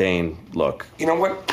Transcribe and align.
Dane, 0.00 0.38
look. 0.54 0.86
You 0.98 1.04
know 1.04 1.14
what? 1.14 1.52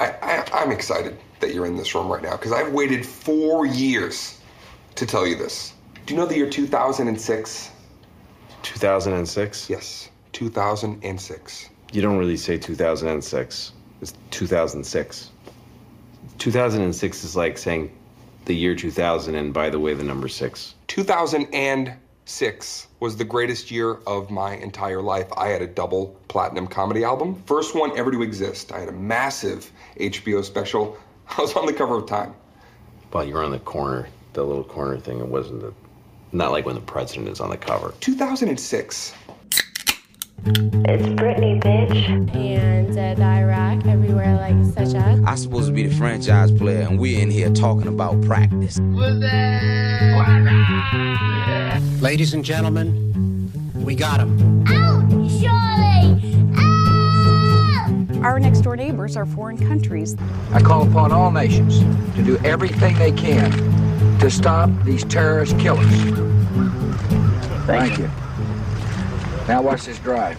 I, 0.00 0.06
I, 0.06 0.44
I'm 0.52 0.72
excited 0.72 1.16
that 1.38 1.54
you're 1.54 1.66
in 1.66 1.76
this 1.76 1.94
room 1.94 2.08
right 2.08 2.20
now 2.20 2.32
because 2.32 2.50
I've 2.50 2.72
waited 2.72 3.06
four 3.06 3.64
years 3.64 4.40
to 4.96 5.06
tell 5.06 5.24
you 5.24 5.36
this. 5.36 5.72
Do 6.04 6.14
you 6.14 6.18
know 6.18 6.26
the 6.26 6.34
year 6.34 6.50
2006? 6.50 7.70
2006? 8.64 9.70
Yes, 9.70 10.10
2006. 10.32 11.68
You 11.92 12.02
don't 12.02 12.18
really 12.18 12.36
say 12.36 12.58
2006. 12.58 13.72
It's 14.00 14.14
2006. 14.32 15.30
2006 16.38 17.24
is 17.24 17.36
like 17.36 17.56
saying 17.56 17.96
the 18.46 18.56
year 18.56 18.74
2000, 18.74 19.36
and 19.36 19.54
by 19.54 19.70
the 19.70 19.78
way, 19.78 19.94
the 19.94 20.02
number 20.02 20.26
six. 20.26 20.74
2006 22.24 22.86
was 23.00 23.16
the 23.16 23.24
greatest 23.24 23.70
year 23.70 23.94
of 24.06 24.30
my 24.30 24.54
entire 24.56 25.02
life. 25.02 25.26
I 25.36 25.48
had 25.48 25.60
a 25.60 25.66
double 25.66 26.16
platinum 26.28 26.68
comedy 26.68 27.02
album, 27.02 27.42
first 27.46 27.74
one 27.74 27.96
ever 27.98 28.12
to 28.12 28.22
exist. 28.22 28.70
I 28.70 28.78
had 28.78 28.88
a 28.88 28.92
massive 28.92 29.70
HBO 29.98 30.44
special. 30.44 30.96
I 31.36 31.40
was 31.40 31.54
on 31.54 31.66
the 31.66 31.72
cover 31.72 31.96
of 31.96 32.06
Time. 32.06 32.34
Well, 33.12 33.24
you 33.24 33.34
were 33.34 33.42
on 33.42 33.50
the 33.50 33.58
corner, 33.58 34.08
the 34.34 34.44
little 34.44 34.64
corner 34.64 34.98
thing. 34.98 35.18
It 35.18 35.26
wasn't 35.26 35.62
the, 35.62 35.74
not 36.30 36.52
like 36.52 36.64
when 36.64 36.76
the 36.76 36.80
president 36.80 37.28
is 37.28 37.40
on 37.40 37.50
the 37.50 37.56
cover. 37.56 37.92
2006. 38.00 39.14
It's 40.44 41.04
Britney, 41.20 41.62
bitch. 41.62 42.34
and 42.34 42.90
uh, 42.90 43.14
the 43.14 43.22
Iraq 43.22 43.86
everywhere 43.86 44.34
like 44.36 44.56
such 44.74 44.96
as. 45.00 45.20
I'm 45.24 45.36
supposed 45.36 45.68
to 45.68 45.72
be 45.72 45.86
the 45.86 45.94
franchise 45.94 46.50
player, 46.50 46.80
and 46.80 46.98
we're 46.98 47.20
in 47.20 47.30
here 47.30 47.48
talking 47.50 47.86
about 47.86 48.20
practice. 48.22 48.80
Ladies 52.00 52.34
and 52.34 52.44
gentlemen, 52.44 53.52
we 53.84 53.94
got 53.94 54.18
him. 54.18 54.64
Out, 54.66 55.08
Charlie! 55.40 56.20
Out! 56.56 58.24
Our 58.24 58.40
next 58.40 58.62
door 58.62 58.76
neighbors 58.76 59.16
are 59.16 59.26
foreign 59.26 59.58
countries. 59.58 60.16
I 60.52 60.60
call 60.60 60.88
upon 60.88 61.12
all 61.12 61.30
nations 61.30 61.78
to 62.16 62.22
do 62.24 62.36
everything 62.38 62.96
they 62.96 63.12
can 63.12 64.18
to 64.18 64.28
stop 64.28 64.70
these 64.84 65.04
terrorist 65.04 65.56
killers. 65.60 65.86
Thank 67.64 67.98
you. 67.98 68.10
Now 69.48 69.60
watch 69.60 69.84
this 69.86 69.98
drive. 69.98 70.38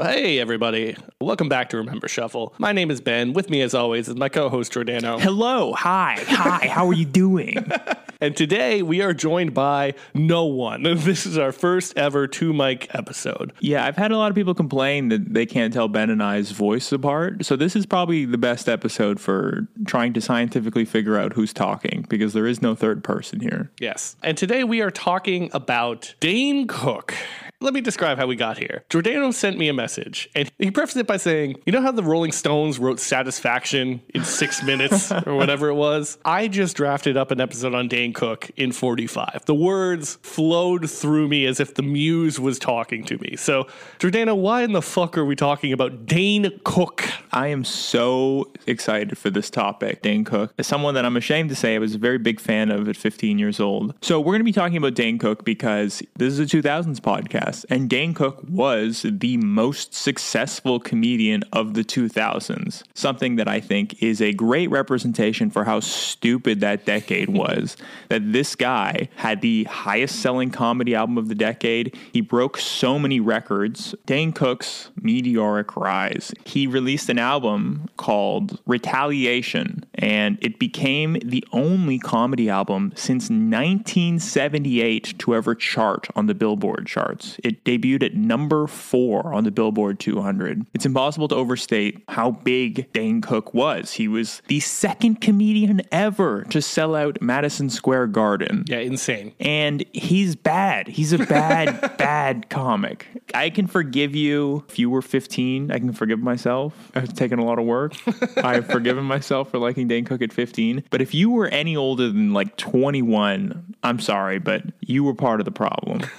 Hey, 0.00 0.38
everybody. 0.38 0.96
Welcome 1.20 1.48
back 1.48 1.70
to 1.70 1.76
Remember 1.76 2.08
Shuffle. 2.08 2.54
My 2.56 2.72
name 2.72 2.90
is 2.90 3.00
Ben. 3.00 3.32
With 3.32 3.50
me, 3.50 3.60
as 3.62 3.74
always, 3.74 4.08
is 4.08 4.14
my 4.14 4.28
co 4.28 4.48
host, 4.48 4.72
Giordano. 4.72 5.18
Hello, 5.18 5.72
hi, 5.74 6.16
hi, 6.26 6.68
how 6.68 6.86
are 6.86 6.94
you 6.94 7.04
doing? 7.04 7.56
And 8.22 8.36
today 8.36 8.82
we 8.82 9.00
are 9.00 9.14
joined 9.14 9.54
by 9.54 9.94
no 10.12 10.44
one. 10.44 10.82
This 11.10 11.24
is 11.24 11.38
our 11.38 11.52
first 11.52 11.96
ever 11.96 12.26
two 12.26 12.52
mic 12.52 12.94
episode. 12.94 13.54
yeah, 13.60 13.86
I've 13.86 13.96
had 13.96 14.12
a 14.12 14.18
lot 14.18 14.28
of 14.30 14.34
people 14.34 14.52
complain 14.52 15.08
that 15.08 15.32
they 15.32 15.46
can't 15.46 15.72
tell 15.72 15.88
Ben 15.88 16.10
and 16.10 16.22
I's 16.22 16.50
voice 16.50 16.92
apart. 16.92 17.46
So 17.46 17.56
this 17.56 17.74
is 17.74 17.86
probably 17.86 18.26
the 18.26 18.36
best 18.36 18.68
episode 18.68 19.18
for 19.20 19.66
trying 19.86 20.12
to 20.12 20.20
scientifically 20.20 20.84
figure 20.84 21.16
out 21.16 21.32
who's 21.32 21.54
talking 21.54 22.04
because 22.10 22.34
there 22.34 22.46
is 22.46 22.60
no 22.60 22.74
third 22.74 23.02
person 23.02 23.40
here. 23.40 23.70
Yes. 23.80 24.16
And 24.22 24.36
today 24.36 24.64
we 24.64 24.82
are 24.82 24.90
talking 24.90 25.48
about 25.54 26.14
Dane 26.20 26.66
Cook. 26.66 27.14
Let 27.62 27.74
me 27.74 27.82
describe 27.82 28.16
how 28.16 28.26
we 28.26 28.36
got 28.36 28.56
here. 28.56 28.84
Giordano 28.88 29.30
sent 29.32 29.58
me 29.58 29.68
a 29.68 29.74
message, 29.74 30.30
and 30.34 30.50
he 30.58 30.70
prefaced 30.70 30.96
it 30.96 31.06
by 31.06 31.18
saying, 31.18 31.56
You 31.66 31.72
know 31.72 31.82
how 31.82 31.92
the 31.92 32.02
Rolling 32.02 32.32
Stones 32.32 32.78
wrote 32.78 32.98
Satisfaction 32.98 34.00
in 34.14 34.24
six 34.24 34.62
minutes 34.70 35.12
or 35.12 35.34
whatever 35.34 35.68
it 35.68 35.74
was? 35.74 36.16
I 36.24 36.48
just 36.48 36.74
drafted 36.74 37.18
up 37.18 37.30
an 37.30 37.38
episode 37.38 37.74
on 37.74 37.86
Dane 37.86 38.14
Cook 38.14 38.50
in 38.56 38.72
45. 38.72 39.44
The 39.44 39.54
words 39.54 40.16
flowed 40.22 40.90
through 40.90 41.28
me 41.28 41.44
as 41.44 41.60
if 41.60 41.74
the 41.74 41.82
muse 41.82 42.40
was 42.40 42.58
talking 42.58 43.04
to 43.04 43.18
me. 43.18 43.36
So, 43.36 43.66
Giordano, 43.98 44.34
why 44.34 44.62
in 44.62 44.72
the 44.72 44.80
fuck 44.80 45.18
are 45.18 45.26
we 45.26 45.36
talking 45.36 45.74
about 45.74 46.06
Dane 46.06 46.58
Cook? 46.64 47.04
I 47.30 47.48
am 47.48 47.64
so 47.64 48.50
excited 48.66 49.18
for 49.18 49.28
this 49.28 49.50
topic, 49.50 50.00
Dane 50.00 50.24
Cook. 50.24 50.54
As 50.58 50.66
someone 50.66 50.94
that 50.94 51.04
I'm 51.04 51.16
ashamed 51.18 51.50
to 51.50 51.54
say 51.54 51.74
I 51.74 51.78
was 51.78 51.94
a 51.94 51.98
very 51.98 52.18
big 52.18 52.40
fan 52.40 52.70
of 52.70 52.88
at 52.88 52.96
15 52.96 53.38
years 53.38 53.60
old. 53.60 53.94
So 54.00 54.18
we're 54.18 54.32
going 54.32 54.40
to 54.40 54.44
be 54.44 54.52
talking 54.52 54.78
about 54.78 54.94
Dane 54.94 55.18
Cook 55.18 55.44
because 55.44 56.02
this 56.16 56.32
is 56.32 56.40
a 56.40 56.46
2000s 56.46 57.00
podcast, 57.00 57.49
and 57.70 57.88
Dane 57.88 58.14
Cook 58.14 58.42
was 58.48 59.04
the 59.08 59.36
most 59.38 59.94
successful 59.94 60.80
comedian 60.80 61.42
of 61.52 61.74
the 61.74 61.84
2000s. 61.84 62.82
Something 62.94 63.36
that 63.36 63.48
I 63.48 63.60
think 63.60 64.02
is 64.02 64.20
a 64.20 64.32
great 64.32 64.70
representation 64.70 65.50
for 65.50 65.64
how 65.64 65.80
stupid 65.80 66.60
that 66.60 66.84
decade 66.84 67.30
was. 67.30 67.76
that 68.08 68.32
this 68.32 68.56
guy 68.56 69.08
had 69.16 69.40
the 69.40 69.64
highest 69.64 70.20
selling 70.20 70.50
comedy 70.50 70.94
album 70.94 71.18
of 71.18 71.28
the 71.28 71.34
decade. 71.34 71.96
He 72.12 72.20
broke 72.20 72.58
so 72.58 72.98
many 72.98 73.20
records. 73.20 73.94
Dane 74.06 74.32
Cook's 74.32 74.90
meteoric 75.00 75.76
rise. 75.76 76.32
He 76.44 76.66
released 76.66 77.08
an 77.08 77.18
album 77.18 77.88
called 77.96 78.60
Retaliation, 78.66 79.84
and 79.94 80.38
it 80.40 80.58
became 80.58 81.18
the 81.24 81.44
only 81.52 81.98
comedy 81.98 82.48
album 82.48 82.92
since 82.94 83.30
1978 83.30 85.18
to 85.18 85.34
ever 85.34 85.54
chart 85.54 86.08
on 86.14 86.26
the 86.26 86.34
Billboard 86.34 86.86
charts. 86.86 87.38
It 87.44 87.64
debuted 87.64 88.02
at 88.02 88.14
number 88.14 88.66
four 88.66 89.32
on 89.32 89.44
the 89.44 89.50
Billboard 89.50 89.98
200. 90.00 90.66
It's 90.74 90.86
impossible 90.86 91.28
to 91.28 91.34
overstate 91.34 92.02
how 92.08 92.30
big 92.32 92.92
Dane 92.92 93.20
Cook 93.20 93.54
was. 93.54 93.92
He 93.92 94.08
was 94.08 94.42
the 94.48 94.60
second 94.60 95.20
comedian 95.20 95.82
ever 95.92 96.44
to 96.44 96.60
sell 96.62 96.94
out 96.94 97.20
Madison 97.20 97.70
Square 97.70 98.08
Garden. 98.08 98.64
Yeah, 98.66 98.78
insane. 98.78 99.32
And 99.40 99.84
he's 99.92 100.36
bad. 100.36 100.88
He's 100.88 101.12
a 101.12 101.18
bad, 101.18 101.96
bad 101.98 102.48
comic. 102.50 103.06
I 103.34 103.50
can 103.50 103.66
forgive 103.66 104.14
you 104.14 104.64
if 104.68 104.78
you 104.78 104.90
were 104.90 105.02
15. 105.02 105.70
I 105.70 105.78
can 105.78 105.92
forgive 105.92 106.20
myself. 106.20 106.90
I've 106.94 107.14
taken 107.14 107.38
a 107.38 107.44
lot 107.44 107.58
of 107.58 107.64
work. 107.64 107.94
I've 108.36 108.66
forgiven 108.66 109.04
myself 109.04 109.50
for 109.50 109.58
liking 109.58 109.88
Dane 109.88 110.04
Cook 110.04 110.22
at 110.22 110.32
15. 110.32 110.84
But 110.90 111.00
if 111.00 111.14
you 111.14 111.30
were 111.30 111.48
any 111.48 111.76
older 111.76 112.08
than 112.08 112.32
like 112.32 112.56
21, 112.56 113.74
I'm 113.82 113.98
sorry, 114.00 114.38
but 114.38 114.64
you 114.80 115.04
were 115.04 115.14
part 115.14 115.40
of 115.40 115.44
the 115.44 115.52
problem. 115.52 116.02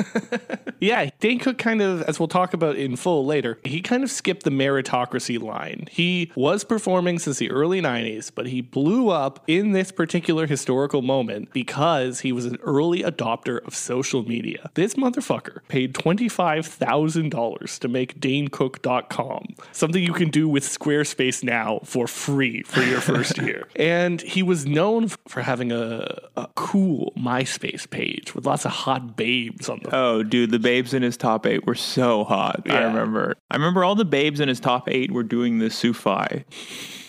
Yeah, 0.82 1.11
Dane 1.20 1.40
Cook 1.40 1.58
kind 1.58 1.82
of, 1.82 2.02
as 2.04 2.20
we'll 2.20 2.28
talk 2.28 2.54
about 2.54 2.76
in 2.76 2.96
full 2.96 3.26
later, 3.26 3.60
he 3.64 3.82
kind 3.82 4.04
of 4.04 4.12
skipped 4.12 4.44
the 4.44 4.50
meritocracy 4.50 5.42
line. 5.42 5.88
He 5.92 6.32
was 6.36 6.64
performing 6.64 7.20
since 7.20 7.38
the 7.38 7.52
early 7.52 7.82
90s, 7.82 8.32
but 8.34 8.48
he 8.48 8.62
blew 8.62 9.10
up 9.10 9.44
in 9.48 9.72
this 9.72 9.92
particular 9.92 10.48
historical 10.48 11.02
moment 11.02 11.52
because 11.54 12.22
he 12.22 12.32
was 12.32 12.46
an 12.46 12.58
early 12.64 13.04
adopter 13.04 13.66
of 13.66 13.76
social 13.76 14.24
media. 14.24 14.70
This 14.74 14.96
motherfucker 14.96 15.60
paid 15.68 15.94
$25,000 15.94 17.80
to 17.80 17.88
make 17.88 18.20
DaneCook.com, 18.20 19.56
something 19.72 20.04
you 20.04 20.14
can 20.14 20.30
do 20.30 20.48
with 20.48 20.64
Squarespace 20.64 21.44
now 21.44 21.80
for 21.84 22.08
free 22.08 22.64
for 22.64 22.82
your 22.82 23.02
first 23.02 23.38
year. 23.42 23.68
And 23.76 24.22
he 24.22 24.44
was 24.44 24.66
known 24.66 25.10
for 25.28 25.42
having 25.42 25.72
a, 25.72 26.18
a 26.36 26.48
cool 26.56 27.14
MySpace 27.18 27.90
page 27.90 28.34
with 28.36 28.46
lots 28.46 28.66
of 28.66 28.72
hot 28.72 29.16
babes 29.16 29.70
on 29.70 29.80
the 29.84 29.96
Oh, 29.96 30.24
dude, 30.24 30.52
the 30.52 30.60
babes 30.60 30.94
in 30.94 31.01
his 31.04 31.18
top 31.18 31.46
eight 31.46 31.66
were 31.66 31.76
so 31.76 32.24
hot. 32.24 32.62
I 32.70 32.84
remember. 32.84 33.36
I 33.50 33.56
remember 33.56 33.84
all 33.84 33.96
the 33.96 34.06
babes 34.06 34.40
in 34.40 34.48
his 34.48 34.60
top 34.60 34.90
eight 34.90 35.12
were 35.12 35.24
doing 35.24 35.60
the 35.60 35.70
Sufi. 35.70 36.46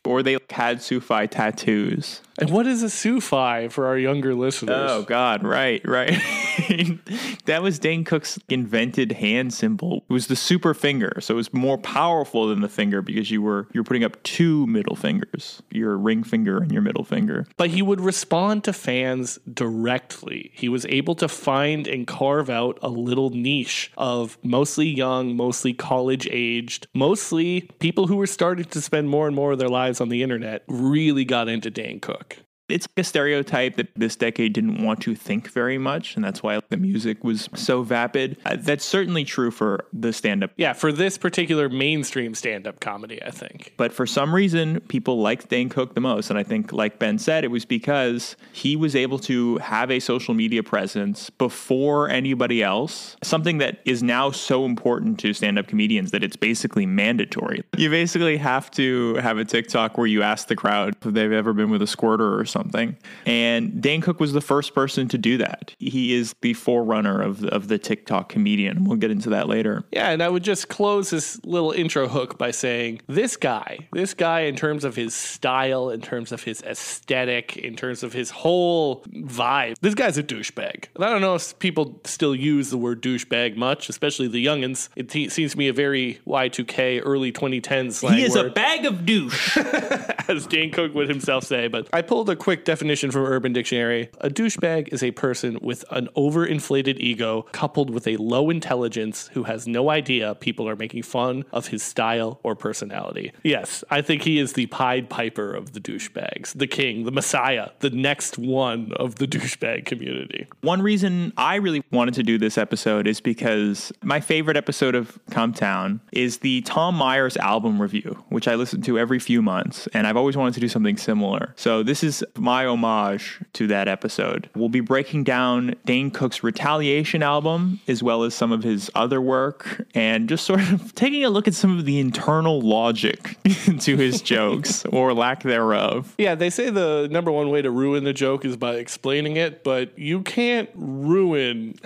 Or 0.04 0.22
they 0.22 0.36
had 0.50 0.82
Sufi 0.82 1.28
tattoos. 1.28 2.22
And 2.38 2.50
what 2.50 2.66
is 2.66 2.82
a 2.82 2.90
Sufi 2.90 3.68
for 3.68 3.86
our 3.86 3.98
younger 3.98 4.34
listeners? 4.34 4.90
Oh 4.90 5.02
God, 5.02 5.44
right, 5.44 5.82
right. 5.86 6.10
that 7.44 7.60
was 7.62 7.78
Dane 7.78 8.04
Cook's 8.04 8.38
invented 8.48 9.12
hand 9.12 9.52
symbol. 9.52 10.04
It 10.08 10.12
was 10.12 10.28
the 10.28 10.36
super 10.36 10.72
finger, 10.74 11.18
so 11.20 11.34
it 11.34 11.36
was 11.36 11.52
more 11.52 11.78
powerful 11.78 12.48
than 12.48 12.60
the 12.60 12.68
finger 12.68 13.02
because 13.02 13.30
you 13.30 13.42
were 13.42 13.68
you 13.72 13.80
were 13.80 13.84
putting 13.84 14.04
up 14.04 14.22
two 14.22 14.66
middle 14.66 14.96
fingers, 14.96 15.62
your 15.70 15.96
ring 15.96 16.24
finger 16.24 16.58
and 16.58 16.72
your 16.72 16.82
middle 16.82 17.04
finger. 17.04 17.46
But 17.56 17.70
he 17.70 17.82
would 17.82 18.00
respond 18.00 18.64
to 18.64 18.72
fans 18.72 19.38
directly. 19.52 20.50
He 20.54 20.68
was 20.68 20.86
able 20.86 21.14
to 21.16 21.28
find 21.28 21.86
and 21.86 22.06
carve 22.06 22.48
out 22.48 22.78
a 22.82 22.88
little 22.88 23.30
niche 23.30 23.92
of 23.98 24.38
mostly 24.42 24.88
young, 24.88 25.36
mostly 25.36 25.74
college 25.74 26.26
aged, 26.30 26.86
mostly 26.94 27.62
people 27.78 28.06
who 28.06 28.16
were 28.16 28.26
starting 28.26 28.64
to 28.64 28.80
spend 28.80 29.10
more 29.10 29.26
and 29.26 29.36
more 29.36 29.52
of 29.52 29.58
their 29.58 29.68
lives 29.68 29.91
on 30.00 30.08
the 30.08 30.22
internet, 30.22 30.62
really 30.68 31.24
got 31.24 31.48
into 31.48 31.70
Dan 31.70 32.00
Cook. 32.00 32.38
It's 32.68 32.88
a 32.96 33.04
stereotype 33.04 33.76
that 33.76 33.88
this 33.96 34.16
decade 34.16 34.52
didn't 34.52 34.82
want 34.82 35.00
to 35.02 35.14
think 35.14 35.50
very 35.50 35.78
much, 35.78 36.16
and 36.16 36.24
that's 36.24 36.42
why 36.42 36.60
the 36.68 36.76
music 36.76 37.22
was 37.24 37.48
so 37.54 37.82
vapid. 37.82 38.38
Uh, 38.46 38.56
that's 38.58 38.84
certainly 38.84 39.24
true 39.24 39.50
for 39.50 39.84
the 39.92 40.12
stand 40.12 40.44
up 40.44 40.52
Yeah, 40.56 40.72
for 40.72 40.92
this 40.92 41.18
particular 41.18 41.68
mainstream 41.68 42.34
stand 42.34 42.66
up 42.66 42.80
comedy, 42.80 43.22
I 43.22 43.30
think. 43.30 43.74
But 43.76 43.92
for 43.92 44.06
some 44.06 44.34
reason, 44.34 44.80
people 44.88 45.20
liked 45.20 45.48
Dane 45.48 45.68
Cook 45.68 45.94
the 45.94 46.00
most. 46.00 46.30
And 46.30 46.38
I 46.38 46.42
think, 46.42 46.72
like 46.72 46.98
Ben 46.98 47.18
said, 47.18 47.44
it 47.44 47.50
was 47.50 47.64
because 47.64 48.36
he 48.52 48.76
was 48.76 48.94
able 48.96 49.18
to 49.20 49.58
have 49.58 49.90
a 49.90 50.00
social 50.00 50.34
media 50.34 50.62
presence 50.62 51.30
before 51.30 52.08
anybody 52.08 52.62
else, 52.62 53.16
something 53.22 53.58
that 53.58 53.80
is 53.84 54.02
now 54.02 54.30
so 54.30 54.64
important 54.64 55.18
to 55.20 55.32
stand 55.32 55.58
up 55.58 55.66
comedians 55.66 56.10
that 56.12 56.22
it's 56.22 56.36
basically 56.36 56.86
mandatory. 56.86 57.62
You 57.76 57.90
basically 57.90 58.36
have 58.38 58.70
to 58.72 59.16
have 59.16 59.38
a 59.38 59.44
TikTok 59.44 59.98
where 59.98 60.06
you 60.06 60.22
ask 60.22 60.48
the 60.48 60.56
crowd 60.56 60.94
if 61.04 61.12
they've 61.12 61.32
ever 61.32 61.52
been 61.52 61.70
with 61.70 61.82
a 61.82 61.86
squirter 61.86 62.38
or 62.38 62.44
something. 62.52 62.96
And 63.26 63.82
Dan 63.82 64.00
Cook 64.00 64.20
was 64.20 64.32
the 64.32 64.40
first 64.40 64.74
person 64.74 65.08
to 65.08 65.18
do 65.18 65.38
that. 65.38 65.74
He 65.78 66.14
is 66.14 66.34
the 66.40 66.54
forerunner 66.54 67.20
of 67.20 67.40
the, 67.40 67.48
of 67.48 67.68
the 67.68 67.78
TikTok 67.78 68.28
comedian. 68.28 68.84
We'll 68.84 68.98
get 68.98 69.10
into 69.10 69.30
that 69.30 69.48
later. 69.48 69.84
Yeah, 69.90 70.10
and 70.10 70.22
I 70.22 70.28
would 70.28 70.44
just 70.44 70.68
close 70.68 71.10
this 71.10 71.42
little 71.44 71.72
intro 71.72 72.06
hook 72.06 72.38
by 72.38 72.50
saying 72.50 73.00
this 73.06 73.36
guy, 73.36 73.88
this 73.92 74.14
guy, 74.14 74.40
in 74.40 74.54
terms 74.54 74.84
of 74.84 74.94
his 74.94 75.14
style, 75.14 75.90
in 75.90 76.00
terms 76.00 76.30
of 76.30 76.44
his 76.44 76.62
aesthetic, 76.62 77.56
in 77.56 77.74
terms 77.74 78.02
of 78.02 78.12
his 78.12 78.30
whole 78.30 79.02
vibe, 79.06 79.76
this 79.80 79.94
guy's 79.94 80.18
a 80.18 80.22
douchebag. 80.22 80.86
And 80.94 81.04
I 81.04 81.10
don't 81.10 81.20
know 81.20 81.34
if 81.34 81.58
people 81.58 82.00
still 82.04 82.34
use 82.34 82.70
the 82.70 82.78
word 82.78 83.02
douchebag 83.02 83.56
much, 83.56 83.88
especially 83.88 84.28
the 84.28 84.44
youngins. 84.44 84.88
It 84.94 85.08
te- 85.08 85.28
seems 85.30 85.52
to 85.52 85.58
me 85.58 85.68
a 85.68 85.72
very 85.72 86.20
Y2K, 86.26 87.02
early 87.04 87.32
2010s 87.32 87.92
slang 87.94 88.18
He 88.18 88.24
is 88.24 88.36
a 88.36 88.50
bag 88.50 88.84
of 88.84 89.06
douche. 89.06 89.56
as 90.28 90.46
Dan 90.46 90.70
Cook 90.70 90.94
would 90.94 91.08
himself 91.08 91.44
say. 91.44 91.68
But 91.68 91.88
I 91.92 92.02
pulled 92.02 92.28
a 92.30 92.36
quick 92.42 92.64
definition 92.64 93.12
from 93.12 93.22
Urban 93.22 93.52
Dictionary. 93.52 94.10
A 94.20 94.28
douchebag 94.28 94.92
is 94.92 95.00
a 95.00 95.12
person 95.12 95.60
with 95.62 95.84
an 95.92 96.08
overinflated 96.16 96.98
ego 96.98 97.42
coupled 97.52 97.88
with 97.88 98.08
a 98.08 98.16
low 98.16 98.50
intelligence 98.50 99.30
who 99.34 99.44
has 99.44 99.68
no 99.68 99.90
idea 99.90 100.34
people 100.34 100.68
are 100.68 100.74
making 100.74 101.04
fun 101.04 101.44
of 101.52 101.68
his 101.68 101.84
style 101.84 102.40
or 102.42 102.56
personality. 102.56 103.30
Yes, 103.44 103.84
I 103.90 104.02
think 104.02 104.22
he 104.22 104.40
is 104.40 104.54
the 104.54 104.66
Pied 104.66 105.08
Piper 105.08 105.54
of 105.54 105.72
the 105.72 105.78
douchebags, 105.78 106.52
the 106.58 106.66
king, 106.66 107.04
the 107.04 107.12
messiah, 107.12 107.70
the 107.78 107.90
next 107.90 108.38
one 108.38 108.92
of 108.96 109.14
the 109.14 109.28
douchebag 109.28 109.84
community. 109.86 110.48
One 110.62 110.82
reason 110.82 111.32
I 111.36 111.54
really 111.56 111.84
wanted 111.92 112.14
to 112.14 112.24
do 112.24 112.38
this 112.38 112.58
episode 112.58 113.06
is 113.06 113.20
because 113.20 113.92
my 114.02 114.18
favorite 114.18 114.56
episode 114.56 114.96
of 114.96 115.16
Come 115.30 115.52
Town 115.52 116.00
is 116.10 116.38
the 116.38 116.62
Tom 116.62 116.96
Myers 116.96 117.36
album 117.36 117.80
review, 117.80 118.24
which 118.30 118.48
I 118.48 118.56
listen 118.56 118.82
to 118.82 118.98
every 118.98 119.20
few 119.20 119.42
months, 119.42 119.86
and 119.94 120.08
I've 120.08 120.16
always 120.16 120.36
wanted 120.36 120.54
to 120.54 120.60
do 120.60 120.68
something 120.68 120.96
similar. 120.96 121.54
So 121.56 121.84
this 121.84 122.02
is 122.02 122.24
my 122.36 122.66
homage 122.66 123.40
to 123.54 123.66
that 123.68 123.88
episode. 123.88 124.48
We'll 124.54 124.68
be 124.68 124.80
breaking 124.80 125.24
down 125.24 125.74
Dane 125.84 126.10
Cook's 126.10 126.42
Retaliation 126.42 127.22
album, 127.22 127.80
as 127.88 128.02
well 128.02 128.22
as 128.22 128.34
some 128.34 128.52
of 128.52 128.62
his 128.62 128.90
other 128.94 129.20
work, 129.20 129.86
and 129.94 130.28
just 130.28 130.44
sort 130.44 130.60
of 130.60 130.94
taking 130.94 131.24
a 131.24 131.30
look 131.30 131.48
at 131.48 131.54
some 131.54 131.78
of 131.78 131.84
the 131.84 131.98
internal 131.98 132.60
logic 132.60 133.36
to 133.80 133.96
his 133.96 134.20
jokes, 134.22 134.84
or 134.92 135.12
lack 135.12 135.42
thereof. 135.42 136.14
Yeah, 136.18 136.34
they 136.34 136.50
say 136.50 136.70
the 136.70 137.08
number 137.10 137.30
one 137.30 137.50
way 137.50 137.62
to 137.62 137.70
ruin 137.70 138.04
the 138.04 138.12
joke 138.12 138.44
is 138.44 138.56
by 138.56 138.74
explaining 138.74 139.36
it, 139.36 139.64
but 139.64 139.98
you 139.98 140.22
can't 140.22 140.70
ruin 140.74 141.78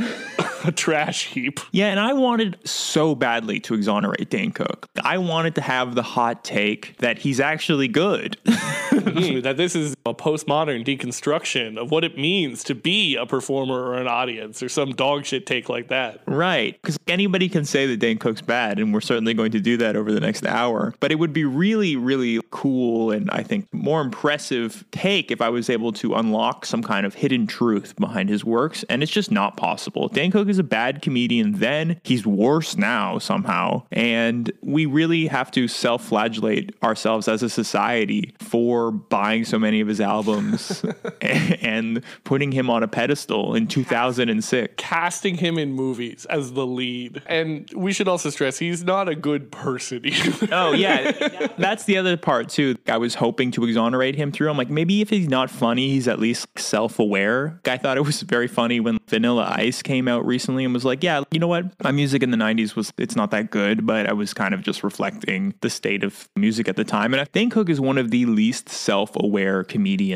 a 0.64 0.72
trash 0.72 1.26
heap. 1.26 1.60
Yeah, 1.72 1.86
and 1.86 2.00
I 2.00 2.12
wanted 2.12 2.58
so 2.64 3.14
badly 3.14 3.60
to 3.60 3.74
exonerate 3.74 4.30
Dane 4.30 4.52
Cook. 4.52 4.88
I 5.02 5.18
wanted 5.18 5.54
to 5.56 5.60
have 5.60 5.94
the 5.94 6.02
hot 6.02 6.44
take 6.44 6.96
that 6.98 7.18
he's 7.18 7.40
actually 7.40 7.88
good. 7.88 8.36
Mm, 8.44 9.42
that 9.42 9.56
this 9.56 9.76
is 9.76 9.94
a 10.04 10.14
postmodern 10.36 10.84
deconstruction 10.84 11.78
of 11.78 11.90
what 11.90 12.04
it 12.04 12.18
means 12.18 12.64
to 12.64 12.74
be 12.74 13.16
a 13.16 13.26
performer 13.26 13.74
or 13.74 13.94
an 13.94 14.06
audience 14.06 14.62
or 14.62 14.68
some 14.68 14.90
dog 14.90 15.24
shit 15.24 15.46
take 15.46 15.68
like 15.68 15.88
that. 15.88 16.20
right. 16.26 16.74
Because 16.82 16.98
anybody 17.08 17.48
can 17.48 17.64
say 17.64 17.86
that 17.86 17.98
Dane 17.98 18.18
Cook's 18.18 18.42
bad, 18.42 18.78
and 18.78 18.92
we're 18.92 19.00
certainly 19.00 19.34
going 19.34 19.52
to 19.52 19.60
do 19.60 19.76
that 19.78 19.96
over 19.96 20.12
the 20.12 20.20
next 20.20 20.44
hour. 20.44 20.94
But 21.00 21.12
it 21.12 21.16
would 21.16 21.32
be 21.32 21.44
really, 21.44 21.96
really 21.96 22.40
cool 22.50 23.10
and 23.10 23.30
I 23.30 23.42
think 23.42 23.72
more 23.72 24.00
impressive 24.00 24.84
take 24.90 25.30
if 25.30 25.40
I 25.40 25.48
was 25.48 25.70
able 25.70 25.92
to 25.94 26.14
unlock 26.14 26.66
some 26.66 26.82
kind 26.82 27.06
of 27.06 27.14
hidden 27.14 27.46
truth 27.46 27.94
behind 27.96 28.28
his 28.28 28.44
works. 28.44 28.84
And 28.88 29.02
it's 29.02 29.12
just 29.12 29.30
not 29.30 29.56
possible. 29.56 30.08
Dane 30.08 30.30
Cook 30.30 30.48
is 30.48 30.58
a 30.58 30.64
bad 30.64 31.02
comedian 31.02 31.52
then. 31.52 32.00
He's 32.04 32.26
worse 32.26 32.76
now 32.76 33.18
somehow. 33.18 33.84
And 33.90 34.52
we 34.62 34.86
really 34.86 35.26
have 35.26 35.50
to 35.52 35.68
self 35.68 36.04
flagellate 36.04 36.74
ourselves 36.82 37.28
as 37.28 37.42
a 37.42 37.48
society 37.48 38.34
for 38.38 38.90
buying 38.90 39.44
so 39.44 39.58
many 39.58 39.80
of 39.80 39.88
his 39.88 40.00
albums 40.00 40.25
and 41.20 42.02
putting 42.24 42.52
him 42.52 42.70
on 42.70 42.82
a 42.82 42.88
pedestal 42.88 43.54
in 43.54 43.66
2006. 43.66 44.74
Casting 44.76 45.36
him 45.36 45.58
in 45.58 45.72
movies 45.72 46.26
as 46.26 46.52
the 46.52 46.66
lead. 46.66 47.22
And 47.26 47.70
we 47.74 47.92
should 47.92 48.08
also 48.08 48.30
stress 48.30 48.58
he's 48.58 48.84
not 48.84 49.08
a 49.08 49.14
good 49.14 49.50
person 49.50 50.04
either. 50.04 50.46
Oh 50.56 50.72
yeah, 50.72 51.48
that's 51.58 51.84
the 51.84 51.98
other 51.98 52.16
part 52.16 52.48
too. 52.48 52.76
I 52.86 52.96
was 52.98 53.14
hoping 53.14 53.50
to 53.52 53.64
exonerate 53.64 54.14
him 54.14 54.32
through. 54.32 54.48
I'm 54.48 54.56
like, 54.56 54.70
maybe 54.70 55.00
if 55.00 55.10
he's 55.10 55.28
not 55.28 55.50
funny, 55.50 55.90
he's 55.90 56.08
at 56.08 56.18
least 56.18 56.46
self-aware. 56.58 57.60
I 57.66 57.76
thought 57.76 57.96
it 57.96 58.02
was 58.02 58.22
very 58.22 58.46
funny 58.46 58.80
when 58.80 58.98
Vanilla 59.08 59.52
Ice 59.56 59.82
came 59.82 60.08
out 60.08 60.24
recently 60.24 60.64
and 60.64 60.72
was 60.72 60.84
like, 60.84 61.02
yeah, 61.02 61.24
you 61.30 61.38
know 61.38 61.48
what, 61.48 61.66
my 61.82 61.90
music 61.90 62.22
in 62.22 62.30
the 62.30 62.36
'90s 62.36 62.74
was 62.74 62.92
it's 62.96 63.16
not 63.16 63.30
that 63.32 63.50
good, 63.50 63.86
but 63.86 64.06
I 64.08 64.12
was 64.12 64.32
kind 64.32 64.54
of 64.54 64.62
just 64.62 64.82
reflecting 64.82 65.54
the 65.60 65.70
state 65.70 66.04
of 66.04 66.28
music 66.36 66.68
at 66.68 66.76
the 66.76 66.84
time. 66.84 67.12
And 67.12 67.20
I 67.20 67.24
think 67.24 67.52
Cook 67.52 67.68
is 67.68 67.80
one 67.80 67.98
of 67.98 68.10
the 68.10 68.26
least 68.26 68.68
self-aware 68.68 69.64
comedians 69.64 70.15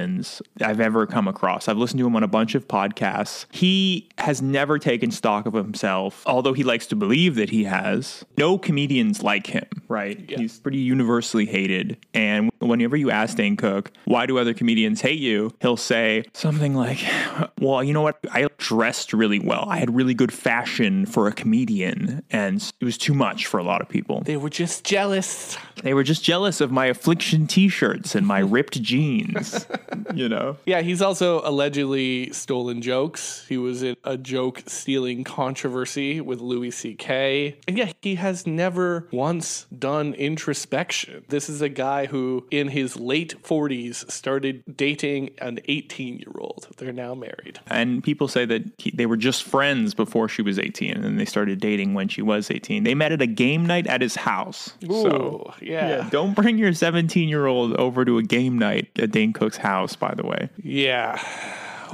I've 0.60 0.80
ever 0.80 1.06
come 1.06 1.28
across. 1.28 1.68
I've 1.68 1.76
listened 1.76 1.98
to 1.98 2.06
him 2.06 2.16
on 2.16 2.22
a 2.22 2.28
bunch 2.28 2.54
of 2.54 2.68
podcasts. 2.68 3.46
He 3.50 4.08
has 4.18 4.40
never 4.42 4.78
taken 4.78 5.10
stock 5.10 5.46
of 5.46 5.54
himself, 5.54 6.22
although 6.26 6.52
he 6.52 6.64
likes 6.64 6.86
to 6.88 6.96
believe 6.96 7.34
that 7.36 7.50
he 7.50 7.64
has. 7.64 8.24
No 8.38 8.58
comedians 8.58 9.22
like 9.22 9.46
him, 9.46 9.66
right? 9.88 10.18
He's 10.28 10.58
pretty 10.58 10.78
universally 10.78 11.46
hated. 11.46 11.98
And 12.14 12.50
whenever 12.60 12.96
you 12.96 13.10
ask 13.10 13.36
Dane 13.36 13.56
Cook, 13.56 13.92
why 14.04 14.26
do 14.26 14.38
other 14.38 14.54
comedians 14.54 15.00
hate 15.00 15.18
you? 15.18 15.52
He'll 15.60 15.76
say 15.76 16.24
something 16.32 16.74
like, 16.74 16.98
well, 17.60 17.82
you 17.82 17.92
know 17.92 18.02
what? 18.02 18.18
I 18.30 18.48
dressed 18.58 19.12
really 19.12 19.38
well. 19.38 19.66
I 19.68 19.78
had 19.78 19.94
really 19.94 20.14
good 20.14 20.32
fashion 20.32 21.06
for 21.06 21.26
a 21.26 21.32
comedian, 21.32 22.22
and 22.30 22.72
it 22.80 22.84
was 22.84 22.98
too 22.98 23.14
much 23.14 23.46
for 23.46 23.58
a 23.58 23.62
lot 23.64 23.80
of 23.80 23.88
people. 23.88 24.20
They 24.22 24.36
were 24.36 24.50
just 24.50 24.84
jealous. 24.84 25.56
They 25.82 25.94
were 25.94 26.02
just 26.04 26.22
jealous 26.22 26.60
of 26.60 26.70
my 26.70 26.86
affliction 26.86 27.46
t-shirts 27.46 28.14
and 28.14 28.26
my 28.26 28.40
ripped 28.40 28.80
jeans, 28.82 29.66
you 30.14 30.28
know? 30.28 30.56
Yeah, 30.66 30.80
he's 30.82 31.02
also 31.02 31.40
allegedly 31.44 32.32
stolen 32.32 32.82
jokes. 32.82 33.46
He 33.48 33.56
was 33.56 33.82
in 33.82 33.96
a 34.04 34.16
joke 34.16 34.62
stealing 34.66 35.24
controversy 35.24 36.20
with 36.20 36.40
Louis 36.40 36.70
C.K. 36.70 37.56
And 37.66 37.78
yeah, 37.78 37.92
he 38.02 38.16
has 38.16 38.46
never 38.46 39.08
once 39.10 39.66
done 39.76 40.14
introspection. 40.14 41.24
This 41.28 41.48
is 41.48 41.62
a 41.62 41.68
guy 41.68 42.06
who, 42.06 42.46
in 42.50 42.68
his 42.68 42.98
late 42.98 43.42
40s, 43.42 44.10
started 44.10 44.62
dating 44.76 45.30
an 45.38 45.60
18 45.66 46.18
year 46.18 46.32
old. 46.38 46.68
They're 46.76 46.92
now 46.92 47.14
married. 47.14 47.60
And 47.68 48.02
people 48.02 48.28
say 48.28 48.44
that 48.46 48.62
he, 48.78 48.90
they 48.90 49.06
were 49.06 49.16
just 49.16 49.44
friends 49.44 49.94
before 49.94 50.28
she 50.28 50.42
was 50.42 50.58
18 50.58 50.94
and 50.94 51.04
then 51.04 51.16
they 51.16 51.24
started 51.24 51.60
dating 51.60 51.94
when 51.94 52.08
she 52.08 52.22
was 52.22 52.50
18. 52.50 52.84
They 52.84 52.94
met 52.94 53.12
at 53.12 53.22
a 53.22 53.26
game 53.26 53.64
night 53.66 53.86
at 53.86 54.00
his 54.00 54.16
house. 54.16 54.74
so, 54.86 55.52
Ooh, 55.60 55.64
yeah. 55.64 56.08
don't 56.10 56.34
bring 56.34 56.58
your 56.58 56.72
17 56.72 57.28
year 57.28 57.46
old 57.46 57.74
over 57.76 58.04
to 58.04 58.18
a 58.18 58.22
game 58.22 58.58
night 58.58 58.90
at 58.98 59.10
Dane 59.10 59.32
Cook's 59.32 59.56
house, 59.56 59.70
by 59.96 60.14
the 60.14 60.24
way. 60.26 60.48
Yeah. 60.62 61.20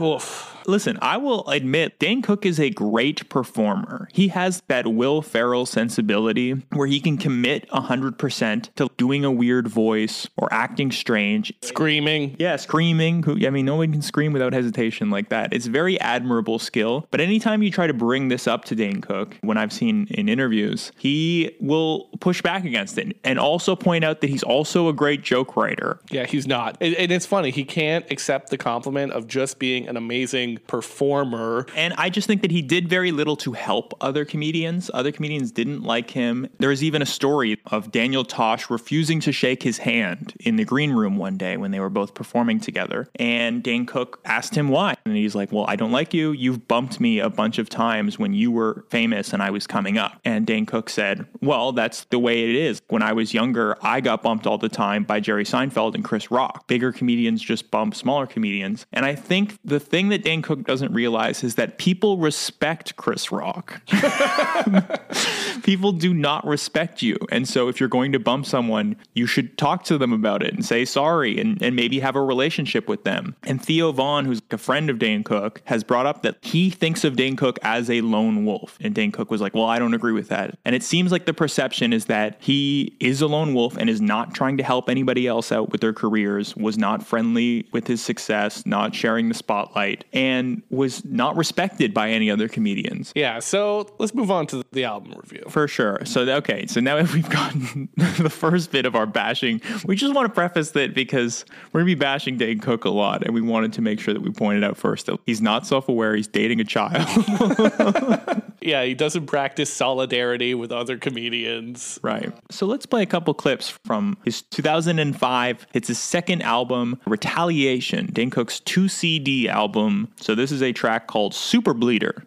Oof. 0.00 0.55
Listen, 0.66 0.98
I 1.00 1.16
will 1.16 1.48
admit 1.48 1.98
Dan 1.98 2.22
Cook 2.22 2.44
is 2.44 2.58
a 2.58 2.70
great 2.70 3.28
performer. 3.28 4.08
He 4.12 4.28
has 4.28 4.62
that 4.68 4.86
Will 4.86 5.22
Ferrell 5.22 5.64
sensibility 5.66 6.52
where 6.72 6.86
he 6.86 7.00
can 7.00 7.18
commit 7.18 7.68
100% 7.70 8.74
to 8.74 8.88
doing 8.96 9.24
a 9.24 9.30
weird 9.30 9.68
voice 9.68 10.26
or 10.36 10.52
acting 10.52 10.90
strange. 10.90 11.52
Screaming. 11.62 12.36
Yeah, 12.38 12.56
screaming. 12.56 13.24
I 13.46 13.50
mean, 13.50 13.66
no 13.66 13.76
one 13.76 13.92
can 13.92 14.02
scream 14.02 14.32
without 14.32 14.52
hesitation 14.52 15.10
like 15.10 15.28
that. 15.28 15.52
It's 15.52 15.66
very 15.66 16.00
admirable 16.00 16.58
skill. 16.58 17.06
But 17.10 17.20
anytime 17.20 17.62
you 17.62 17.70
try 17.70 17.86
to 17.86 17.94
bring 17.94 18.28
this 18.28 18.46
up 18.46 18.64
to 18.66 18.74
Dane 18.74 19.00
Cook, 19.00 19.36
when 19.42 19.56
I've 19.56 19.72
seen 19.72 20.08
in 20.10 20.28
interviews, 20.28 20.90
he 20.98 21.54
will 21.60 22.08
push 22.20 22.42
back 22.42 22.64
against 22.64 22.98
it 22.98 23.16
and 23.24 23.38
also 23.38 23.76
point 23.76 24.04
out 24.04 24.20
that 24.20 24.30
he's 24.30 24.42
also 24.42 24.88
a 24.88 24.92
great 24.92 25.22
joke 25.22 25.56
writer. 25.56 26.00
Yeah, 26.10 26.26
he's 26.26 26.46
not. 26.46 26.76
And, 26.80 26.94
and 26.94 27.12
it's 27.12 27.26
funny, 27.26 27.50
he 27.50 27.64
can't 27.64 28.10
accept 28.10 28.50
the 28.50 28.58
compliment 28.58 29.12
of 29.12 29.26
just 29.26 29.58
being 29.58 29.88
an 29.88 29.96
amazing 29.96 30.55
performer. 30.66 31.66
And 31.74 31.94
I 31.96 32.10
just 32.10 32.26
think 32.26 32.42
that 32.42 32.50
he 32.50 32.62
did 32.62 32.88
very 32.88 33.12
little 33.12 33.36
to 33.36 33.52
help 33.52 33.94
other 34.00 34.24
comedians. 34.24 34.90
Other 34.94 35.12
comedians 35.12 35.52
didn't 35.52 35.82
like 35.82 36.10
him. 36.10 36.48
There 36.58 36.70
was 36.70 36.82
even 36.82 37.02
a 37.02 37.06
story 37.06 37.60
of 37.66 37.90
Daniel 37.92 38.24
Tosh 38.24 38.70
refusing 38.70 39.20
to 39.20 39.32
shake 39.32 39.62
his 39.62 39.78
hand 39.78 40.34
in 40.40 40.56
the 40.56 40.64
green 40.64 40.92
room 40.92 41.16
one 41.16 41.36
day 41.36 41.56
when 41.56 41.70
they 41.70 41.80
were 41.80 41.90
both 41.90 42.14
performing 42.14 42.60
together. 42.60 43.08
And 43.16 43.62
Dane 43.62 43.86
Cook 43.86 44.20
asked 44.24 44.54
him 44.54 44.68
why. 44.68 44.96
And 45.04 45.16
he's 45.16 45.34
like, 45.34 45.52
Well, 45.52 45.64
I 45.68 45.76
don't 45.76 45.92
like 45.92 46.14
you. 46.14 46.32
You've 46.32 46.68
bumped 46.68 47.00
me 47.00 47.18
a 47.18 47.30
bunch 47.30 47.58
of 47.58 47.68
times 47.68 48.18
when 48.18 48.32
you 48.32 48.50
were 48.50 48.84
famous 48.90 49.32
and 49.32 49.42
I 49.42 49.50
was 49.50 49.66
coming 49.66 49.98
up. 49.98 50.20
And 50.24 50.46
Dane 50.46 50.66
Cook 50.66 50.90
said, 50.90 51.26
Well, 51.40 51.72
that's 51.72 52.04
the 52.04 52.18
way 52.18 52.48
it 52.48 52.56
is. 52.56 52.80
When 52.88 53.02
I 53.02 53.12
was 53.12 53.34
younger, 53.34 53.76
I 53.82 54.00
got 54.00 54.22
bumped 54.22 54.46
all 54.46 54.58
the 54.58 54.68
time 54.68 55.04
by 55.04 55.20
Jerry 55.20 55.44
Seinfeld 55.44 55.94
and 55.94 56.04
Chris 56.04 56.30
Rock. 56.30 56.66
Bigger 56.66 56.92
comedians 56.92 57.42
just 57.42 57.70
bump 57.70 57.94
smaller 57.94 58.26
comedians. 58.26 58.86
And 58.92 59.04
I 59.04 59.14
think 59.14 59.58
the 59.64 59.80
thing 59.80 60.08
that 60.10 60.24
Dane 60.24 60.42
Cook 60.46 60.62
doesn't 60.62 60.92
realize 60.92 61.42
is 61.42 61.56
that 61.56 61.76
people 61.76 62.18
respect 62.18 62.94
Chris 62.94 63.32
Rock. 63.32 63.82
people 65.64 65.90
do 65.90 66.14
not 66.14 66.46
respect 66.46 67.02
you. 67.02 67.16
And 67.32 67.48
so 67.48 67.66
if 67.66 67.80
you're 67.80 67.88
going 67.88 68.12
to 68.12 68.20
bump 68.20 68.46
someone, 68.46 68.94
you 69.12 69.26
should 69.26 69.58
talk 69.58 69.82
to 69.86 69.98
them 69.98 70.12
about 70.12 70.44
it 70.44 70.54
and 70.54 70.64
say 70.64 70.84
sorry 70.84 71.40
and, 71.40 71.60
and 71.60 71.74
maybe 71.74 71.98
have 71.98 72.14
a 72.14 72.22
relationship 72.22 72.88
with 72.88 73.02
them. 73.02 73.34
And 73.42 73.60
Theo 73.60 73.90
Von, 73.90 74.24
who's 74.24 74.40
a 74.52 74.56
friend 74.56 74.88
of 74.88 75.00
Dane 75.00 75.24
Cook, 75.24 75.62
has 75.64 75.82
brought 75.82 76.06
up 76.06 76.22
that 76.22 76.36
he 76.42 76.70
thinks 76.70 77.02
of 77.02 77.16
Dane 77.16 77.34
Cook 77.34 77.58
as 77.62 77.90
a 77.90 78.00
lone 78.02 78.44
wolf. 78.44 78.78
And 78.80 78.94
Dane 78.94 79.10
Cook 79.10 79.32
was 79.32 79.40
like, 79.40 79.52
Well, 79.52 79.64
I 79.64 79.80
don't 79.80 79.94
agree 79.94 80.12
with 80.12 80.28
that. 80.28 80.56
And 80.64 80.76
it 80.76 80.84
seems 80.84 81.10
like 81.10 81.26
the 81.26 81.34
perception 81.34 81.92
is 81.92 82.04
that 82.04 82.36
he 82.38 82.96
is 83.00 83.20
a 83.20 83.26
lone 83.26 83.52
wolf 83.52 83.76
and 83.76 83.90
is 83.90 84.00
not 84.00 84.32
trying 84.32 84.58
to 84.58 84.62
help 84.62 84.88
anybody 84.88 85.26
else 85.26 85.50
out 85.50 85.72
with 85.72 85.80
their 85.80 85.92
careers, 85.92 86.54
was 86.54 86.78
not 86.78 87.04
friendly 87.04 87.66
with 87.72 87.88
his 87.88 88.00
success, 88.00 88.64
not 88.64 88.94
sharing 88.94 89.28
the 89.28 89.34
spotlight, 89.34 90.04
and 90.12 90.35
was 90.70 91.04
not 91.04 91.36
respected 91.36 91.92
by 91.94 92.10
any 92.10 92.30
other 92.30 92.48
comedians. 92.48 93.12
Yeah, 93.14 93.38
so 93.38 93.94
let's 93.98 94.14
move 94.14 94.30
on 94.30 94.46
to 94.48 94.62
the 94.72 94.84
album 94.84 95.14
review. 95.16 95.44
For 95.48 95.68
sure. 95.68 96.00
So, 96.04 96.22
okay, 96.22 96.66
so 96.66 96.80
now 96.80 96.96
we've 97.14 97.28
gotten 97.28 97.88
the 97.96 98.30
first 98.30 98.70
bit 98.70 98.86
of 98.86 98.94
our 98.94 99.06
bashing. 99.06 99.60
We 99.84 99.96
just 99.96 100.14
want 100.14 100.26
to 100.26 100.34
preface 100.34 100.70
that 100.72 100.94
because 100.94 101.44
we're 101.72 101.80
going 101.80 101.90
to 101.90 101.96
be 101.96 102.00
bashing 102.00 102.36
Dane 102.36 102.60
Cook 102.60 102.84
a 102.84 102.90
lot, 102.90 103.24
and 103.24 103.34
we 103.34 103.40
wanted 103.40 103.72
to 103.74 103.82
make 103.82 104.00
sure 104.00 104.14
that 104.14 104.22
we 104.22 104.30
pointed 104.30 104.64
out 104.64 104.76
first 104.76 105.06
that 105.06 105.18
he's 105.26 105.40
not 105.40 105.66
self 105.66 105.88
aware, 105.88 106.14
he's 106.14 106.28
dating 106.28 106.60
a 106.60 106.64
child. 106.64 107.06
Yeah, 108.66 108.82
he 108.84 108.94
doesn't 108.94 109.26
practice 109.26 109.72
solidarity 109.72 110.52
with 110.54 110.72
other 110.72 110.98
comedians. 110.98 112.00
Right. 112.02 112.32
So 112.50 112.66
let's 112.66 112.84
play 112.84 113.02
a 113.02 113.06
couple 113.06 113.32
clips 113.32 113.70
from 113.84 114.16
his 114.24 114.42
2005. 114.42 115.66
It's 115.72 115.86
his 115.88 115.98
second 116.00 116.42
album, 116.42 116.98
Retaliation, 117.06 118.10
Dan 118.12 118.30
Cook's 118.30 118.58
2 118.60 118.88
CD 118.88 119.48
album. 119.48 120.08
So 120.16 120.34
this 120.34 120.50
is 120.50 120.62
a 120.62 120.72
track 120.72 121.06
called 121.06 121.32
Super 121.32 121.74
Bleeder. 121.74 122.24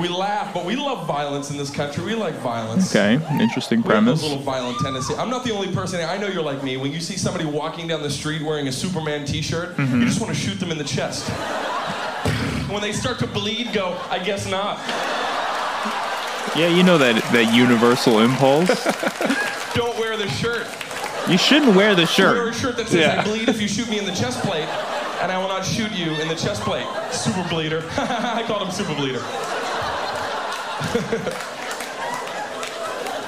We 0.00 0.08
laugh, 0.08 0.52
but 0.52 0.64
we 0.64 0.74
love 0.74 1.06
violence 1.06 1.52
in 1.52 1.56
this 1.56 1.70
country. 1.70 2.02
We 2.04 2.16
like 2.16 2.34
violence. 2.40 2.90
Okay, 2.94 3.14
interesting 3.40 3.78
We 3.82 3.94
have 3.94 4.02
premise. 4.02 4.22
those 4.22 4.28
little 4.30 4.44
violent 4.44 4.76
tendencies. 4.80 5.16
I'm 5.16 5.30
not 5.30 5.44
the 5.44 5.52
only 5.52 5.72
person. 5.72 6.00
I 6.00 6.16
know 6.18 6.26
you're 6.26 6.42
like 6.42 6.64
me. 6.64 6.76
When 6.76 6.90
you 6.90 6.98
see 6.98 7.16
somebody 7.16 7.44
walking 7.44 7.86
down 7.86 8.02
the 8.02 8.10
street 8.10 8.42
wearing 8.42 8.66
a 8.66 8.72
Superman 8.72 9.24
T-shirt, 9.24 9.76
Mhm. 9.76 10.00
you 10.00 10.06
just 10.06 10.20
want 10.20 10.34
to 10.34 10.38
shoot 10.40 10.58
them 10.58 10.72
in 10.72 10.78
the 10.78 10.84
chest. 10.84 11.30
when 12.68 12.82
they 12.82 12.92
start 12.92 13.18
to 13.20 13.26
bleed, 13.26 13.72
go. 13.72 13.96
I 14.10 14.18
guess 14.18 14.46
not. 14.48 14.78
Yeah, 16.56 16.68
you 16.68 16.82
know 16.82 16.98
that 16.98 17.16
that 17.32 17.52
universal 17.54 18.20
impulse. 18.20 18.68
Don't 19.74 19.98
wear 19.98 20.16
the 20.16 20.28
shirt. 20.28 20.66
You 21.28 21.38
shouldn't 21.38 21.74
wear 21.74 21.94
the 21.94 22.06
shirt. 22.06 22.36
Wear 22.36 22.48
a 22.48 22.54
shirt. 22.54 22.76
that 22.76 22.86
says 22.88 23.00
Yeah. 23.00 23.20
I 23.20 23.24
bleed 23.24 23.48
if 23.48 23.60
you 23.60 23.66
shoot 23.68 23.88
me 23.88 23.98
in 23.98 24.04
the 24.04 24.12
chest 24.14 24.40
plate, 24.42 24.68
and 25.22 25.32
I 25.32 25.38
will 25.38 25.48
not 25.48 25.64
shoot 25.64 25.90
you 25.92 26.12
in 26.20 26.28
the 26.28 26.34
chest 26.36 26.62
plate. 26.62 26.86
Super 27.10 27.46
bleeder. 27.48 27.82
I 27.96 28.44
called 28.46 28.62
him 28.62 28.70
super 28.70 28.94
bleeder. 28.94 29.22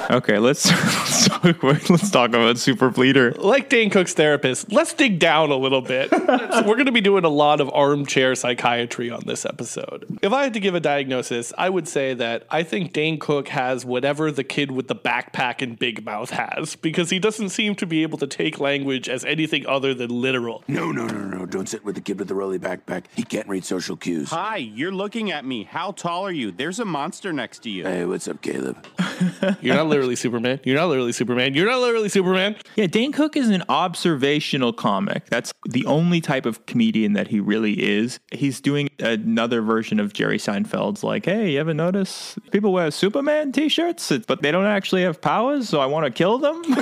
Okay, 0.09 0.39
let's 0.39 0.65
let's 0.71 1.27
talk, 1.27 1.63
let's 1.63 2.09
talk 2.09 2.29
about 2.29 2.57
Super 2.57 2.89
Bleeder. 2.89 3.31
Like 3.33 3.67
Dane 3.67 3.89
Cook's 3.89 4.13
therapist, 4.13 4.71
let's 4.71 4.93
dig 4.93 5.19
down 5.19 5.51
a 5.51 5.57
little 5.57 5.81
bit. 5.81 6.11
We're 6.11 6.75
going 6.75 6.85
to 6.85 6.93
be 6.93 7.01
doing 7.01 7.25
a 7.25 7.29
lot 7.29 7.59
of 7.59 7.69
armchair 7.73 8.33
psychiatry 8.35 9.11
on 9.11 9.23
this 9.25 9.45
episode. 9.45 10.19
If 10.21 10.31
I 10.31 10.43
had 10.43 10.53
to 10.53 10.61
give 10.61 10.75
a 10.75 10.79
diagnosis, 10.79 11.51
I 11.57 11.69
would 11.69 11.89
say 11.89 12.13
that 12.13 12.45
I 12.49 12.63
think 12.63 12.93
Dane 12.93 13.19
Cook 13.19 13.49
has 13.49 13.83
whatever 13.83 14.31
the 14.31 14.45
kid 14.45 14.71
with 14.71 14.87
the 14.87 14.95
backpack 14.95 15.61
and 15.61 15.77
big 15.77 16.05
mouth 16.05 16.29
has, 16.29 16.77
because 16.77 17.09
he 17.09 17.19
doesn't 17.19 17.49
seem 17.49 17.75
to 17.75 17.85
be 17.85 18.03
able 18.03 18.17
to 18.19 18.27
take 18.27 18.61
language 18.61 19.09
as 19.09 19.25
anything 19.25 19.65
other 19.67 19.93
than 19.93 20.09
literal. 20.09 20.63
No, 20.69 20.91
no, 20.91 21.07
no, 21.07 21.25
no. 21.25 21.45
Don't 21.45 21.67
sit 21.67 21.83
with 21.83 21.95
the 21.95 22.01
kid 22.01 22.17
with 22.17 22.29
the 22.29 22.35
rolly 22.35 22.59
backpack. 22.59 23.05
He 23.13 23.23
can't 23.23 23.47
read 23.47 23.65
social 23.65 23.97
cues. 23.97 24.29
Hi, 24.29 24.57
you're 24.57 24.91
looking 24.91 25.31
at 25.31 25.43
me. 25.43 25.65
How 25.65 25.91
tall 25.91 26.25
are 26.25 26.31
you? 26.31 26.51
There's 26.51 26.79
a 26.79 26.85
monster 26.85 27.33
next 27.33 27.63
to 27.63 27.69
you. 27.69 27.83
Hey, 27.83 28.05
what's 28.05 28.27
up, 28.29 28.41
Caleb? 28.41 28.85
You're 29.61 29.75
not 29.75 29.87
literally 29.97 30.15
Superman. 30.15 30.59
You're 30.63 30.75
not 30.75 30.89
literally 30.89 31.11
Superman. 31.11 31.55
You're 31.55 31.65
not 31.65 31.79
literally 31.79 32.09
Superman. 32.09 32.55
Yeah, 32.75 32.85
Dane 32.85 33.11
Cook 33.11 33.35
is 33.35 33.49
an 33.49 33.63
observational 33.67 34.71
comic. 34.71 35.25
That's 35.25 35.51
the 35.67 35.85
only 35.87 36.21
type 36.21 36.45
of 36.45 36.67
comedian 36.67 37.13
that 37.13 37.27
he 37.27 37.39
really 37.39 37.81
is. 37.81 38.19
He's 38.31 38.61
doing 38.61 38.89
another 38.99 39.63
version 39.63 39.99
of 39.99 40.13
Jerry 40.13 40.37
Seinfeld's 40.37 41.03
like, 41.03 41.25
hey, 41.25 41.53
you 41.53 41.59
ever 41.59 41.73
notice 41.73 42.37
people 42.51 42.71
wear 42.73 42.91
Superman 42.91 43.51
t 43.51 43.69
shirts, 43.69 44.11
but 44.27 44.43
they 44.43 44.51
don't 44.51 44.65
actually 44.65 45.01
have 45.01 45.19
powers, 45.19 45.67
so 45.67 45.79
I 45.79 45.87
want 45.87 46.05
to 46.05 46.11
kill 46.11 46.37
them? 46.37 46.61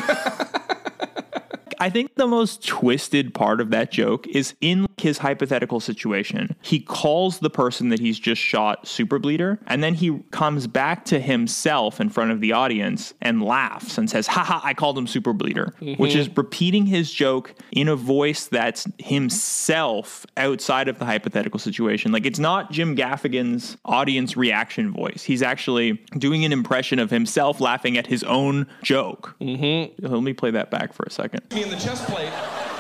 I 1.80 1.90
think 1.90 2.16
the 2.16 2.28
most 2.28 2.66
twisted 2.66 3.34
part 3.34 3.62
of 3.62 3.70
that 3.72 3.92
joke 3.92 4.28
is 4.28 4.56
in 4.62 4.88
his 5.06 5.20
hypothetical 5.20 5.80
situation. 5.80 6.56
He 6.64 6.80
calls 6.80 7.38
the 7.38 7.50
person 7.52 7.90
that 7.90 8.00
he's 8.00 8.18
just 8.18 8.42
shot 8.42 8.88
super 8.88 9.20
bleeder, 9.20 9.60
and 9.68 9.84
then 9.84 9.94
he 9.94 10.18
comes 10.32 10.66
back 10.66 11.06
to 11.06 11.20
himself 11.20 12.02
in 12.02 12.10
front 12.10 12.32
of 12.32 12.42
the 12.42 12.54
audience 12.54 13.14
and 13.22 13.44
laughs 13.44 14.00
and 14.00 14.10
says, 14.10 14.26
Haha, 14.26 14.62
I 14.64 14.74
called 14.74 14.98
him 14.98 15.06
super 15.06 15.32
bleeder, 15.32 15.76
Mhm. 15.80 16.00
which 16.00 16.16
is 16.16 16.28
repeating 16.36 16.88
his 16.88 17.12
joke 17.14 17.54
in 17.72 17.88
a 17.88 17.96
voice 17.96 18.48
that's 18.48 18.88
himself 18.98 20.26
outside 20.38 20.88
of 20.88 20.98
the 20.98 21.06
hypothetical 21.06 21.60
situation. 21.60 22.12
Like 22.12 22.26
it's 22.26 22.40
not 22.40 22.72
Jim 22.72 22.96
Gaffigan's 22.96 23.78
audience 23.86 24.36
reaction 24.36 24.92
voice. 24.92 25.22
He's 25.24 25.44
actually 25.44 26.02
doing 26.18 26.44
an 26.46 26.52
impression 26.52 26.98
of 26.98 27.12
himself 27.12 27.62
laughing 27.62 27.96
at 27.96 28.08
his 28.08 28.24
own 28.24 28.66
joke. 28.82 29.36
Mm-hmm. 29.40 30.04
Let 30.12 30.24
me 30.24 30.34
play 30.34 30.50
that 30.50 30.72
back 30.72 30.94
for 30.94 31.04
a 31.04 31.12
second. 31.12 31.42
me 31.54 31.62
in 31.62 31.70
the 31.70 31.76
chest 31.78 32.08
plate, 32.08 32.32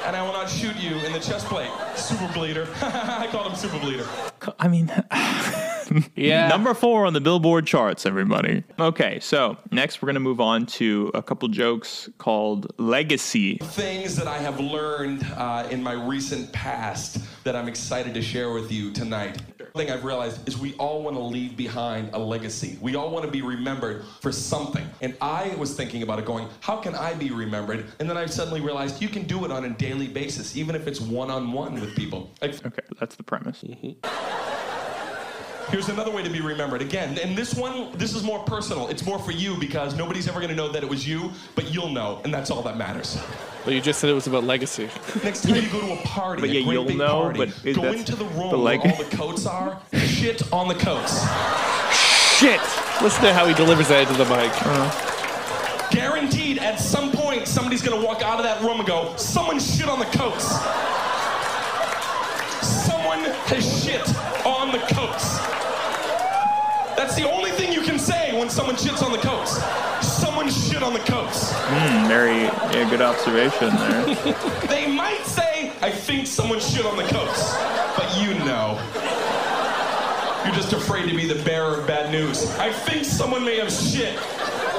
and 0.07 0.15
I 0.15 0.21
will 0.25 0.33
not 0.33 0.49
shoot 0.49 0.75
you 0.77 0.95
in 1.05 1.13
the 1.13 1.19
chest 1.19 1.45
plate. 1.47 1.69
Super 2.05 2.31
bleeder. 2.33 2.67
I 2.83 3.27
called 3.31 3.47
him 3.47 3.55
super 3.55 3.79
bleeder. 3.79 4.07
I 4.59 4.67
mean, 4.67 4.91
yeah. 6.15 6.47
Number 6.47 6.73
four 6.73 7.05
on 7.05 7.13
the 7.13 7.21
Billboard 7.21 7.65
charts, 7.65 8.05
everybody. 8.05 8.63
Okay, 8.79 9.19
so 9.19 9.57
next 9.71 10.01
we're 10.01 10.07
going 10.07 10.15
to 10.15 10.19
move 10.19 10.41
on 10.41 10.65
to 10.65 11.11
a 11.13 11.21
couple 11.21 11.47
jokes 11.47 12.09
called 12.17 12.73
Legacy. 12.79 13.57
Things 13.57 14.15
that 14.15 14.27
I 14.27 14.37
have 14.37 14.59
learned 14.59 15.25
uh, 15.35 15.67
in 15.69 15.81
my 15.81 15.93
recent 15.93 16.51
past 16.51 17.19
that 17.43 17.55
I'm 17.55 17.67
excited 17.67 18.13
to 18.13 18.21
share 18.21 18.51
with 18.51 18.71
you 18.71 18.91
tonight. 18.91 19.41
The 19.57 19.65
thing 19.65 19.91
I've 19.91 20.05
realized 20.05 20.47
is 20.47 20.57
we 20.57 20.73
all 20.75 21.03
want 21.03 21.15
to 21.17 21.21
leave 21.21 21.57
behind 21.57 22.13
a 22.13 22.19
legacy. 22.19 22.77
We 22.81 22.95
all 22.95 23.11
want 23.11 23.25
to 23.25 23.31
be 23.31 23.41
remembered 23.41 24.05
for 24.21 24.31
something. 24.31 24.87
And 25.01 25.15
I 25.21 25.53
was 25.55 25.75
thinking 25.75 26.01
about 26.03 26.19
it 26.19 26.25
going, 26.25 26.47
how 26.61 26.77
can 26.77 26.95
I 26.95 27.13
be 27.13 27.31
remembered? 27.31 27.85
And 27.99 28.09
then 28.09 28.17
I 28.17 28.25
suddenly 28.25 28.61
realized 28.61 29.01
you 29.01 29.09
can 29.09 29.23
do 29.23 29.43
it 29.45 29.51
on 29.51 29.65
a 29.65 29.69
daily 29.69 30.07
basis, 30.07 30.55
even 30.55 30.75
if 30.75 30.87
it's 30.87 31.01
one 31.01 31.29
on 31.29 31.51
one 31.51 31.73
with 31.79 31.94
people. 31.95 32.31
Like, 32.41 32.65
okay, 32.65 32.81
that's 32.99 33.15
the 33.15 33.23
premise. 33.23 33.63
Mm-hmm. 33.63 35.71
Here's 35.71 35.89
another 35.89 36.11
way 36.11 36.21
to 36.23 36.29
be 36.29 36.41
remembered. 36.41 36.83
Again, 36.83 37.17
and 37.17 37.35
this 37.35 37.55
one, 37.55 37.89
this 37.97 38.13
is 38.13 38.21
more 38.23 38.37
personal. 38.43 38.87
It's 38.87 39.03
more 39.03 39.17
for 39.17 39.31
you 39.31 39.57
because 39.57 39.95
nobody's 39.95 40.27
ever 40.27 40.39
going 40.39 40.51
to 40.51 40.55
know 40.55 40.71
that 40.71 40.83
it 40.83 40.89
was 40.89 41.07
you, 41.07 41.31
but 41.55 41.73
you'll 41.73 41.89
know, 41.89 42.21
and 42.23 42.31
that's 42.31 42.51
all 42.51 42.61
that 42.61 42.77
matters. 42.77 43.17
But 43.63 43.73
you 43.73 43.81
just 43.81 43.99
said 43.99 44.11
it 44.11 44.13
was 44.13 44.27
about 44.27 44.43
legacy. 44.43 44.89
Next 45.23 45.41
time 45.41 45.55
you 45.55 45.67
go 45.71 45.81
to 45.81 45.93
a 45.93 45.97
party, 46.03 46.41
But 46.41 46.51
a 46.51 46.53
yeah, 46.53 46.61
great 46.63 46.73
you'll 46.73 46.85
big 46.85 46.97
know, 46.97 47.21
party, 47.23 47.39
but 47.39 47.65
it- 47.65 47.75
go 47.75 47.85
into 47.91 48.15
the 48.15 48.25
room 48.25 48.51
the 48.51 48.59
where 48.59 48.77
all 48.79 49.03
the 49.03 49.17
coats 49.17 49.47
are, 49.47 49.81
shit 49.95 50.53
on 50.53 50.67
the 50.67 50.75
coats. 50.75 51.23
Shit! 52.37 52.61
Listen 53.01 53.23
to 53.23 53.33
how 53.33 53.47
he 53.47 53.55
delivers 53.55 53.87
that 53.87 54.07
into 54.07 54.23
the 54.23 54.25
mic. 54.25 54.51
Uh-huh. 54.51 55.89
Guaranteed, 55.89 56.59
at 56.59 56.79
some 56.79 57.11
point, 57.11 57.47
somebody's 57.47 57.81
going 57.81 57.99
to 57.99 58.05
walk 58.05 58.21
out 58.21 58.37
of 58.37 58.43
that 58.43 58.61
room 58.61 58.77
and 58.79 58.87
go, 58.87 59.15
someone 59.15 59.59
shit 59.59 59.87
on 59.87 59.97
the 59.97 60.05
coats. 60.05 60.53
Has 63.47 63.83
shit 63.83 64.07
on 64.45 64.71
the 64.71 64.79
coats. 64.93 65.37
That's 66.95 67.15
the 67.15 67.29
only 67.29 67.51
thing 67.51 67.71
you 67.71 67.81
can 67.81 67.99
say 67.99 68.37
when 68.37 68.49
someone 68.49 68.75
shits 68.75 69.03
on 69.03 69.11
the 69.11 69.17
coats. 69.17 69.61
Someone 70.05 70.49
shit 70.49 70.83
on 70.83 70.93
the 70.93 70.99
coats. 70.99 71.51
Hmm, 71.53 72.07
very 72.07 72.43
yeah, 72.43 72.89
good 72.89 73.01
observation 73.01 73.75
there. 73.75 74.67
They 74.67 74.87
might 74.87 75.23
say, 75.25 75.71
I 75.81 75.91
think 75.91 76.27
someone 76.27 76.59
shit 76.59 76.85
on 76.85 76.97
the 76.97 77.03
coats, 77.03 77.53
but 77.97 78.17
you 78.21 78.33
know. 78.45 78.79
You're 80.45 80.53
just 80.53 80.73
afraid 80.73 81.09
to 81.09 81.15
be 81.15 81.25
the 81.25 81.43
bearer 81.43 81.79
of 81.79 81.87
bad 81.87 82.11
news. 82.11 82.45
I 82.57 82.71
think 82.71 83.03
someone 83.05 83.43
may 83.43 83.57
have 83.57 83.71
shit 83.71 84.17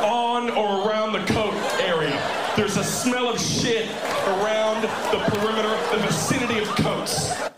on 0.02 0.50
or 0.50 0.86
around 0.88 1.12
the 1.12 1.24
coat 1.32 1.54
area. 1.80 2.16
There's 2.56 2.76
a 2.76 2.84
smell 2.84 3.28
of 3.28 3.40
shit 3.40 3.55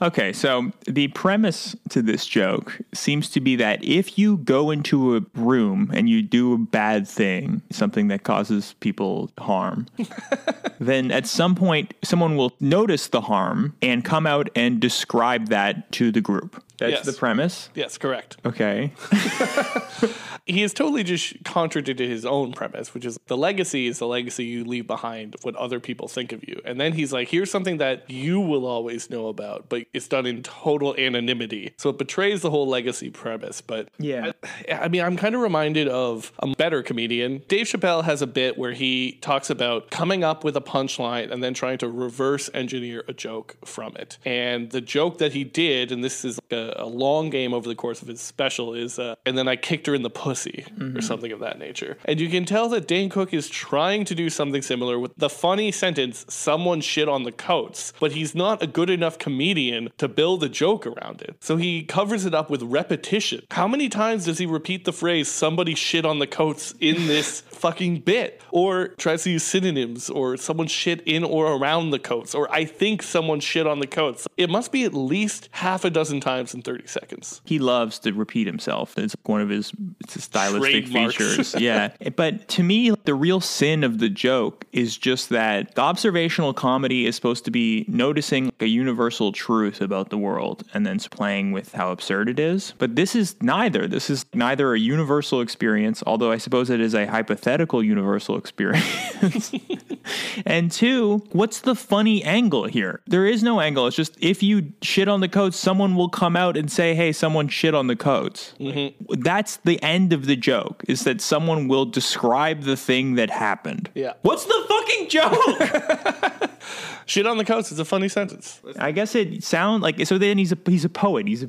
Okay, 0.01 0.33
so 0.33 0.71
the 0.87 1.09
premise 1.09 1.75
to 1.89 2.03
this 2.03 2.25
joke 2.27 2.79
seems 2.95 3.29
to 3.31 3.41
be 3.41 3.57
that 3.57 3.83
if 3.83 4.17
you 4.19 4.37
go 4.39 4.71
into 4.71 5.17
a 5.17 5.23
room 5.35 5.91
and 5.93 6.09
you 6.09 6.23
do 6.23 6.53
a 6.55 6.59
bad 6.59 7.09
thing, 7.09 7.63
something 7.71 8.09
that 8.09 8.23
causes 8.23 8.75
people 8.81 9.31
harm, 9.39 9.87
then 10.79 11.11
at 11.11 11.27
some 11.27 11.55
point 11.57 11.95
someone 12.05 12.37
will 12.37 12.53
notice 12.61 13.09
the 13.09 13.23
harm 13.23 13.75
and 13.83 14.05
come 14.05 14.27
out 14.27 14.49
and 14.55 14.79
describe 14.81 15.49
that 15.49 15.91
to 15.93 16.13
the 16.13 16.21
group. 16.21 16.63
That's 16.79 16.93
Yes. 16.93 17.07
the 17.07 17.13
premise. 17.13 17.69
Yes, 17.75 17.99
correct. 17.99 18.37
Okay. 18.47 18.93
he 20.49 20.63
has 20.63 20.73
totally 20.73 21.05
just 21.05 21.45
contradicted 21.45 22.09
his 22.09 22.25
own 22.25 22.53
premise, 22.53 22.95
which 22.95 23.05
is 23.05 23.19
the 23.27 23.37
legacy 23.37 23.87
is 23.87 23.99
the 23.99 24.07
legacy 24.07 24.45
you 24.47 24.65
leave 24.65 24.87
behind, 24.87 25.37
what 25.43 25.55
other 25.57 25.79
people 25.79 26.09
think 26.09 26.33
of 26.33 26.43
you. 26.49 26.61
And 26.65 26.81
then 26.81 26.95
he's 26.95 27.13
like, 27.13 27.29
here's 27.29 27.51
something 27.51 27.77
that 27.79 28.11
you 28.11 28.41
will 28.41 28.67
always 28.67 29.11
know 29.11 29.29
about, 29.29 29.69
but 29.69 29.85
it's 29.93 30.09
done 30.09 30.25
in 30.25 30.43
total 30.43 30.97
anonymity. 30.97 31.75
So 31.77 31.91
it 31.91 31.99
betrays 31.99 32.41
the 32.41 32.51
whole 32.51 32.67
legacy 32.67 33.11
premise. 33.11 33.61
But 33.61 33.91
Yeah. 33.99 34.33
I, 34.69 34.73
I 34.73 34.89
mean, 34.89 35.03
I'm 35.03 35.17
kind 35.17 35.35
of 35.35 35.43
reminded 35.43 35.87
of 35.87 36.33
a 36.39 36.49
better 36.55 36.83
comedian. 36.83 37.43
Dave 37.49 37.67
Chappelle 37.67 38.05
has 38.05 38.23
a 38.23 38.27
bit 38.27 38.57
where 38.57 38.73
he 38.73 39.19
talks 39.21 39.51
about 39.51 39.91
coming 39.91 40.25
up 40.25 40.45
with 40.45 40.57
a 40.57 40.63
punchline 40.63 41.31
and 41.31 41.45
then 41.45 41.53
trying 41.53 41.79
to 41.79 41.89
reverse 41.89 42.49
engineer 42.55 43.05
a 43.07 43.13
joke 43.13 43.57
from 43.65 43.95
it. 43.97 44.17
And 44.25 44.71
the 44.71 44.81
joke 44.81 45.19
that 45.19 45.35
he 45.35 45.45
did, 45.45 45.93
and 45.93 46.03
this 46.03 46.25
is 46.25 46.41
like 46.51 46.59
a, 46.59 46.75
a 46.79 46.87
long 46.87 47.29
game 47.29 47.53
over 47.53 47.69
the 47.69 47.75
course 47.75 48.01
of 48.01 48.09
his 48.09 48.21
special, 48.23 48.73
is 48.75 48.99
uh, 48.99 49.15
and 49.27 49.37
then 49.37 49.47
I 49.47 49.57
kicked 49.57 49.87
her 49.87 49.95
in 49.95 50.03
the 50.03 50.11
pussy 50.11 50.38
or 50.47 50.51
mm-hmm. 50.51 51.01
something 51.01 51.33
of 51.33 51.41
that 51.41 51.59
nature. 51.59 51.99
And 52.05 52.21
you 52.21 52.29
can 52.29 52.45
tell 52.45 52.69
that 52.71 52.87
Dane 52.87 53.11
Cook 53.11 53.35
is 53.35 53.49
trying 53.49 54.05
to 54.07 54.15
do 54.15 54.31
something 54.31 54.63
similar 54.63 54.99
with 54.99 55.13
the 55.17 55.29
funny 55.29 55.73
sentence, 55.73 56.25
someone 56.29 56.81
shit 56.81 57.09
on 57.09 57.25
the 57.25 57.33
coats, 57.33 57.93
but 58.01 58.13
he's 58.13 58.35
not 58.35 58.63
a 58.63 58.67
good 58.67 58.91
enough 58.91 59.19
comedian 59.19 59.91
to 59.99 60.09
build 60.09 60.43
a 60.43 60.49
joke 60.49 60.87
around 60.87 61.23
it. 61.23 61.37
So 61.41 61.57
he 61.57 61.83
covers 61.83 62.25
it 62.25 62.35
up 62.35 62.51
with 62.51 62.63
repetition. 62.63 63.43
How 63.51 63.69
many 63.69 63.89
times 63.89 64.25
does 64.25 64.39
he 64.39 64.47
repeat 64.47 64.85
the 64.85 64.93
phrase, 64.93 65.29
somebody 65.29 65.75
shit 65.75 66.05
on 66.05 66.19
the 66.19 66.27
coats 66.27 66.75
in 66.81 67.07
this 67.07 67.41
fucking 67.49 68.01
bit? 68.01 68.43
Or 68.51 68.89
tries 68.89 69.25
to 69.25 69.31
use 69.31 69.43
synonyms, 69.43 70.09
or 70.11 70.37
someone 70.37 70.69
shit 70.69 71.03
in 71.07 71.25
or 71.25 71.53
around 71.53 71.91
the 71.91 71.99
coats, 71.99 72.35
or 72.35 72.51
I 72.53 72.65
think 72.65 73.03
someone 73.03 73.41
shit 73.41 73.67
on 73.67 73.81
the 73.81 73.87
coats. 73.87 74.27
It 74.37 74.51
must 74.51 74.73
be 74.73 74.85
at 74.85 74.95
least 74.95 75.49
half 75.53 75.85
a 75.85 75.91
dozen 75.91 76.21
times 76.21 76.55
in 76.55 76.63
30 76.63 76.87
seconds. 76.87 77.41
He 77.45 77.59
loves 77.59 77.99
to 78.01 78.13
repeat 78.13 78.47
himself. 78.47 78.97
It's 78.99 79.17
one 79.25 79.41
of 79.41 79.49
his 79.49 79.73
it's 80.01 80.17
a 80.17 80.21
stylistic 80.31 80.85
Trademarks. 80.87 81.17
features. 81.17 81.55
Yeah. 81.69 81.91
But 82.15 82.49
to 82.49 82.63
me, 82.63 82.93
the 83.05 83.15
real 83.15 83.41
sin 83.41 83.83
of 83.83 83.99
the 83.99 84.09
joke 84.09 84.65
is 84.73 84.97
just 84.97 85.31
that 85.31 85.75
the 85.75 85.81
observational 85.81 86.55
comedy 86.55 87.07
is 87.07 87.17
supposed 87.17 87.45
to 87.47 87.51
be 87.51 87.85
noticing 87.89 88.53
a 88.61 88.67
universal 88.67 89.33
truth 89.33 89.81
about 89.81 90.11
the 90.11 90.19
world 90.19 90.65
and 90.75 90.87
then 90.87 90.99
playing 91.11 91.53
with 91.53 91.73
how 91.73 91.93
absurd 91.93 92.29
it 92.29 92.39
is. 92.39 92.75
But 92.79 92.97
this 92.97 93.15
is 93.15 93.37
neither. 93.41 93.87
This 93.87 94.11
is 94.11 94.27
neither 94.35 94.75
a 94.75 94.79
universal 94.79 95.41
experience, 95.41 96.03
although 96.07 96.33
I 96.33 96.39
suppose 96.39 96.71
it 96.71 96.81
is 96.81 96.95
a 96.95 97.07
hypothetical 97.07 97.83
universal 97.83 98.37
experience. 98.37 99.53
and 100.47 100.71
two, 100.71 101.25
what's 101.33 101.61
the 101.61 101.75
funny 101.75 102.23
angle 102.25 102.65
here? 102.65 103.01
There 103.07 103.27
is 103.27 103.43
no 103.43 103.61
angle. 103.61 103.87
It's 103.87 103.97
just 103.97 104.17
if 104.21 104.43
you 104.43 104.73
shit 104.83 105.09
on 105.09 105.21
the 105.21 105.29
coats, 105.29 105.57
someone 105.57 105.95
will 105.95 106.09
come 106.09 106.37
out 106.37 106.57
and 106.57 106.71
say, 106.71 106.95
hey, 106.95 107.13
someone 107.13 107.49
shit 107.49 107.75
on 107.75 107.87
the 107.87 107.97
coats. 107.97 108.55
Mm-hmm. 108.59 109.23
That's 109.23 109.57
the 109.59 109.83
end 109.83 110.13
of 110.13 110.18
the 110.27 110.37
joke, 110.37 110.85
is 110.89 111.05
that 111.05 111.21
someone 111.21 111.69
will 111.69 111.85
describe 111.85 112.63
the 112.63 112.77
thing 112.77 113.15
that 113.15 113.31
happened. 113.31 113.91
Yeah. 113.95 114.15
What's 114.23 114.45
the 114.45 114.65
fucking 114.69 115.09
joke? 115.09 116.51
Shit 117.07 117.27
on 117.27 117.39
the 117.39 117.45
coast 117.45 117.73
is 117.73 117.79
a 117.79 117.85
funny 117.85 118.09
sentence. 118.09 118.61
I 118.79 118.93
guess 118.93 119.15
it 119.15 119.43
sound 119.43 119.83
like 119.83 120.05
so. 120.07 120.19
Then 120.19 120.37
he's 120.37 120.53
a 120.53 120.59
he's 120.67 120.85
a 120.85 120.91
poet. 120.91 121.27
He's 121.27 121.43
a. 121.43 121.49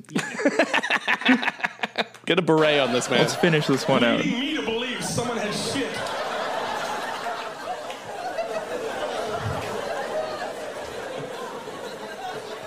Get 2.25 2.39
a 2.39 2.41
beret 2.41 2.79
on 2.79 2.93
this 2.93 3.09
man. 3.09 3.19
Let's 3.19 3.35
finish 3.35 3.67
this 3.67 3.88
one 3.88 4.03
out. 4.03 4.19
Leading 4.19 4.39
me 4.39 4.55
to 4.55 4.61
believe 4.61 5.03
someone 5.03 5.38
had 5.38 5.53
shit. 5.53 5.89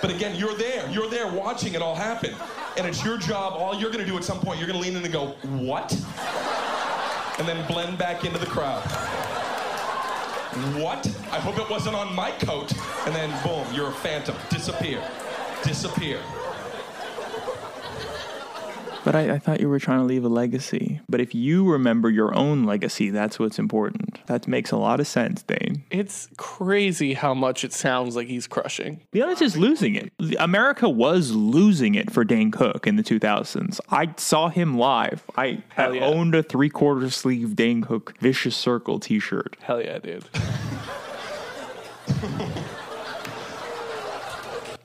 But 0.03 0.11
again, 0.11 0.37
you're 0.37 0.57
there. 0.57 0.91
You're 0.91 1.09
there 1.09 1.33
watching 1.33 1.75
it 1.75 1.81
all 1.81 1.95
happen. 1.95 2.35
And 2.77 2.87
it's 2.87 3.05
your 3.05 3.17
job. 3.17 3.55
All 3.55 3.75
you're 3.75 3.93
going 3.93 4.05
to 4.05 4.11
do 4.11 4.19
at 4.19 4.25
some 4.25 4.41
point, 4.41 4.59
you're 4.59 4.67
going 4.67 4.83
to 4.83 4.87
lean 4.87 4.97
in 4.97 5.05
and 5.05 5.13
go, 5.13 5.29
What? 5.65 5.93
And 7.39 7.49
then 7.49 7.67
blend 7.69 7.97
back 7.97 8.25
into 8.25 8.39
the 8.39 8.47
crowd. 8.47 8.83
What? 10.77 11.07
I 11.31 11.39
hope 11.41 11.59
it 11.59 11.71
wasn't 11.71 11.97
on 11.97 12.15
my 12.15 12.33
coat. 12.33 12.73
And 13.07 13.15
then, 13.15 13.31
boom, 13.43 13.65
you're 13.73 13.89
a 13.89 13.93
phantom. 13.93 14.37
Disappear. 14.51 15.03
Disappear. 15.63 16.21
But 19.05 19.17
I, 19.17 19.33
I 19.35 19.39
thought 19.39 19.61
you 19.61 19.69
were 19.69 19.81
trying 19.81 19.99
to 19.99 20.05
leave 20.05 20.25
a 20.25 20.29
legacy. 20.29 21.01
But 21.09 21.21
if 21.21 21.35
you 21.35 21.71
remember 21.71 22.09
your 22.09 22.35
own 22.37 22.65
legacy, 22.65 23.11
that's 23.11 23.39
what's 23.39 23.59
important. 23.59 24.25
That 24.27 24.47
makes 24.47 24.71
a 24.71 24.77
lot 24.77 25.01
of 25.01 25.07
sense, 25.07 25.43
Dane. 25.43 25.83
It's 25.91 26.29
crazy 26.37 27.15
how 27.15 27.35
much 27.35 27.65
it 27.65 27.73
sounds 27.73 28.15
like 28.15 28.29
he's 28.29 28.47
crushing. 28.47 29.01
The 29.11 29.23
audience 29.23 29.43
is 29.43 29.57
losing 29.57 29.97
it. 29.97 30.13
America 30.39 30.89
was 30.89 31.33
losing 31.33 31.97
it 31.97 32.13
for 32.13 32.25
Dane 32.25 32.53
Cook 32.53 32.87
in 32.87 32.97
the 32.97 33.03
2000s. 33.03 33.81
I 33.91 34.15
saw 34.17 34.49
him 34.49 34.79
live. 34.79 35.25
I 35.37 35.63
Hell 35.71 35.95
yeah. 35.95 36.05
owned 36.05 36.35
a 36.35 36.43
three 36.43 36.71
quarter 36.71 37.11
sleeve 37.11 37.57
Dane 37.57 37.83
Cook 37.83 38.15
Vicious 38.21 38.57
Circle 38.57 39.01
t 39.01 39.19
shirt. 39.19 39.57
Hell 39.63 39.83
yeah, 39.83 39.99
dude. 39.99 40.25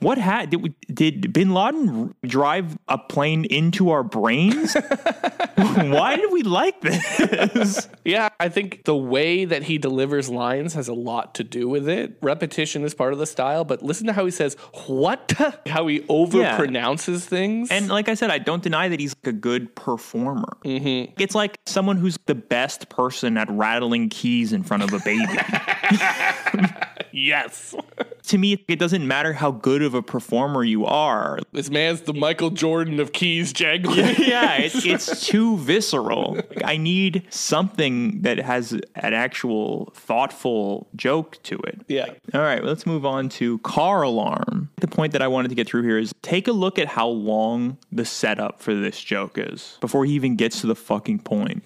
What 0.00 0.18
had 0.18 0.50
did 0.50 0.62
we, 0.62 0.74
did 0.92 1.32
Bin 1.32 1.52
Laden 1.54 2.14
drive 2.22 2.78
a 2.88 2.98
plane 2.98 3.44
into 3.44 3.90
our 3.90 4.02
brains? 4.02 4.74
Why 5.54 6.16
did 6.16 6.32
we 6.32 6.42
like 6.42 6.80
this? 6.80 7.88
Yeah, 8.04 8.28
I 8.38 8.48
think 8.48 8.84
the 8.84 8.96
way 8.96 9.44
that 9.44 9.64
he 9.64 9.78
delivers 9.78 10.28
lines 10.28 10.74
has 10.74 10.88
a 10.88 10.94
lot 10.94 11.34
to 11.36 11.44
do 11.44 11.68
with 11.68 11.88
it. 11.88 12.16
Repetition 12.22 12.84
is 12.84 12.94
part 12.94 13.12
of 13.12 13.18
the 13.18 13.26
style, 13.26 13.64
but 13.64 13.82
listen 13.82 14.06
to 14.06 14.12
how 14.12 14.24
he 14.24 14.30
says 14.30 14.54
"what," 14.86 15.32
how 15.66 15.86
he 15.86 16.00
overpronounces 16.00 17.24
things. 17.24 17.70
And 17.70 17.88
like 17.88 18.08
I 18.08 18.14
said, 18.14 18.30
I 18.30 18.38
don't 18.38 18.62
deny 18.62 18.88
that 18.88 19.00
he's 19.00 19.14
like 19.24 19.34
a 19.34 19.36
good 19.36 19.74
performer. 19.74 20.56
Mm-hmm. 20.64 21.14
It's 21.20 21.34
like 21.34 21.58
someone 21.66 21.96
who's 21.96 22.18
the 22.26 22.34
best 22.34 22.88
person 22.88 23.36
at 23.36 23.50
rattling 23.50 24.08
keys 24.08 24.52
in 24.52 24.62
front 24.62 24.82
of 24.84 24.92
a 24.92 25.00
baby. 25.00 25.26
yes, 27.18 27.74
to 28.24 28.38
me, 28.38 28.64
it 28.68 28.78
doesn't 28.78 29.06
matter 29.06 29.32
how 29.32 29.50
good 29.50 29.82
of 29.82 29.94
a 29.94 30.02
performer 30.02 30.64
you 30.64 30.86
are. 30.86 31.38
this 31.52 31.70
man's 31.70 32.02
the 32.02 32.14
Michael 32.14 32.50
Jordan 32.50 33.00
of 33.00 33.12
keys 33.12 33.52
jangling. 33.52 34.16
yeah, 34.18 34.56
it's, 34.58 34.84
it's 34.84 35.26
too 35.26 35.56
visceral. 35.58 36.34
Like, 36.34 36.62
I 36.64 36.76
need 36.76 37.26
something 37.30 38.22
that 38.22 38.38
has 38.38 38.72
an 38.72 38.82
actual 38.94 39.92
thoughtful 39.94 40.88
joke 40.96 41.42
to 41.44 41.58
it. 41.58 41.80
Yeah. 41.88 42.06
All 42.34 42.40
right, 42.40 42.62
let's 42.62 42.86
move 42.86 43.04
on 43.04 43.28
to 43.30 43.58
car 43.58 44.02
alarm. 44.02 44.70
The 44.76 44.88
point 44.88 45.12
that 45.12 45.22
I 45.22 45.28
wanted 45.28 45.48
to 45.48 45.54
get 45.54 45.66
through 45.66 45.82
here 45.82 45.98
is 45.98 46.14
take 46.22 46.48
a 46.48 46.52
look 46.52 46.78
at 46.78 46.88
how 46.88 47.08
long 47.08 47.78
the 47.90 48.04
setup 48.04 48.60
for 48.60 48.74
this 48.74 49.00
joke 49.00 49.36
is 49.36 49.76
before 49.80 50.04
he 50.04 50.12
even 50.12 50.36
gets 50.36 50.60
to 50.60 50.66
the 50.66 50.76
fucking 50.76 51.20
point. 51.20 51.64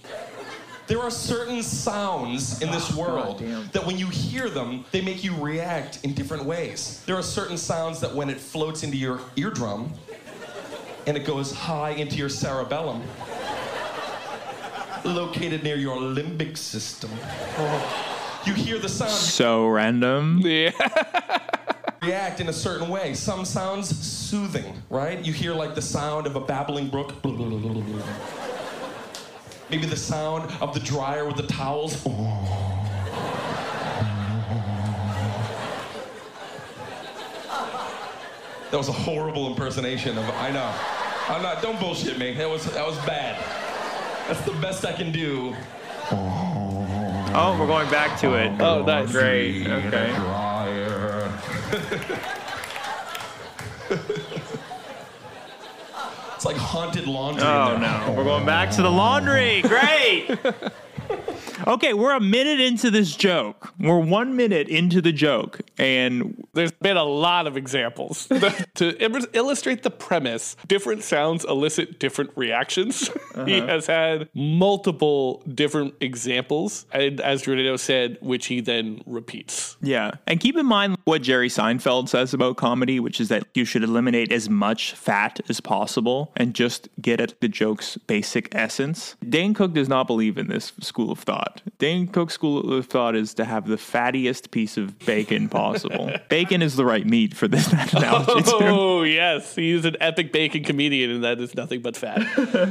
There 0.93 1.01
are 1.01 1.11
certain 1.11 1.63
sounds 1.63 2.61
in 2.61 2.71
this 2.71 2.93
ah, 2.93 3.01
world 3.01 3.39
that 3.73 3.87
when 3.87 3.97
you 3.97 4.09
hear 4.09 4.51
them, 4.51 4.85
they 4.91 5.01
make 5.01 5.25
you 5.25 5.35
react 5.37 6.05
in 6.05 6.13
different 6.13 6.45
ways. 6.45 7.03
There 7.07 7.17
are 7.17 7.23
certain 7.23 7.57
sounds 7.57 7.99
that 8.01 8.15
when 8.15 8.29
it 8.29 8.37
floats 8.37 8.83
into 8.83 8.99
your 8.99 9.19
eardrum 9.37 9.91
and 11.07 11.17
it 11.17 11.25
goes 11.25 11.51
high 11.51 11.93
into 11.93 12.17
your 12.17 12.29
cerebellum, 12.29 13.03
located 15.03 15.63
near 15.63 15.77
your 15.77 15.97
limbic 15.97 16.59
system, 16.59 17.11
oh. 17.57 18.43
you 18.45 18.53
hear 18.53 18.79
the 18.79 18.91
sound 18.91 19.13
So 19.13 19.69
random. 19.69 20.43
Yeah. 20.45 20.73
react 22.03 22.41
in 22.41 22.51
a 22.51 22.53
certain 22.53 22.91
way. 22.91 23.15
Some 23.15 23.47
sounds 23.47 23.89
soothing, 24.05 24.75
right? 24.91 25.25
You 25.25 25.33
hear 25.33 25.55
like 25.55 25.75
the 25.75 25.81
sound 25.81 26.27
of 26.27 26.37
a 26.37 26.41
babbling 26.41 26.91
brook. 26.91 27.15
Maybe 29.73 29.87
the 29.87 29.97
sound 29.97 30.53
of 30.61 30.75
the 30.75 30.81
dryer 30.81 31.25
with 31.25 31.37
the 31.37 31.45
towels. 31.45 32.05
That 38.71 38.77
was 38.77 38.91
a 38.91 38.93
horrible 38.93 39.47
impersonation 39.47 40.19
of 40.19 40.29
I 40.29 40.51
know. 40.51 40.71
I'm 41.27 41.41
not 41.41 41.63
don't 41.63 41.81
bullshit 41.81 42.19
me. 42.19 42.35
That 42.35 42.51
was 42.51 42.67
that 42.67 42.87
was 42.87 42.99
bad. 43.07 43.43
That's 44.29 44.43
the 44.43 44.53
best 44.61 44.85
I 44.85 44.93
can 44.93 45.11
do. 45.11 45.57
Oh, 46.11 47.57
we're 47.59 47.67
going 47.67 47.91
back 47.91 48.21
to 48.21 48.35
it. 48.35 48.53
Oh, 48.61 48.83
that's 48.85 49.11
Great. 49.11 49.67
Okay. 49.67 50.15
It's 56.43 56.47
like 56.49 56.57
haunted 56.57 57.07
laundry. 57.07 57.41
in 57.45 57.49
Oh 57.49 57.79
there. 57.79 57.79
no, 57.79 58.15
we're 58.17 58.25
going 58.25 58.45
back 58.45 58.73
to 58.73 58.83
the 58.83 58.91
laundry. 58.91 59.63
Great. 59.63 60.27
okay, 61.67 61.93
we're 61.95 62.15
a 62.15 62.21
minute 62.21 62.61
into 62.61 62.91
this 62.91 63.15
joke. 63.15 63.73
We're 63.79 63.99
one 63.99 64.37
minute 64.37 64.69
into 64.69 65.01
the 65.01 65.13
joke, 65.13 65.61
and 65.79 66.45
there's 66.55 66.73
been 66.73 66.97
a 66.97 67.05
lot 67.05 67.47
of 67.47 67.57
examples 67.57 68.27
to 68.75 69.29
illustrate 69.37 69.83
the 69.83 69.91
premise. 69.91 70.57
Different 70.67 71.03
sounds 71.03 71.45
elicit 71.45 71.99
different 71.99 72.31
reactions. 72.37 73.09
he 73.47 73.59
Uh-huh. 73.61 73.67
has 73.67 73.87
had 73.87 74.29
multiple 74.35 75.43
different 75.55 75.95
examples, 76.01 76.87
and 76.93 77.21
as 77.21 77.43
Giordano 77.43 77.77
said, 77.77 78.19
which 78.21 78.47
he 78.47 78.61
then 78.61 79.03
repeats. 79.07 79.77
Yeah. 79.83 80.13
And 80.27 80.39
keep 80.41 80.57
in 80.57 80.67
mind 80.67 80.97
what 81.05 81.23
Jerry 81.23 81.49
Seinfeld 81.49 82.09
says 82.09 82.33
about 82.35 82.57
comedy, 82.57 83.01
which 83.01 83.21
is 83.21 83.29
that 83.29 83.45
you 83.55 83.65
should 83.65 83.83
eliminate 83.83 84.31
as 84.33 84.49
much 84.49 84.93
fat 84.93 85.41
as 85.49 85.61
possible 85.61 86.33
and 86.37 86.55
just 86.55 86.89
get 87.01 87.21
at 87.21 87.41
the 87.41 87.49
joke's 87.49 87.97
basic 88.07 88.55
essence. 88.55 89.17
Dane 89.29 89.55
Cook 89.55 89.73
does 89.75 89.89
not 89.89 90.07
believe 90.07 90.39
in 90.39 90.49
this 90.49 90.73
school 90.81 91.02
of 91.11 91.19
thought. 91.19 91.63
Dane 91.79 92.07
Cook's 92.07 92.35
school 92.35 92.73
of 92.73 92.87
thought 92.87 93.17
is 93.17 93.35
to 93.35 93.45
have 93.45 93.67
the 93.67 93.77
fattiest 93.77 94.51
piece 94.51 94.77
of 94.77 94.99
bacon 95.01 95.49
possible. 95.49 96.13
bacon 96.29 96.63
is 96.63 96.77
the 96.77 96.85
right 96.85 97.07
meat 97.07 97.35
for 97.35 97.49
this 97.49 97.73
analogy. 97.93 98.43
too. 98.43 98.57
Oh 98.61 99.03
yes, 99.03 99.55
he's 99.55 99.85
an 99.85 99.97
epic 100.01 100.33
bacon 100.33 100.65
comedian, 100.65 101.11
and 101.11 101.25
that 101.25 101.41
is 101.41 101.55
nothing 101.55 101.83
but 101.83 101.97
fat. 101.97 102.23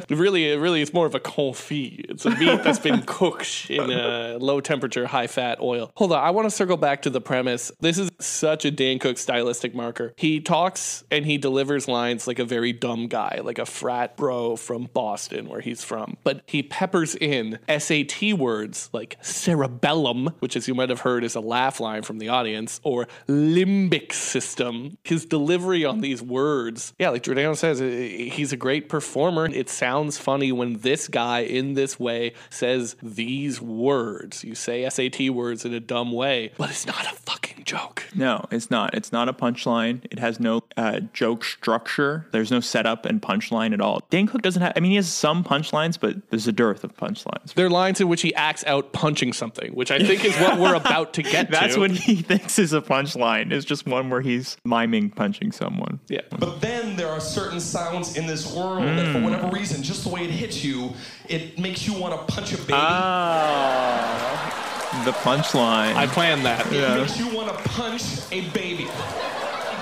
really, 0.09 0.51
it 0.51 0.57
really, 0.57 0.81
it's 0.81 0.93
more 0.93 1.05
of 1.05 1.15
a 1.15 1.19
confit. 1.19 2.05
It's 2.09 2.25
a 2.25 2.31
meat 2.31 2.63
that's 2.63 2.79
been 2.79 3.03
cooked 3.03 3.69
in 3.69 3.91
a 3.91 4.37
low 4.37 4.61
temperature, 4.61 5.07
high 5.07 5.27
fat 5.27 5.59
oil. 5.61 5.91
Hold 5.95 6.13
on, 6.13 6.23
I 6.23 6.31
want 6.31 6.49
to 6.49 6.55
circle 6.55 6.77
back 6.77 7.01
to 7.03 7.09
the 7.09 7.21
premise. 7.21 7.71
This 7.79 7.97
is 7.97 8.09
such 8.19 8.65
a 8.65 8.71
Dan 8.71 8.99
Cook 8.99 9.17
stylistic 9.17 9.75
marker. 9.75 10.13
He 10.15 10.39
talks 10.39 11.03
and 11.11 11.25
he 11.25 11.37
delivers 11.37 11.87
lines 11.87 12.27
like 12.27 12.39
a 12.39 12.45
very 12.45 12.73
dumb 12.73 13.07
guy, 13.07 13.41
like 13.43 13.59
a 13.59 13.65
frat 13.65 14.15
bro 14.17 14.55
from 14.55 14.89
Boston, 14.93 15.49
where 15.49 15.61
he's 15.61 15.83
from. 15.83 16.17
But 16.23 16.41
he 16.45 16.63
peppers 16.63 17.15
in 17.15 17.59
SAT 17.67 18.20
words 18.21 18.89
like 18.93 19.17
cerebellum, 19.21 20.33
which, 20.39 20.55
as 20.55 20.67
you 20.67 20.75
might 20.75 20.89
have 20.89 21.01
heard, 21.01 21.23
is 21.23 21.35
a 21.35 21.39
laugh 21.39 21.79
line 21.79 22.03
from 22.03 22.19
the 22.19 22.29
audience, 22.29 22.79
or 22.83 23.07
limbic 23.27 24.13
system. 24.13 24.97
His 25.03 25.25
delivery 25.25 25.83
on 25.85 26.01
these 26.01 26.21
words, 26.21 26.93
yeah, 26.99 27.09
like 27.09 27.23
Giordano 27.23 27.53
says, 27.53 27.79
he's 27.79 28.53
a 28.53 28.57
great 28.57 28.89
performer. 28.89 29.47
It 29.47 29.69
sounds 29.69 30.17
funny 30.17 30.51
when 30.51 30.79
this 30.79 31.07
guy 31.07 31.39
in 31.39 31.73
this 31.73 31.99
way 31.99 32.33
says 32.49 32.95
these 33.01 33.61
words. 33.61 34.43
You 34.43 34.55
say 34.55 34.87
SAT 34.89 35.29
words 35.29 35.65
in 35.65 35.73
a 35.73 35.79
dumb 35.79 36.11
way, 36.11 36.51
but 36.57 36.69
it's 36.69 36.85
not 36.85 37.05
a 37.05 37.15
fucking 37.15 37.63
joke. 37.63 38.05
No, 38.15 38.45
it's 38.51 38.69
not. 38.69 38.93
It's 38.93 39.11
not 39.11 39.29
a 39.29 39.33
punchline. 39.33 40.05
It 40.11 40.19
has 40.19 40.39
no 40.39 40.63
uh, 40.77 40.99
joke 41.13 41.43
structure. 41.43 42.27
There's 42.31 42.51
no 42.51 42.59
setup 42.59 43.05
and 43.05 43.21
punchline 43.21 43.73
at 43.73 43.81
all. 43.81 44.01
Dan 44.09 44.27
Cook 44.27 44.41
doesn't 44.41 44.61
have. 44.61 44.73
I 44.75 44.79
mean, 44.79 44.91
he 44.91 44.97
has 44.97 45.11
some 45.11 45.43
punchlines, 45.43 45.99
but 45.99 46.17
there's 46.29 46.47
a 46.47 46.51
dearth 46.51 46.83
of 46.83 46.95
punchlines. 46.95 47.53
There 47.53 47.65
are 47.65 47.69
lines 47.69 48.01
in 48.01 48.07
which 48.11 48.21
he 48.21 48.35
acts 48.35 48.65
out 48.65 48.91
punching 48.91 49.31
something, 49.31 49.71
which 49.73 49.89
I 49.89 49.97
think 49.99 50.25
is 50.25 50.35
what 50.35 50.59
we're 50.59 50.73
about 50.75 51.13
to 51.13 51.23
get 51.23 51.49
That's 51.59 51.75
to. 51.75 51.79
what 51.79 51.91
he 51.91 52.17
thinks 52.17 52.59
is 52.59 52.73
a 52.73 52.81
punchline. 52.81 53.53
It's 53.53 53.63
just 53.63 53.87
one 53.87 54.09
where 54.09 54.19
he's 54.19 54.57
miming 54.65 55.11
punching 55.11 55.53
someone. 55.53 56.01
Yeah. 56.09 56.19
But 56.37 56.59
then 56.59 56.97
there 56.97 57.07
are 57.07 57.21
certain 57.21 57.61
sounds 57.61 58.17
in 58.17 58.27
this 58.27 58.53
world 58.53 58.83
that, 58.83 59.13
for 59.13 59.19
Mm. 59.19 59.23
whatever 59.23 59.47
reason, 59.47 59.81
just 59.81 60.03
the 60.03 60.09
way 60.09 60.25
it 60.25 60.29
hits 60.31 60.61
you, 60.61 60.91
it 61.29 61.57
makes 61.57 61.87
you 61.87 61.93
want 61.97 62.13
to 62.19 62.33
punch 62.33 62.51
a 62.51 62.57
baby. 62.57 62.73
Ah, 62.73 65.01
the 65.05 65.11
punchline. 65.11 65.95
I 65.95 66.05
planned 66.07 66.45
that. 66.45 66.67
It 66.67 66.73
Yeah. 66.81 66.97
makes 66.97 67.17
you 67.17 67.29
want 67.33 67.47
to 67.47 67.53
punch 67.69 68.03
a 68.33 68.41
baby. 68.49 68.87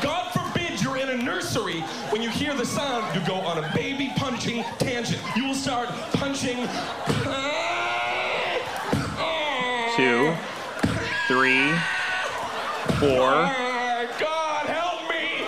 God 0.04 0.32
forbid 0.32 0.80
you're 0.84 0.98
in 0.98 1.10
a 1.10 1.18
nursery. 1.18 1.80
When 2.12 2.22
you 2.22 2.30
hear 2.30 2.54
the 2.54 2.66
sound, 2.66 3.04
you 3.16 3.26
go 3.26 3.34
on 3.36 3.64
a 3.64 3.72
baby 3.74 4.12
punching 4.16 4.64
tangent. 4.78 5.20
You 5.36 5.46
will 5.48 5.56
start 5.56 5.90
punching. 6.14 6.58
Two, 10.00 10.34
three, 11.28 11.74
four. 13.02 13.34
Oh 13.34 14.08
God 14.18 14.66
help 14.66 15.10
me! 15.10 15.44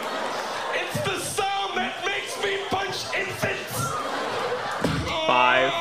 It's 0.74 1.00
the 1.06 1.18
sound 1.20 1.78
that 1.78 2.04
makes 2.06 2.36
me 2.44 2.58
punch 2.68 3.06
infants. 3.18 3.78
Five. 5.26 5.72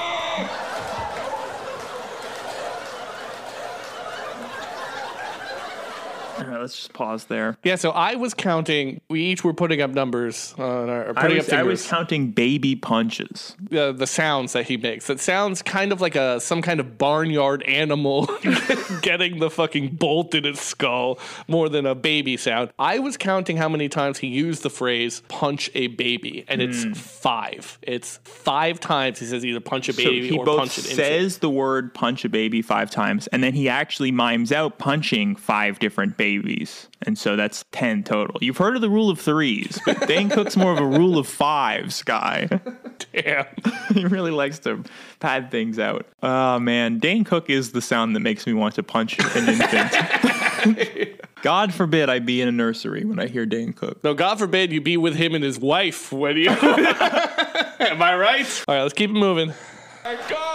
All 6.38 6.44
right, 6.44 6.50
let's 6.61 6.77
just 6.77 6.92
pause 6.92 7.25
there. 7.25 7.57
Yeah, 7.64 7.77
so 7.77 7.90
I 7.90 8.14
was 8.14 8.35
counting. 8.35 9.01
We 9.09 9.23
each 9.23 9.44
were 9.44 9.55
putting 9.55 9.81
up 9.81 9.90
numbers 9.90 10.55
on 10.59 10.88
our 10.88 11.12
I 11.16 11.29
was, 11.29 11.49
up 11.49 11.59
I 11.59 11.62
was 11.62 11.87
counting 11.87 12.31
baby 12.31 12.77
punches. 12.77 13.57
uh, 13.73 13.92
the 13.92 14.07
sounds 14.07 14.53
that 14.53 14.66
he 14.66 14.77
makes. 14.77 15.09
It 15.11 15.20
sounds 15.20 15.62
kind 15.62 15.92
of 15.92 16.01
like 16.01 16.16
a 16.16 16.40
some 16.40 16.62
kind 16.62 16.81
of 16.81 16.99
barnyard 16.99 17.62
animal 17.64 18.27
getting 19.03 19.38
the 19.38 19.51
fucking 19.51 19.96
bolt 19.96 20.35
in 20.35 20.44
its 20.44 20.61
skull 20.61 21.18
more 21.49 21.68
than 21.68 21.87
a 21.87 21.94
baby 21.94 22.37
sound. 22.37 22.70
I 22.79 22.99
was 22.99 23.16
counting 23.16 23.57
how 23.57 23.68
many 23.68 23.88
times 23.88 24.18
he 24.18 24.29
used 24.29 24.62
the 24.62 24.70
phrase 24.70 25.23
"punch 25.29 25.70
a 25.75 25.88
baby," 25.88 26.44
and 26.49 26.61
it's 26.61 26.85
five. 26.99 27.79
It's 27.83 28.18
five 28.25 28.81
times 28.81 29.18
he 29.18 29.27
says 29.27 29.44
either 29.44 29.61
punch 29.61 29.88
a 29.88 29.92
So 29.92 30.05
baby 30.05 30.29
he 30.29 30.38
or 30.38 30.44
both 30.44 30.59
punch 30.59 30.79
infant. 30.79 30.96
says 30.96 31.38
the 31.38 31.51
word 31.51 31.94
punch 31.94 32.25
a 32.25 32.29
baby 32.29 32.62
five 32.62 32.90
times, 32.90 33.27
and 33.29 33.42
then 33.42 33.55
he 33.55 33.68
actually 33.68 34.11
mimes 34.11 34.53
out 34.53 34.79
punching 34.79 35.37
five 35.37 35.79
different 35.79 36.16
babies. 36.16 36.49
And 37.02 37.16
so 37.18 37.36
that's 37.36 37.64
10 37.72 38.04
total. 38.04 38.36
You've 38.40 38.56
heard 38.56 38.76
of 38.76 38.82
the 38.82 38.90
rule 38.90 39.10
of 39.10 39.20
threes, 39.20 39.80
but 39.84 40.06
Dane 40.08 40.28
Cook's 40.28 40.56
more 40.56 40.72
of 40.72 40.78
a 40.78 40.86
rule 40.86 41.18
of 41.18 41.26
fives 41.26 42.02
guy. 42.02 42.48
Damn. 43.12 43.46
he 43.94 44.04
really 44.04 44.30
likes 44.30 44.58
to 44.60 44.82
pad 45.18 45.50
things 45.50 45.78
out. 45.78 46.06
Oh, 46.22 46.58
man. 46.58 46.98
Dane 46.98 47.24
Cook 47.24 47.48
is 47.48 47.72
the 47.72 47.80
sound 47.80 48.14
that 48.16 48.20
makes 48.20 48.46
me 48.46 48.52
want 48.52 48.74
to 48.74 48.82
punch 48.82 49.18
an 49.18 49.48
infant. 49.48 51.20
God 51.42 51.72
forbid 51.72 52.10
I 52.10 52.18
be 52.18 52.42
in 52.42 52.48
a 52.48 52.52
nursery 52.52 53.04
when 53.04 53.18
I 53.18 53.26
hear 53.26 53.46
Dane 53.46 53.72
Cook. 53.72 54.04
No, 54.04 54.12
God 54.12 54.38
forbid 54.38 54.72
you 54.72 54.80
be 54.80 54.96
with 54.96 55.14
him 55.14 55.34
and 55.34 55.42
his 55.42 55.58
wife 55.58 56.12
when 56.12 56.36
you. 56.36 56.50
Am 56.50 58.02
I 58.02 58.14
right? 58.14 58.64
All 58.68 58.74
right, 58.74 58.82
let's 58.82 58.92
keep 58.92 59.08
it 59.08 59.14
moving. 59.14 59.54
God 60.04 60.49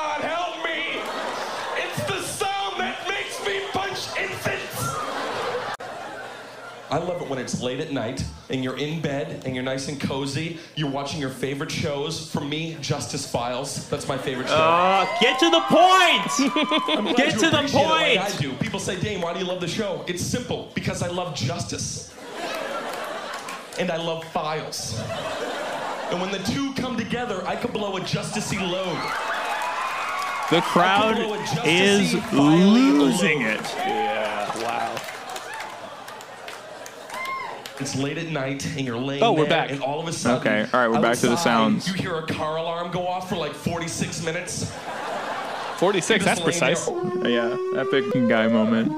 I 6.89 6.97
love 6.99 7.21
it 7.21 7.29
when 7.29 7.39
it's 7.39 7.61
late 7.61 7.79
at 7.79 7.91
night 7.91 8.23
and 8.49 8.63
you're 8.63 8.77
in 8.77 9.01
bed 9.01 9.43
and 9.45 9.55
you're 9.55 9.63
nice 9.63 9.87
and 9.87 9.99
cozy. 9.99 10.59
You're 10.75 10.89
watching 10.89 11.19
your 11.19 11.31
favorite 11.31 11.71
shows. 11.71 12.29
For 12.31 12.41
me, 12.41 12.77
Justice 12.79 13.29
Files. 13.29 13.89
That's 13.89 14.07
my 14.07 14.17
favorite 14.17 14.47
show. 14.47 14.55
Uh, 14.55 15.05
get 15.19 15.39
to 15.39 15.49
the 15.49 15.61
point! 15.61 16.53
I'm 16.97 17.05
glad 17.05 17.17
get 17.17 17.33
you 17.33 17.39
to 17.39 17.49
the 17.49 17.57
appreciate 17.57 17.81
it 17.81 17.87
like 17.87 18.19
point! 18.19 18.35
I 18.35 18.37
do. 18.37 18.53
People 18.53 18.79
say, 18.79 18.99
Dane, 18.99 19.19
why 19.19 19.33
do 19.33 19.39
you 19.39 19.45
love 19.45 19.61
the 19.61 19.67
show? 19.67 20.03
It's 20.07 20.21
simple 20.21 20.71
because 20.75 21.01
I 21.01 21.07
love 21.07 21.35
justice. 21.35 22.13
And 23.79 23.91
I 23.91 23.97
love 23.97 24.23
files. 24.25 24.97
And 26.11 26.21
when 26.21 26.31
the 26.31 26.39
two 26.39 26.73
come 26.75 26.97
together, 26.97 27.45
I 27.47 27.55
could 27.55 27.73
blow 27.73 27.97
a 27.97 28.01
justicey 28.01 28.61
load. 28.61 28.95
The 30.51 30.61
crowd 30.61 31.17
is 31.65 32.13
losing 32.31 33.41
it. 33.41 33.61
Yeah, 33.75 34.63
wow. 34.63 34.95
It's 37.79 37.95
late 37.95 38.17
at 38.17 38.27
night 38.29 38.65
and 38.65 38.81
you're 38.81 38.97
laying 38.97 39.21
Oh, 39.21 39.33
we're 39.33 39.41
there, 39.45 39.49
back. 39.49 39.71
and 39.71 39.81
all 39.81 39.99
of 39.99 40.07
a 40.07 40.13
sudden, 40.13 40.39
Okay, 40.39 40.69
all 40.73 40.79
right, 40.79 40.87
we're 40.89 41.01
back 41.01 41.17
to 41.17 41.27
the 41.27 41.33
outside, 41.33 41.43
sounds. 41.43 41.87
You 41.87 41.93
hear 41.93 42.15
a 42.15 42.25
car 42.25 42.57
alarm 42.57 42.91
go 42.91 43.05
off 43.07 43.27
for 43.29 43.35
like 43.35 43.53
46 43.53 44.23
minutes. 44.23 44.71
46, 45.77 46.23
that's 46.23 46.39
You're 46.39 46.51
just 46.51 46.61
laying 46.61 46.75
precise. 46.75 47.21
there, 47.21 47.29
Yeah, 47.29 47.79
epic 47.81 48.05
guy 48.29 48.47
moment. 48.47 48.91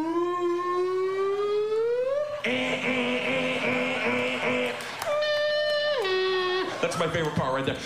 That's 6.81 6.97
my 6.99 7.07
favorite 7.07 7.35
part 7.35 7.53
right 7.55 7.65
there. 7.65 7.77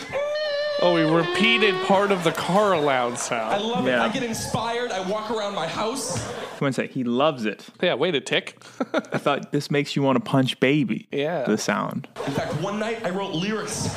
Oh, 0.83 0.95
we 0.95 1.03
repeated 1.03 1.75
part 1.83 2.11
of 2.11 2.23
the 2.23 2.31
car 2.31 2.73
alarm 2.73 3.15
sound. 3.15 3.53
I 3.53 3.57
sound. 3.59 3.69
love 3.69 3.87
it. 3.87 3.91
Yeah. 3.91 4.03
I 4.03 4.09
get 4.09 4.23
inspired. 4.23 4.91
I 4.91 5.07
walk 5.07 5.29
around 5.29 5.53
my 5.53 5.67
house. 5.67 6.19
One 6.59 6.73
sec, 6.73 6.89
he 6.89 7.03
loves 7.03 7.45
it. 7.45 7.67
Yeah, 7.83 7.93
wait 7.93 8.15
a 8.15 8.19
tick. 8.19 8.59
I 8.93 9.19
thought 9.19 9.51
this 9.51 9.69
makes 9.69 9.95
you 9.95 10.01
want 10.01 10.15
to 10.17 10.23
punch 10.23 10.59
baby. 10.59 11.07
Yeah. 11.11 11.43
The 11.43 11.57
sound. 11.57 12.07
In 12.25 12.33
fact, 12.33 12.59
one 12.61 12.79
night 12.79 13.05
I 13.05 13.11
wrote 13.11 13.33
lyrics. 13.33 13.93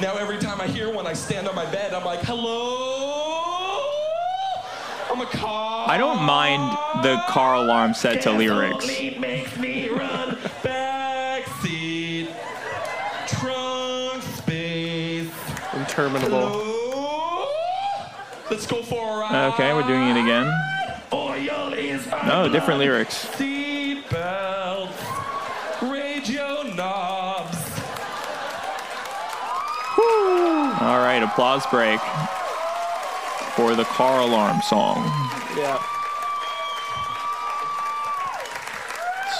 Now 0.00 0.16
every 0.16 0.38
time 0.38 0.60
I 0.60 0.68
hear 0.68 0.92
one, 0.92 1.06
I 1.06 1.14
stand 1.14 1.48
on 1.48 1.56
my 1.56 1.68
bed. 1.72 1.92
I'm 1.92 2.04
like, 2.04 2.20
hello? 2.20 3.00
I'm 5.10 5.20
a 5.20 5.26
car. 5.26 5.88
I 5.90 5.98
don't 5.98 6.22
mind 6.22 6.70
the 7.02 7.20
car 7.28 7.56
alarm 7.56 7.94
set 7.94 8.22
to 8.22 8.30
lyrics. 8.30 8.88
Interminable. 15.92 16.48
Hello? 16.48 17.48
Let's 18.50 18.66
go 18.66 18.82
for 18.82 19.16
a 19.16 19.20
ride. 19.20 19.52
Okay, 19.52 19.74
we're 19.74 19.86
doing 19.86 20.08
it 20.08 20.22
again. 20.22 20.50
Oil 21.12 21.74
is 21.74 22.06
No, 22.26 22.48
different 22.48 22.80
lyrics. 22.80 23.14
Seat 23.36 24.08
belts. 24.08 24.96
Radio 25.82 26.62
knobs. 26.62 27.58
All 30.80 30.98
right, 31.04 31.20
applause 31.22 31.66
break 31.66 32.00
for 33.54 33.74
the 33.76 33.84
car 33.84 34.20
alarm 34.20 34.62
song. 34.62 35.04
Yeah. 35.58 35.78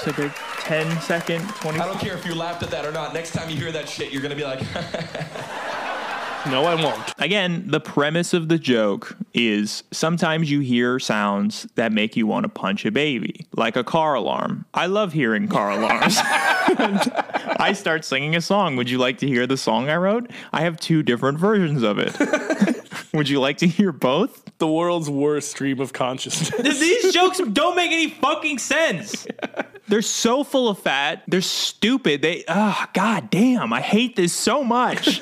So 0.04 0.10
they 0.12 0.30
10 0.58 1.00
second, 1.00 1.48
20 1.48 1.80
I 1.80 1.86
don't 1.86 1.98
care 1.98 2.14
if 2.14 2.26
you 2.26 2.34
laughed 2.34 2.62
at 2.62 2.70
that 2.72 2.84
or 2.84 2.92
not. 2.92 3.14
Next 3.14 3.32
time 3.32 3.48
you 3.48 3.56
hear 3.56 3.72
that 3.72 3.88
shit, 3.88 4.12
you're 4.12 4.20
gonna 4.20 4.36
be 4.36 4.44
like, 4.44 4.60
No, 6.46 6.64
I 6.64 6.74
won't. 6.74 7.14
Again, 7.18 7.64
the 7.68 7.80
premise 7.80 8.34
of 8.34 8.48
the 8.48 8.58
joke 8.58 9.16
is 9.32 9.84
sometimes 9.92 10.50
you 10.50 10.60
hear 10.60 10.98
sounds 10.98 11.68
that 11.76 11.92
make 11.92 12.16
you 12.16 12.26
want 12.26 12.44
to 12.44 12.48
punch 12.48 12.84
a 12.84 12.90
baby, 12.90 13.46
like 13.56 13.76
a 13.76 13.84
car 13.84 14.14
alarm. 14.14 14.64
I 14.74 14.86
love 14.86 15.12
hearing 15.12 15.46
car 15.48 15.70
alarms. 15.78 16.16
I 16.18 17.72
start 17.76 18.04
singing 18.04 18.34
a 18.34 18.40
song. 18.40 18.76
Would 18.76 18.90
you 18.90 18.98
like 18.98 19.18
to 19.18 19.26
hear 19.28 19.46
the 19.46 19.56
song 19.56 19.88
I 19.88 19.96
wrote? 19.96 20.30
I 20.52 20.62
have 20.62 20.78
two 20.80 21.02
different 21.02 21.38
versions 21.38 21.82
of 21.82 21.98
it. 21.98 22.16
Would 23.14 23.28
you 23.28 23.40
like 23.40 23.58
to 23.58 23.66
hear 23.68 23.92
both? 23.92 24.42
The 24.58 24.66
world's 24.66 25.10
worst 25.10 25.50
stream 25.50 25.80
of 25.80 25.92
consciousness. 25.92 26.78
These 26.80 27.12
jokes 27.12 27.40
don't 27.52 27.76
make 27.76 27.92
any 27.92 28.10
fucking 28.10 28.58
sense. 28.58 29.26
They're 29.88 30.02
so 30.02 30.44
full 30.44 30.68
of 30.68 30.78
fat. 30.78 31.22
They're 31.28 31.40
stupid. 31.40 32.22
They, 32.22 32.44
ah, 32.48 32.88
god 32.94 33.30
damn, 33.30 33.72
I 33.72 33.80
hate 33.80 34.16
this 34.16 34.32
so 34.32 34.64
much. 34.64 35.20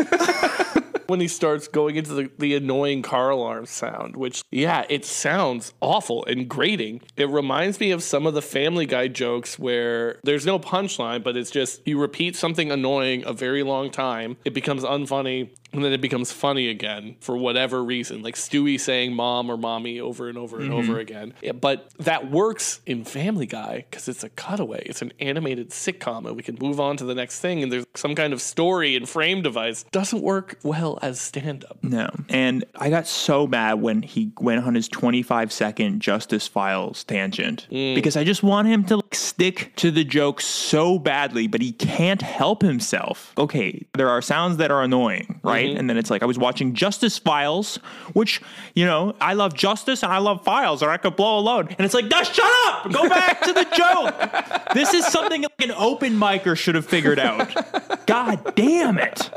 When 1.11 1.21
he 1.21 1.29
starts 1.29 1.69
going 1.69 1.97
into 1.97 2.15
the, 2.15 2.31
the 2.39 2.55
annoying 2.55 3.03
car 3.03 3.31
alarm 3.31 3.67
sound, 3.67 4.17
which, 4.17 4.43
yeah, 4.51 4.87
it 4.89 5.05
sounds 5.05 5.75
awful 5.81 6.25
and 6.27 6.49
grating. 6.49 7.03
It 7.17 7.29
reminds 7.29 7.81
me 7.81 7.91
of 7.91 8.03
some 8.03 8.27
of 8.27 8.35
the 8.35 8.41
Family 8.41 8.87
Guy 8.87 9.09
jokes 9.09 9.59
where 9.59 10.21
there's 10.23 10.47
no 10.47 10.59
punchline, 10.59 11.23
but 11.23 11.37
it's 11.37 11.51
just 11.51 11.87
you 11.87 12.01
repeat 12.01 12.37
something 12.37 12.71
annoying 12.71 13.25
a 13.27 13.33
very 13.33 13.63
long 13.63 13.91
time, 13.91 14.37
it 14.45 14.55
becomes 14.55 14.85
unfunny, 14.85 15.51
and 15.73 15.85
then 15.85 15.93
it 15.93 16.01
becomes 16.01 16.33
funny 16.33 16.69
again 16.69 17.17
for 17.21 17.37
whatever 17.37 17.83
reason, 17.83 18.23
like 18.23 18.35
Stewie 18.35 18.79
saying 18.81 19.15
mom 19.15 19.51
or 19.51 19.57
mommy 19.57 20.01
over 20.01 20.29
and 20.29 20.37
over 20.39 20.61
and 20.61 20.71
Mhm. 20.73 20.79
over 20.79 20.99
again. 20.99 21.35
Yeah, 21.43 21.53
but 21.53 21.89
that 21.99 22.31
works 22.31 22.81
in 22.87 23.05
Family 23.05 23.47
Guy 23.47 23.85
because 23.91 24.09
it's 24.09 24.25
a 24.25 24.29
cutaway, 24.31 24.83
it's 24.87 25.03
an 25.03 25.13
animated 25.21 25.71
sitcom, 25.71 26.27
and 26.27 26.37
we 26.37 26.43
can 26.43 26.57
move 26.61 26.81
on 26.81 26.97
to 26.99 27.05
the 27.05 27.15
next 27.15 27.41
thing, 27.41 27.63
and 27.63 27.71
there's 27.73 27.85
some 27.95 28.15
kind 28.15 28.33
of 28.33 28.41
story 28.41 28.97
and 28.97 29.09
frame 29.09 29.43
device. 29.43 29.85
Doesn't 29.93 30.23
work 30.23 30.59
well 30.63 30.99
as 31.03 31.21
stand 31.21 31.65
up. 31.65 31.79
No. 31.83 32.09
And 32.29 32.65
I 32.77 32.91
got 32.91 33.07
so 33.07 33.47
mad 33.47 33.75
when 33.81 34.03
he 34.03 34.33
went 34.41 34.65
on 34.67 34.75
his 34.75 34.89
25 34.89 35.53
second 35.53 36.01
Justice 36.01 36.47
Files 36.49 37.05
tangent 37.05 37.67
because 37.71 38.17
I 38.17 38.25
just 38.25 38.43
want 38.43 38.69
him 38.69 38.85
to 38.85 38.97
like, 38.97 39.15
stick 39.15 39.73
to 39.77 39.91
the 39.91 40.05
joke 40.05 40.41
so 40.41 40.99
badly, 40.99 41.47
but 41.47 41.61
he 41.61 41.73
can't 41.73 42.23
help 42.23 42.63
himself. 42.63 43.33
Okay, 43.39 43.85
there 43.95 44.09
are 44.09 44.23
sounds 44.23 44.57
that 44.59 44.71
are 44.71 44.83
annoying, 44.83 45.41
right? 45.43 45.60
Mm-hmm. 45.67 45.79
And 45.79 45.91
then 45.91 45.97
it's 45.97 46.11
like 46.11 46.23
I 46.23 46.27
was 46.27 46.39
watching 46.39 46.75
Justice 46.75 47.19
Files, 47.19 47.77
which, 48.13 48.41
you 48.75 48.85
know, 48.85 49.15
I 49.21 49.35
love 49.35 49.55
justice 49.55 50.03
and 50.03 50.13
I 50.13 50.19
love 50.19 50.45
files, 50.45 50.83
or 50.83 50.91
I 50.91 50.97
could 50.97 51.17
blow 51.17 51.39
a 51.39 51.41
load. 51.41 51.69
And 51.71 51.81
it's 51.81 51.95
like, 51.95 52.07
"Nah, 52.07 52.23
shut 52.23 52.51
up! 52.67 52.93
Go 52.93 53.09
back 53.09 53.41
to 53.43 53.53
the 53.53 53.65
joke! 53.77 54.57
This 54.73 54.95
is 54.95 55.05
something 55.05 55.43
like 55.43 55.63
an 55.63 55.73
open 55.73 56.15
micer 56.15 56.57
should 56.57 56.77
have 56.77 56.87
figured 56.87 57.19
out. 57.19 58.07
God 58.07 58.55
damn 58.55 58.99
it. 58.99 59.29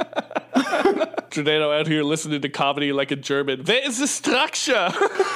Tornado 1.31 1.71
out 1.71 1.87
here 1.87 2.03
listening 2.03 2.41
to 2.41 2.49
comedy 2.49 2.93
like 2.93 3.09
a 3.11 3.15
German. 3.15 3.63
There 3.63 3.83
is 3.83 3.99
a 3.99 4.07
structure. 4.07 4.89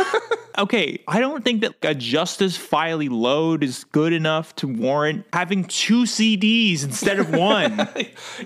okay, 0.58 1.04
I 1.08 1.20
don't 1.20 1.44
think 1.44 1.62
that 1.62 1.74
a 1.82 1.96
Justice 1.96 2.56
Filey 2.56 3.10
load 3.10 3.64
is 3.64 3.84
good 3.86 4.14
enough 4.14 4.56
to 4.58 4.68
warrant 4.68 5.26
having 5.34 5.64
two 5.64 6.04
CDs 6.04 6.84
instead 6.84 7.20
of 7.20 7.32
one. 7.32 7.90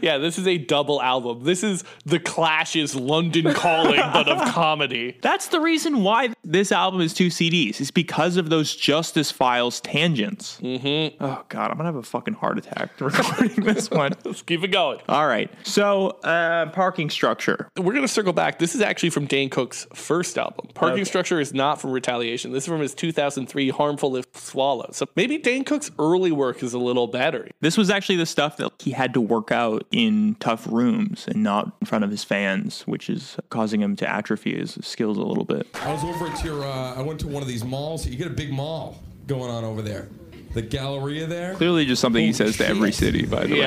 yeah, 0.01 0.17
this 0.17 0.37
is 0.37 0.47
a 0.47 0.57
double 0.57 1.01
album. 1.01 1.43
This 1.43 1.63
is 1.63 1.83
the 2.05 2.19
Clash's 2.31 2.95
London 2.95 3.53
Calling, 3.53 3.99
but 4.13 4.29
of 4.29 4.47
comedy. 4.53 5.17
That's 5.21 5.49
the 5.49 5.59
reason 5.59 6.01
why 6.01 6.33
this 6.45 6.71
album 6.71 7.01
is 7.01 7.13
two 7.13 7.27
CDs. 7.27 7.81
It's 7.81 7.91
because 7.91 8.37
of 8.37 8.49
those 8.49 8.73
Justice 8.73 9.31
Files 9.31 9.81
tangents. 9.81 10.57
Mm-hmm. 10.61 11.21
Oh 11.21 11.43
God, 11.49 11.71
I'm 11.71 11.77
gonna 11.77 11.89
have 11.89 11.95
a 11.97 12.03
fucking 12.03 12.35
heart 12.35 12.57
attack 12.57 12.91
recording 13.01 13.65
this 13.65 13.91
one. 13.91 14.13
Let's 14.25 14.41
keep 14.43 14.63
it 14.63 14.69
going. 14.69 14.99
All 15.09 15.27
right. 15.27 15.51
So, 15.63 16.11
uh, 16.23 16.67
parking 16.67 17.09
structure. 17.09 17.67
We're 17.77 17.91
going 17.91 18.01
to 18.01 18.07
circle 18.07 18.31
back. 18.33 18.59
This 18.59 18.75
is 18.75 18.81
actually 18.81 19.09
from 19.09 19.25
Dane 19.25 19.49
Cook's 19.49 19.85
first 19.93 20.37
album. 20.37 20.69
Parking 20.73 21.01
Okay. 21.01 21.03
Structure 21.03 21.39
is 21.41 21.53
not 21.53 21.81
from 21.81 21.91
Retaliation. 21.91 22.53
This 22.53 22.63
is 22.63 22.67
from 22.69 22.79
his 22.79 22.93
2003 22.93 23.69
Harmful 23.69 24.15
If 24.15 24.25
Swallowed. 24.37 24.95
So 24.95 25.05
maybe 25.15 25.37
Dane 25.37 25.65
Cook's 25.65 25.91
early 25.99 26.31
work 26.31 26.63
is 26.63 26.73
a 26.73 26.79
little 26.79 27.07
better. 27.07 27.49
This 27.59 27.77
was 27.77 27.89
actually 27.89 28.15
the 28.17 28.25
stuff 28.25 28.57
that 28.57 28.71
he 28.79 28.91
had 28.91 29.13
to 29.15 29.21
work 29.21 29.51
out 29.51 29.85
in 29.91 30.35
tough 30.39 30.65
rooms 30.67 31.25
and 31.27 31.43
not 31.43 31.73
in 31.81 31.87
front 31.87 32.03
of 32.05 32.11
his 32.11 32.20
fans, 32.23 32.81
which 32.83 33.09
is 33.09 33.37
causing 33.49 33.81
him 33.81 33.95
to 33.97 34.09
atrophy 34.09 34.57
his 34.57 34.77
skills 34.81 35.17
a 35.17 35.23
little 35.23 35.45
bit. 35.45 35.67
I 35.75 35.91
was 35.91 36.03
over 36.03 36.27
at 36.27 36.43
your, 36.43 36.63
uh, 36.63 36.95
I 36.95 37.01
went 37.01 37.19
to 37.21 37.27
one 37.27 37.41
of 37.41 37.47
these 37.47 37.63
malls. 37.63 38.05
You 38.05 38.17
get 38.17 38.27
a 38.27 38.31
big 38.31 38.51
mall 38.51 39.03
going 39.27 39.51
on 39.51 39.63
over 39.63 39.81
there. 39.81 40.09
The 40.53 40.61
Galleria 40.61 41.27
there. 41.27 41.55
Clearly, 41.55 41.85
just 41.85 42.01
something 42.01 42.23
he 42.25 42.33
says 42.33 42.57
to 42.57 42.67
every 42.67 42.91
city, 42.91 43.25
by 43.25 43.45
the 43.45 43.53
way. 43.53 43.59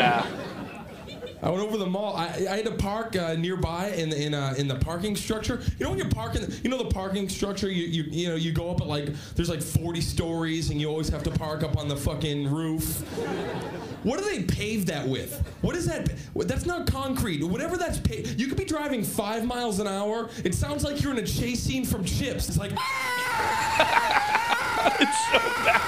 I 1.45 1.51
went 1.51 1.63
over 1.63 1.77
the 1.77 1.87
mall. 1.87 2.17
I, 2.17 2.29
I 2.51 2.57
had 2.57 2.65
to 2.65 2.73
park 2.73 3.17
uh, 3.17 3.35
nearby 3.35 3.89
in 3.91 4.09
the, 4.09 4.21
in 4.21 4.33
uh, 4.33 4.55
in 4.57 4.67
the 4.67 4.77
parking 4.77 5.15
structure. 5.15 5.61
You 5.79 5.85
know 5.85 5.91
when 5.91 5.99
you're 5.99 6.09
parking, 6.09 6.51
you 6.63 6.71
know 6.71 6.79
the 6.79 6.89
parking 6.89 7.29
structure. 7.29 7.71
You, 7.71 7.85
you 7.85 8.05
you 8.11 8.29
know 8.31 8.35
you 8.35 8.51
go 8.51 8.71
up 8.71 8.81
at 8.81 8.87
like 8.87 9.11
there's 9.35 9.51
like 9.51 9.61
40 9.61 10.01
stories, 10.01 10.71
and 10.71 10.81
you 10.81 10.89
always 10.89 11.11
have 11.11 11.23
to 11.25 11.31
park 11.31 11.63
up 11.63 11.77
on 11.77 11.87
the 11.87 11.97
fucking 11.97 12.51
roof. 12.51 13.01
What 14.05 14.19
do 14.19 14.25
they 14.25 14.45
pave 14.45 14.87
that 14.87 15.07
with? 15.07 15.39
What 15.61 15.77
is 15.77 15.85
that? 15.87 16.11
That's 16.35 16.65
not 16.65 16.87
concrete. 16.91 17.45
Whatever 17.45 17.77
that's 17.77 17.99
paved, 17.99 18.41
you 18.41 18.47
could 18.47 18.57
be 18.57 18.65
driving 18.65 19.05
five 19.05 19.45
miles 19.45 19.81
an 19.81 19.87
hour. 19.87 20.31
It 20.45 20.55
sounds 20.55 20.83
like 20.83 21.03
you're 21.03 21.13
in 21.13 21.19
a 21.19 21.27
chase 21.27 21.61
scene 21.61 21.85
from 21.85 22.07
Chips. 22.07 22.49
It's 22.49 22.57
like. 22.57 22.71
it's 24.99 25.19
so 25.31 25.39
bad. 25.63 25.81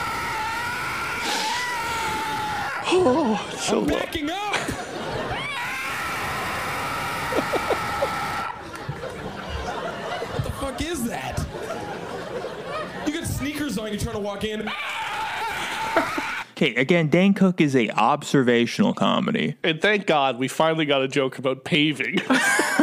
Oh, 2.89 3.51
it's 3.53 3.65
so 3.65 3.81
I'm 3.81 3.87
backing 3.87 4.31
up. 4.31 4.76
What 10.33 10.45
the 10.45 10.51
fuck 10.51 10.81
is 10.83 11.05
that? 11.09 11.45
You 13.07 13.13
got 13.15 13.27
sneakers 13.27 13.79
on. 13.79 13.89
You're 13.89 14.01
trying 14.01 14.15
to 14.15 14.21
walk 14.21 14.45
in. 14.45 14.71
Okay, 16.57 16.75
again, 16.77 17.11
Dan 17.11 17.35
Cook 17.35 17.61
is 17.61 17.77
a 17.77 17.91
observational 17.91 18.95
comedy. 18.95 19.57
And 19.63 19.83
thank 19.83 20.07
God 20.07 20.39
we 20.39 20.49
finally 20.49 20.87
got 20.87 21.03
a 21.03 21.09
joke 21.09 21.37
about 21.37 21.65
paving 21.65 22.19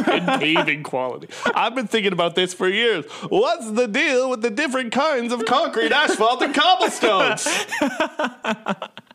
and 0.08 0.40
paving 0.40 0.84
quality. 0.84 1.28
I've 1.56 1.74
been 1.74 1.88
thinking 1.88 2.14
about 2.14 2.36
this 2.36 2.54
for 2.54 2.70
years. 2.70 3.06
What's 3.30 3.72
the 3.72 3.88
deal 3.88 4.30
with 4.30 4.44
the 4.44 4.52
different 4.52 4.92
kinds 4.92 5.34
of 5.34 5.46
concrete, 5.46 5.92
asphalt, 5.92 6.44
and 6.44 6.54
cobblestones? 6.54 7.48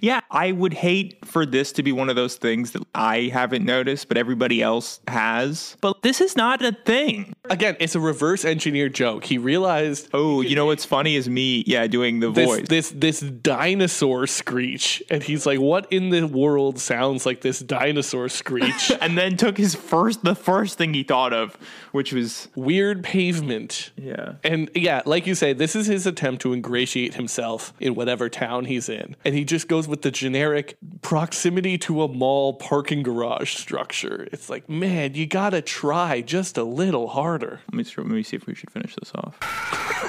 Yeah, 0.00 0.20
I 0.30 0.52
would 0.52 0.74
hate 0.74 1.24
for 1.24 1.46
this 1.46 1.72
to 1.72 1.82
be 1.82 1.92
one 1.92 2.08
of 2.10 2.16
those 2.16 2.36
things 2.36 2.72
that 2.72 2.82
I 2.94 3.30
haven't 3.32 3.64
noticed, 3.64 4.08
but 4.08 4.18
everybody 4.18 4.62
else 4.62 5.00
has. 5.08 5.76
But 5.80 6.02
this 6.02 6.20
is 6.20 6.36
not 6.36 6.62
a 6.62 6.72
thing. 6.72 7.34
Again, 7.48 7.76
it's 7.80 7.94
a 7.94 8.00
reverse 8.00 8.44
engineered 8.44 8.94
joke. 8.94 9.24
He 9.24 9.38
realized. 9.38 10.08
Oh, 10.12 10.40
you 10.40 10.54
know 10.56 10.66
what's 10.66 10.84
funny 10.84 11.16
is 11.16 11.28
me, 11.28 11.64
yeah, 11.66 11.86
doing 11.86 12.20
the 12.20 12.30
This, 12.30 12.46
voice. 12.46 12.68
this 12.68 12.90
this 12.90 13.20
dinosaur 13.20 14.26
screech, 14.26 15.02
and 15.10 15.22
he's 15.22 15.46
like, 15.46 15.60
"What 15.60 15.90
in 15.92 16.10
the 16.10 16.26
world 16.26 16.78
sounds 16.78 17.24
like 17.24 17.40
this 17.40 17.60
dinosaur 17.60 18.28
screech?" 18.28 18.92
and 19.00 19.16
then 19.16 19.36
took 19.36 19.56
his 19.56 19.74
first, 19.74 20.24
the 20.24 20.34
first 20.34 20.76
thing 20.78 20.92
he 20.94 21.02
thought 21.04 21.32
of, 21.32 21.56
which 21.96 22.12
was 22.12 22.48
weird 22.54 23.02
pavement. 23.02 23.90
Yeah. 23.96 24.34
And 24.44 24.70
yeah, 24.74 25.00
like 25.06 25.26
you 25.26 25.34
say, 25.34 25.54
this 25.54 25.74
is 25.74 25.86
his 25.86 26.06
attempt 26.06 26.42
to 26.42 26.52
ingratiate 26.52 27.14
himself 27.14 27.72
in 27.80 27.94
whatever 27.94 28.28
town 28.28 28.66
he's 28.66 28.88
in. 28.90 29.16
And 29.24 29.34
he 29.34 29.44
just 29.44 29.66
goes 29.66 29.88
with 29.88 30.02
the 30.02 30.10
generic 30.10 30.76
proximity 31.00 31.78
to 31.78 32.02
a 32.02 32.08
mall 32.08 32.52
parking 32.54 33.02
garage 33.02 33.54
structure. 33.56 34.28
It's 34.30 34.50
like, 34.50 34.68
man, 34.68 35.14
you 35.14 35.26
gotta 35.26 35.62
try 35.62 36.20
just 36.20 36.58
a 36.58 36.64
little 36.64 37.08
harder. 37.08 37.60
Let 37.72 37.74
me, 37.74 37.82
s- 37.82 37.96
let 37.96 38.06
me 38.06 38.22
see 38.22 38.36
if 38.36 38.46
we 38.46 38.54
should 38.54 38.70
finish 38.70 38.94
this 38.96 39.10
off. 39.14 39.38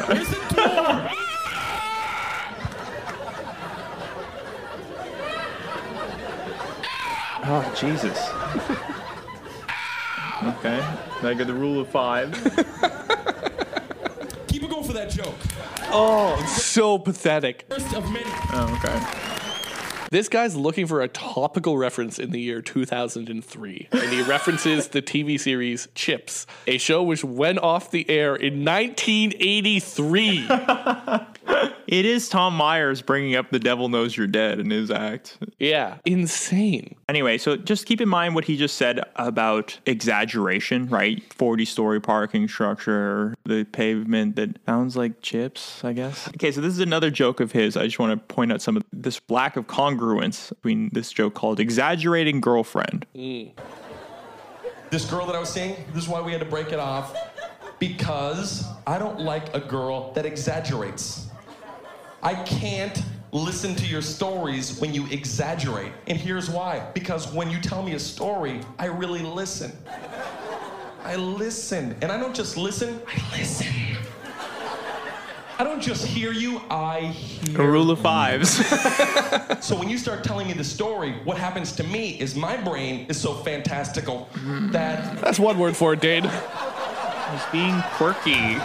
Where's 0.07 0.27
the 0.29 0.55
door? 0.55 1.09
Oh, 7.49 7.73
Jesus. 7.79 8.29
okay. 10.43 10.79
I 11.23 11.33
got 11.33 11.47
the 11.47 11.53
rule 11.53 11.81
of 11.81 11.89
five. 11.89 12.31
Keep 14.47 14.63
it 14.63 14.69
going 14.69 14.83
for 14.83 14.93
that 14.93 15.09
joke. 15.09 15.35
Oh, 15.89 16.43
so 16.47 16.97
pathetic. 16.97 17.65
First 17.69 17.93
of 17.93 18.09
many. 18.11 18.25
Oh, 18.25 18.81
okay. 18.83 18.99
This 20.09 20.29
guy's 20.29 20.55
looking 20.55 20.87
for 20.87 21.01
a 21.01 21.09
topical 21.09 21.77
reference 21.77 22.17
in 22.17 22.31
the 22.31 22.39
year 22.39 22.61
2003, 22.61 23.89
and 23.91 24.09
he 24.09 24.21
references 24.21 24.87
the 24.87 25.01
TV 25.01 25.37
series 25.37 25.89
Chips, 25.95 26.47
a 26.65 26.77
show 26.77 27.03
which 27.03 27.25
went 27.25 27.59
off 27.59 27.91
the 27.91 28.09
air 28.09 28.33
in 28.35 28.63
1983. 28.63 30.47
It 31.87 32.05
is 32.05 32.27
Tom 32.27 32.53
Myers 32.53 33.01
bringing 33.01 33.35
up 33.35 33.49
the 33.49 33.59
devil 33.59 33.87
knows 33.87 34.17
you're 34.17 34.27
dead 34.27 34.59
in 34.59 34.69
his 34.69 34.91
act. 34.91 35.37
Yeah, 35.57 35.99
insane. 36.03 36.95
Anyway, 37.07 37.37
so 37.37 37.55
just 37.55 37.85
keep 37.85 38.01
in 38.01 38.09
mind 38.09 38.35
what 38.35 38.43
he 38.43 38.57
just 38.57 38.75
said 38.75 38.99
about 39.15 39.79
exaggeration, 39.85 40.89
right? 40.89 41.23
40 41.33 41.63
story 41.63 42.01
parking 42.01 42.49
structure, 42.49 43.35
the 43.45 43.63
pavement 43.63 44.35
that 44.35 44.57
sounds 44.65 44.97
like 44.97 45.21
chips, 45.21 45.81
I 45.85 45.93
guess. 45.93 46.27
Okay, 46.29 46.51
so 46.51 46.59
this 46.59 46.73
is 46.73 46.79
another 46.79 47.09
joke 47.09 47.39
of 47.39 47.53
his. 47.53 47.77
I 47.77 47.85
just 47.85 47.99
want 47.99 48.11
to 48.11 48.33
point 48.33 48.51
out 48.51 48.61
some 48.61 48.75
of 48.75 48.83
this 48.91 49.21
lack 49.29 49.55
of 49.55 49.67
congruence 49.67 50.49
between 50.49 50.89
this 50.91 51.13
joke 51.13 51.35
called 51.35 51.61
exaggerating 51.61 52.41
girlfriend. 52.41 53.05
Mm. 53.15 53.51
This 54.89 55.09
girl 55.09 55.25
that 55.25 55.35
I 55.35 55.39
was 55.39 55.49
seeing, 55.49 55.75
this 55.93 56.03
is 56.03 56.09
why 56.09 56.21
we 56.21 56.33
had 56.33 56.41
to 56.41 56.47
break 56.47 56.73
it 56.73 56.79
off. 56.79 57.15
Because 57.79 58.65
I 58.85 58.97
don't 58.97 59.19
like 59.19 59.53
a 59.53 59.59
girl 59.59 60.11
that 60.13 60.25
exaggerates. 60.25 61.26
I 62.27 62.33
can't 62.43 63.05
listen 63.31 63.73
to 63.75 63.85
your 63.85 64.01
stories 64.01 64.81
when 64.81 64.93
you 64.93 65.07
exaggerate. 65.07 65.93
And 66.07 66.17
here's 66.17 66.49
why 66.49 66.85
because 66.93 67.31
when 67.31 67.49
you 67.49 67.61
tell 67.61 67.81
me 67.81 67.93
a 67.93 67.99
story, 67.99 68.59
I 68.77 68.87
really 68.87 69.21
listen. 69.21 69.71
I 71.05 71.15
listen. 71.15 71.95
And 72.01 72.11
I 72.11 72.17
don't 72.17 72.35
just 72.35 72.57
listen, 72.57 73.01
I 73.07 73.37
listen. 73.37 73.67
I 75.57 75.63
don't 75.63 75.79
just 75.79 76.05
hear 76.05 76.33
you, 76.33 76.61
I 76.69 76.99
hear. 76.99 77.61
A 77.61 77.65
rule 77.65 77.91
of 77.91 77.99
fives. 77.99 78.59
So 79.61 79.79
when 79.79 79.87
you 79.87 79.97
start 79.97 80.25
telling 80.25 80.47
me 80.47 80.53
the 80.53 80.65
story, 80.65 81.13
what 81.23 81.37
happens 81.37 81.71
to 81.77 81.83
me 81.85 82.19
is 82.19 82.35
my 82.35 82.57
brain 82.57 83.05
is 83.07 83.17
so 83.17 83.35
fantastical 83.35 84.27
that 84.73 85.21
That's 85.21 85.39
one 85.39 85.57
word 85.57 85.77
for 85.77 85.93
it, 85.93 86.01
Dane. 86.01 86.23
He's 86.23 87.45
being 87.53 87.81
quirky. 87.93 88.57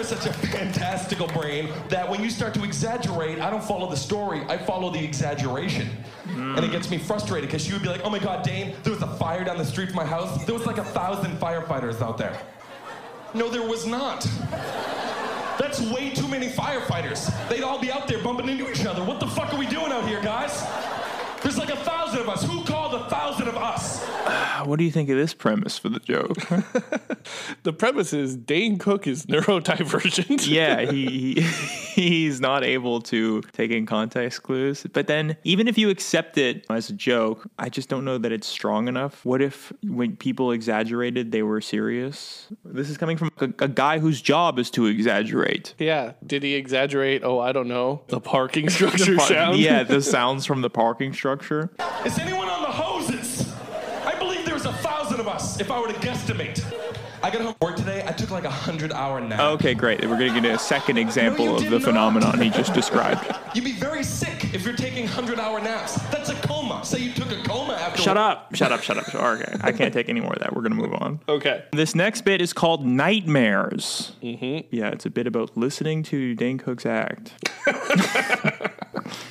Have 0.00 0.18
such 0.18 0.24
a 0.24 0.32
fantastical 0.32 1.26
brain 1.26 1.68
that 1.90 2.08
when 2.08 2.22
you 2.22 2.30
start 2.30 2.54
to 2.54 2.64
exaggerate, 2.64 3.38
I 3.38 3.50
don't 3.50 3.62
follow 3.62 3.86
the 3.90 3.98
story, 3.98 4.40
I 4.48 4.56
follow 4.56 4.88
the 4.88 5.04
exaggeration. 5.04 5.90
Mm. 6.24 6.56
And 6.56 6.64
it 6.64 6.70
gets 6.70 6.88
me 6.88 6.96
frustrated 6.96 7.50
because 7.50 7.68
you 7.68 7.74
would 7.74 7.82
be 7.82 7.90
like, 7.90 8.00
oh 8.02 8.08
my 8.08 8.18
God, 8.18 8.42
Dane, 8.42 8.74
there 8.82 8.94
was 8.94 9.02
a 9.02 9.14
fire 9.18 9.44
down 9.44 9.58
the 9.58 9.64
street 9.64 9.88
from 9.88 9.96
my 9.96 10.06
house. 10.06 10.42
There 10.46 10.54
was 10.54 10.64
like 10.64 10.78
a 10.78 10.84
thousand 10.84 11.38
firefighters 11.38 12.00
out 12.00 12.16
there. 12.16 12.34
No, 13.34 13.50
there 13.50 13.60
was 13.60 13.86
not. 13.86 14.26
That's 15.58 15.82
way 15.82 16.08
too 16.08 16.28
many 16.28 16.48
firefighters. 16.48 17.30
They'd 17.50 17.62
all 17.62 17.78
be 17.78 17.92
out 17.92 18.08
there 18.08 18.22
bumping 18.22 18.48
into 18.48 18.70
each 18.70 18.86
other. 18.86 19.04
What 19.04 19.20
the 19.20 19.26
fuck 19.26 19.52
are 19.52 19.58
we 19.58 19.66
doing 19.66 19.92
out 19.92 20.08
here, 20.08 20.22
guys? 20.22 20.62
There's 21.70 21.86
like 21.86 21.86
a 21.86 21.90
thousand 21.90 22.20
of 22.22 22.28
us. 22.28 22.44
Who 22.44 22.64
called 22.64 22.94
a 22.94 23.08
thousand 23.08 23.48
of 23.48 23.56
us? 23.56 24.06
What 24.60 24.78
do 24.78 24.84
you 24.84 24.90
think 24.90 25.08
of 25.08 25.16
this 25.16 25.32
premise 25.32 25.78
for 25.78 25.88
the 25.88 26.00
joke? 26.00 26.36
The 27.62 27.72
premise 27.72 28.12
is 28.14 28.36
Dane 28.36 28.78
Cook 28.78 29.06
is 29.06 29.26
neurodivergent. 29.26 30.46
yeah, 30.48 30.80
he, 30.90 31.40
he 31.40 32.08
he's 32.10 32.40
not 32.40 32.64
able 32.64 33.00
to 33.02 33.42
take 33.52 33.70
in 33.70 33.84
context 33.84 34.42
clues. 34.42 34.86
But 34.90 35.06
then, 35.06 35.36
even 35.44 35.68
if 35.68 35.76
you 35.76 35.90
accept 35.90 36.38
it 36.38 36.64
as 36.70 36.88
a 36.88 36.94
joke, 36.94 37.46
I 37.58 37.68
just 37.68 37.88
don't 37.90 38.04
know 38.04 38.16
that 38.18 38.32
it's 38.32 38.46
strong 38.46 38.88
enough. 38.88 39.24
What 39.24 39.42
if 39.42 39.72
when 39.82 40.16
people 40.16 40.52
exaggerated, 40.52 41.30
they 41.32 41.42
were 41.42 41.60
serious? 41.60 42.48
This 42.64 42.88
is 42.88 42.96
coming 42.96 43.18
from 43.18 43.30
a, 43.38 43.44
a 43.64 43.68
guy 43.68 43.98
whose 43.98 44.22
job 44.22 44.58
is 44.58 44.70
to 44.72 44.86
exaggerate. 44.86 45.74
Yeah. 45.78 46.12
Did 46.26 46.42
he 46.42 46.54
exaggerate? 46.54 47.22
Oh, 47.22 47.38
I 47.38 47.52
don't 47.52 47.68
know. 47.68 48.02
The 48.08 48.20
parking 48.20 48.70
structure 48.70 49.12
The 49.12 49.16
par- 49.18 49.26
sound. 49.28 49.58
Yeah, 49.58 49.82
the 49.82 50.00
sounds 50.00 50.46
from 50.46 50.62
the 50.62 50.70
parking 50.70 51.12
structure. 51.12 51.59
Is 52.04 52.18
anyone 52.18 52.48
on 52.48 52.62
the 52.62 52.68
hoses? 52.68 53.52
I 54.06 54.14
believe 54.18 54.44
there's 54.46 54.64
a 54.66 54.72
thousand 54.74 55.20
of 55.20 55.28
us 55.28 55.60
if 55.60 55.70
I 55.70 55.80
were 55.80 55.88
to 55.88 55.94
guesstimate. 55.94 56.62
I 57.22 57.30
got 57.30 57.42
home 57.42 57.54
from 57.60 57.68
work 57.68 57.76
today. 57.76 58.02
I 58.06 58.12
took 58.12 58.30
like 58.30 58.44
a 58.44 58.50
hundred 58.50 58.92
hour 58.92 59.20
nap. 59.20 59.40
Okay, 59.40 59.74
great. 59.74 60.00
We're 60.00 60.18
going 60.18 60.32
to 60.32 60.40
get 60.40 60.54
a 60.54 60.58
second 60.58 60.96
example 60.96 61.44
you 61.44 61.54
of 61.56 61.64
the 61.64 61.70
not. 61.78 61.82
phenomenon 61.82 62.40
he 62.40 62.48
just 62.48 62.72
described. 62.72 63.30
You'd 63.54 63.64
be 63.64 63.72
very 63.72 64.02
sick 64.02 64.54
if 64.54 64.64
you're 64.64 64.74
taking 64.76 65.06
hundred 65.06 65.38
hour 65.38 65.60
naps. 65.60 65.96
That's 66.10 66.30
a 66.30 66.34
coma. 66.36 66.82
Say 66.82 67.00
you 67.00 67.12
took 67.12 67.30
a 67.30 67.42
coma 67.42 67.74
after. 67.74 68.00
Shut 68.00 68.16
up. 68.16 68.54
Shut 68.54 68.72
up. 68.72 68.82
Shut 68.82 68.96
up. 68.96 69.14
Okay. 69.14 69.54
I 69.60 69.70
can't 69.72 69.92
take 69.92 70.08
any 70.08 70.20
more 70.20 70.32
of 70.32 70.38
that. 70.38 70.54
We're 70.56 70.62
going 70.62 70.72
to 70.72 70.78
move 70.78 70.94
on. 70.94 71.20
Okay. 71.28 71.64
This 71.72 71.94
next 71.94 72.22
bit 72.22 72.40
is 72.40 72.54
called 72.54 72.86
Nightmares. 72.86 74.12
Mm-hmm. 74.22 74.74
Yeah, 74.74 74.88
it's 74.88 75.04
a 75.04 75.10
bit 75.10 75.26
about 75.26 75.54
listening 75.58 76.02
to 76.04 76.34
Dane 76.34 76.56
Cook's 76.56 76.86
act. 76.86 77.34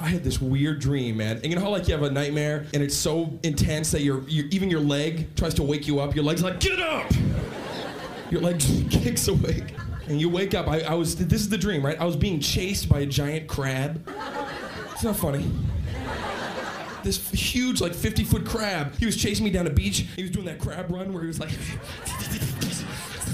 I 0.01 0.07
had 0.07 0.23
this 0.23 0.39
weird 0.39 0.79
dream, 0.79 1.17
man. 1.17 1.37
And 1.37 1.45
you 1.45 1.55
know 1.55 1.61
how 1.61 1.69
like 1.69 1.87
you 1.87 1.93
have 1.93 2.03
a 2.03 2.11
nightmare 2.11 2.65
and 2.73 2.81
it's 2.81 2.95
so 2.95 3.37
intense 3.43 3.91
that 3.91 4.01
your, 4.01 4.23
even 4.29 4.69
your 4.69 4.79
leg 4.79 5.35
tries 5.35 5.53
to 5.55 5.63
wake 5.63 5.87
you 5.87 5.99
up. 5.99 6.15
Your 6.15 6.23
leg's 6.23 6.41
like, 6.41 6.59
get 6.59 6.79
up. 6.79 7.11
Your 8.29 8.41
leg 8.41 8.59
kicks 8.89 9.27
awake. 9.27 9.75
And 10.07 10.19
you 10.19 10.29
wake 10.29 10.53
up. 10.53 10.67
I, 10.67 10.81
I 10.81 10.93
was 10.93 11.15
this 11.15 11.41
is 11.41 11.49
the 11.49 11.57
dream, 11.57 11.85
right? 11.85 11.99
I 11.99 12.05
was 12.05 12.15
being 12.15 12.39
chased 12.39 12.89
by 12.89 13.01
a 13.01 13.05
giant 13.05 13.47
crab. 13.47 14.07
It's 14.93 15.03
not 15.03 15.15
funny. 15.15 15.49
This 17.03 17.29
huge, 17.29 17.79
like 17.79 17.93
50 17.93 18.23
foot 18.23 18.45
crab. 18.45 18.95
He 18.97 19.05
was 19.05 19.15
chasing 19.15 19.45
me 19.45 19.51
down 19.51 19.67
a 19.67 19.69
beach. 19.69 20.05
He 20.15 20.23
was 20.23 20.31
doing 20.31 20.45
that 20.47 20.59
crab 20.59 20.89
run 20.89 21.13
where 21.13 21.21
he 21.21 21.27
was 21.27 21.39
like 21.39 21.49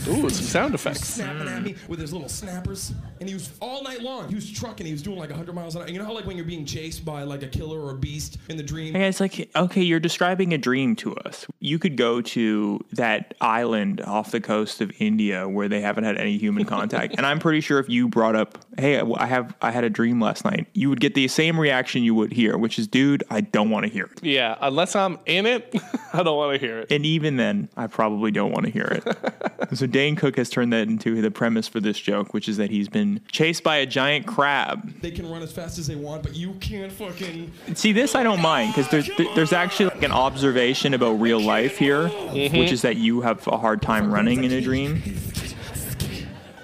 Ooh, 0.07 0.29
some 0.29 0.45
sound 0.45 0.75
effects. 0.75 1.05
snapping 1.05 1.47
at 1.47 1.63
me 1.63 1.75
with 1.87 1.99
his 1.99 2.13
little 2.13 2.29
snappers. 2.29 2.93
And 3.19 3.27
he 3.29 3.35
was 3.35 3.51
all 3.61 3.83
night 3.83 4.01
long. 4.01 4.29
He 4.29 4.35
was 4.35 4.51
trucking. 4.51 4.85
He 4.85 4.91
was 4.91 5.01
doing 5.01 5.17
like 5.17 5.29
100 5.29 5.53
miles 5.53 5.75
an 5.75 5.81
hour. 5.83 5.87
You 5.89 5.99
know 5.99 6.05
how 6.05 6.13
like 6.13 6.25
when 6.25 6.35
you're 6.37 6.45
being 6.45 6.65
chased 6.65 7.05
by 7.05 7.23
like 7.23 7.43
a 7.43 7.47
killer 7.47 7.79
or 7.79 7.91
a 7.91 7.95
beast 7.95 8.37
in 8.49 8.57
the 8.57 8.63
dream? 8.63 8.93
Hey, 8.93 9.07
it's 9.07 9.19
like, 9.19 9.49
okay, 9.55 9.81
you're 9.81 9.99
describing 9.99 10.53
a 10.53 10.57
dream 10.57 10.95
to 10.97 11.15
us. 11.17 11.45
You 11.59 11.79
could 11.79 11.97
go 11.97 12.21
to 12.21 12.79
that 12.93 13.33
island 13.41 14.01
off 14.01 14.31
the 14.31 14.41
coast 14.41 14.81
of 14.81 14.91
India 14.99 15.47
where 15.47 15.67
they 15.67 15.81
haven't 15.81 16.03
had 16.03 16.17
any 16.17 16.37
human 16.37 16.65
contact. 16.75 17.15
and 17.17 17.25
I'm 17.25 17.39
pretty 17.39 17.61
sure 17.61 17.79
if 17.79 17.89
you 17.89 18.07
brought 18.07 18.35
up, 18.35 18.57
hey, 18.77 18.99
I 18.99 19.25
have, 19.25 19.55
I 19.61 19.71
had 19.71 19.83
a 19.83 19.89
dream 19.89 20.19
last 20.21 20.45
night, 20.45 20.67
you 20.73 20.89
would 20.89 20.99
get 20.99 21.15
the 21.15 21.27
same 21.27 21.59
reaction 21.59 22.03
you 22.03 22.13
would 22.15 22.31
here, 22.33 22.57
which 22.57 22.77
is, 22.77 22.87
dude, 22.87 23.23
I 23.29 23.41
don't 23.41 23.69
want 23.69 23.85
to 23.85 23.91
hear 23.91 24.05
it. 24.05 24.23
Yeah, 24.23 24.55
unless 24.61 24.95
I'm 24.95 25.19
in 25.25 25.45
it, 25.45 25.73
I 26.13 26.23
don't 26.23 26.37
want 26.37 26.59
to 26.59 26.65
hear 26.65 26.79
it. 26.79 26.91
And 26.91 27.05
even 27.05 27.37
then, 27.37 27.69
I 27.77 27.87
probably 27.87 28.31
don't 28.31 28.51
want 28.51 28.65
to 28.65 28.71
hear 28.71 28.85
it. 28.85 29.73
so 29.77 29.87
Dane 29.95 30.17
Cook 30.17 30.35
has 30.35 30.49
turned 30.49 30.73
that 30.73 30.89
into 30.89 31.21
the 31.21 31.31
premise 31.31 31.69
for 31.69 31.79
this 31.79 31.97
joke, 31.97 32.33
which 32.33 32.49
is 32.49 32.57
that 32.57 32.69
he's 32.69 32.89
been 32.89 33.21
chased 33.31 33.63
by 33.63 33.77
a 33.77 33.85
giant 33.85 34.27
crab. 34.27 34.99
They 34.99 35.09
can 35.09 35.25
run 35.31 35.41
as 35.41 35.53
fast 35.53 35.79
as 35.79 35.87
they 35.87 35.95
want, 35.95 36.21
but 36.21 36.35
you 36.35 36.51
can't 36.55 36.91
fucking. 36.91 37.49
See, 37.75 37.93
this 37.93 38.13
I 38.13 38.21
don't 38.21 38.41
mind 38.41 38.73
because 38.75 38.91
there's 38.91 39.09
there's 39.35 39.53
actually 39.53 39.85
like 39.85 40.03
an 40.03 40.11
observation 40.11 40.93
about 40.93 41.11
real 41.13 41.39
life 41.39 41.77
here, 41.77 42.09
mm-hmm. 42.09 42.57
which 42.57 42.73
is 42.73 42.81
that 42.81 42.97
you 42.97 43.21
have 43.21 43.47
a 43.47 43.57
hard 43.57 43.81
time 43.81 44.13
running 44.13 44.43
in 44.43 44.51
a 44.51 44.59
dream. 44.59 45.01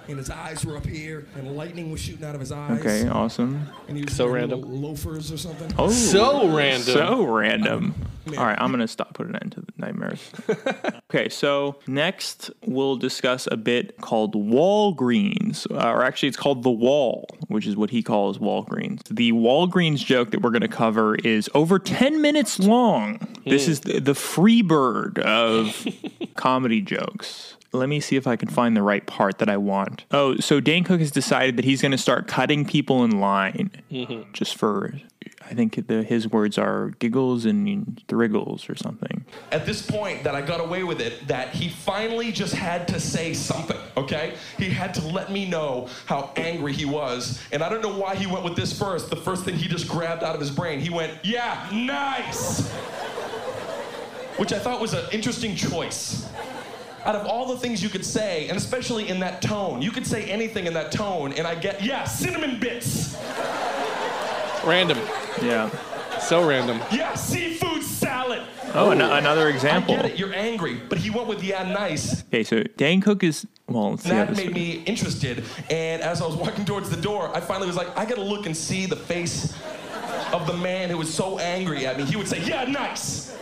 And 0.10 0.18
his 0.18 0.30
eyes 0.30 0.66
were 0.66 0.76
up 0.76 0.86
here, 0.86 1.26
and 1.36 1.56
lightning 1.56 1.90
was 1.90 2.02
shooting 2.02 2.26
out 2.26 2.36
of 2.36 2.42
his 2.42 2.52
eyes. 2.52 2.82
Okay, 2.82 3.08
awesome. 3.08 3.66
And 3.88 3.96
he 3.96 4.04
was 4.04 4.14
So 4.14 4.28
random. 4.28 4.62
loafers 4.62 5.32
or 5.32 5.38
something. 5.38 5.72
Oh, 5.80 5.90
So 5.90 6.54
random. 6.54 6.82
So 6.82 7.24
random. 7.24 7.96
All 8.38 8.46
right, 8.46 8.58
I'm 8.60 8.72
gonna 8.72 8.88
stop 8.88 9.14
putting 9.14 9.34
that 9.34 9.44
into 9.44 9.62
the 9.62 9.74
nightmares. 9.78 10.32
okay, 11.10 11.30
so 11.30 11.80
next 11.88 12.52
we'll 12.66 12.96
discuss 12.96 13.48
a 13.52 13.58
bit 13.58 13.98
called 13.98 14.34
Walgreens, 14.36 15.70
or 15.72 16.04
actually 16.04 16.30
it's 16.30 16.38
called 16.38 16.64
the 16.64 16.72
Wall, 16.72 17.28
which 17.48 17.66
is 17.66 17.76
what 17.76 17.90
he 17.90 18.04
calls 18.04 18.38
Walgreens. 18.38 19.04
The 19.10 19.32
Walgreens 19.32 20.06
joke 20.06 20.32
that 20.32 20.42
we're 20.42 20.52
gonna 20.52 20.68
cover 20.68 21.16
is 21.16 21.50
over 21.54 21.80
10 21.80 22.22
minutes 22.22 22.60
long. 22.60 23.20
This 23.46 23.68
is 23.68 23.82
the, 23.82 24.00
the 24.00 24.16
free 24.16 24.62
bird 24.62 25.20
of 25.20 25.88
comedy 26.36 26.82
jokes. 26.82 27.58
Let 27.74 27.88
me 27.88 28.00
see 28.02 28.18
if 28.18 28.28
I 28.28 28.36
can 28.36 28.50
find 28.50 28.76
the 28.76 28.82
right 28.82 29.06
part 29.06 29.38
that 29.38 29.50
I 29.50 29.58
want. 29.58 30.06
Oh, 30.12 30.36
so 30.38 30.60
Dane 30.60 30.84
Cook 30.84 31.00
has 31.00 31.12
decided 31.12 31.56
that 31.58 31.66
he's 31.66 31.82
going 31.82 31.94
to 31.94 31.98
start 31.98 32.28
cutting 32.28 32.66
people 32.66 33.04
in 33.04 33.20
line 33.20 33.72
mm-hmm. 33.90 34.30
just 34.34 34.58
for, 34.58 34.94
I 35.52 35.54
think 35.54 35.86
the, 35.88 36.02
his 36.02 36.30
words 36.30 36.58
are 36.58 36.92
giggles 37.00 37.44
and 37.44 38.02
thriggles 38.08 38.70
or 38.70 38.76
something. 38.76 39.26
At 39.52 39.66
this 39.66 39.86
point, 39.86 40.24
that 40.24 40.34
I 40.34 40.42
got 40.42 40.62
away 40.62 40.86
with 40.86 41.02
it, 41.02 41.28
that 41.28 41.50
he 41.50 41.68
finally 41.68 42.32
just 42.32 42.54
had 42.54 42.88
to 42.88 43.02
say 43.02 43.34
something, 43.34 43.78
okay? 43.98 44.36
He 44.58 44.70
had 44.70 44.94
to 44.94 45.06
let 45.08 45.30
me 45.30 45.46
know 45.46 45.90
how 46.06 46.32
angry 46.38 46.72
he 46.72 46.86
was. 46.86 47.42
And 47.52 47.62
I 47.62 47.68
don't 47.68 47.82
know 47.82 47.94
why 47.94 48.16
he 48.16 48.28
went 48.28 48.46
with 48.46 48.56
this 48.56 48.72
first. 48.78 49.10
The 49.10 49.18
first 49.18 49.44
thing 49.44 49.56
he 49.56 49.68
just 49.68 49.90
grabbed 49.90 50.24
out 50.24 50.36
of 50.36 50.40
his 50.40 50.52
brain, 50.52 50.80
he 50.80 50.90
went, 50.90 51.20
Yeah, 51.22 51.70
nice! 51.74 52.72
Which 54.38 54.54
I 54.54 54.60
thought 54.60 54.80
was 54.80 54.94
an 54.94 55.04
interesting 55.12 55.54
choice. 55.54 56.30
Out 57.04 57.16
of 57.16 57.28
all 57.28 57.46
the 57.46 57.58
things 57.58 57.84
you 57.84 57.90
could 57.90 58.06
say, 58.06 58.48
and 58.48 58.58
especially 58.58 59.10
in 59.10 59.20
that 59.20 59.42
tone, 59.42 59.82
you 59.82 59.92
could 59.92 60.08
say 60.08 60.32
anything 60.32 60.66
in 60.66 60.74
that 60.76 60.94
tone, 60.94 61.34
and 61.34 61.46
I 61.46 61.56
get, 61.56 61.84
yeah, 61.84 62.06
cinnamon 62.06 62.58
bits! 62.58 63.18
Random. 64.66 64.98
Yeah. 65.42 65.70
So 66.20 66.48
random. 66.48 66.80
Yeah, 66.92 67.16
seafood 67.16 67.82
salad! 67.84 68.44
Oh, 68.74 68.92
an- 68.92 69.02
another 69.02 69.48
I 69.48 69.50
example. 69.50 69.96
get 69.96 70.06
it, 70.06 70.20
you're 70.20 70.34
angry, 70.34 70.76
but 70.88 70.98
he 71.00 71.10
went 71.10 71.28
with 71.28 71.44
yeah, 71.44 71.64
nice. 71.64 72.22
Okay, 72.26 72.44
so 72.44 72.62
Dan 72.78 73.02
Cook 73.02 73.24
is, 73.24 73.46
well, 73.68 73.92
let's 73.92 74.04
see 74.04 74.10
how 74.10 74.26
that 74.26 74.30
this 74.36 74.38
made 74.46 74.54
me 74.54 74.84
interested. 74.86 75.44
And 75.70 76.02
as 76.02 76.22
I 76.22 76.28
was 76.28 76.36
walking 76.36 76.64
towards 76.64 76.90
the 76.90 77.02
door, 77.02 77.36
I 77.36 77.40
finally 77.42 77.68
was 77.68 77.76
like, 77.76 77.96
I 77.98 78.06
gotta 78.06 78.22
look 78.22 78.46
and 78.46 78.56
see 78.56 78.86
the 78.86 78.96
face 78.96 79.54
of 80.32 80.46
the 80.48 80.54
man 80.54 80.90
who 80.90 80.98
was 80.98 81.12
so 81.14 81.40
angry 81.40 81.86
at 81.88 81.98
me. 81.98 82.06
He 82.06 82.16
would 82.16 82.28
say, 82.28 82.42
Yeah, 82.44 82.64
nice. 82.66 83.36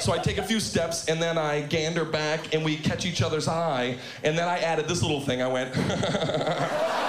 So 0.00 0.12
I 0.12 0.18
take 0.18 0.38
a 0.38 0.42
few 0.42 0.58
steps 0.60 1.08
and 1.08 1.22
then 1.22 1.36
I 1.38 1.62
gander 1.62 2.04
back 2.04 2.54
and 2.54 2.64
we 2.64 2.76
catch 2.76 3.06
each 3.06 3.22
other's 3.22 3.46
eye. 3.46 3.98
And 4.24 4.36
then 4.36 4.48
I 4.48 4.58
added 4.58 4.88
this 4.88 5.00
little 5.02 5.20
thing. 5.20 5.42
I 5.42 5.46
went, 5.46 5.72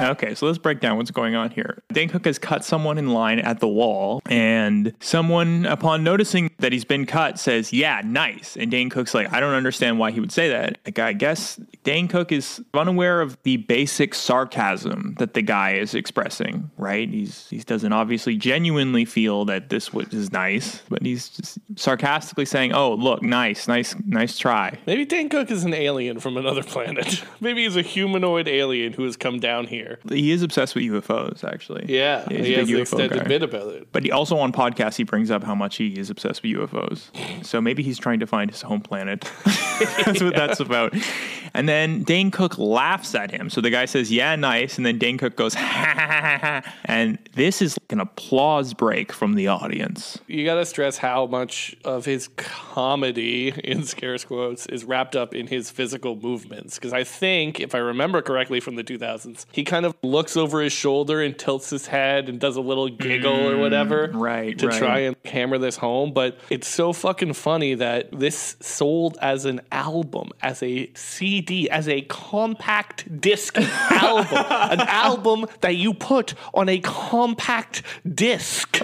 Okay, 0.00 0.34
so 0.34 0.46
let's 0.46 0.58
break 0.58 0.80
down 0.80 0.98
what's 0.98 1.10
going 1.10 1.34
on 1.34 1.50
here. 1.50 1.82
Dane 1.92 2.08
Cook 2.08 2.26
has 2.26 2.38
cut 2.38 2.64
someone 2.64 2.98
in 2.98 3.08
line 3.12 3.38
at 3.38 3.60
the 3.60 3.68
wall, 3.68 4.20
and 4.26 4.94
someone, 5.00 5.64
upon 5.66 6.04
noticing 6.04 6.50
that 6.58 6.72
he's 6.72 6.84
been 6.84 7.06
cut, 7.06 7.38
says, 7.38 7.72
Yeah, 7.72 8.02
nice. 8.04 8.56
And 8.56 8.70
Dane 8.70 8.90
Cook's 8.90 9.14
like, 9.14 9.32
I 9.32 9.40
don't 9.40 9.54
understand 9.54 9.98
why 9.98 10.10
he 10.10 10.20
would 10.20 10.32
say 10.32 10.50
that. 10.50 10.78
Like, 10.84 10.98
I 10.98 11.12
guess 11.12 11.58
Dane 11.82 12.08
Cook 12.08 12.30
is 12.30 12.62
unaware 12.74 13.20
of 13.20 13.38
the 13.42 13.56
basic 13.56 14.14
sarcasm 14.14 15.14
that 15.18 15.34
the 15.34 15.42
guy 15.42 15.74
is 15.74 15.94
expressing, 15.94 16.70
right? 16.76 17.08
He's 17.08 17.48
he 17.48 17.58
doesn't 17.58 17.92
obviously 17.92 18.36
genuinely 18.36 19.04
feel 19.04 19.44
that 19.46 19.70
this 19.70 19.90
is 19.94 20.30
nice, 20.32 20.82
but 20.88 21.02
he's 21.02 21.30
just 21.30 21.58
sarcastically 21.76 22.44
saying, 22.44 22.72
Oh, 22.74 22.94
look, 22.94 23.22
nice, 23.22 23.66
nice, 23.66 23.94
nice 24.04 24.36
try. 24.36 24.78
Maybe 24.86 25.04
Dane 25.04 25.28
Cook 25.28 25.50
is 25.50 25.64
an 25.64 25.72
alien 25.74 26.20
from 26.20 26.36
another 26.36 26.62
planet. 26.62 27.24
Maybe 27.40 27.64
he's 27.64 27.76
a 27.76 27.82
humanoid 27.82 28.48
alien 28.48 28.92
who 28.92 29.04
has 29.04 29.16
come 29.16 29.40
down 29.40 29.66
here. 29.66 29.85
He 30.08 30.30
is 30.30 30.42
obsessed 30.42 30.74
with 30.74 30.84
UFOs, 30.84 31.44
actually. 31.44 31.86
Yeah, 31.88 32.24
He's 32.28 32.40
a 32.40 32.42
he 32.44 32.52
has 32.54 32.66
big 32.66 32.74
an 32.74 32.76
UFO 32.76 32.80
extended 32.82 33.18
guy. 33.22 33.28
bit 33.28 33.42
about 33.42 33.74
it. 33.74 33.88
But 33.92 34.02
he 34.04 34.10
also 34.12 34.36
on 34.38 34.52
podcasts 34.52 34.96
he 34.96 35.04
brings 35.04 35.30
up 35.30 35.42
how 35.44 35.54
much 35.54 35.76
he 35.76 35.88
is 35.98 36.10
obsessed 36.10 36.42
with 36.42 36.52
UFOs. 36.52 37.44
So 37.44 37.60
maybe 37.60 37.82
he's 37.82 37.98
trying 37.98 38.20
to 38.20 38.26
find 38.26 38.50
his 38.50 38.62
home 38.62 38.80
planet. 38.80 39.30
that's 40.04 40.22
what 40.22 40.34
that's 40.36 40.60
about. 40.60 40.94
And 41.54 41.68
then 41.68 42.02
Dane 42.02 42.30
Cook 42.30 42.58
laughs 42.58 43.14
at 43.14 43.30
him. 43.30 43.48
So 43.48 43.60
the 43.62 43.70
guy 43.70 43.86
says, 43.86 44.12
"Yeah, 44.12 44.36
nice," 44.36 44.76
and 44.76 44.84
then 44.84 44.98
Dane 44.98 45.16
Cook 45.16 45.36
goes, 45.36 45.54
"Ha 45.56 45.62
ha 45.64 45.94
ha 45.94 46.38
ha," 46.62 46.72
and 46.84 47.18
this 47.32 47.62
is 47.62 47.78
like 47.82 47.92
an 47.92 48.00
applause 48.00 48.74
break 48.74 49.10
from 49.12 49.34
the 49.34 49.48
audience. 49.48 50.18
You 50.26 50.44
got 50.44 50.56
to 50.56 50.66
stress 50.66 50.98
how 50.98 51.26
much 51.26 51.74
of 51.84 52.04
his 52.04 52.28
comedy, 52.36 53.54
in 53.64 53.84
scarce 53.84 54.24
quotes, 54.24 54.66
is 54.66 54.84
wrapped 54.84 55.16
up 55.16 55.34
in 55.34 55.46
his 55.46 55.70
physical 55.70 56.16
movements. 56.16 56.76
Because 56.76 56.92
I 56.92 57.04
think, 57.04 57.60
if 57.60 57.74
I 57.74 57.78
remember 57.78 58.22
correctly 58.22 58.60
from 58.60 58.76
the 58.76 58.84
2000s, 58.84 59.46
he 59.52 59.64
kind 59.64 59.75
of 59.84 59.94
looks 60.02 60.36
over 60.36 60.60
his 60.62 60.72
shoulder 60.72 61.20
and 61.20 61.36
tilts 61.38 61.70
his 61.70 61.86
head 61.86 62.28
and 62.28 62.40
does 62.40 62.56
a 62.56 62.60
little 62.60 62.88
giggle 62.88 63.48
or 63.48 63.56
whatever. 63.58 64.08
Mm, 64.08 64.20
right, 64.20 64.58
To 64.58 64.68
right. 64.68 64.78
try 64.78 64.98
and 65.00 65.16
hammer 65.24 65.58
this 65.58 65.76
home. 65.76 66.12
But 66.12 66.38
it's 66.48 66.68
so 66.68 66.92
fucking 66.92 67.32
funny 67.34 67.74
that 67.74 68.10
this 68.18 68.56
sold 68.60 69.18
as 69.20 69.44
an 69.44 69.60
album, 69.72 70.30
as 70.42 70.62
a 70.62 70.90
CD, 70.94 71.68
as 71.68 71.88
a 71.88 72.02
compact 72.02 73.20
disc 73.20 73.58
album. 73.90 74.38
An 74.48 74.80
album 74.80 75.46
that 75.60 75.76
you 75.76 75.92
put 75.94 76.34
on 76.54 76.68
a 76.68 76.78
compact 76.78 77.82
disc. 78.14 78.80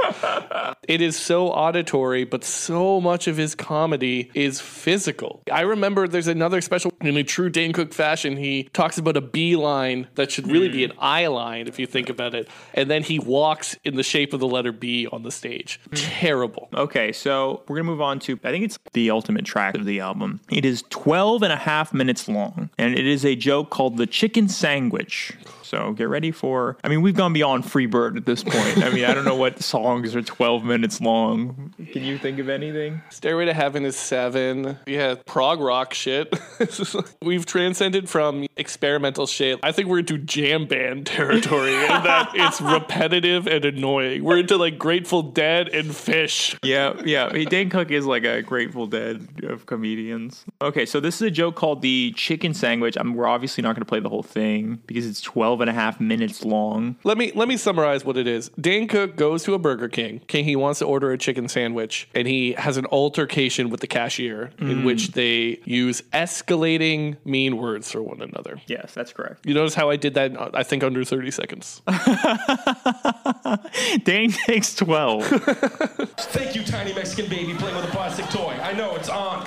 It 0.88 1.00
is 1.00 1.16
so 1.16 1.48
auditory, 1.48 2.24
but 2.24 2.44
so 2.44 3.00
much 3.00 3.26
of 3.28 3.36
his 3.36 3.54
comedy 3.54 4.30
is 4.34 4.60
physical. 4.60 5.42
I 5.52 5.62
remember 5.62 6.08
there's 6.08 6.26
another 6.26 6.60
special 6.60 6.92
in 7.00 7.16
a 7.16 7.22
true 7.24 7.48
Dane 7.50 7.72
Cook 7.72 7.92
fashion. 7.94 8.36
He 8.36 8.64
talks 8.72 8.98
about 8.98 9.16
a 9.16 9.20
B 9.20 9.56
line 9.56 10.08
that 10.16 10.30
should 10.32 10.50
really 10.50 10.68
be 10.68 10.81
an 10.84 10.92
I 10.98 11.26
line 11.26 11.68
if 11.68 11.78
you 11.78 11.86
think 11.86 12.08
about 12.08 12.34
it. 12.34 12.48
And 12.74 12.90
then 12.90 13.02
he 13.02 13.18
walks 13.18 13.76
in 13.84 13.96
the 13.96 14.02
shape 14.02 14.32
of 14.32 14.40
the 14.40 14.46
letter 14.46 14.72
B 14.72 15.06
on 15.10 15.22
the 15.22 15.30
stage. 15.30 15.80
Hmm. 15.88 15.94
Terrible. 15.94 16.68
Okay, 16.74 17.12
so 17.12 17.62
we're 17.68 17.76
going 17.76 17.86
to 17.86 17.90
move 17.92 18.00
on 18.00 18.18
to, 18.20 18.38
I 18.44 18.50
think 18.50 18.64
it's 18.64 18.78
the 18.92 19.10
ultimate 19.10 19.44
track 19.44 19.74
of 19.74 19.84
the 19.84 20.00
album. 20.00 20.40
It 20.50 20.64
is 20.64 20.84
12 20.90 21.42
and 21.42 21.52
a 21.52 21.56
half 21.56 21.92
minutes 21.92 22.28
long, 22.28 22.70
and 22.78 22.94
it 22.94 23.06
is 23.06 23.24
a 23.24 23.36
joke 23.36 23.70
called 23.70 23.96
the 23.96 24.06
chicken 24.06 24.48
sandwich. 24.48 25.32
So 25.72 25.92
get 25.92 26.10
ready 26.10 26.32
for, 26.32 26.76
I 26.84 26.88
mean, 26.88 27.00
we've 27.00 27.16
gone 27.16 27.32
beyond 27.32 27.64
Freebird 27.64 28.18
at 28.18 28.26
this 28.26 28.44
point. 28.44 28.84
I 28.84 28.90
mean, 28.90 29.06
I 29.06 29.14
don't 29.14 29.24
know 29.24 29.36
what 29.36 29.62
songs 29.62 30.14
are 30.14 30.20
12 30.20 30.64
minutes 30.64 31.00
long. 31.00 31.72
Can 31.92 32.04
you 32.04 32.18
think 32.18 32.38
of 32.40 32.50
anything? 32.50 33.00
Stairway 33.08 33.46
to 33.46 33.54
Heaven 33.54 33.86
is 33.86 33.96
seven. 33.96 34.78
Yeah, 34.86 35.14
prog 35.24 35.60
rock 35.60 35.94
shit. 35.94 36.38
We've 37.22 37.46
transcended 37.46 38.10
from 38.10 38.46
experimental 38.58 39.26
shit. 39.26 39.60
I 39.62 39.72
think 39.72 39.88
we're 39.88 40.00
into 40.00 40.18
jam 40.18 40.66
band 40.66 41.06
territory 41.06 41.74
and 41.74 42.04
that 42.04 42.32
it's 42.34 42.60
repetitive 42.60 43.46
and 43.46 43.64
annoying. 43.64 44.24
We're 44.24 44.40
into 44.40 44.58
like 44.58 44.78
Grateful 44.78 45.22
Dead 45.22 45.68
and 45.68 45.88
Phish. 45.88 46.54
Yeah, 46.62 47.00
yeah. 47.02 47.28
I 47.28 47.32
mean, 47.32 47.48
Dane 47.48 47.70
Cook 47.70 47.90
is 47.90 48.04
like 48.04 48.24
a 48.24 48.42
Grateful 48.42 48.86
Dead 48.86 49.26
of 49.44 49.64
comedians. 49.64 50.44
Okay, 50.60 50.84
so 50.84 51.00
this 51.00 51.14
is 51.14 51.22
a 51.22 51.30
joke 51.30 51.54
called 51.54 51.80
the 51.80 52.12
chicken 52.14 52.52
sandwich. 52.52 52.98
I 53.00 53.02
mean, 53.04 53.14
we're 53.14 53.26
obviously 53.26 53.62
not 53.62 53.74
going 53.74 53.80
to 53.80 53.88
play 53.88 54.00
the 54.00 54.10
whole 54.10 54.22
thing 54.22 54.82
because 54.86 55.06
it's 55.06 55.22
12 55.22 55.61
and 55.62 55.70
a 55.70 55.72
half 55.72 56.00
minutes 56.00 56.44
long. 56.44 56.96
Let 57.04 57.18
me 57.18 57.32
let 57.34 57.48
me 57.48 57.56
summarize 57.56 58.04
what 58.04 58.16
it 58.16 58.26
is. 58.26 58.50
Dan 58.60 58.86
Cook 58.88 59.16
goes 59.16 59.42
to 59.44 59.54
a 59.54 59.58
Burger 59.58 59.88
King. 59.88 60.20
King 60.26 60.44
he 60.44 60.56
wants 60.56 60.78
to 60.80 60.86
order 60.86 61.12
a 61.12 61.18
chicken 61.18 61.48
sandwich 61.48 62.08
and 62.14 62.26
he 62.28 62.52
has 62.52 62.76
an 62.76 62.86
altercation 62.86 63.70
with 63.70 63.80
the 63.80 63.86
cashier 63.86 64.50
in 64.58 64.82
Mm. 64.82 64.84
which 64.84 65.12
they 65.12 65.60
use 65.64 66.02
escalating 66.12 67.16
mean 67.24 67.56
words 67.56 67.90
for 67.90 68.02
one 68.02 68.20
another. 68.20 68.60
Yes, 68.66 68.92
that's 68.94 69.12
correct. 69.12 69.46
You 69.46 69.54
notice 69.54 69.74
how 69.74 69.90
I 69.90 69.96
did 69.96 70.14
that 70.14 70.32
I 70.54 70.62
think 70.62 70.82
under 70.84 71.04
30 71.04 71.30
seconds. 71.30 71.82
Dan 74.04 74.30
takes 74.30 74.74
12. 74.74 75.26
Thank 76.32 76.54
you, 76.54 76.62
tiny 76.64 76.92
Mexican 76.94 77.28
baby 77.30 77.54
playing 77.54 77.76
with 77.76 77.84
a 77.86 77.90
plastic 77.90 78.26
toy. 78.26 78.56
I 78.62 78.72
know 78.72 78.94
it's 78.96 79.08
on. 79.08 79.46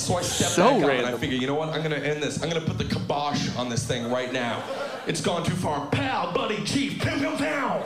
So 0.00 0.16
I 0.16 0.22
step 0.22 0.48
So 0.48 0.80
back 0.80 0.84
out 0.84 0.90
and 0.90 1.06
I 1.06 1.18
figure, 1.18 1.36
you 1.36 1.46
know 1.46 1.54
what? 1.54 1.68
I'm 1.68 1.82
gonna 1.82 1.96
end 1.96 2.22
this. 2.22 2.42
I'm 2.42 2.48
gonna 2.48 2.64
put 2.64 2.78
the 2.78 2.84
kibosh 2.84 3.54
on 3.56 3.68
this 3.68 3.86
thing 3.86 4.10
right 4.10 4.32
now. 4.32 4.62
It's 5.06 5.20
gone 5.20 5.44
too 5.44 5.54
far. 5.54 5.86
Pal, 5.88 6.32
buddy, 6.32 6.64
chief, 6.64 7.02
pow, 7.02 7.18
pow, 7.18 7.36
pow. 7.36 7.82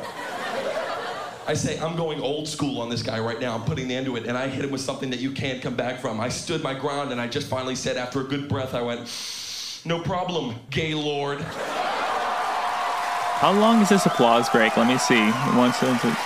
I 1.48 1.54
say, 1.54 1.76
I'm 1.80 1.96
going 1.96 2.20
old 2.20 2.46
school 2.46 2.80
on 2.80 2.88
this 2.88 3.02
guy 3.02 3.18
right 3.18 3.40
now. 3.40 3.54
I'm 3.54 3.64
putting 3.64 3.88
the 3.88 3.96
end 3.96 4.06
to 4.06 4.14
it, 4.14 4.26
and 4.26 4.38
I 4.38 4.46
hit 4.48 4.64
him 4.64 4.70
with 4.70 4.80
something 4.80 5.10
that 5.10 5.18
you 5.18 5.32
can't 5.32 5.60
come 5.60 5.74
back 5.74 6.00
from. 6.00 6.20
I 6.20 6.28
stood 6.28 6.62
my 6.62 6.72
ground, 6.72 7.10
and 7.10 7.20
I 7.20 7.26
just 7.26 7.48
finally 7.48 7.74
said, 7.74 7.96
after 7.96 8.20
a 8.20 8.24
good 8.24 8.48
breath, 8.48 8.74
I 8.74 8.80
went, 8.80 9.10
"No 9.84 9.98
problem, 9.98 10.54
gay 10.70 10.94
lord." 10.94 11.40
How 13.40 13.52
long 13.52 13.82
is 13.82 13.88
this 13.88 14.06
applause 14.06 14.48
break? 14.48 14.76
Let 14.76 14.86
me 14.86 14.98
see. 14.98 15.30
One 15.56 15.72
sentence. 15.74 16.16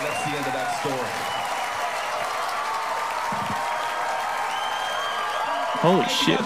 That's 0.00 0.24
the 0.24 0.30
end 0.30 0.46
of 0.46 0.52
that 0.54 0.80
story. 0.80 1.24
Holy 5.84 6.06
shit. 6.08 6.40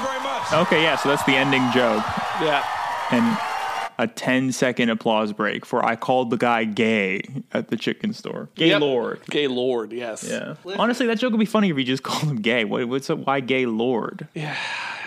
Okay, 0.53 0.83
yeah, 0.83 0.97
so 0.97 1.09
that's 1.11 1.23
the 1.25 1.37
ending 1.37 1.63
joke. 1.71 2.03
Yeah. 2.43 2.65
And 3.13 3.39
a 3.99 4.07
10 4.07 4.51
second 4.53 4.91
applause 4.91 5.33
break 5.33 5.65
for 5.65 5.85
I 5.85 5.95
called 5.97 6.31
the 6.31 6.37
guy 6.37 6.65
gay 6.65 7.23
at 7.53 7.69
the 7.69 7.77
chicken 7.77 8.13
store. 8.13 8.49
Gay 8.57 8.69
Yep. 8.69 8.81
lord. 8.81 9.21
Gay 9.31 9.47
Lord, 9.47 9.93
yes. 9.93 10.25
Yeah. 10.29 10.55
Honestly, 10.79 11.07
that 11.07 11.19
joke 11.19 11.33
would 11.33 11.39
be 11.41 11.45
funny 11.47 11.71
if 11.71 11.79
you 11.79 11.85
just 11.85 12.03
called 12.03 12.25
him 12.25 12.37
gay. 12.41 12.65
What, 12.65 12.89
what's 12.89 13.11
up? 13.11 13.19
Why 13.21 13.41
gay 13.41 13.67
lord? 13.67 14.27
Yeah. 14.35 14.57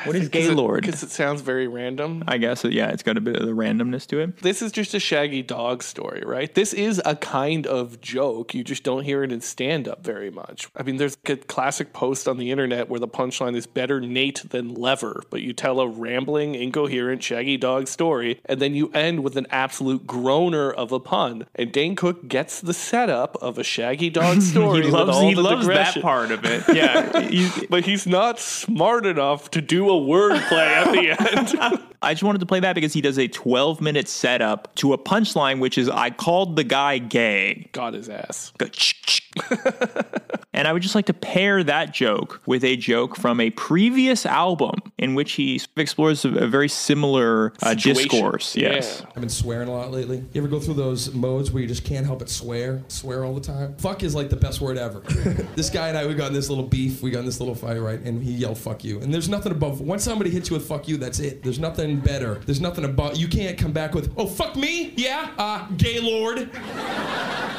What 0.06 0.16
is 0.16 0.30
Gaylord? 0.42 0.86
Because 0.86 1.04
it 1.04 1.12
sounds 1.12 1.42
very 1.42 1.68
random. 1.68 2.24
I 2.28 2.38
guess, 2.38 2.64
yeah, 2.64 2.90
it's 2.90 3.04
got 3.04 3.18
a 3.18 3.22
bit 3.22 3.36
of 3.36 3.46
the 3.46 3.54
randomness 3.54 4.06
to 4.08 4.20
it. 4.20 4.38
This 4.42 4.62
is 4.62 4.72
just 4.72 4.94
a 4.94 5.00
shaggy 5.00 5.42
dog 5.42 5.84
story, 5.84 6.24
right? 6.26 6.54
This 6.54 6.74
is 6.74 7.02
a 7.06 7.16
kind 7.16 7.68
of 7.68 8.02
joke. 8.02 8.54
You 8.54 8.64
just 8.64 8.84
don't 8.84 9.04
hear 9.04 9.24
it 9.24 9.32
in 9.32 9.42
stand 9.42 9.88
up 9.88 10.04
very 10.04 10.30
much. 10.32 10.68
I 10.76 10.84
mean, 10.84 10.98
there's 10.98 11.18
a 11.26 11.38
classic 11.38 11.94
post 11.94 12.28
on 12.28 12.38
the 12.38 12.52
internet 12.52 12.90
where 12.90 13.00
the 13.00 13.08
punchline 13.08 13.56
is 13.56 13.68
better 13.68 14.00
Nate 14.00 14.50
than 14.50 14.74
Lever, 14.74 15.24
but 15.30 15.42
you 15.42 15.54
tell 15.54 15.80
a 15.80 15.88
rambling, 15.88 16.56
incoherent 16.56 17.24
shaggy 17.24 17.58
dog 17.58 17.88
story, 17.88 18.40
and 18.46 18.62
then 18.62 18.76
you 18.76 18.90
end 18.94 19.24
with 19.24 19.38
an 19.38 19.48
absolute 19.50 20.06
groaner 20.08 20.72
of 20.72 20.92
a 20.92 21.00
pun. 21.00 21.46
And 21.56 21.72
Dane 21.72 21.96
Cook 21.96 22.28
gets 22.28 22.62
the 22.62 22.74
setup 22.74 23.36
of 23.42 23.58
a 23.58 23.64
shaggy 23.64 24.10
dog 24.22 24.42
story. 24.42 24.84
he 24.84 24.90
loves, 24.90 25.20
he 25.20 25.36
loves 25.36 25.68
that 25.68 26.02
part 26.02 26.32
of 26.32 26.44
it. 26.46 26.64
Yeah. 26.72 27.30
But 27.70 27.86
he's 27.86 28.08
not 28.08 28.40
smart 28.40 29.06
enough 29.06 29.52
to 29.52 29.62
do 29.62 29.90
a 29.98 30.02
wordplay 30.02 30.68
at 30.68 30.92
the 30.92 31.12
end. 31.72 31.84
I 32.02 32.14
just 32.14 32.24
wanted 32.24 32.40
to 32.40 32.46
play 32.46 32.60
that 32.60 32.74
because 32.74 32.94
he 32.94 33.02
does 33.02 33.20
a 33.20 33.28
12 33.28 33.82
minute 33.82 34.08
setup 34.08 34.74
to 34.76 34.94
a 34.94 34.98
punchline, 34.98 35.60
which 35.60 35.78
is 35.78 35.90
I 35.90 36.10
called 36.10 36.56
the 36.56 36.64
guy 36.64 36.98
gay. 36.98 37.70
Got 37.72 37.94
his 37.94 38.10
ass. 38.10 38.52
Go, 38.58 38.68
"Ch, 38.68 39.02
ch." 39.06 39.21
and 40.54 40.68
I 40.68 40.74
would 40.74 40.82
just 40.82 40.96
like 40.96 41.06
to 41.06 41.14
pair 41.14 41.64
that 41.64 41.94
joke 41.94 42.42
with 42.46 42.64
a 42.64 42.76
joke 42.76 43.16
from 43.16 43.40
a 43.40 43.50
previous 43.52 44.26
album 44.26 44.76
in 44.98 45.16
which 45.16 45.34
he 45.34 45.62
explores 45.78 46.26
a, 46.26 46.30
a 46.30 46.48
very 46.48 46.68
similar 46.68 47.54
uh, 47.64 47.70
Situation. 47.70 48.10
discourse. 48.10 48.56
Yes. 48.56 49.04
I've 49.08 49.22
been 49.22 49.30
swearing 49.30 49.68
a 49.70 49.72
lot 49.72 49.92
lately. 49.92 50.18
You 50.34 50.42
ever 50.42 50.48
go 50.48 50.60
through 50.60 50.76
those 50.76 51.14
modes 51.14 51.52
where 51.52 51.62
you 51.62 51.68
just 51.68 51.84
can't 51.84 52.06
help 52.06 52.20
but 52.20 52.30
swear? 52.30 52.84
Swear 52.88 53.26
all 53.26 53.34
the 53.34 53.42
time? 53.42 53.76
Fuck 53.78 54.04
is 54.04 54.14
like 54.14 54.30
the 54.30 54.36
best 54.36 54.62
word 54.62 54.78
ever. 54.78 55.00
this 55.56 55.70
guy 55.70 55.90
and 55.90 55.98
I, 55.98 56.06
we 56.06 56.14
got 56.14 56.28
in 56.28 56.34
this 56.34 56.50
little 56.50 56.68
beef. 56.68 57.02
We 57.02 57.12
got 57.12 57.20
in 57.20 57.26
this 57.26 57.40
little 57.40 57.56
fight, 57.56 57.78
right? 57.78 58.00
And 58.00 58.22
he 58.22 58.32
yelled, 58.32 58.58
fuck 58.58 58.84
you. 58.84 59.00
And 59.02 59.14
there's 59.14 59.30
nothing 59.30 59.52
above, 59.52 59.82
once 59.82 60.04
somebody 60.04 60.30
hits 60.30 60.50
you 60.50 60.56
with 60.56 60.68
fuck 60.68 60.88
you, 60.88 60.98
that's 60.98 61.20
it. 61.20 61.44
There's 61.44 61.60
nothing 61.60 62.00
better. 62.00 62.36
There's 62.46 62.62
nothing 62.62 62.86
above, 62.86 63.18
you 63.18 63.28
can't 63.28 63.58
come 63.58 63.72
back 63.72 63.94
with, 63.94 64.14
oh, 64.18 64.28
fuck 64.28 64.56
me? 64.56 64.94
Yeah? 64.96 65.32
Uh, 65.38 65.68
gay 65.78 66.00
lord. 66.00 66.50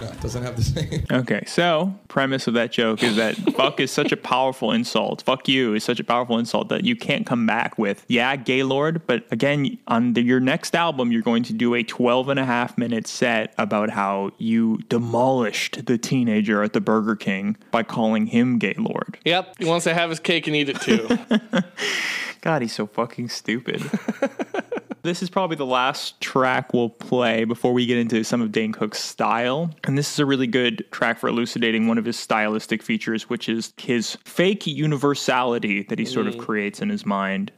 No, 0.00 0.06
it 0.06 0.20
doesn't 0.20 0.42
have 0.42 0.56
the 0.56 0.62
same. 0.62 1.06
Okay, 1.20 1.42
so 1.46 1.94
premise 2.08 2.46
of 2.46 2.54
that 2.54 2.72
joke 2.72 3.02
is 3.02 3.16
that 3.16 3.34
fuck 3.56 3.80
is 3.80 3.90
such 3.90 4.12
a 4.12 4.16
powerful 4.16 4.72
insult. 4.72 5.22
Fuck 5.22 5.48
you 5.48 5.74
is 5.74 5.84
such 5.84 6.00
a 6.00 6.04
powerful 6.04 6.38
insult 6.38 6.68
that 6.68 6.84
you 6.84 6.96
can't 6.96 7.26
come 7.26 7.46
back 7.46 7.78
with, 7.78 8.04
yeah, 8.08 8.36
Gaylord. 8.36 9.06
But 9.06 9.24
again, 9.30 9.78
on 9.86 10.14
the, 10.14 10.22
your 10.22 10.40
next 10.40 10.74
album, 10.74 11.12
you're 11.12 11.22
going 11.22 11.42
to 11.44 11.52
do 11.52 11.74
a 11.74 11.82
12 11.82 12.28
and 12.28 12.40
a 12.40 12.44
half 12.44 12.78
minute 12.78 13.06
set 13.06 13.52
about 13.58 13.90
how 13.90 14.30
you 14.38 14.78
demolished 14.88 15.86
the 15.86 15.98
teenager 15.98 16.62
at 16.62 16.72
the 16.72 16.80
Burger 16.80 17.16
King 17.16 17.56
by 17.70 17.82
calling 17.82 18.26
him 18.26 18.58
Gaylord. 18.58 19.18
Yep, 19.24 19.56
he 19.58 19.64
wants 19.66 19.84
to 19.84 19.94
have 19.94 20.10
his 20.10 20.20
cake 20.20 20.46
and 20.46 20.56
eat 20.56 20.68
it 20.68 20.80
too. 20.80 21.08
God, 22.40 22.62
he's 22.62 22.72
so 22.72 22.86
fucking 22.86 23.28
stupid. 23.28 23.82
this 25.02 25.22
is 25.22 25.30
probably 25.30 25.56
the 25.56 25.66
last 25.66 26.20
track 26.20 26.72
we'll 26.72 26.88
play 26.88 27.44
before 27.44 27.72
we 27.72 27.86
get 27.86 27.98
into 27.98 28.24
some 28.24 28.40
of 28.40 28.52
Dane 28.52 28.72
Cook's 28.72 28.98
style. 28.98 29.70
And 29.84 29.96
this 29.96 30.12
is 30.12 30.18
a 30.18 30.26
really 30.26 30.46
good 30.46 30.84
track 30.90 31.18
for 31.18 31.28
elucidating 31.28 31.86
one 31.86 31.98
of 31.98 32.04
his 32.04 32.18
stylistic 32.18 32.82
features, 32.82 33.28
which 33.28 33.48
is 33.48 33.74
his 33.76 34.16
fake 34.24 34.66
universality 34.66 35.82
that 35.84 35.98
he 35.98 36.04
sort 36.04 36.26
of 36.26 36.34
mm. 36.34 36.40
creates 36.40 36.80
in 36.80 36.88
his 36.88 37.04
mind. 37.04 37.52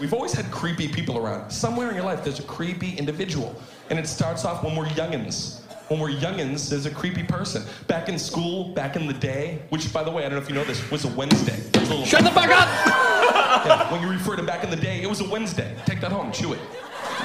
We've 0.00 0.14
always 0.14 0.32
had 0.32 0.50
creepy 0.50 0.88
people 0.88 1.18
around. 1.18 1.50
Somewhere 1.50 1.88
in 1.88 1.96
your 1.96 2.04
life, 2.04 2.22
there's 2.22 2.38
a 2.38 2.44
creepy 2.44 2.96
individual. 2.96 3.60
And 3.90 3.98
it 3.98 4.06
starts 4.06 4.44
off 4.44 4.62
when 4.62 4.76
we're 4.76 4.86
youngins. 4.86 5.60
When 5.88 5.98
we're 5.98 6.10
youngins, 6.10 6.68
there's 6.68 6.86
a 6.86 6.90
creepy 6.90 7.24
person. 7.24 7.64
Back 7.86 8.08
in 8.08 8.18
school, 8.18 8.74
back 8.74 8.94
in 8.94 9.06
the 9.06 9.14
day, 9.14 9.62
which, 9.70 9.92
by 9.92 10.04
the 10.04 10.10
way, 10.10 10.24
I 10.24 10.28
don't 10.28 10.38
know 10.38 10.42
if 10.42 10.48
you 10.48 10.54
know 10.54 10.64
this, 10.64 10.88
was 10.90 11.04
a 11.04 11.08
Wednesday. 11.08 11.58
Shut 12.04 12.22
the 12.22 12.30
fuck 12.30 12.50
up! 12.50 13.27
Yeah, 13.66 13.92
when 13.92 14.02
you 14.02 14.08
refer 14.08 14.36
to 14.36 14.42
back 14.42 14.64
in 14.64 14.70
the 14.70 14.76
day, 14.76 15.02
it 15.02 15.08
was 15.08 15.20
a 15.20 15.28
Wednesday. 15.28 15.74
Take 15.86 16.00
that 16.00 16.12
home, 16.12 16.32
chew 16.32 16.52
it. 16.52 16.60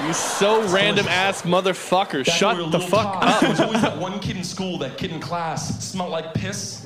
You 0.06 0.14
so 0.14 0.68
random 0.70 1.08
ass 1.08 1.44
motherfucker. 1.44 2.26
Back 2.26 2.36
Shut 2.36 2.58
when 2.58 2.66
we 2.66 2.72
were 2.72 2.80
the 2.80 2.88
fuck 2.88 3.24
up. 3.24 3.40
There 3.40 3.50
was 3.50 3.60
always 3.60 3.82
that 3.82 3.98
one 3.98 4.20
kid 4.20 4.38
in 4.38 4.44
school, 4.44 4.78
that 4.80 4.98
kid 4.98 5.12
in 5.12 5.20
class, 5.20 5.84
smelled 5.84 6.12
like 6.12 6.34
piss. 6.34 6.86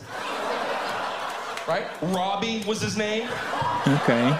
Right? 1.67 1.87
Robbie 2.01 2.63
was 2.65 2.81
his 2.81 2.95
name. 2.97 3.29
Okay. 3.87 4.37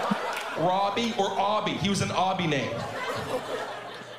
Robbie 0.58 1.14
or 1.18 1.28
Obby. 1.30 1.76
He 1.78 1.88
was 1.88 2.00
an 2.00 2.08
Obby 2.08 2.48
name. 2.48 2.74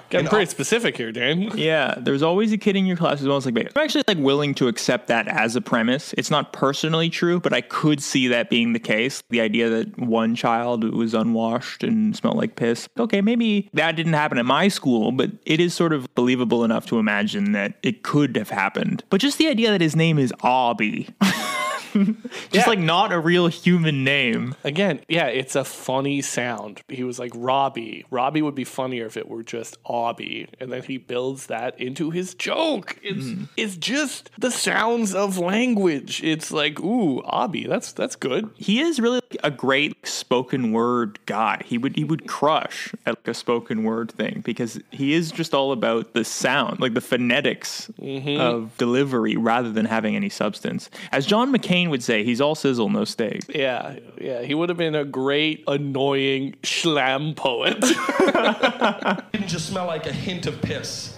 Getting 0.10 0.28
pretty 0.28 0.50
specific 0.50 0.98
here, 0.98 1.12
Dan. 1.12 1.52
Yeah, 1.60 1.96
there's 1.98 2.24
always 2.24 2.52
a 2.54 2.58
kid 2.58 2.76
in 2.78 2.86
your 2.86 2.96
class 2.96 3.20
who's 3.20 3.28
almost 3.28 3.46
like, 3.46 3.54
"Babe." 3.54 3.68
I'm 3.76 3.84
actually 3.84 4.04
like 4.08 4.18
willing 4.18 4.56
to 4.56 4.68
accept 4.68 5.08
that 5.08 5.28
as 5.28 5.56
a 5.56 5.62
premise. 5.62 6.14
It's 6.14 6.32
not 6.32 6.54
personally 6.54 7.10
true, 7.10 7.40
but 7.40 7.54
I 7.54 7.62
could 7.62 8.02
see 8.02 8.28
that 8.30 8.50
being 8.50 8.74
the 8.74 8.80
case. 8.80 9.22
The 9.30 9.42
idea 9.42 9.70
that 9.70 10.00
one 10.00 10.36
child 10.36 10.84
was 10.84 11.14
unwashed 11.14 11.84
and 11.84 12.16
smelled 12.16 12.38
like 12.38 12.56
piss. 12.56 12.88
Okay, 12.98 13.22
maybe 13.22 13.70
that 13.74 13.96
didn't 13.98 14.14
happen 14.14 14.38
at 14.38 14.46
my 14.46 14.70
school, 14.70 15.12
but 15.12 15.32
it 15.46 15.60
is 15.60 15.74
sort 15.74 15.92
of 15.92 16.08
believable 16.16 16.64
enough 16.64 16.86
to 16.88 16.98
imagine 16.98 17.52
that 17.52 17.74
it 17.84 18.04
could 18.04 18.36
have 18.38 18.50
happened. 18.50 19.04
But 19.10 19.20
just 19.20 19.38
the 19.38 19.48
idea 19.48 19.72
that 19.72 19.82
his 19.82 19.96
name 19.96 20.18
is 20.18 20.32
Obby. 20.44 21.14
just 22.52 22.68
like 22.68 22.80
not 22.80 23.12
a 23.12 23.20
real 23.20 23.48
human 23.48 24.04
name. 24.04 24.56
Again, 24.64 25.00
yeah, 25.08 25.28
it's 25.28 25.56
a 25.56 25.64
funny 25.64 26.22
sound. 26.22 26.82
He 26.88 27.04
was 27.04 27.20
like 27.20 27.32
Robbie. 27.36 28.06
Robbie 28.12 28.42
would 28.42 28.56
be 28.56 28.64
funnier 28.64 29.06
if 29.06 29.18
it 29.18 29.28
were 29.28 29.44
just 29.44 29.82
Obby, 29.84 30.48
and 30.60 30.72
then 30.72 30.84
he 30.84 30.98
builds 30.98 31.48
that 31.48 31.80
into 31.80 32.10
his 32.12 32.34
joke. 32.34 32.98
It's 33.04 33.40
it's 33.58 33.78
just 33.78 34.30
the 34.38 34.52
sounds 34.52 35.14
of 35.16 35.38
language. 35.38 36.22
It's 36.24 36.52
like, 36.52 36.80
ooh, 36.80 37.22
Obby, 37.24 37.68
that's 37.68 37.92
that's 37.92 38.16
good. 38.16 38.50
He 38.56 38.80
is 38.82 39.00
really 39.00 39.22
like 39.32 39.38
a 39.44 39.52
great 39.52 39.96
spoken 40.08 40.72
word 40.72 41.20
guy. 41.26 41.62
He 41.66 41.78
would 41.78 41.96
he 41.96 42.04
would 42.04 42.28
crush 42.28 42.94
at 43.06 43.16
like 43.18 43.28
a 43.28 43.34
spoken 43.34 43.84
word 43.84 44.12
thing 44.12 44.42
because 44.46 44.80
he 44.92 45.14
is 45.14 45.32
just 45.32 45.54
all 45.54 45.72
about 45.72 46.14
the 46.14 46.24
sound, 46.24 46.80
like 46.80 46.94
the 46.94 47.02
phonetics 47.02 47.90
Mhm. 48.02 48.40
of 48.40 48.78
delivery 48.78 49.36
rather 49.38 49.72
than 49.72 49.86
having 49.86 50.16
any 50.16 50.30
substance. 50.30 50.90
As 51.12 51.26
John 51.26 51.54
McCain 51.54 51.79
would 51.88 52.04
say, 52.04 52.24
he's 52.24 52.42
all 52.42 52.56
sizzle, 52.56 52.90
no 52.90 53.06
steak. 53.06 53.44
Yeah, 53.54 53.96
yeah, 54.20 54.42
he 54.42 54.54
would 54.54 54.70
have 54.70 54.78
been 54.78 54.96
a 54.96 55.06
great, 55.06 55.64
annoying 55.68 56.56
slam 56.64 57.34
poet. 57.36 57.80
didn't 59.32 59.48
just 59.48 59.68
smell 59.68 59.88
like 59.88 60.06
a 60.06 60.14
hint 60.14 60.46
of 60.48 60.62
piss. 60.62 61.18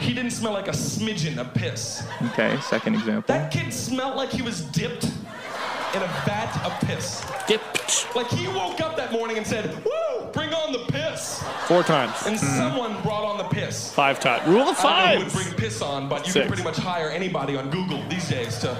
He 0.00 0.12
didn't 0.12 0.32
smell 0.32 0.52
like 0.52 0.68
a 0.68 0.72
smidgen 0.72 1.38
of 1.38 1.54
piss. 1.54 2.06
Okay, 2.32 2.58
second 2.60 2.94
example. 2.94 3.34
That 3.34 3.52
kid 3.52 3.72
smelled 3.72 4.16
like 4.16 4.30
he 4.30 4.42
was 4.42 4.62
dipped 4.62 5.04
in 5.04 6.02
a 6.02 6.08
vat 6.26 6.60
of 6.64 6.78
piss. 6.80 7.24
Dipped. 7.46 8.14
Like 8.16 8.26
he 8.28 8.48
woke 8.48 8.80
up 8.80 8.96
that 8.96 9.12
morning 9.12 9.38
and 9.38 9.46
said, 9.46 9.72
Woo, 9.84 10.26
bring 10.32 10.52
on 10.52 10.72
the 10.72 10.80
piss. 10.90 11.42
Four 11.66 11.84
times. 11.84 12.12
And 12.26 12.36
mm-hmm. 12.36 12.56
someone 12.56 13.00
brought 13.02 13.24
on 13.24 13.38
the 13.38 13.44
piss. 13.44 13.92
Five 13.92 14.18
times. 14.18 14.46
Rule 14.48 14.62
of 14.62 14.78
I 14.80 14.82
don't 14.82 14.82
know 14.82 14.82
five. 14.82 15.18
who 15.18 15.24
would 15.24 15.32
bring 15.32 15.54
piss 15.56 15.80
on, 15.80 16.08
but 16.08 16.26
you 16.26 16.32
Six. 16.32 16.44
can 16.44 16.48
pretty 16.48 16.64
much 16.64 16.76
hire 16.76 17.08
anybody 17.10 17.56
on 17.56 17.70
Google 17.70 18.02
these 18.08 18.28
days 18.28 18.58
to 18.58 18.76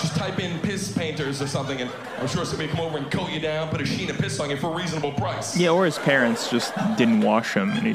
just 0.00 0.16
type 0.16 0.38
in 0.38 0.58
piss 0.60 0.92
painters 0.92 1.42
or 1.42 1.46
something, 1.46 1.80
and 1.80 1.90
I'm 2.18 2.28
sure 2.28 2.44
somebody 2.44 2.68
come 2.70 2.80
over 2.80 2.98
and 2.98 3.10
coat 3.10 3.30
you 3.30 3.40
down, 3.40 3.68
put 3.68 3.80
a 3.80 3.86
sheen 3.86 4.10
of 4.10 4.18
piss 4.18 4.38
on 4.40 4.50
you 4.50 4.56
for 4.56 4.72
a 4.72 4.76
reasonable 4.76 5.12
price. 5.12 5.56
Yeah, 5.56 5.70
or 5.70 5.84
his 5.84 5.98
parents 5.98 6.50
just 6.50 6.72
didn't 6.96 7.20
wash 7.20 7.54
him. 7.54 7.70
And 7.70 7.86
he, 7.86 7.94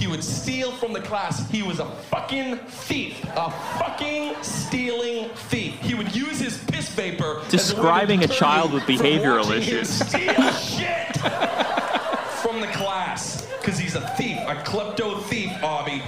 He 0.00 0.06
would 0.06 0.24
steal 0.24 0.72
from 0.72 0.92
the 0.94 1.00
class. 1.00 1.48
He 1.50 1.62
was 1.62 1.78
a 1.78 1.84
fucking 1.84 2.56
thief. 2.56 3.22
A 3.36 3.50
fucking 3.78 4.34
stealing 4.42 5.28
thief. 5.28 5.78
He 5.80 5.94
would 5.94 6.14
use 6.16 6.40
his 6.40 6.56
piss 6.56 6.88
vapor. 6.88 7.24
as 7.24 7.36
way 7.36 7.44
to 7.44 7.50
Describing 7.50 8.24
a 8.24 8.26
deter 8.26 8.34
child 8.38 8.72
with 8.72 8.84
behavioral 8.84 9.50
issues. 9.54 9.88
Steal 9.90 10.52
shit 10.52 11.16
from 12.42 12.60
the 12.60 12.68
class. 12.72 13.46
Because 13.60 13.78
he's 13.78 13.94
a 13.94 14.00
thief, 14.16 14.38
a 14.46 14.54
klepto 14.64 15.22
thief, 15.24 15.50
Obby. 15.60 15.99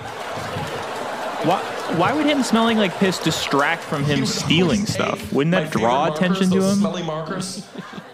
Why, 1.45 1.61
why 1.97 2.12
would 2.12 2.26
him 2.26 2.43
smelling 2.43 2.78
like 2.78 2.95
piss 2.97 3.18
distract 3.18 3.82
from 3.82 4.05
him 4.05 4.24
stealing 4.26 4.86
stuff? 4.86 5.32
Wouldn't 5.32 5.53
that 5.53 5.70
draw 5.70 6.05
Favorite 6.07 6.16
attention 6.16 6.49
markers, 6.51 6.64
to 6.64 6.70
him? 6.72 6.78
Smelly 6.78 7.03
markers. 7.03 7.66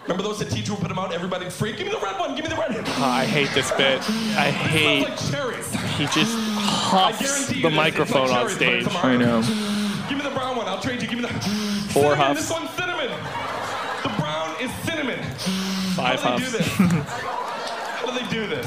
Remember 0.03 0.23
those 0.23 0.39
that 0.39 0.49
teacher 0.49 0.71
would 0.73 0.81
put 0.81 0.87
them 0.89 0.97
out? 0.97 1.13
Everybody 1.13 1.45
would 1.45 1.53
freak. 1.53 1.77
Give 1.77 1.85
me 1.87 1.93
the 1.93 1.99
red 1.99 2.19
one. 2.19 2.35
Give 2.35 2.43
me 2.45 2.49
the 2.49 2.55
red. 2.55 2.71
Oh, 2.75 3.03
I 3.03 3.25
hate 3.25 3.49
this 3.53 3.71
bit. 3.73 3.99
I 4.35 4.49
hate. 4.49 5.03
Like 5.03 5.17
cherries. 5.29 5.71
He 5.97 6.05
just 6.05 6.35
I 6.35 7.11
huffs 7.11 7.47
the 7.47 7.55
you 7.55 7.61
this. 7.61 7.65
It's 7.71 7.75
microphone 7.75 8.29
like 8.29 8.31
on 8.31 8.47
cherries, 8.49 8.57
but 8.57 8.57
stage. 8.57 8.85
it's 8.87 8.95
a 8.95 8.97
I 9.05 9.17
know. 9.17 9.41
Give 10.09 10.17
me 10.17 10.23
the 10.23 10.31
brown 10.31 10.55
one. 10.57 10.67
I'll 10.67 10.81
trade 10.81 11.01
you. 11.01 11.07
Give 11.07 11.19
me 11.19 11.25
the 11.27 11.33
Four 11.93 12.15
cinnamon. 12.15 12.17
huffs. 12.17 12.41
This 12.41 12.51
one's 12.51 12.69
cinnamon. 12.71 13.09
The 14.01 14.09
brown 14.17 14.55
is 14.59 14.71
cinnamon. 14.83 15.19
Five 15.95 16.19
How 16.21 16.37
do 16.37 16.45
they 16.45 16.51
do 16.51 16.57
this? 16.57 16.67
How 16.67 18.05
do 18.11 18.19
they 18.19 18.27
do 18.31 18.47
this? 18.47 18.65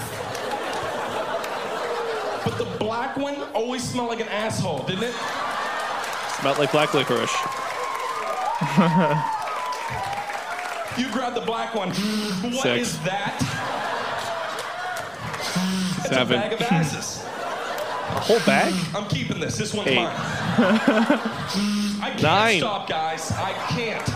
Black 2.92 3.16
one 3.16 3.36
always 3.54 3.82
smelled 3.82 4.10
like 4.10 4.20
an 4.20 4.28
asshole, 4.28 4.80
didn't 4.80 5.04
it? 5.04 5.14
Smelled 6.40 6.58
like 6.58 6.70
black 6.72 6.92
licorice. 6.92 7.32
You 10.98 11.10
grab 11.10 11.32
the 11.34 11.40
black 11.40 11.74
one. 11.74 11.88
What 11.88 12.66
is 12.66 12.90
Six. 12.90 12.96
that? 13.06 13.38
It's 16.00 16.08
Seven. 16.10 16.36
a 16.36 16.40
bag 16.42 16.52
of 16.52 16.60
asses. 16.60 17.24
A 17.24 18.20
whole 18.20 18.40
bag? 18.40 18.74
I'm 18.94 19.08
keeping 19.08 19.40
this. 19.40 19.56
This 19.56 19.72
one's 19.72 19.88
Eight. 19.88 19.96
mine. 19.96 20.08
I 20.14 22.10
can't 22.10 22.22
Nine. 22.22 22.58
stop, 22.58 22.86
guys. 22.90 23.32
I 23.32 23.52
can't. 23.70 24.06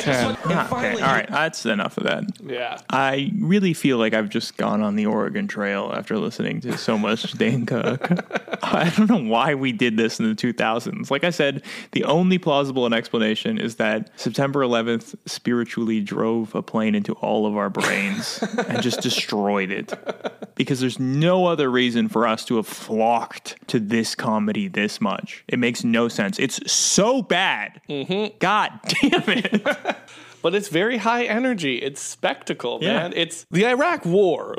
Ten. 0.00 0.36
okay, 0.44 1.00
all 1.00 1.12
right, 1.12 1.28
that's 1.28 1.64
enough 1.66 1.96
of 1.98 2.04
that. 2.04 2.24
Yeah. 2.44 2.78
I 2.90 3.32
really 3.38 3.74
feel 3.74 3.98
like 3.98 4.14
I've 4.14 4.28
just 4.28 4.56
gone 4.56 4.82
on 4.82 4.96
the 4.96 5.06
Oregon 5.06 5.46
Trail 5.46 5.92
after 5.94 6.18
listening 6.18 6.60
to 6.62 6.76
so 6.76 6.98
much 6.98 7.32
Dan 7.38 7.66
Cook. 7.66 8.08
I 8.62 8.92
don't 8.96 9.08
know 9.08 9.22
why 9.30 9.54
we 9.54 9.72
did 9.72 9.96
this 9.96 10.18
in 10.18 10.28
the 10.28 10.34
2000s. 10.34 11.10
Like 11.10 11.24
I 11.24 11.30
said, 11.30 11.62
the 11.92 12.04
only 12.04 12.38
plausible 12.38 12.92
explanation 12.92 13.58
is 13.58 13.76
that 13.76 14.10
September 14.18 14.60
11th 14.60 15.14
spiritually 15.26 16.00
drove 16.00 16.54
a 16.54 16.62
plane 16.62 16.94
into 16.94 17.12
all 17.14 17.46
of 17.46 17.56
our 17.56 17.70
brains 17.70 18.42
and 18.68 18.82
just 18.82 19.00
destroyed 19.00 19.70
it. 19.70 19.92
Because 20.54 20.80
there's 20.80 20.98
no 21.00 21.46
other 21.46 21.70
reason 21.70 22.08
for 22.08 22.26
us 22.26 22.44
to 22.46 22.56
have 22.56 22.66
flocked 22.66 23.56
to 23.68 23.80
this 23.80 24.14
comedy 24.14 24.68
this 24.68 25.00
much. 25.00 25.44
It 25.48 25.58
makes 25.58 25.82
no 25.84 26.08
sense. 26.08 26.38
It's 26.38 26.70
so 26.70 27.22
bad. 27.22 27.80
God 28.38 28.72
damn 29.00 29.23
it. 29.28 29.66
But 30.42 30.54
it's 30.54 30.68
very 30.68 30.98
high 30.98 31.24
energy. 31.24 31.76
It's 31.78 32.02
spectacle, 32.02 32.78
Yeah. 32.82 32.92
man. 32.98 33.14
It's 33.16 33.46
the 33.50 33.64
Iraq 33.66 34.04
War 34.04 34.54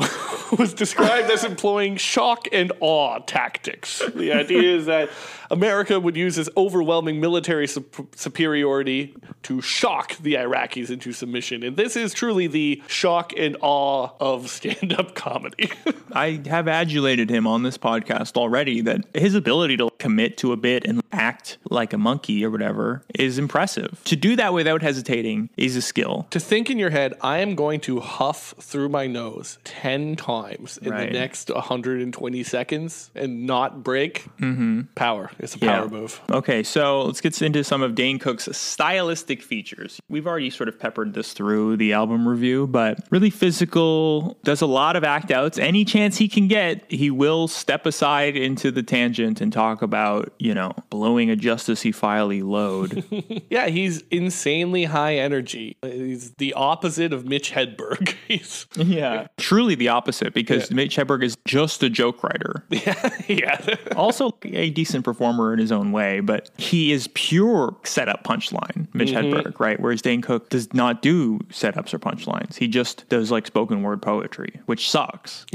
was 0.60 0.74
described 0.74 1.30
as 1.30 1.44
employing 1.44 1.98
shock 1.98 2.48
and 2.52 2.72
awe 2.80 3.20
tactics. 3.20 4.02
The 4.16 4.32
idea 4.34 4.76
is 4.76 4.86
that 4.86 5.10
America 5.52 6.00
would 6.00 6.16
use 6.16 6.38
its 6.38 6.50
overwhelming 6.58 7.20
military 7.20 7.68
sup- 7.68 8.16
superiority 8.16 9.16
to 9.44 9.62
shock 9.62 10.18
the 10.18 10.34
Iraqis 10.36 10.90
into 10.90 11.12
submission. 11.14 11.64
And 11.64 11.78
this 11.78 11.96
is 11.96 12.14
truly 12.14 12.48
the 12.48 12.82
shock 12.88 13.34
and 13.38 13.56
awe 13.62 14.10
of 14.20 14.50
stand 14.50 14.94
up 14.94 15.16
comedy. 15.16 15.72
I 16.14 16.42
have 16.48 16.68
adulated 16.68 17.30
him 17.30 17.46
on 17.46 17.64
this 17.64 17.78
podcast 17.78 18.38
already 18.38 18.82
that 18.82 19.06
his 19.14 19.36
ability 19.36 19.78
to 19.78 19.90
commit 20.00 20.38
to 20.38 20.52
a 20.52 20.58
bit 20.58 20.86
and 20.86 21.02
act 21.12 21.58
like 21.70 21.94
a 21.94 21.98
monkey 21.98 22.44
or 22.46 22.50
whatever 22.50 23.04
is 23.14 23.38
impressive. 23.38 24.02
To 24.06 24.16
do 24.16 24.36
that 24.36 24.54
without 24.54 24.82
hesitating 24.82 25.50
is 25.58 25.76
a 25.76 25.82
skill. 25.82 26.28
to 26.32 26.40
think 26.40 26.70
in 26.70 26.80
your 26.80 26.90
head, 26.90 27.14
I 27.22 27.40
am 27.40 27.56
going 27.56 27.80
to 27.82 28.00
huff 28.00 28.54
through 28.60 28.90
my 28.90 29.08
nose 29.08 29.60
10 29.64 30.16
times 30.16 30.45
in 30.52 30.92
Right. 30.92 31.12
the 31.12 31.18
next 31.20 31.50
120 31.50 32.44
seconds 32.44 33.12
and 33.16 33.46
not 33.46 33.84
break. 33.84 34.26
Mm-hmm. 34.40 34.82
Power. 34.96 35.32
It's 35.40 35.56
a 35.56 35.60
power 35.60 35.88
move. 35.90 36.22
Okay, 36.30 36.64
so 36.64 37.04
let's 37.04 37.22
get 37.22 37.42
into 37.42 37.64
some 37.64 37.82
of 37.82 37.96
Dane 37.96 38.20
Cook's 38.20 38.48
stylistic 38.56 39.42
features. 39.42 40.00
We've 40.10 40.28
already 40.28 40.50
sort 40.50 40.70
of 40.70 40.80
peppered 40.80 41.14
this 41.14 41.34
through 41.34 41.78
the 41.78 41.94
album 41.94 42.28
review, 42.28 42.68
but 42.68 43.00
really 43.12 43.30
physical, 43.30 44.38
does 44.44 44.62
a 44.62 44.66
lot 44.66 44.96
of 44.96 45.04
act 45.04 45.32
outs. 45.32 45.58
Any 45.58 45.86
chance 45.86 46.18
he 46.18 46.28
can 46.28 46.48
get, 46.48 46.90
he 46.92 47.10
will 47.10 47.48
step 47.48 47.86
aside 47.86 48.36
into 48.38 48.72
the 48.72 48.84
tangent 48.84 49.42
and 49.42 49.52
talk 49.52 49.82
about, 49.82 50.34
you 50.40 50.54
know, 50.54 50.74
blowing 50.90 51.32
a 51.32 51.36
justicey 51.36 51.94
filey 51.94 52.42
load. 52.42 53.04
Yeah, 53.50 53.68
he's 53.68 54.04
insanely 54.12 54.86
high 54.86 55.16
energy. 55.16 55.78
He's 55.82 56.32
the 56.34 56.54
opposite 56.54 57.14
of 57.14 57.26
Mitch 57.26 57.52
Hedberg. 57.54 58.16
he's 58.28 58.66
yeah. 58.76 59.28
Truly 59.38 59.76
the 59.76 59.90
opposite 59.90 60.34
because 60.36 60.70
Mitch 60.70 60.96
Hedberg 60.96 61.24
is 61.24 61.36
just 61.46 61.82
a 61.82 61.90
joke 61.90 62.24
writer. 62.24 62.64
yeah. 63.28 63.76
also 63.96 64.38
a 64.44 64.70
decent 64.70 65.04
performer 65.04 65.52
in 65.54 65.60
his 65.60 65.72
own 65.72 65.92
way, 65.92 66.20
but 66.20 66.52
he 66.58 66.92
is 66.92 67.08
pure 67.16 67.76
setup 67.84 68.24
punchline, 68.24 68.88
Mitch 68.94 69.10
Mhm. 69.10 69.34
Hedberg, 69.34 69.60
right? 69.60 69.80
Whereas 69.80 70.02
Dane 70.02 70.22
Cook 70.22 70.50
does 70.50 70.74
not 70.74 71.02
do 71.02 71.40
setups 71.50 71.94
or 71.94 72.00
punchlines. 72.00 72.56
He 72.58 72.68
just 72.68 73.08
does 73.10 73.32
like 73.32 73.48
spoken 73.48 73.82
word 73.82 74.02
poetry, 74.02 74.60
which 74.68 74.90
sucks. 74.90 75.46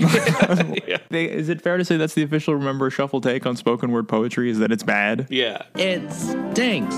They- 1.10 1.24
Is 1.30 1.48
it 1.48 1.60
fair 1.62 1.76
to 1.76 1.84
say 1.84 1.96
that's 1.96 2.14
the 2.14 2.22
official 2.22 2.54
Remember 2.54 2.90
Shuffle 2.90 3.20
take 3.20 3.46
on 3.46 3.56
spoken 3.56 3.90
word 3.92 4.08
poetry? 4.08 4.50
Is 4.50 4.58
that 4.58 4.72
it's 4.72 4.82
bad? 4.82 5.26
Yeah. 5.30 5.62
It 5.76 6.10
stinks. 6.12 6.96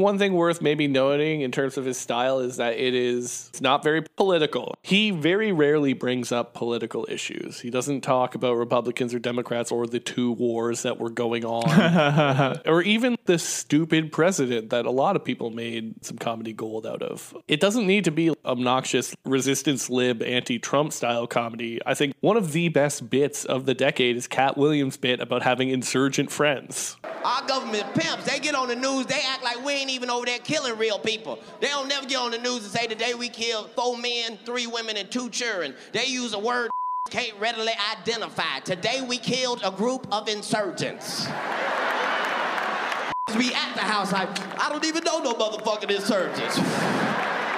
One 0.00 0.18
thing 0.18 0.34
worth 0.34 0.62
maybe 0.62 0.86
noting 0.88 1.40
in 1.40 1.52
terms 1.52 1.76
of 1.76 1.84
his 1.84 1.98
style 1.98 2.40
is 2.40 2.56
that 2.56 2.74
it 2.74 2.94
is 2.94 3.48
it's 3.50 3.60
not 3.60 3.82
very 3.82 4.02
political. 4.16 4.74
He 4.82 5.10
very 5.10 5.52
rarely 5.52 5.92
brings 5.92 6.32
up 6.32 6.54
political 6.54 7.06
issues. 7.08 7.60
He 7.60 7.70
doesn't 7.70 8.02
talk 8.02 8.34
about 8.34 8.54
Republicans 8.54 9.12
or 9.12 9.18
Democrats 9.18 9.72
or 9.72 9.86
the 9.86 10.00
two 10.00 10.32
wars 10.32 10.82
that 10.82 10.98
were 10.98 11.10
going 11.10 11.44
on 11.44 12.60
or 12.66 12.82
even 12.82 13.16
the 13.24 13.38
stupid 13.38 14.12
president 14.12 14.70
that 14.70 14.86
a 14.86 14.90
lot 14.90 15.16
of 15.16 15.24
people 15.24 15.50
made 15.50 16.04
some 16.04 16.16
comedy 16.16 16.52
gold 16.52 16.86
out 16.86 17.02
of. 17.02 17.36
It 17.48 17.60
doesn't 17.60 17.86
need 17.86 18.04
to 18.04 18.10
be 18.10 18.32
obnoxious 18.44 19.14
resistance 19.24 19.90
lib 19.90 20.22
anti-Trump 20.22 20.92
style 20.92 21.26
comedy. 21.26 21.80
I 21.84 21.94
think 21.94 22.14
one 22.20 22.36
of 22.36 22.52
the 22.52 22.68
best 22.68 23.10
bits 23.10 23.44
of 23.44 23.66
the 23.66 23.74
decade 23.74 24.16
is 24.16 24.26
Katt 24.26 24.56
Williams' 24.56 24.96
bit 24.96 25.20
about 25.20 25.42
having 25.42 25.68
insurgent 25.70 26.30
friends. 26.30 26.96
Our 27.24 27.46
government 27.46 27.94
pimps, 27.94 28.24
they 28.24 28.38
get 28.38 28.54
on 28.54 28.68
the 28.68 28.76
news, 28.76 29.06
they 29.06 29.20
act 29.26 29.42
like 29.42 29.64
we 29.64 29.72
ain't 29.72 29.87
even 29.90 30.10
over 30.10 30.26
there 30.26 30.38
killing 30.38 30.76
real 30.78 30.98
people. 30.98 31.38
They 31.60 31.68
don't 31.68 31.88
never 31.88 32.06
get 32.06 32.18
on 32.18 32.30
the 32.30 32.38
news 32.38 32.64
and 32.64 32.72
say 32.72 32.86
today 32.86 33.14
we 33.14 33.28
killed 33.28 33.70
four 33.70 33.96
men, 33.96 34.38
three 34.44 34.66
women, 34.66 34.96
and 34.96 35.10
two 35.10 35.30
children. 35.30 35.74
They 35.92 36.06
use 36.06 36.34
a 36.34 36.38
word 36.38 36.70
can't 37.10 37.38
readily 37.40 37.72
identify. 37.92 38.60
Today 38.60 39.00
we 39.00 39.18
killed 39.18 39.60
a 39.64 39.70
group 39.70 40.06
of 40.12 40.28
insurgents. 40.28 41.26
We 43.36 43.52
at 43.52 43.74
the 43.74 43.82
house 43.82 44.10
like, 44.10 44.28
I 44.58 44.70
don't 44.70 44.84
even 44.86 45.04
know 45.04 45.18
no 45.18 45.34
motherfucking 45.34 45.90
insurgents. 45.90 46.58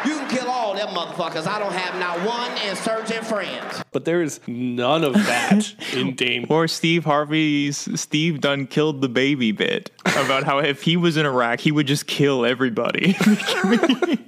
You 0.04 0.16
can 0.18 0.28
kill 0.28 0.50
all 0.50 0.74
them 0.74 0.88
motherfuckers. 0.88 1.46
I 1.46 1.58
don't 1.58 1.72
have 1.72 1.98
not 1.98 2.20
one 2.26 2.50
insurgent 2.68 3.26
friend. 3.26 3.66
But 3.92 4.04
there 4.04 4.22
is 4.22 4.40
none 4.46 5.04
of 5.04 5.14
that 5.14 5.74
in 5.94 6.14
Dane. 6.14 6.46
Or 6.48 6.68
Steve 6.68 7.04
Harvey's 7.04 7.88
Steve 8.00 8.40
done 8.40 8.66
killed 8.66 9.00
the 9.00 9.08
baby 9.08 9.52
bit 9.52 9.90
about 10.04 10.44
how 10.44 10.58
if 10.58 10.82
he 10.82 10.96
was 10.96 11.16
in 11.16 11.26
Iraq, 11.26 11.60
he 11.60 11.72
would 11.72 11.86
just 11.86 12.06
kill 12.06 12.44
everybody. 12.44 13.16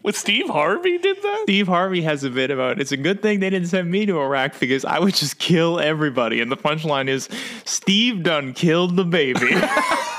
What 0.02 0.16
Steve 0.16 0.48
Harvey 0.48 0.98
did 0.98 1.16
that? 1.22 1.40
Steve 1.44 1.68
Harvey 1.68 2.02
has 2.02 2.24
a 2.24 2.30
bit 2.30 2.50
about 2.50 2.80
it's 2.80 2.90
a 2.90 2.96
good 2.96 3.22
thing 3.22 3.38
they 3.38 3.50
didn't 3.50 3.68
send 3.68 3.88
me 3.88 4.04
to 4.06 4.20
Iraq 4.20 4.58
because 4.58 4.84
I 4.84 4.98
would 4.98 5.14
just 5.14 5.38
kill 5.38 5.78
everybody. 5.78 6.40
And 6.40 6.50
the 6.50 6.56
punchline 6.56 7.08
is 7.08 7.28
Steve 7.64 8.24
done 8.24 8.52
killed 8.52 8.96
the 8.96 9.04
baby. 9.04 9.46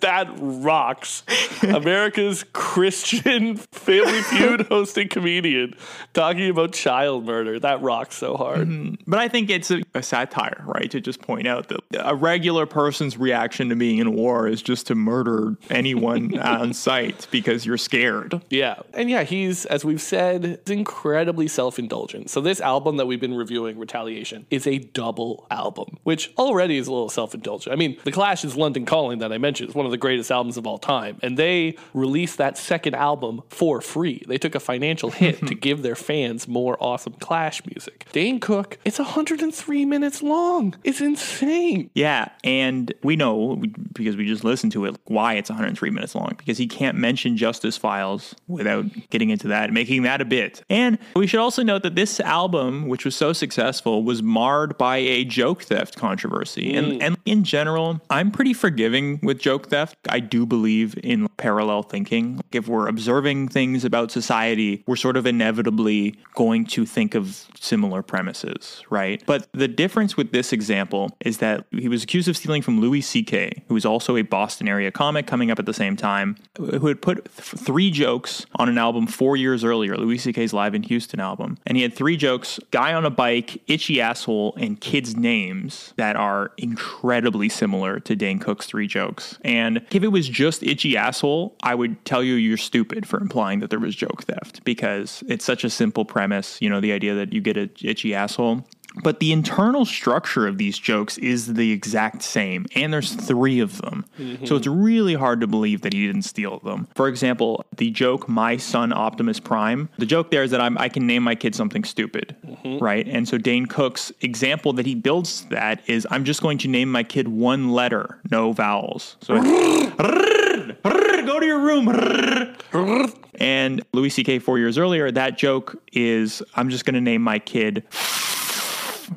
that 0.00 0.28
rocks. 0.38 1.22
America's 1.62 2.44
Christian 2.52 3.56
Family 3.56 4.22
Feud 4.22 4.62
hosting 4.68 5.08
comedian 5.08 5.74
talking 6.14 6.48
about 6.50 6.72
child 6.72 7.24
murder. 7.26 7.58
That 7.58 7.82
rocks 7.82 8.16
so 8.16 8.36
hard. 8.36 8.68
Mm-hmm. 8.68 8.94
But 9.06 9.20
I 9.20 9.28
think 9.28 9.50
it's 9.50 9.70
a, 9.70 9.82
a 9.94 10.02
satire, 10.02 10.62
right? 10.66 10.90
To 10.90 11.00
just 11.00 11.20
point 11.20 11.46
out 11.46 11.68
that 11.68 11.80
a 11.94 12.14
regular 12.14 12.66
person's 12.66 13.16
reaction 13.16 13.68
to 13.68 13.76
being 13.76 13.98
in 13.98 14.14
war 14.14 14.48
is 14.48 14.62
just 14.62 14.86
to 14.88 14.94
murder 14.94 15.56
anyone 15.68 16.38
on 16.40 16.72
sight 16.72 17.26
because 17.30 17.66
you're 17.66 17.78
scared. 17.78 18.42
Yeah. 18.50 18.76
And 18.94 19.10
yeah, 19.10 19.22
he's, 19.22 19.66
as 19.66 19.84
we've 19.84 20.00
said, 20.00 20.60
incredibly 20.66 21.48
self 21.48 21.78
indulgent. 21.78 22.30
So, 22.30 22.40
this 22.40 22.60
album 22.60 22.96
that 22.96 23.06
we've 23.06 23.20
been 23.20 23.34
reviewing, 23.34 23.78
Retaliation, 23.78 24.46
is 24.50 24.66
a 24.66 24.78
double 24.78 25.46
album, 25.50 25.98
which 26.04 26.32
already 26.38 26.76
is 26.76 26.86
a 26.86 26.92
little 26.92 27.08
self 27.08 27.34
indulgent. 27.34 27.72
I 27.72 27.76
mean, 27.76 27.98
The 28.04 28.12
Clash 28.12 28.44
is 28.44 28.56
London 28.56 28.86
Calling, 28.86 29.18
that 29.18 29.32
I 29.32 29.38
mentioned, 29.38 29.70
is 29.70 29.74
one 29.74 29.86
of 29.86 29.89
the 29.90 29.98
greatest 29.98 30.30
albums 30.30 30.56
of 30.56 30.66
all 30.66 30.78
time. 30.78 31.18
And 31.22 31.36
they 31.36 31.76
released 31.94 32.38
that 32.38 32.58
second 32.58 32.94
album 32.94 33.42
for 33.48 33.80
free. 33.80 34.22
They 34.26 34.38
took 34.38 34.54
a 34.54 34.60
financial 34.60 35.10
hit 35.10 35.46
to 35.46 35.54
give 35.66 35.82
their 35.82 35.96
fans 35.96 36.48
more 36.48 36.76
awesome 36.80 37.14
Clash 37.14 37.64
music. 37.66 38.06
Dane 38.12 38.40
Cook, 38.40 38.78
it's 38.84 38.98
103 38.98 39.84
minutes 39.84 40.22
long. 40.22 40.74
It's 40.84 41.00
insane. 41.00 41.90
Yeah, 41.94 42.28
and 42.44 42.92
we 43.02 43.16
know 43.16 43.62
because 43.92 44.16
we 44.16 44.26
just 44.26 44.44
listened 44.44 44.72
to 44.72 44.84
it 44.86 44.96
why 45.06 45.34
it's 45.34 45.50
103 45.50 45.90
minutes 45.90 46.14
long 46.14 46.34
because 46.36 46.58
he 46.58 46.66
can't 46.66 46.96
mention 46.96 47.36
Justice 47.36 47.76
Files 47.76 48.34
without 48.48 48.86
getting 49.10 49.30
into 49.30 49.48
that, 49.48 49.64
and 49.64 49.74
making 49.74 50.02
that 50.02 50.20
a 50.20 50.24
bit. 50.24 50.62
And 50.68 50.98
we 51.14 51.26
should 51.26 51.40
also 51.40 51.62
note 51.62 51.82
that 51.82 51.94
this 51.94 52.20
album, 52.20 52.88
which 52.88 53.04
was 53.04 53.16
so 53.16 53.32
successful, 53.32 54.02
was 54.02 54.22
marred 54.22 54.78
by 54.78 54.98
a 54.98 55.24
joke 55.24 55.62
theft 55.62 55.96
controversy. 55.96 56.74
And 56.74 56.86
mm. 56.92 56.98
and 57.00 57.16
in 57.24 57.44
general, 57.44 58.00
I'm 58.10 58.30
pretty 58.30 58.54
forgiving 58.54 59.20
with 59.22 59.38
joke 59.38 59.68
theft. 59.68 59.79
I 60.08 60.20
do 60.20 60.46
believe 60.46 60.98
in 61.02 61.28
parallel 61.36 61.82
thinking. 61.82 62.40
If 62.52 62.68
we're 62.68 62.88
observing 62.88 63.48
things 63.48 63.84
about 63.84 64.10
society, 64.10 64.82
we're 64.86 64.96
sort 64.96 65.16
of 65.16 65.26
inevitably 65.26 66.16
going 66.34 66.66
to 66.66 66.86
think 66.86 67.14
of 67.14 67.46
similar 67.58 68.02
premises, 68.02 68.82
right? 68.90 69.22
But 69.26 69.48
the 69.52 69.68
difference 69.68 70.16
with 70.16 70.32
this 70.32 70.52
example 70.52 71.16
is 71.20 71.38
that 71.38 71.66
he 71.70 71.88
was 71.88 72.02
accused 72.02 72.28
of 72.28 72.36
stealing 72.36 72.62
from 72.62 72.80
Louis 72.80 73.00
C.K., 73.00 73.64
who 73.68 73.74
was 73.74 73.84
also 73.84 74.16
a 74.16 74.22
Boston 74.22 74.68
area 74.68 74.90
comic 74.90 75.26
coming 75.26 75.50
up 75.50 75.58
at 75.58 75.66
the 75.66 75.74
same 75.74 75.96
time, 75.96 76.36
who 76.56 76.86
had 76.86 77.02
put 77.02 77.24
th- 77.24 77.62
three 77.64 77.90
jokes 77.90 78.46
on 78.56 78.68
an 78.68 78.78
album 78.78 79.06
four 79.06 79.36
years 79.36 79.64
earlier, 79.64 79.96
Louis 79.96 80.18
C.K.'s 80.18 80.52
Live 80.52 80.74
in 80.74 80.82
Houston 80.84 81.20
album. 81.20 81.58
And 81.66 81.76
he 81.76 81.82
had 81.82 81.94
three 81.94 82.16
jokes 82.16 82.58
guy 82.70 82.94
on 82.94 83.04
a 83.04 83.10
bike, 83.10 83.62
itchy 83.66 84.00
asshole, 84.00 84.54
and 84.56 84.80
kids' 84.80 85.16
names 85.16 85.92
that 85.96 86.16
are 86.16 86.52
incredibly 86.56 87.48
similar 87.48 88.00
to 88.00 88.16
Dane 88.16 88.38
Cook's 88.38 88.66
three 88.66 88.86
jokes. 88.86 89.38
And 89.44 89.69
if 89.76 90.02
it 90.02 90.08
was 90.08 90.28
just 90.28 90.62
itchy 90.62 90.96
asshole, 90.96 91.56
I 91.62 91.74
would 91.74 92.04
tell 92.04 92.22
you 92.22 92.34
you're 92.34 92.56
stupid 92.56 93.06
for 93.06 93.20
implying 93.20 93.60
that 93.60 93.70
there 93.70 93.78
was 93.78 93.94
joke 93.94 94.24
theft 94.24 94.64
because 94.64 95.22
it's 95.28 95.44
such 95.44 95.64
a 95.64 95.70
simple 95.70 96.04
premise, 96.04 96.60
you 96.60 96.68
know, 96.68 96.80
the 96.80 96.92
idea 96.92 97.14
that 97.14 97.32
you 97.32 97.40
get 97.40 97.56
an 97.56 97.70
itchy 97.82 98.14
asshole. 98.14 98.64
But 99.02 99.20
the 99.20 99.32
internal 99.32 99.84
structure 99.84 100.46
of 100.46 100.58
these 100.58 100.78
jokes 100.78 101.16
is 101.18 101.54
the 101.54 101.70
exact 101.70 102.22
same, 102.22 102.66
and 102.74 102.92
there's 102.92 103.12
three 103.12 103.60
of 103.60 103.80
them. 103.80 104.04
So 104.16 104.22
mm-hmm. 104.22 104.54
it's 104.56 104.66
really 104.66 105.14
hard 105.14 105.40
to 105.42 105.46
believe 105.46 105.82
that 105.82 105.92
he 105.92 106.06
didn't 106.06 106.22
steal 106.22 106.58
them. 106.58 106.88
For 106.94 107.06
example, 107.06 107.64
the 107.76 107.90
joke 107.90 108.28
"My 108.28 108.56
son 108.56 108.92
Optimus 108.92 109.38
Prime." 109.38 109.88
The 109.98 110.06
joke 110.06 110.30
there 110.30 110.42
is 110.42 110.50
that 110.50 110.60
I'm, 110.60 110.76
I 110.78 110.88
can 110.88 111.06
name 111.06 111.22
my 111.22 111.34
kid 111.34 111.54
something 111.54 111.84
stupid, 111.84 112.36
mm-hmm. 112.44 112.78
right? 112.82 113.06
And 113.06 113.28
so 113.28 113.38
Dane 113.38 113.66
Cook's 113.66 114.12
example 114.22 114.72
that 114.74 114.86
he 114.86 114.96
builds 114.96 115.44
that 115.46 115.88
is, 115.88 116.06
"I'm 116.10 116.24
just 116.24 116.42
going 116.42 116.58
to 116.58 116.68
name 116.68 116.90
my 116.90 117.04
kid 117.04 117.28
one 117.28 117.70
letter, 117.70 118.20
no 118.30 118.52
vowels." 118.52 119.16
So 119.20 119.40
go 120.00 121.40
to 121.40 121.46
your 121.46 121.60
room. 121.60 122.56
And 123.40 123.82
Louis 123.94 124.10
C.K. 124.10 124.38
four 124.40 124.58
years 124.58 124.76
earlier, 124.76 125.10
that 125.10 125.38
joke 125.38 125.82
is, 125.92 126.42
"I'm 126.56 126.68
just 126.68 126.84
going 126.84 126.94
to 126.94 127.00
name 127.00 127.22
my 127.22 127.38
kid." 127.38 127.84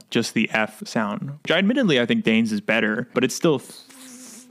Just 0.09 0.33
the 0.33 0.49
F 0.51 0.85
sound. 0.87 1.39
Which 1.43 1.51
admittedly 1.51 1.99
I 1.99 2.05
think 2.05 2.23
Dane's 2.23 2.51
is 2.51 2.61
better, 2.61 3.09
but 3.13 3.23
it's 3.23 3.35
still 3.35 3.59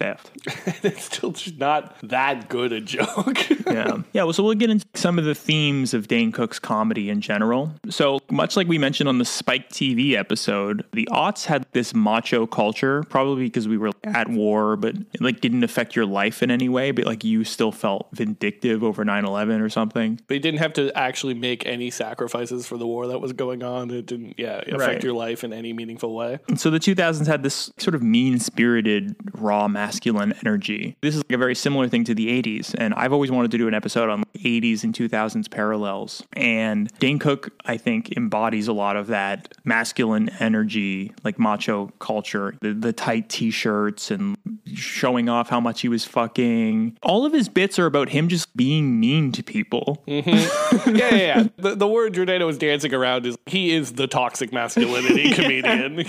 theft. 0.02 0.30
it's 0.84 1.04
still 1.04 1.30
just 1.32 1.58
not 1.58 1.96
that 2.02 2.48
good 2.48 2.72
a 2.72 2.80
joke. 2.80 3.48
yeah. 3.66 3.98
Yeah, 4.12 4.24
well, 4.24 4.32
so 4.32 4.42
we'll 4.42 4.54
get 4.54 4.70
into 4.70 4.86
some 4.94 5.18
of 5.18 5.24
the 5.24 5.34
themes 5.34 5.94
of 5.94 6.08
Dane 6.08 6.32
Cook's 6.32 6.58
comedy 6.58 7.08
in 7.10 7.20
general. 7.20 7.72
So 7.88 8.20
much 8.30 8.56
like 8.56 8.66
we 8.66 8.78
mentioned 8.78 9.08
on 9.08 9.18
the 9.18 9.24
Spike 9.24 9.68
TV 9.70 10.14
episode, 10.14 10.84
the 10.92 11.08
aughts 11.10 11.46
had 11.46 11.66
this 11.72 11.94
macho 11.94 12.46
culture, 12.46 13.02
probably 13.04 13.44
because 13.44 13.68
we 13.68 13.78
were 13.78 13.90
at 14.04 14.28
war, 14.28 14.76
but 14.76 14.96
it 14.96 15.20
like 15.20 15.40
didn't 15.40 15.64
affect 15.64 15.94
your 15.94 16.06
life 16.06 16.42
in 16.42 16.50
any 16.50 16.68
way, 16.68 16.90
but 16.90 17.04
like 17.04 17.24
you 17.24 17.44
still 17.44 17.72
felt 17.72 18.08
vindictive 18.12 18.82
over 18.82 19.04
9-11 19.04 19.60
or 19.60 19.68
something. 19.68 20.20
But 20.26 20.34
you 20.34 20.40
didn't 20.40 20.60
have 20.60 20.72
to 20.74 20.92
actually 20.96 21.34
make 21.34 21.64
any 21.66 21.90
sacrifices 21.90 22.66
for 22.66 22.76
the 22.76 22.86
war 22.86 23.06
that 23.08 23.20
was 23.20 23.32
going 23.32 23.62
on. 23.62 23.90
It 23.90 24.06
didn't, 24.06 24.34
yeah, 24.38 24.58
affect 24.58 24.78
Right. 24.82 25.02
your 25.04 25.12
life 25.12 25.44
in 25.44 25.52
any 25.52 25.72
meaningful 25.72 26.14
way. 26.14 26.38
And 26.48 26.60
so 26.60 26.70
the 26.70 26.80
2000s 26.80 27.26
had 27.26 27.42
this 27.42 27.70
sort 27.78 27.94
of 27.94 28.02
mean 28.02 28.38
spirited, 28.38 29.14
raw, 29.34 29.68
masculine 29.92 30.34
energy. 30.44 30.96
This 31.02 31.14
is 31.14 31.22
like 31.28 31.32
a 31.32 31.38
very 31.38 31.54
similar 31.54 31.86
thing 31.86 32.04
to 32.04 32.14
the 32.14 32.28
80s. 32.42 32.74
And 32.78 32.94
I've 32.94 33.12
always 33.12 33.30
wanted 33.30 33.50
to 33.50 33.58
do 33.58 33.68
an 33.68 33.74
episode 33.74 34.08
on 34.08 34.24
80s 34.38 34.84
and 34.84 34.94
2000s 34.94 35.50
parallels. 35.50 36.22
And 36.32 36.90
Dane 36.98 37.18
Cook, 37.18 37.50
I 37.66 37.76
think, 37.76 38.16
embodies 38.16 38.68
a 38.68 38.72
lot 38.72 38.96
of 38.96 39.08
that 39.08 39.52
masculine 39.64 40.30
energy, 40.40 41.12
like 41.24 41.38
macho 41.38 41.92
culture, 41.98 42.56
the, 42.62 42.72
the 42.72 42.92
tight 42.92 43.28
t 43.28 43.50
shirts 43.50 44.10
and 44.10 44.34
showing 44.74 45.28
off 45.28 45.50
how 45.50 45.60
much 45.60 45.82
he 45.82 45.88
was 45.88 46.06
fucking. 46.06 46.96
All 47.02 47.26
of 47.26 47.34
his 47.34 47.48
bits 47.50 47.78
are 47.78 47.86
about 47.86 48.08
him 48.08 48.28
just 48.28 48.56
being 48.56 48.98
mean 48.98 49.30
to 49.32 49.42
people. 49.42 50.02
Mm-hmm. 50.08 50.96
yeah, 50.96 51.14
yeah, 51.14 51.16
yeah. 51.16 51.44
The, 51.58 51.74
the 51.74 51.86
word 51.86 52.14
Giordano 52.14 52.48
is 52.48 52.56
dancing 52.56 52.94
around 52.94 53.26
is 53.26 53.36
he 53.44 53.72
is 53.72 53.92
the 53.92 54.06
toxic 54.06 54.52
masculinity 54.52 55.30
comedian. 55.34 56.06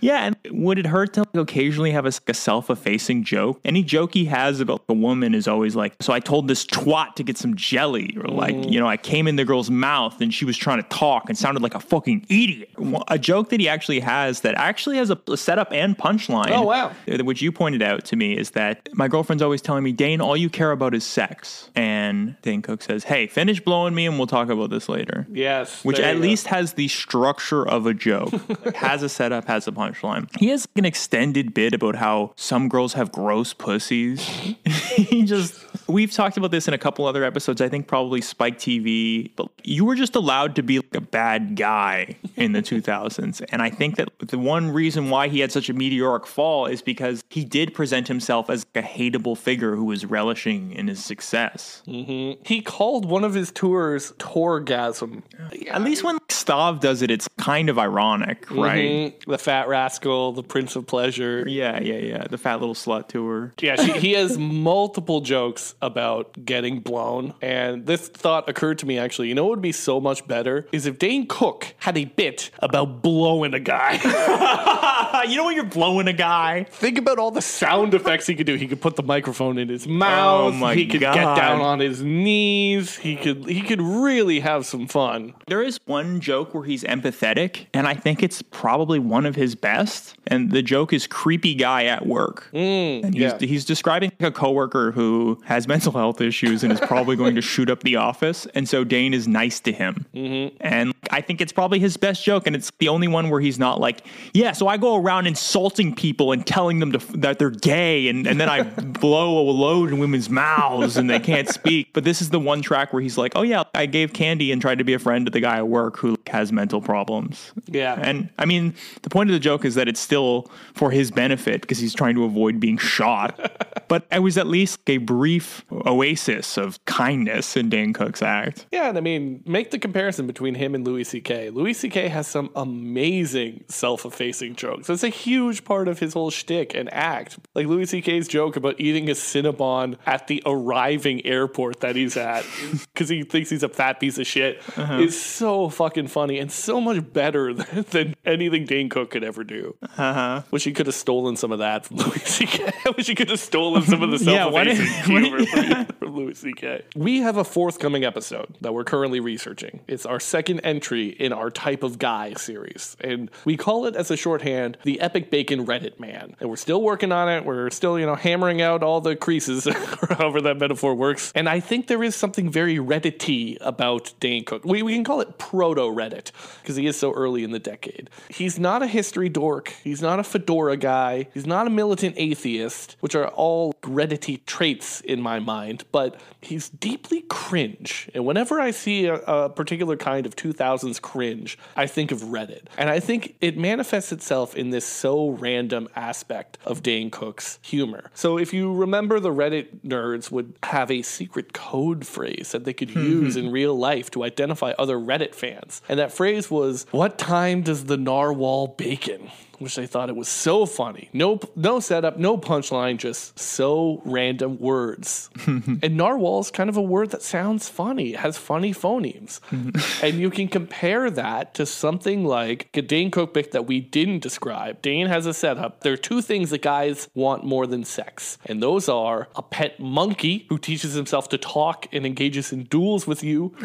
Yeah, 0.00 0.26
and 0.26 0.36
would 0.50 0.78
it 0.78 0.86
hurt 0.86 1.14
to 1.14 1.20
like, 1.20 1.34
occasionally 1.34 1.90
have 1.90 2.06
a, 2.06 2.12
a 2.28 2.34
self-effacing 2.62 3.24
joke? 3.24 3.60
Any 3.64 3.82
joke 3.82 4.14
he 4.14 4.24
has 4.26 4.60
about 4.60 4.82
a 4.88 4.92
woman 4.94 5.34
is 5.34 5.46
always 5.46 5.76
like, 5.76 5.94
"So 6.00 6.12
I 6.12 6.20
told 6.20 6.48
this 6.48 6.64
twat 6.64 7.14
to 7.16 7.22
get 7.22 7.38
some 7.38 7.54
jelly," 7.54 8.16
or 8.20 8.28
like, 8.28 8.54
Mm. 8.54 8.72
you 8.72 8.80
know, 8.80 8.88
I 8.88 8.96
came 8.96 9.28
in 9.28 9.36
the 9.36 9.44
girl's 9.44 9.70
mouth 9.70 10.20
and 10.20 10.32
she 10.32 10.44
was 10.44 10.56
trying 10.56 10.82
to 10.82 10.88
talk 10.88 11.28
and 11.28 11.36
sounded 11.38 11.62
like 11.62 11.74
a 11.74 11.80
fucking 11.80 12.26
idiot. 12.28 12.70
A 13.08 13.18
joke 13.18 13.50
that 13.50 13.60
he 13.60 13.68
actually 13.68 14.00
has 14.00 14.40
that 14.40 14.54
actually 14.56 14.96
has 14.96 15.10
a, 15.10 15.18
setup 15.36 15.72
and 15.72 15.96
punchline. 15.96 16.50
Oh, 16.50 16.62
wow. 16.62 16.92
Which 17.06 17.42
you 17.42 17.52
pointed 17.52 17.82
out 17.82 18.04
to 18.06 18.16
me 18.16 18.36
is 18.36 18.50
that 18.52 18.88
my 18.94 19.06
girlfriend's 19.08 19.42
always 19.42 19.62
telling 19.62 19.84
me, 19.84 19.92
Dane, 19.92 20.20
all 20.20 20.36
you 20.36 20.48
care 20.50 20.72
about 20.72 20.94
is 20.94 21.04
sex. 21.04 21.70
And 21.76 22.34
Dane 22.42 22.62
Cook 22.62 22.82
says, 22.82 23.04
Hey, 23.04 23.26
finish 23.26 23.60
blowing 23.60 23.94
me 23.94 24.06
and 24.06 24.16
we'll 24.18 24.26
talk 24.26 24.48
about 24.48 24.70
this 24.70 24.88
later 24.88 25.26
yes. 25.32 25.84
which 25.84 25.98
at 26.00 26.14
you 26.14 26.20
go. 26.20 26.26
least 26.28 26.46
has 26.48 26.72
the 26.74 26.88
structure 26.88 27.66
of 27.68 27.86
a 27.86 27.94
joke, 27.94 28.32
has 28.74 29.02
a 29.02 29.08
setup, 29.08 29.46
has 29.46 29.68
a 29.68 29.72
punchline. 29.72 30.28
He 30.38 30.48
has 30.48 30.66
an 30.76 30.84
extended 30.84 31.54
bit 31.54 31.74
about 31.74 31.94
how 31.96 32.32
some 32.48 32.68
girls 32.70 32.94
have 32.94 33.12
gross 33.12 33.52
pussies. 33.52 34.20
he 34.26 35.22
just, 35.24 35.62
we've 35.86 36.10
talked 36.10 36.38
about 36.38 36.50
this 36.50 36.66
in 36.66 36.72
a 36.72 36.78
couple 36.78 37.04
other 37.04 37.22
episodes. 37.24 37.60
I 37.60 37.68
think 37.68 37.86
probably 37.86 38.22
Spike 38.22 38.58
TV, 38.58 39.30
but 39.36 39.48
you 39.64 39.84
were 39.84 39.94
just 39.94 40.16
allowed 40.16 40.56
to 40.56 40.62
be 40.62 40.78
like 40.78 40.94
a 40.94 41.00
bad 41.02 41.56
guy 41.56 42.16
in 42.36 42.52
the 42.52 42.62
2000s. 42.72 43.44
And 43.50 43.60
I 43.60 43.68
think 43.68 43.96
that 43.96 44.08
the 44.20 44.38
one 44.38 44.70
reason 44.70 45.10
why 45.10 45.28
he 45.28 45.40
had 45.40 45.52
such 45.52 45.68
a 45.68 45.74
meteoric 45.74 46.26
fall 46.26 46.64
is 46.64 46.80
because 46.80 47.22
he 47.28 47.44
did 47.44 47.74
present 47.74 48.08
himself 48.08 48.48
as 48.48 48.64
a 48.74 48.80
hateable 48.82 49.36
figure 49.36 49.76
who 49.76 49.84
was 49.84 50.06
relishing 50.06 50.72
in 50.72 50.88
his 50.88 51.04
success. 51.04 51.82
Mhm. 51.86 52.38
He 52.46 52.62
called 52.62 53.04
one 53.04 53.24
of 53.24 53.34
his 53.34 53.50
tours 53.52 54.12
Tourgasm. 54.18 55.22
At 55.70 55.82
least 55.82 56.02
when 56.02 56.18
Stav 56.30 56.80
does 56.80 57.02
it, 57.02 57.10
it's 57.10 57.28
kind 57.36 57.68
of 57.68 57.78
ironic, 57.78 58.50
right? 58.50 59.12
Mhm. 59.20 59.24
The 59.26 59.38
fat 59.38 59.68
rascal, 59.68 60.32
the 60.32 60.42
prince 60.42 60.76
of 60.76 60.86
pleasure. 60.86 61.44
Yeah, 61.46 61.78
yeah, 61.80 61.98
yeah. 61.98 62.24
The 62.28 62.37
fat 62.38 62.60
little 62.60 62.74
slut 62.74 63.08
tour. 63.08 63.52
Yeah, 63.60 63.76
she, 63.76 63.92
he 63.92 64.12
has 64.12 64.38
multiple 64.38 65.20
jokes 65.20 65.74
about 65.82 66.44
getting 66.44 66.80
blown. 66.80 67.34
And 67.42 67.86
this 67.86 68.08
thought 68.08 68.48
occurred 68.48 68.78
to 68.78 68.86
me 68.86 68.98
actually. 68.98 69.28
You 69.28 69.34
know 69.34 69.44
what 69.44 69.50
would 69.50 69.62
be 69.62 69.72
so 69.72 70.00
much 70.00 70.26
better? 70.26 70.66
Is 70.72 70.86
if 70.86 70.98
Dane 70.98 71.26
Cook 71.26 71.74
had 71.78 71.96
a 71.96 72.04
bit 72.04 72.50
about 72.60 73.02
blowing 73.02 73.54
a 73.54 73.60
guy. 73.60 73.92
you 75.28 75.36
know 75.36 75.44
when 75.44 75.54
you're 75.54 75.64
blowing 75.64 76.08
a 76.08 76.12
guy? 76.12 76.64
Think 76.64 76.98
about 76.98 77.18
all 77.18 77.30
the 77.30 77.42
sound 77.42 77.94
effects 77.94 78.26
he 78.26 78.34
could 78.34 78.46
do. 78.46 78.54
He 78.54 78.66
could 78.66 78.80
put 78.80 78.96
the 78.96 79.02
microphone 79.02 79.58
in 79.58 79.68
his 79.68 79.86
oh 79.86 79.90
mouth. 79.90 80.54
Oh 80.54 80.56
my 80.56 80.74
he 80.74 80.86
could 80.86 81.00
God. 81.00 81.14
get 81.14 81.36
down 81.36 81.60
on 81.60 81.80
his 81.80 82.02
knees. 82.02 82.96
He 82.96 83.16
could 83.16 83.46
he 83.46 83.62
could 83.62 83.80
really 83.80 84.40
have 84.40 84.66
some 84.66 84.86
fun. 84.86 85.34
There 85.46 85.62
is 85.62 85.78
one 85.86 86.20
joke 86.20 86.54
where 86.54 86.64
he's 86.64 86.84
empathetic, 86.84 87.66
and 87.74 87.86
I 87.86 87.94
think 87.94 88.22
it's 88.22 88.42
probably 88.42 88.98
one 88.98 89.26
of 89.26 89.34
his 89.34 89.54
best. 89.54 90.16
And 90.26 90.50
the 90.50 90.62
joke 90.62 90.92
is 90.92 91.06
creepy 91.06 91.54
guy 91.54 91.84
at 91.84 92.06
work. 92.06 92.27
Mm, 92.36 93.04
and 93.04 93.14
he's, 93.14 93.22
yeah. 93.22 93.38
he's 93.40 93.64
describing 93.64 94.12
a 94.20 94.30
coworker 94.30 94.92
who 94.92 95.40
has 95.44 95.66
mental 95.68 95.92
health 95.92 96.20
issues 96.20 96.62
and 96.62 96.72
is 96.72 96.80
probably 96.80 97.16
going 97.16 97.34
to 97.34 97.42
shoot 97.52 97.70
up 97.70 97.82
the 97.82 97.96
office. 97.96 98.46
And 98.54 98.68
so 98.68 98.84
Dane 98.84 99.14
is 99.14 99.28
nice 99.28 99.60
to 99.60 99.72
him. 99.72 100.06
Mm-hmm. 100.14 100.56
And 100.60 100.94
I 101.10 101.20
think 101.20 101.40
it's 101.40 101.52
probably 101.52 101.78
his 101.78 101.96
best 101.96 102.24
joke. 102.24 102.46
And 102.46 102.54
it's 102.54 102.70
the 102.78 102.88
only 102.88 103.08
one 103.08 103.30
where 103.30 103.40
he's 103.40 103.58
not 103.58 103.80
like, 103.80 104.04
yeah, 104.34 104.52
so 104.52 104.68
I 104.68 104.76
go 104.76 104.96
around 104.96 105.26
insulting 105.26 105.94
people 105.94 106.32
and 106.32 106.46
telling 106.46 106.78
them 106.78 106.92
to, 106.92 106.98
that 107.18 107.38
they're 107.38 107.50
gay. 107.50 108.08
And, 108.08 108.26
and 108.26 108.40
then 108.40 108.48
I 108.48 108.62
blow 108.98 109.38
a 109.38 109.50
load 109.50 109.90
in 109.90 109.98
women's 109.98 110.30
mouths 110.30 110.96
and 110.96 111.08
they 111.08 111.20
can't 111.20 111.48
speak. 111.48 111.92
But 111.92 112.04
this 112.04 112.20
is 112.20 112.30
the 112.30 112.40
one 112.40 112.62
track 112.62 112.92
where 112.92 113.02
he's 113.02 113.18
like, 113.18 113.32
oh, 113.36 113.42
yeah, 113.42 113.64
I 113.74 113.86
gave 113.86 114.12
candy 114.12 114.52
and 114.52 114.60
tried 114.60 114.78
to 114.78 114.84
be 114.84 114.94
a 114.94 114.98
friend 114.98 115.26
to 115.26 115.30
the 115.30 115.40
guy 115.40 115.56
at 115.56 115.68
work 115.68 115.96
who 115.96 116.16
has 116.26 116.52
mental 116.52 116.80
problems. 116.80 117.52
Yeah. 117.66 117.94
And 118.00 118.30
I 118.38 118.44
mean, 118.44 118.74
the 119.02 119.10
point 119.10 119.30
of 119.30 119.34
the 119.34 119.40
joke 119.40 119.64
is 119.64 119.74
that 119.74 119.88
it's 119.88 120.00
still 120.00 120.50
for 120.74 120.90
his 120.90 121.10
benefit 121.10 121.62
because 121.62 121.78
he's 121.78 121.94
trying 121.94 122.14
to 122.14 122.17
avoid 122.24 122.60
being 122.60 122.78
shot. 122.78 123.38
but 123.88 124.06
it 124.12 124.20
was 124.20 124.36
at 124.38 124.46
least 124.46 124.80
a 124.88 124.98
brief 124.98 125.64
oasis 125.86 126.56
of 126.56 126.82
kindness 126.84 127.56
in 127.56 127.68
Dan 127.68 127.92
Cook's 127.92 128.22
act. 128.22 128.66
Yeah, 128.72 128.88
and 128.88 128.98
I 128.98 129.00
mean, 129.00 129.42
make 129.46 129.70
the 129.70 129.78
comparison 129.78 130.26
between 130.26 130.54
him 130.54 130.74
and 130.74 130.86
Louis 130.86 131.04
C.K. 131.04 131.50
Louis 131.50 131.74
C.K. 131.74 132.08
has 132.08 132.26
some 132.26 132.50
amazing 132.56 133.64
self-effacing 133.68 134.54
jokes. 134.56 134.86
That's 134.88 135.04
a 135.04 135.08
huge 135.08 135.64
part 135.64 135.88
of 135.88 135.98
his 135.98 136.14
whole 136.14 136.30
shtick 136.30 136.74
and 136.74 136.92
act. 136.92 137.38
Like 137.54 137.66
Louis 137.66 137.86
C.K.'s 137.86 138.28
joke 138.28 138.56
about 138.56 138.76
eating 138.78 139.08
a 139.08 139.12
Cinnabon 139.14 139.96
at 140.06 140.26
the 140.26 140.42
arriving 140.46 141.24
airport 141.26 141.80
that 141.80 141.96
he's 141.96 142.16
at 142.16 142.44
because 142.92 143.08
he 143.08 143.22
thinks 143.22 143.50
he's 143.50 143.62
a 143.62 143.68
fat 143.68 144.00
piece 144.00 144.18
of 144.18 144.26
shit 144.26 144.60
Uh-huh. 144.76 144.98
is 144.98 145.20
so 145.20 145.68
fucking 145.68 146.08
funny 146.08 146.38
and 146.38 146.50
so 146.52 146.80
much 146.80 147.12
better 147.12 147.52
than, 147.58 147.82
than 147.90 148.16
anything 148.24 148.64
Dane 148.64 148.88
Cook 148.88 149.10
could 149.10 149.24
ever 149.24 149.44
do. 149.44 149.76
Uh-huh. 149.96 150.42
Wish 150.50 150.64
he 150.64 150.72
could 150.72 150.86
have 150.86 150.94
stolen 150.94 151.36
some 151.36 151.52
of 151.52 151.58
that 151.60 151.86
from 151.86 151.96
Louis 152.08 152.24
C.K. 152.24 152.72
I 152.86 152.90
wish 152.90 153.06
he 153.06 153.14
could 153.14 153.30
have 153.30 153.40
stolen 153.40 153.82
some 153.82 154.02
of 154.02 154.10
the 154.10 154.18
self-effacing 154.18 154.84
did- 154.84 155.04
humor 155.04 155.46
from, 155.46 155.86
from 155.98 156.16
Louis 156.16 156.38
C.K. 156.38 156.82
We 156.96 157.18
have 157.20 157.36
a 157.36 157.44
forthcoming 157.44 158.04
episode 158.04 158.54
that 158.60 158.72
we're 158.72 158.84
currently 158.84 159.20
researching. 159.20 159.80
It's 159.86 160.06
our 160.06 160.20
second 160.20 160.60
entry 160.60 161.08
in 161.08 161.32
our 161.32 161.50
Type 161.50 161.82
of 161.82 161.98
Guy 161.98 162.34
series, 162.34 162.96
and 163.00 163.30
we 163.44 163.56
call 163.56 163.86
it 163.86 163.96
as 163.96 164.10
a 164.10 164.16
shorthand 164.16 164.78
the 164.84 165.00
Epic 165.00 165.30
Bacon 165.30 165.66
Reddit 165.66 166.00
Man. 166.00 166.34
And 166.40 166.48
we're 166.48 166.56
still 166.56 166.82
working 166.82 167.12
on 167.12 167.28
it. 167.28 167.44
We're 167.44 167.70
still, 167.70 167.98
you 167.98 168.06
know, 168.06 168.14
hammering 168.14 168.62
out 168.62 168.82
all 168.82 169.00
the 169.00 169.16
creases, 169.16 169.66
or 169.66 169.74
however 170.14 170.40
that 170.42 170.58
metaphor 170.58 170.94
works. 170.94 171.32
And 171.34 171.48
I 171.48 171.60
think 171.60 171.86
there 171.86 172.02
is 172.02 172.14
something 172.16 172.50
very 172.50 172.76
Reddity 172.76 173.56
about 173.60 174.12
Dane 174.20 174.44
Cook. 174.44 174.64
We, 174.64 174.82
we 174.82 174.94
can 174.94 175.04
call 175.04 175.20
it 175.20 175.38
proto 175.38 175.82
Reddit 175.82 176.32
because 176.62 176.76
he 176.76 176.86
is 176.86 176.98
so 176.98 177.12
early 177.12 177.44
in 177.44 177.50
the 177.50 177.58
decade. 177.58 178.10
He's 178.28 178.58
not 178.58 178.82
a 178.82 178.86
history 178.86 179.28
dork. 179.28 179.74
He's 179.84 180.00
not 180.02 180.18
a 180.18 180.24
fedora 180.24 180.76
guy. 180.76 181.28
He's 181.34 181.46
not 181.46 181.66
a 181.66 181.70
militant 181.98 182.14
atheist, 182.16 182.96
which 183.00 183.14
are 183.14 183.28
all 183.28 183.74
Reddity 183.82 184.44
traits 184.46 185.00
in 185.00 185.20
my 185.20 185.40
mind, 185.40 185.84
but 185.90 186.20
he's 186.40 186.68
deeply 186.68 187.22
cringe. 187.22 188.08
And 188.14 188.24
whenever 188.24 188.60
I 188.60 188.70
see 188.70 189.06
a, 189.06 189.14
a 189.14 189.50
particular 189.50 189.96
kind 189.96 190.26
of 190.26 190.36
2000s 190.36 191.00
cringe, 191.00 191.58
I 191.74 191.86
think 191.86 192.12
of 192.12 192.20
Reddit. 192.20 192.66
And 192.76 192.88
I 192.88 193.00
think 193.00 193.34
it 193.40 193.56
manifests 193.56 194.12
itself 194.12 194.54
in 194.54 194.70
this 194.70 194.84
so 194.84 195.30
random 195.30 195.88
aspect 195.96 196.58
of 196.64 196.82
Dane 196.82 197.10
Cook's 197.10 197.58
humor. 197.62 198.10
So 198.14 198.38
if 198.38 198.52
you 198.52 198.72
remember, 198.72 199.18
the 199.18 199.32
Reddit 199.32 199.80
nerds 199.84 200.30
would 200.30 200.54
have 200.64 200.90
a 200.90 201.02
secret 201.02 201.52
code 201.52 202.06
phrase 202.06 202.52
that 202.52 202.64
they 202.64 202.72
could 202.72 202.90
mm-hmm. 202.90 203.24
use 203.24 203.36
in 203.36 203.50
real 203.50 203.76
life 203.76 204.10
to 204.12 204.22
identify 204.22 204.72
other 204.78 204.98
Reddit 204.98 205.34
fans. 205.34 205.82
And 205.88 205.98
that 205.98 206.12
phrase 206.12 206.50
was, 206.50 206.86
What 206.90 207.18
time 207.18 207.62
does 207.62 207.86
the 207.86 207.96
narwhal 207.96 208.68
bacon? 208.68 209.30
Which 209.58 209.76
they 209.76 209.86
thought 209.86 210.08
it 210.08 210.16
was 210.16 210.28
so 210.28 210.66
funny. 210.66 211.08
No, 211.12 211.40
no 211.56 211.80
setup, 211.80 212.18
no 212.18 212.38
punchline, 212.38 212.96
just 212.96 213.38
so 213.38 214.02
random 214.04 214.58
words. 214.58 215.30
and 215.46 215.96
narwhal 215.96 216.40
is 216.40 216.50
kind 216.50 216.68
of 216.68 216.76
a 216.76 216.82
word 216.82 217.10
that 217.10 217.22
sounds 217.22 217.68
funny, 217.68 218.12
has 218.12 218.36
funny 218.36 218.72
phonemes. 218.72 219.40
and 220.02 220.20
you 220.20 220.30
can 220.30 220.48
compare 220.48 221.10
that 221.10 221.54
to 221.54 221.66
something 221.66 222.24
like 222.24 222.68
a 222.74 222.82
Dane 222.82 223.10
Cook 223.10 223.34
bit 223.34 223.52
that 223.52 223.66
we 223.66 223.80
didn't 223.80 224.20
describe. 224.20 224.82
Dane 224.82 225.06
has 225.06 225.26
a 225.26 225.34
setup. 225.34 225.80
There 225.80 225.92
are 225.92 225.98
two 225.98 226.22
things 226.22 226.50
that 226.50 226.62
guys 226.62 227.08
want 227.14 227.44
more 227.44 227.66
than 227.66 227.84
sex, 227.84 228.38
and 228.44 228.62
those 228.62 228.88
are 228.88 229.28
a 229.36 229.42
pet 229.42 229.80
monkey 229.80 230.46
who 230.48 230.58
teaches 230.58 230.94
himself 230.94 231.28
to 231.30 231.38
talk 231.38 231.86
and 231.92 232.06
engages 232.06 232.52
in 232.52 232.64
duels 232.64 233.06
with 233.06 233.22
you, 233.22 233.54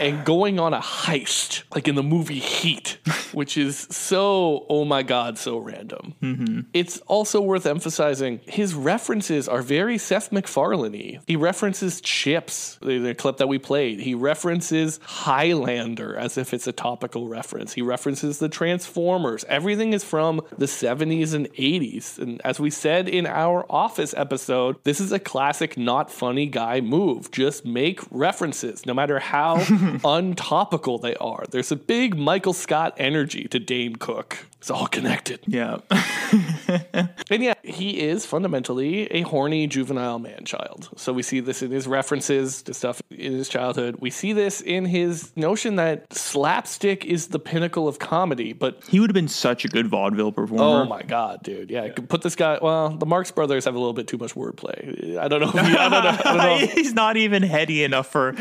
and 0.00 0.24
going 0.24 0.58
on 0.58 0.74
a 0.74 0.80
heist, 0.80 1.62
like 1.74 1.88
in 1.88 1.94
the 1.94 2.02
movie 2.02 2.40
Heat, 2.46 2.98
which 3.32 3.56
is 3.56 3.86
so, 3.90 4.66
oh 4.68 4.84
my 4.84 5.02
God, 5.02 5.35
god, 5.36 5.42
so 5.42 5.58
random. 5.58 6.14
Mm-hmm. 6.22 6.60
It's 6.72 6.98
also 7.06 7.40
worth 7.40 7.66
emphasizing 7.66 8.40
his 8.44 8.74
references 8.74 9.48
are 9.48 9.62
very 9.62 9.98
Seth 9.98 10.32
MacFarlane 10.32 11.20
He 11.26 11.36
references 11.36 12.00
Chips, 12.00 12.78
the, 12.82 12.98
the 12.98 13.14
clip 13.14 13.36
that 13.38 13.48
we 13.48 13.58
played. 13.58 14.00
He 14.00 14.14
references 14.14 14.98
Highlander 15.02 16.16
as 16.16 16.38
if 16.38 16.54
it's 16.54 16.66
a 16.66 16.72
topical 16.72 17.28
reference. 17.28 17.74
He 17.74 17.82
references 17.82 18.38
the 18.38 18.48
Transformers. 18.48 19.44
Everything 19.48 19.92
is 19.92 20.04
from 20.04 20.40
the 20.56 20.66
70s 20.66 21.34
and 21.34 21.52
80s. 21.54 22.18
And 22.18 22.40
as 22.44 22.58
we 22.58 22.70
said 22.70 23.08
in 23.08 23.26
our 23.26 23.66
Office 23.70 24.14
episode, 24.16 24.76
this 24.84 25.00
is 25.00 25.12
a 25.12 25.18
classic 25.18 25.76
not 25.76 26.10
funny 26.10 26.46
guy 26.46 26.80
move. 26.80 27.30
Just 27.30 27.64
make 27.64 28.00
references, 28.10 28.86
no 28.86 28.94
matter 28.94 29.18
how 29.18 29.56
untopical 30.04 30.98
they 30.98 31.14
are. 31.16 31.44
There's 31.50 31.72
a 31.72 31.76
big 31.76 32.16
Michael 32.16 32.52
Scott 32.52 32.94
energy 32.98 33.44
to 33.48 33.58
Dane 33.58 33.96
Cook. 33.96 34.46
It's 34.58 34.70
all 34.70 34.86
connected. 34.86 35.40
Yeah. 35.46 35.78
And 37.28 37.42
yeah, 37.42 37.54
he 37.64 38.00
is 38.00 38.24
fundamentally 38.24 39.06
a 39.12 39.22
horny 39.22 39.66
juvenile 39.66 40.20
man 40.20 40.44
child. 40.44 40.88
So 40.96 41.12
we 41.12 41.22
see 41.22 41.40
this 41.40 41.60
in 41.60 41.72
his 41.72 41.88
references 41.88 42.62
to 42.62 42.74
stuff 42.74 43.02
in 43.10 43.32
his 43.32 43.48
childhood. 43.48 43.96
We 43.98 44.10
see 44.10 44.32
this 44.32 44.60
in 44.60 44.84
his 44.84 45.32
notion 45.36 45.74
that 45.76 46.12
slapstick 46.12 47.04
is 47.04 47.28
the 47.28 47.40
pinnacle 47.40 47.88
of 47.88 47.98
comedy, 47.98 48.52
but 48.52 48.82
He 48.88 49.00
would 49.00 49.10
have 49.10 49.14
been 49.14 49.26
such 49.28 49.64
a 49.64 49.68
good 49.68 49.88
vaudeville 49.88 50.30
performer. 50.30 50.82
Oh 50.82 50.84
my 50.84 51.02
god, 51.02 51.42
dude! 51.42 51.68
Yeah, 51.70 51.88
put 51.92 52.22
this 52.22 52.36
guy. 52.36 52.58
Well, 52.62 52.90
the 52.90 53.06
Marx 53.06 53.32
Brothers 53.32 53.64
have 53.64 53.74
a 53.74 53.78
little 53.78 53.92
bit 53.92 54.06
too 54.06 54.18
much 54.18 54.34
wordplay. 54.34 55.16
I 55.18 55.26
don't 55.26 55.40
know. 55.40 55.48
If 55.52 55.66
he, 55.66 55.76
I 55.76 55.88
don't 55.88 56.04
know. 56.04 56.10
I 56.24 56.36
don't 56.36 56.36
know. 56.36 56.66
He's 56.68 56.94
not 56.94 57.16
even 57.16 57.42
heady 57.42 57.82
enough 57.82 58.06
for 58.06 58.34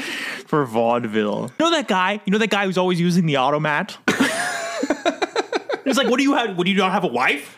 for 0.46 0.66
vaudeville. 0.66 1.52
You 1.60 1.66
know 1.66 1.72
that 1.72 1.88
guy? 1.88 2.22
You 2.26 2.32
know 2.32 2.38
that 2.38 2.52
guy 2.52 2.66
who's 2.66 2.78
always 2.78 3.00
using 3.00 3.26
the 3.26 3.38
automat? 3.38 3.98
He's 5.86 5.98
like, 5.98 6.10
what 6.10 6.18
do 6.18 6.24
you 6.24 6.34
have? 6.34 6.58
What 6.58 6.66
do 6.66 6.72
you 6.72 6.78
not 6.78 6.92
have 6.92 7.04
a 7.04 7.08
wife? 7.08 7.56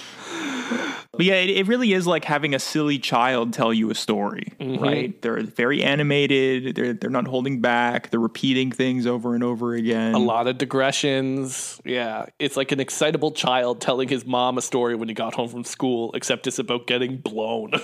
But 1.17 1.25
yeah, 1.25 1.35
it, 1.35 1.49
it 1.49 1.67
really 1.67 1.93
is 1.93 2.05
like 2.07 2.25
having 2.25 2.53
a 2.55 2.59
silly 2.59 2.99
child 2.99 3.53
tell 3.53 3.73
you 3.73 3.89
a 3.89 3.95
story, 3.95 4.53
Mhm. 4.59 4.79
right? 4.81 5.21
They're 5.21 5.41
very 5.43 5.83
animated. 5.83 6.75
They're 6.75 6.93
they're 6.93 7.09
not 7.09 7.27
holding 7.27 7.61
back. 7.61 8.09
They're 8.09 8.19
repeating 8.19 8.71
things 8.71 9.05
over 9.07 9.33
and 9.35 9.43
over 9.43 9.73
again. 9.73 10.13
A 10.13 10.19
lot 10.19 10.47
of 10.47 10.57
digressions. 10.57 11.79
Yeah, 11.85 12.25
it's 12.39 12.57
like 12.57 12.71
an 12.71 12.79
excitable 12.79 13.31
child 13.31 13.81
telling 13.81 14.07
his 14.09 14.25
mom 14.25 14.57
a 14.57 14.61
story 14.61 14.95
when 14.95 15.07
he 15.07 15.13
got 15.13 15.33
home 15.35 15.49
from 15.49 15.63
school, 15.63 16.11
except 16.13 16.47
it's 16.47 16.59
about 16.59 16.87
getting 16.87 17.17
blown. 17.17 17.71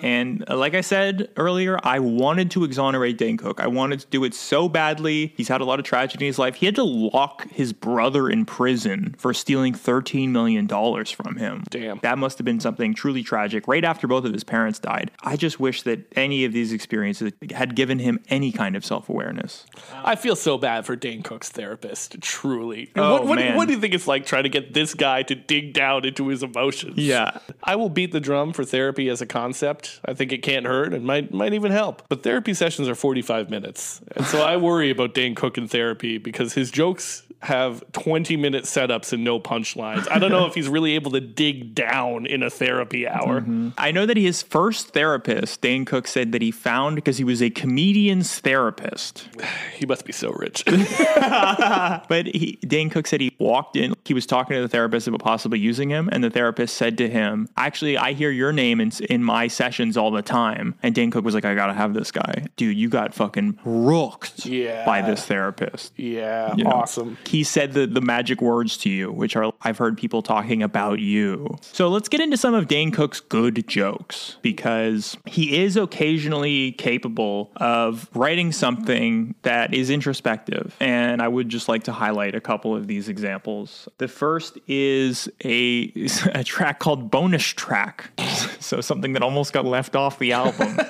And 0.00 0.44
uh, 0.48 0.56
like 0.56 0.74
I 0.74 0.80
said 0.80 1.28
earlier, 1.36 1.76
I 1.82 1.98
wanted 1.98 2.52
to 2.52 2.62
exonerate 2.62 3.18
Dane 3.18 3.36
Cook. 3.36 3.58
I 3.60 3.66
wanted 3.66 3.98
to 4.00 4.06
do 4.06 4.22
it 4.22 4.32
so 4.32 4.68
badly. 4.68 5.34
He's 5.36 5.48
had 5.48 5.60
a 5.60 5.64
lot 5.64 5.80
of 5.80 5.84
tragedy 5.84 6.24
in 6.26 6.28
his 6.28 6.38
life. 6.38 6.54
He 6.54 6.66
had 6.66 6.76
to 6.76 6.84
lock 6.84 7.48
his 7.50 7.72
brother 7.72 8.28
in 8.30 8.44
prison 8.44 9.16
for 9.18 9.34
stealing 9.34 9.74
$13 9.74 10.28
million 10.28 10.68
from 10.68 11.36
him. 11.36 11.64
Damn. 11.70 11.98
That 12.02 12.18
must 12.18 12.38
have 12.38 12.44
been 12.44 12.60
something 12.60 12.94
truly 12.94 13.22
tragic 13.22 13.68
right 13.68 13.84
after 13.84 14.06
both 14.06 14.24
of 14.24 14.32
his 14.32 14.44
parents 14.44 14.78
died. 14.78 15.10
I 15.22 15.36
just 15.36 15.60
wish 15.60 15.82
that 15.82 16.10
any 16.16 16.44
of 16.44 16.52
these 16.52 16.72
experiences 16.72 17.32
had 17.52 17.74
given 17.74 17.98
him 17.98 18.20
any 18.28 18.52
kind 18.52 18.76
of 18.76 18.84
self 18.84 19.08
awareness. 19.08 19.66
I 19.92 20.16
feel 20.16 20.36
so 20.36 20.58
bad 20.58 20.86
for 20.86 20.96
Dane 20.96 21.22
Cook's 21.22 21.48
therapist, 21.48 22.20
truly. 22.20 22.90
Oh, 22.96 23.12
what, 23.12 23.26
what, 23.26 23.38
man. 23.38 23.56
what 23.56 23.68
do 23.68 23.74
you 23.74 23.80
think 23.80 23.94
it's 23.94 24.06
like 24.06 24.26
trying 24.26 24.44
to 24.44 24.48
get 24.48 24.74
this 24.74 24.94
guy 24.94 25.22
to 25.24 25.34
dig 25.34 25.72
down 25.72 26.04
into 26.04 26.28
his 26.28 26.42
emotions? 26.42 26.96
Yeah. 26.98 27.38
I 27.62 27.76
will 27.76 27.90
beat 27.90 28.12
the 28.12 28.20
drum 28.20 28.52
for 28.52 28.64
therapy 28.64 29.08
as 29.08 29.20
a 29.20 29.26
concept. 29.26 30.00
I 30.04 30.14
think 30.14 30.32
it 30.32 30.42
can't 30.42 30.66
hurt 30.66 30.92
and 30.94 31.04
might 31.04 31.32
might 31.32 31.52
even 31.52 31.72
help. 31.72 32.02
But 32.08 32.22
therapy 32.22 32.54
sessions 32.54 32.88
are 32.88 32.94
45 32.94 33.50
minutes. 33.50 34.00
And 34.16 34.26
so 34.26 34.42
I 34.42 34.56
worry 34.56 34.90
about 34.90 35.14
Dane 35.14 35.34
Cook 35.34 35.58
in 35.58 35.68
therapy 35.68 36.18
because 36.18 36.54
his 36.54 36.70
jokes 36.70 37.22
have 37.40 37.84
20 37.92 38.36
minute 38.36 38.64
setups 38.64 39.12
and 39.12 39.22
no 39.24 39.38
punchlines. 39.38 40.08
I 40.10 40.18
don't 40.18 40.30
know 40.30 40.46
if 40.46 40.54
he's 40.54 40.68
really 40.68 40.94
able 40.94 41.12
to 41.12 41.20
dig 41.20 41.74
down 41.74 42.26
in 42.26 42.42
a 42.42 42.50
therapy 42.50 43.06
hour. 43.06 43.40
Mm-hmm. 43.40 43.70
I 43.78 43.92
know 43.92 44.06
that 44.06 44.16
his 44.16 44.42
first 44.42 44.88
therapist, 44.88 45.60
Dane 45.60 45.84
Cook, 45.84 46.06
said 46.08 46.32
that 46.32 46.42
he 46.42 46.50
found 46.50 46.96
because 46.96 47.16
he 47.18 47.24
was 47.24 47.40
a 47.42 47.50
comedian's 47.50 48.38
therapist. 48.40 49.28
He 49.78 49.86
must 49.86 50.04
be 50.04 50.12
so 50.12 50.30
rich. 50.32 50.64
but 50.66 52.26
he, 52.26 52.58
Dane 52.66 52.90
Cook 52.90 53.06
said 53.06 53.20
he 53.20 53.34
walked 53.38 53.76
in, 53.76 53.94
he 54.04 54.12
was 54.14 54.26
talking 54.26 54.56
to 54.56 54.60
the 54.62 54.68
therapist 54.68 55.06
about 55.06 55.20
possibly 55.20 55.58
using 55.60 55.88
him, 55.88 56.08
and 56.10 56.24
the 56.24 56.30
therapist 56.30 56.76
said 56.76 56.98
to 56.98 57.08
him, 57.08 57.48
Actually, 57.56 57.96
I 57.96 58.12
hear 58.12 58.30
your 58.30 58.52
name 58.52 58.80
in, 58.80 58.90
in 59.08 59.22
my 59.22 59.46
sessions 59.46 59.96
all 59.96 60.10
the 60.10 60.22
time. 60.22 60.74
And 60.82 60.94
Dane 60.96 61.12
Cook 61.12 61.24
was 61.24 61.34
like, 61.34 61.44
I 61.44 61.54
gotta 61.54 61.74
have 61.74 61.94
this 61.94 62.10
guy. 62.10 62.46
Dude, 62.56 62.76
you 62.76 62.88
got 62.88 63.14
fucking 63.14 63.58
rooked 63.64 64.46
Yeah. 64.46 64.84
by 64.84 65.02
this 65.02 65.24
therapist. 65.26 65.92
Yeah, 65.96 66.54
You 66.56 66.64
know? 66.64 66.70
awesome. 66.70 67.16
He 67.28 67.44
said 67.44 67.74
the, 67.74 67.86
the 67.86 68.00
magic 68.00 68.40
words 68.40 68.78
to 68.78 68.88
you, 68.88 69.12
which 69.12 69.36
are 69.36 69.52
I've 69.60 69.76
heard 69.76 69.98
people 69.98 70.22
talking 70.22 70.62
about 70.62 70.98
you. 70.98 71.58
So 71.60 71.88
let's 71.88 72.08
get 72.08 72.22
into 72.22 72.38
some 72.38 72.54
of 72.54 72.68
Dane 72.68 72.90
Cook's 72.90 73.20
good 73.20 73.68
jokes 73.68 74.38
because 74.40 75.14
he 75.26 75.62
is 75.62 75.76
occasionally 75.76 76.72
capable 76.72 77.52
of 77.56 78.08
writing 78.14 78.50
something 78.50 79.34
that 79.42 79.74
is 79.74 79.90
introspective. 79.90 80.74
And 80.80 81.20
I 81.20 81.28
would 81.28 81.50
just 81.50 81.68
like 81.68 81.82
to 81.84 81.92
highlight 81.92 82.34
a 82.34 82.40
couple 82.40 82.74
of 82.74 82.86
these 82.86 83.10
examples. 83.10 83.90
The 83.98 84.08
first 84.08 84.56
is 84.66 85.28
a, 85.44 85.92
a 86.34 86.42
track 86.42 86.78
called 86.78 87.10
Bonus 87.10 87.44
Track. 87.44 88.10
so 88.60 88.80
something 88.80 89.12
that 89.12 89.22
almost 89.22 89.52
got 89.52 89.66
left 89.66 89.94
off 89.94 90.18
the 90.18 90.32
album. 90.32 90.78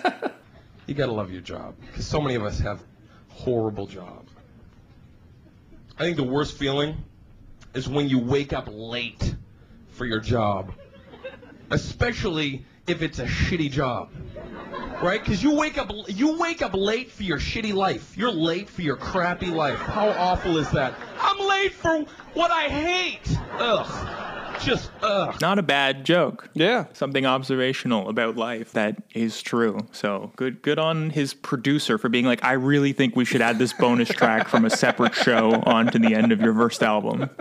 You 0.89 0.95
gotta 0.95 1.13
love 1.13 1.31
your 1.31 1.43
job 1.43 1.75
because 1.87 2.07
so 2.07 2.19
many 2.19 2.35
of 2.35 2.43
us 2.45 2.59
have 2.61 2.83
horrible 3.29 3.87
jobs. 3.87 4.28
I 5.99 6.03
think 6.03 6.17
the 6.17 6.23
worst 6.23 6.57
feeling 6.57 6.97
is 7.75 7.89
when 7.89 8.09
you 8.09 8.21
wake 8.21 8.53
up 8.53 8.69
late 8.71 9.35
for 9.89 10.07
your 10.07 10.21
job, 10.21 10.73
especially 11.71 12.65
if 12.87 13.03
it's 13.03 13.19
a 13.19 13.25
shitty 13.27 13.71
job. 13.71 14.11
Right? 15.03 15.21
Because 15.23 15.43
you 15.43 15.55
wake 15.55 15.77
up 15.77 15.93
you 16.09 16.39
wake 16.39 16.63
up 16.63 16.75
late 16.75 17.11
for 17.11 17.25
your 17.25 17.39
shitty 17.39 17.75
life. 17.75 18.17
You're 18.17 18.33
late 18.33 18.69
for 18.69 18.83
your 18.83 18.97
crappy 18.97 19.47
life. 19.47 19.79
How 19.79 20.09
awful 20.11 20.57
is 20.57 20.71
that? 20.71 20.95
I'm 21.21 21.39
late 21.39 21.73
for 21.73 22.05
what 22.35 22.51
I 22.53 22.69
hate. 22.69 23.39
Ugh. 23.59 24.25
Just 24.61 24.91
ugh. 25.03 25.41
Not 25.41 25.59
a 25.59 25.63
bad 25.63 26.05
joke. 26.05 26.49
Yeah. 26.55 26.87
Something 26.93 27.27
observational 27.27 28.09
about 28.09 28.37
life 28.37 28.73
that 28.73 29.03
is 29.15 29.43
true. 29.43 29.79
So 29.93 30.33
good 30.37 30.63
good 30.63 30.79
on 30.79 31.11
his 31.11 31.35
producer 31.35 31.99
for 31.99 32.09
being 32.09 32.25
like, 32.27 32.45
I 32.45 32.53
really 32.53 32.93
think 32.93 33.17
we 33.17 33.25
should 33.25 33.41
add 33.41 33.59
this 33.59 33.73
bonus 33.73 34.09
track 34.09 34.49
from 34.49 34.65
a 34.65 34.71
separate 34.71 35.15
show 35.15 35.63
onto 35.67 35.99
the 35.99 36.15
end 36.15 36.33
of 36.33 36.41
your 36.41 36.55
first 36.55 36.83
album. 36.83 37.31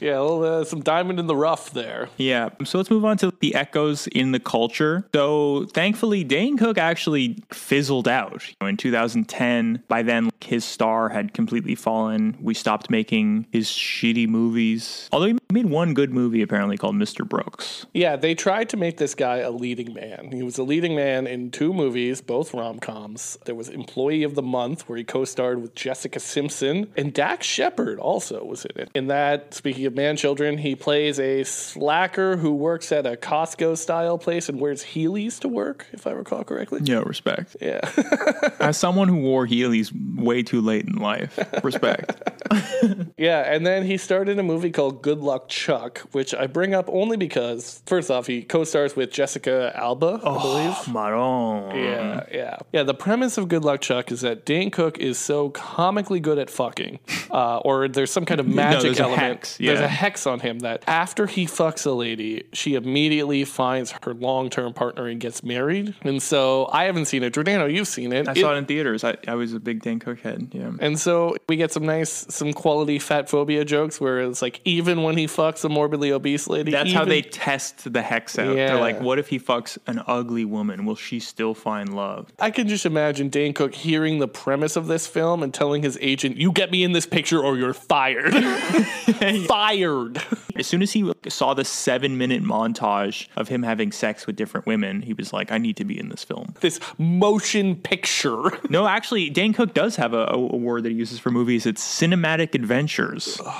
Yeah, 0.00 0.20
well, 0.20 0.44
uh, 0.44 0.64
some 0.64 0.80
diamond 0.80 1.18
in 1.18 1.26
the 1.26 1.34
rough 1.34 1.72
there. 1.72 2.08
Yeah. 2.18 2.50
So 2.64 2.78
let's 2.78 2.90
move 2.90 3.04
on 3.04 3.16
to 3.18 3.32
the 3.40 3.54
echoes 3.54 4.06
in 4.08 4.32
the 4.32 4.38
culture. 4.40 5.08
So 5.14 5.66
thankfully, 5.72 6.22
Dane 6.22 6.56
Cook 6.56 6.78
actually 6.78 7.42
fizzled 7.50 8.06
out 8.06 8.44
in 8.60 8.76
2010. 8.76 9.82
By 9.88 10.02
then, 10.02 10.30
his 10.44 10.64
star 10.64 11.08
had 11.08 11.34
completely 11.34 11.74
fallen. 11.74 12.36
We 12.40 12.54
stopped 12.54 12.90
making 12.90 13.46
his 13.50 13.68
shitty 13.68 14.28
movies. 14.28 15.08
Although 15.12 15.26
he 15.26 15.38
made 15.52 15.66
one 15.66 15.94
good 15.94 16.12
movie 16.12 16.27
apparently 16.36 16.76
called 16.76 16.94
Mr. 16.96 17.28
Brooks. 17.28 17.86
Yeah, 17.92 18.16
they 18.16 18.34
tried 18.34 18.68
to 18.70 18.76
make 18.76 18.96
this 18.96 19.14
guy 19.14 19.38
a 19.38 19.50
leading 19.50 19.94
man. 19.94 20.30
He 20.32 20.42
was 20.42 20.58
a 20.58 20.62
leading 20.62 20.94
man 20.94 21.26
in 21.26 21.50
two 21.50 21.72
movies, 21.72 22.20
both 22.20 22.54
rom 22.54 22.78
coms. 22.78 23.38
There 23.44 23.54
was 23.54 23.68
Employee 23.68 24.22
of 24.22 24.34
the 24.34 24.42
Month, 24.42 24.88
where 24.88 24.98
he 24.98 25.04
co 25.04 25.24
starred 25.24 25.60
with 25.62 25.74
Jessica 25.74 26.20
Simpson, 26.20 26.92
and 26.96 27.12
Dax 27.12 27.46
Shepard 27.46 27.98
also 27.98 28.44
was 28.44 28.64
in 28.64 28.80
it. 28.82 28.90
In 28.94 29.08
that, 29.08 29.54
speaking 29.54 29.86
of 29.86 29.94
man 29.94 30.16
children, 30.16 30.58
he 30.58 30.74
plays 30.74 31.18
a 31.18 31.44
slacker 31.44 32.36
who 32.36 32.52
works 32.54 32.92
at 32.92 33.06
a 33.06 33.16
Costco 33.16 33.76
style 33.76 34.18
place 34.18 34.48
and 34.48 34.60
wears 34.60 34.84
Heelys 34.84 35.40
to 35.40 35.48
work, 35.48 35.86
if 35.92 36.06
I 36.06 36.12
recall 36.12 36.44
correctly. 36.44 36.80
Yeah, 36.84 37.00
respect. 37.00 37.56
Yeah. 37.60 37.80
As 38.60 38.76
someone 38.76 39.08
who 39.08 39.16
wore 39.16 39.46
Heelys 39.46 39.92
way 40.16 40.42
too 40.42 40.60
late 40.60 40.86
in 40.86 40.96
life, 40.96 41.38
respect. 41.64 42.22
Yeah, 43.16 43.40
and 43.40 43.66
then 43.66 43.84
he 43.84 43.96
starred 43.96 44.28
in 44.28 44.38
a 44.38 44.42
movie 44.42 44.70
called 44.70 45.02
Good 45.02 45.18
Luck 45.18 45.48
Chuck, 45.48 46.02
which 46.18 46.34
I 46.34 46.48
bring 46.48 46.74
up 46.74 46.86
only 46.88 47.16
because, 47.16 47.80
first 47.86 48.10
off, 48.10 48.26
he 48.26 48.42
co 48.42 48.64
stars 48.64 48.96
with 48.96 49.12
Jessica 49.12 49.70
Alba, 49.76 50.20
I 50.24 50.42
believe. 50.42 50.74
Oh, 50.76 50.84
Maron. 50.92 51.76
Yeah, 51.76 52.17
yeah. 52.32 52.56
Yeah, 52.72 52.82
the 52.82 52.94
premise 52.94 53.38
of 53.38 53.48
Good 53.48 53.64
Luck 53.64 53.80
Chuck 53.80 54.10
is 54.12 54.20
that 54.22 54.44
Dane 54.44 54.70
Cook 54.70 54.98
is 54.98 55.18
so 55.18 55.50
comically 55.50 56.20
good 56.20 56.38
at 56.38 56.50
fucking, 56.50 56.98
uh, 57.30 57.58
or 57.58 57.88
there's 57.88 58.10
some 58.10 58.24
kind 58.24 58.40
of 58.40 58.46
No, 58.48 58.54
magic 58.54 58.82
there's 58.82 58.98
a 59.00 59.02
element. 59.04 59.20
hex, 59.22 59.56
There's 59.58 59.80
a 59.80 59.88
hex 59.88 60.26
on 60.26 60.40
him 60.40 60.60
that 60.60 60.82
after 60.86 61.26
he 61.26 61.46
fucks 61.46 61.86
a 61.86 61.90
lady, 61.90 62.44
she 62.52 62.74
immediately 62.74 63.44
finds 63.44 63.92
her 64.02 64.14
long 64.14 64.50
term 64.50 64.72
partner 64.72 65.06
and 65.06 65.20
gets 65.20 65.42
married. 65.42 65.94
And 66.02 66.22
so 66.22 66.68
I 66.72 66.84
haven't 66.84 67.06
seen 67.06 67.22
it. 67.22 67.32
Giordano, 67.34 67.66
you've 67.66 67.88
seen 67.88 68.12
it. 68.12 68.28
I 68.28 68.34
saw 68.34 68.54
it 68.54 68.56
in 68.56 68.66
theaters. 68.66 69.04
I, 69.04 69.16
I 69.26 69.34
was 69.34 69.52
a 69.52 69.60
big 69.60 69.82
Dane 69.82 69.98
Cook 69.98 70.20
head. 70.20 70.48
Yeah. 70.52 70.72
And 70.80 70.98
so 70.98 71.36
we 71.48 71.56
get 71.56 71.72
some 71.72 71.86
nice, 71.86 72.26
some 72.28 72.52
quality 72.52 72.98
fat 72.98 73.28
phobia 73.28 73.64
jokes 73.64 74.00
where 74.00 74.20
it's 74.20 74.42
like, 74.42 74.60
even 74.64 75.02
when 75.02 75.16
he 75.16 75.26
fucks 75.26 75.64
a 75.64 75.68
morbidly 75.68 76.10
obese 76.12 76.48
lady. 76.48 76.72
That's 76.72 76.92
how 76.92 77.04
they 77.04 77.22
test 77.22 77.92
the 77.92 78.02
hex 78.02 78.38
out. 78.38 78.56
Yeah. 78.56 78.68
They're 78.68 78.80
like, 78.80 79.00
what 79.00 79.18
if 79.18 79.28
he 79.28 79.38
fucks 79.38 79.78
an 79.86 80.02
ugly 80.06 80.44
woman? 80.44 80.84
Will 80.84 80.96
she 80.96 81.20
still 81.20 81.54
find 81.54 81.94
love? 81.94 82.17
I 82.38 82.50
can 82.50 82.68
just 82.68 82.86
imagine 82.86 83.28
Dane 83.28 83.52
Cook 83.52 83.74
hearing 83.74 84.18
the 84.18 84.28
premise 84.28 84.76
of 84.76 84.86
this 84.86 85.06
film 85.06 85.42
and 85.42 85.52
telling 85.52 85.82
his 85.82 85.98
agent, 86.00 86.36
"You 86.36 86.52
get 86.52 86.70
me 86.70 86.84
in 86.84 86.92
this 86.92 87.06
picture, 87.06 87.40
or 87.40 87.56
you're 87.56 87.74
fired." 87.74 88.34
fired. 89.46 90.22
As 90.56 90.66
soon 90.66 90.82
as 90.82 90.92
he 90.92 91.12
saw 91.28 91.54
the 91.54 91.64
seven 91.64 92.18
minute 92.18 92.42
montage 92.42 93.28
of 93.36 93.48
him 93.48 93.62
having 93.62 93.92
sex 93.92 94.26
with 94.26 94.36
different 94.36 94.66
women, 94.66 95.02
he 95.02 95.12
was 95.12 95.32
like, 95.32 95.52
I 95.52 95.58
need 95.58 95.76
to 95.76 95.84
be 95.84 95.98
in 95.98 96.08
this 96.08 96.24
film. 96.24 96.54
This 96.60 96.80
motion 96.98 97.76
picture. 97.76 98.50
No, 98.68 98.86
actually, 98.86 99.30
Dane 99.30 99.52
Cook 99.52 99.74
does 99.74 99.96
have 99.96 100.14
a, 100.14 100.26
a 100.30 100.38
word 100.38 100.82
that 100.84 100.90
he 100.90 100.96
uses 100.96 101.18
for 101.18 101.30
movies. 101.30 101.66
It's 101.66 101.82
cinematic 101.82 102.54
adventures. 102.54 103.40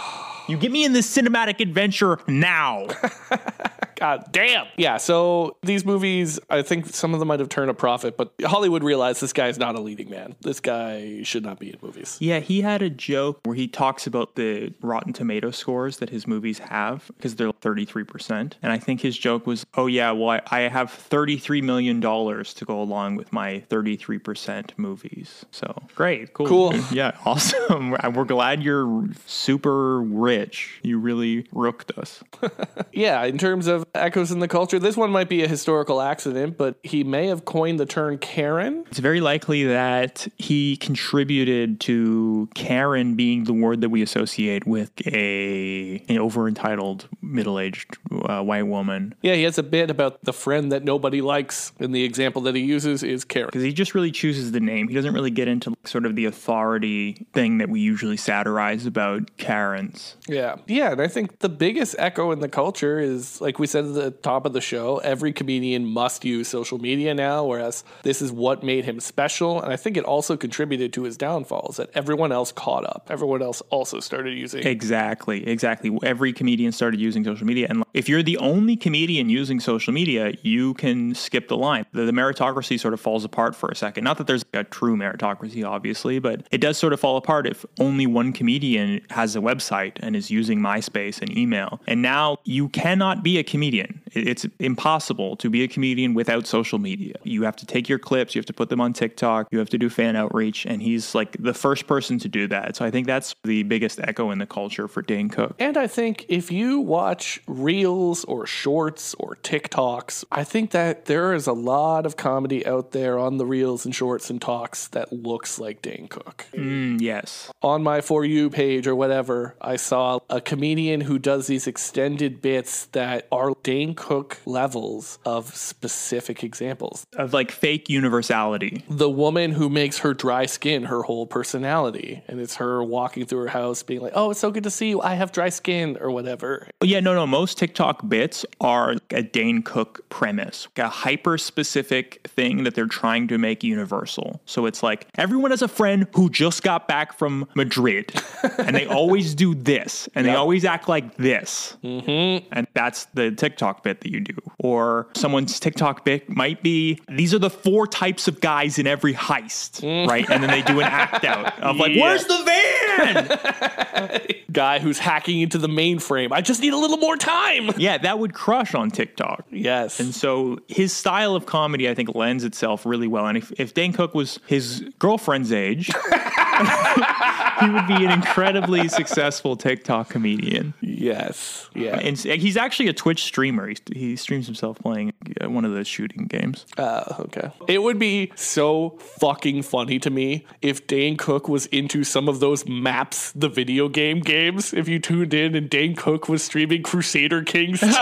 You 0.49 0.57
get 0.57 0.73
me 0.73 0.83
in 0.83 0.95
this 0.95 1.15
cinematic 1.15 1.61
adventure 1.61 2.21
now. 2.27 2.87
God 3.99 4.27
damn. 4.31 4.67
Yeah, 4.77 4.97
so 4.97 5.57
these 5.63 5.85
movies, 5.85 6.39
I 6.49 6.63
think 6.63 6.87
some 6.87 7.15
of 7.15 7.19
them 7.19 7.29
might 7.29 7.41
have 7.41 7.49
turned 7.49 7.71
a 7.71 7.75
profit, 7.75 8.17
but 8.17 8.33
Hollywood 8.45 8.85
realized 8.85 9.21
this 9.21 9.33
guy's 9.33 9.59
not 9.59 9.75
a 9.75 9.81
leading 9.81 10.09
man. 10.09 10.37
This 10.41 10.61
guy 10.61 11.23
should 11.25 11.43
not 11.43 11.59
be 11.59 11.71
in 11.71 11.79
movies. 11.83 12.17
Yeah, 12.21 12.39
he 12.39 12.61
had 12.61 12.81
a 12.81 12.91
joke 12.91 13.41
where 13.45 13.57
he 13.57 13.67
talks 13.67 14.07
about 14.07 14.37
the 14.37 14.73
Rotten 14.83 15.13
Tomato 15.13 15.51
scores 15.51 15.97
that 15.99 16.11
his 16.11 16.27
movies 16.29 16.61
have 16.61 17.11
because 17.17 17.35
they're 17.35 17.51
33%. 17.51 18.53
And 18.63 18.73
I 18.73 18.79
think 18.79 19.01
his 19.01 19.19
joke 19.19 19.47
was, 19.47 19.67
oh, 19.75 19.87
yeah, 19.87 20.13
well, 20.13 20.31
I, 20.31 20.43
I 20.51 20.61
have 20.69 20.91
$33 20.91 21.63
million 21.63 22.01
to 22.01 22.65
go 22.65 22.81
along 22.81 23.17
with 23.17 23.33
my 23.33 23.65
33% 23.69 24.71
movies. 24.77 25.45
So 25.51 25.83
great. 25.97 26.33
Cool. 26.35 26.47
Cool. 26.47 26.75
Yeah, 26.93 27.13
awesome. 27.25 27.91
We're 28.15 28.25
glad 28.25 28.63
you're 28.63 29.09
super 29.27 30.01
rich. 30.01 30.81
You 30.83 30.99
really 30.99 31.47
rooked 31.53 31.91
us. 31.99 32.23
Yeah, 32.93 33.25
in 33.25 33.39
terms 33.39 33.67
of 33.67 33.85
echoes 33.95 34.31
in 34.31 34.39
the 34.39 34.49
culture, 34.49 34.79
this 34.79 34.97
one 34.97 35.11
might 35.11 35.29
be 35.29 35.43
a 35.43 35.49
historical 35.49 36.01
accident, 36.01 36.57
but 36.57 36.79
he 36.83 37.05
may 37.05 37.27
have 37.27 37.45
coined 37.45 37.81
the 37.81 37.87
term 37.87 38.19
Karen. 38.19 38.85
It's 38.89 38.99
very 38.99 39.21
likely 39.21 39.65
that 39.65 40.27
he 40.37 40.77
contributed 40.77 41.81
to 41.81 42.49
Karen 42.55 43.15
being 43.15 43.45
the 43.45 43.53
word 43.53 43.81
that 43.81 43.91
we 43.91 44.03
associate 44.03 44.67
with 44.67 44.91
a 45.07 46.05
an 46.09 46.19
over 46.19 46.49
entitled 46.49 47.09
middle 47.23 47.59
aged 47.59 47.97
uh, 48.13 48.43
white 48.43 48.67
woman. 48.67 49.15
Yeah, 49.23 49.35
he 49.35 49.43
has 49.45 49.59
a 49.59 49.63
bit 49.63 49.91
about 49.91 50.25
the 50.25 50.33
friend 50.33 50.73
that 50.73 50.85
nobody 50.85 51.21
likes, 51.21 51.73
and 51.79 51.95
the 51.95 52.05
example 52.05 52.43
that 52.43 52.55
he 52.55 52.63
uses 52.63 53.03
is 53.03 53.25
Karen. 53.25 53.49
Because 53.49 53.63
he 53.63 53.73
just 53.73 53.95
really 53.95 54.11
chooses 54.11 54.53
the 54.53 54.61
name. 54.61 54.89
He 54.89 54.95
doesn't 54.95 55.15
really 55.15 55.31
get 55.31 55.49
into 55.49 55.75
sort 55.85 56.07
of 56.07 56.17
the 56.17 56.25
authority 56.25 57.27
thing 57.33 57.59
that 57.59 57.69
we 57.69 57.81
usually 57.81 58.17
satirize 58.17 58.87
about 58.87 59.37
Karens. 59.37 60.17
Yeah. 60.27 60.57
Yeah, 60.67 60.93
and 60.93 61.01
I 61.01 61.09
think 61.09 61.39
the 61.41 61.49
biggest 61.49 61.97
echo 61.99 62.31
in 62.33 62.41
the 62.41 62.49
culture 62.49 62.99
is 62.99 63.41
like 63.41 63.59
we 63.59 63.67
said 63.67 63.78
at 63.87 63.95
the 63.95 64.11
top 64.11 64.47
of 64.47 64.53
the 64.53 64.61
show, 64.61 64.99
every 64.99 65.33
comedian 65.33 65.85
must 65.85 66.25
use 66.25 66.49
social 66.49 66.79
media 66.79 67.15
now, 67.15 67.45
whereas 67.45 67.85
this 68.03 68.23
is 68.23 68.33
what 68.33 68.63
made 68.63 68.85
him 68.85 69.01
special. 69.01 69.61
And 69.61 69.73
I 69.73 69.77
think 69.77 69.97
it 69.97 70.05
also 70.05 70.37
contributed 70.37 70.93
to 70.95 71.05
his 71.05 71.17
downfalls 71.17 71.77
that 71.77 71.91
everyone 71.95 72.33
else 72.33 72.53
caught 72.53 72.85
up. 72.85 73.07
Everyone 73.11 73.43
else 73.43 73.61
also 73.71 74.01
started 74.01 74.37
using 74.37 74.67
Exactly, 74.67 75.47
exactly. 75.47 75.97
Every 76.03 76.33
comedian 76.33 76.73
started 76.73 77.01
using 77.01 77.25
social 77.25 77.47
media. 77.47 77.67
And 77.69 77.85
if 77.95 78.09
you're 78.09 78.23
the 78.23 78.39
only 78.39 78.77
comedian 78.77 79.29
using 79.29 79.61
social 79.61 79.93
media, 79.93 80.35
you 80.43 80.75
can 80.75 81.15
skip 81.15 81.49
the 81.49 81.57
line. 81.57 81.85
The, 81.93 82.05
the 82.05 82.13
meritocracy 82.13 82.79
sort 82.79 82.95
of 82.95 83.01
falls 83.01 83.25
apart 83.25 83.55
for 83.55 83.69
a 83.69 83.77
second. 83.77 84.05
Not 84.05 84.19
that 84.19 84.27
there's 84.27 84.45
a 84.55 84.65
true 84.65 84.97
meritocracy, 84.97 85.67
obviously, 85.67 86.19
but 86.19 86.47
it 86.51 86.59
does 86.59 86.79
sort 86.79 86.93
of 86.93 87.01
fall 87.01 87.17
apart 87.17 87.47
if 87.47 87.65
only 87.79 88.07
one 88.07 88.33
comedian 88.33 89.01
has 89.11 89.37
a 89.37 89.41
website 89.41 89.93
and 90.01 90.17
is 90.17 90.31
using 90.31 90.61
MySpace 90.61 91.21
and 91.21 91.37
email. 91.37 91.81
And 91.87 92.03
now 92.03 92.39
you 92.45 92.69
cannot 92.69 93.23
be 93.23 93.39
a 93.39 93.45
comedian. 93.45 93.68
It- 93.75 94.08
It's 94.13 94.47
impossible 94.59 95.37
to 95.37 95.51
be 95.51 95.63
a 95.63 95.69
comedian 95.69 96.15
without 96.15 96.47
social 96.47 96.79
media. 96.79 97.15
You 97.25 97.43
have 97.43 97.57
to 97.57 97.67
take 97.67 97.89
your 97.89 97.99
clips, 97.99 98.35
you 98.35 98.39
have 98.39 98.47
to 98.47 98.53
put 98.53 98.69
them 98.69 98.81
on 98.81 98.93
TikTok, 98.93 99.49
you 99.51 99.59
have 99.59 99.71
to 99.71 99.79
do 99.79 99.91
fan 99.91 100.17
outreach, 100.17 100.67
and 100.67 100.83
he's 100.83 101.15
like 101.15 101.37
the 101.39 101.55
first 101.55 101.87
person 101.87 102.19
to 102.19 102.29
do 102.29 102.47
that. 102.49 102.77
So 102.77 102.85
I 102.85 102.91
think 102.91 103.07
that's 103.07 103.35
the 103.45 103.63
biggest 103.65 104.01
echo 104.01 104.31
in 104.31 104.39
the 104.39 104.47
culture 104.47 104.89
for 104.89 105.03
Dane 105.03 105.29
Cook. 105.29 105.55
And 105.59 105.77
I 105.77 105.87
think 105.87 106.27
if 106.29 106.51
you 106.51 106.81
watch 106.81 107.41
reels 107.47 108.25
or 108.25 108.47
shorts 108.47 109.15
or 109.15 109.37
TikToks, 109.37 110.25
I 110.31 110.45
think 110.45 110.71
that 110.73 111.07
there 111.07 111.33
is 111.35 111.47
a 111.47 111.53
lot 111.53 112.07
of 112.07 112.17
comedy 112.17 112.67
out 112.67 112.93
there 112.93 113.19
on 113.19 113.37
the 113.39 113.47
reels 113.47 113.85
and 113.85 113.95
shorts 113.95 114.31
and 114.31 114.41
talks 114.41 114.89
that 114.89 115.13
looks 115.13 115.59
like 115.59 115.83
Dane 115.83 116.09
Cook. 116.09 116.47
Mm, 116.53 117.01
yes. 117.01 117.51
On 117.63 117.83
my 117.83 118.01
For 118.01 118.25
You 118.25 118.51
page 118.51 118.87
or 118.87 118.95
whatever, 118.95 119.57
I 119.61 119.77
saw 119.77 120.21
a 120.31 120.41
comedian 120.41 121.03
who 121.03 121.19
does 121.19 121.47
these 121.47 121.67
extended 121.67 122.41
bits 122.41 122.87
that 122.87 123.27
are 123.31 123.53
Dane 123.63 123.95
Cook 123.99 124.39
levels 124.47 125.19
of 125.25 125.55
specific 125.57 126.45
examples. 126.45 127.05
Of 127.17 127.33
like 127.33 127.51
fake 127.51 127.91
universality. 127.91 128.85
The 128.89 129.11
woman 129.11 129.51
who 129.51 129.69
makes 129.69 129.99
her 129.99 130.15
dry 130.15 130.47
skin 130.47 130.85
her 130.85 131.03
whole 131.03 131.27
personality. 131.27 132.23
And 132.29 132.41
it's 132.41 132.55
her 132.57 132.83
walking 132.85 133.27
through 133.27 133.41
her 133.41 133.49
house 133.49 133.83
being 133.83 134.01
like, 134.01 134.13
oh, 134.15 134.31
it's 134.31 134.39
so 134.39 134.53
good 134.53 134.63
to 134.63 134.71
see 134.71 134.91
you. 134.91 135.03
I 135.03 135.15
have 135.15 135.33
dry 135.33 135.49
skin 135.49 135.99
or 136.01 136.13
whatever. 136.13 136.69
Yeah, 136.81 137.01
no, 137.01 137.13
no. 137.13 137.27
Most 137.27 137.59
TikTok 137.59 138.09
bits 138.09 138.47
are 138.61 138.95
a 139.11 139.23
Dane 139.23 139.63
Cook 139.63 140.09
premise, 140.11 140.69
a 140.77 140.89
hyper 140.89 141.37
specific 141.37 142.21
thing 142.29 142.63
that 142.63 142.77
they're 142.77 142.87
trying 142.87 143.27
to 143.29 143.37
make 143.37 143.65
universal. 143.65 144.41
So 144.47 144.67
it's 144.67 144.81
like 144.81 145.09
everyone 145.17 145.51
has 145.51 145.63
a 145.63 145.69
friend 145.69 146.07
who 146.15 146.31
just 146.31 146.63
got 146.63 146.87
back 146.87 147.19
from 147.19 147.49
Madrid, 147.55 148.13
and 148.59 148.77
they 148.77 148.87
always 148.87 149.35
do 149.35 149.57
this, 149.57 150.09
and 150.15 150.25
they 150.25 150.37
always 150.37 150.65
act 150.65 150.89
like 150.89 151.17
this. 151.17 151.77
Mm-hmm. 151.83 152.47
And 152.53 152.67
that's 152.75 153.07
the 153.07 153.33
TikTok 153.33 153.83
bit 153.89 154.01
that 154.03 154.11
you 154.11 154.21
do. 154.21 154.37
Or 154.59 155.09
someone's 155.15 155.59
TikTok 155.59 156.05
bit 156.05 156.29
might 156.29 156.63
be 156.63 157.01
these 157.09 157.33
are 157.33 157.39
the 157.39 157.51
four 157.51 157.87
types 157.87 158.29
of 158.29 158.41
guys 158.41 158.79
in 158.79 158.87
every 158.87 159.15
heist, 159.15 159.81
mm. 159.81 160.07
right? 160.07 160.29
And 160.29 160.43
then 160.43 160.51
they 160.51 160.63
do 160.63 160.81
an 160.81 160.87
act 160.87 161.25
out 161.25 161.59
of 161.61 161.77
like, 161.77 161.93
Yeah. 161.95 162.03
where's 162.03 162.25
the 162.25 162.43
van? 162.45 164.35
Guy 164.53 164.79
who's 164.79 164.99
hacking 164.99 165.41
into 165.41 165.59
the 165.59 165.69
mainframe. 165.69 166.33
I 166.33 166.41
just 166.41 166.61
need 166.61 166.73
a 166.73 166.77
little 166.77 166.97
more 166.99 167.17
time. 167.17 167.71
Yeah, 167.79 167.97
that 167.99 168.19
would 168.19 168.35
crush 168.35 168.75
on 168.75 168.91
TikTok. 168.91 169.47
Yes. 169.51 170.01
And 170.01 170.13
so 170.13 170.59
his 170.67 170.93
style 170.93 171.37
of 171.37 171.47
comedy, 171.47 171.89
I 171.89 171.95
think, 171.95 172.15
lends 172.15 172.43
itself 172.43 172.85
really 172.85 173.07
well. 173.07 173.27
And 173.27 173.39
if, 173.39 173.53
if 173.53 173.73
Dane 173.73 173.93
Cook 173.93 174.15
was 174.15 174.41
his 174.47 174.81
girlfriend's 174.99 175.53
age, 175.53 175.89
he 176.59 177.71
would 177.71 177.87
be 177.87 178.05
an 178.05 178.11
incredibly 178.11 178.89
successful 178.89 179.57
TikTok 179.57 180.09
comedian. 180.09 180.75
Yes. 180.81 181.69
Yeah. 181.75 181.99
And 181.99 182.19
he's 182.19 182.57
actually 182.57 182.89
a 182.89 182.93
Twitch 182.93 183.25
streamer. 183.25 183.69
He, 183.69 183.77
he 183.93 184.17
streams 184.17 184.47
himself 184.47 184.79
playing 184.79 185.13
uh, 185.41 185.51
one 185.51 185.65
of 185.65 185.73
the 185.73 185.85
shooting 185.85 186.27
games. 186.27 186.67
Uh, 186.77 187.15
okay. 187.21 187.51
It 187.67 187.83
would 187.83 187.99
be 187.99 188.33
so 188.35 188.99
fucking 189.21 189.63
funny 189.63 189.99
to 190.01 190.11
me 190.11 190.47
if 190.63 190.87
Dane 190.87 191.17
Cook 191.17 191.49
was 191.49 191.67
into 191.67 192.05
some 192.05 192.29
of 192.29 192.41
those 192.41 192.67
maps, 192.67 193.33
the 193.33 193.49
video 193.49 193.89
game 193.89 194.21
games. 194.21 194.73
If 194.73 194.89
you 194.89 194.99
tuned 194.99 195.35
in 195.35 195.55
and 195.55 195.69
Dane 195.71 195.95
Cook 195.95 196.29
was 196.29 196.43
streaming 196.43 196.83
Crusader 196.83 197.43
Kings 197.43 197.81
2. 197.81 197.87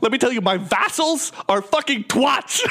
Let 0.00 0.12
me 0.12 0.18
tell 0.18 0.32
you, 0.32 0.40
my 0.40 0.56
vassals 0.56 1.32
are 1.48 1.62
fucking 1.62 2.04
twats. 2.04 2.62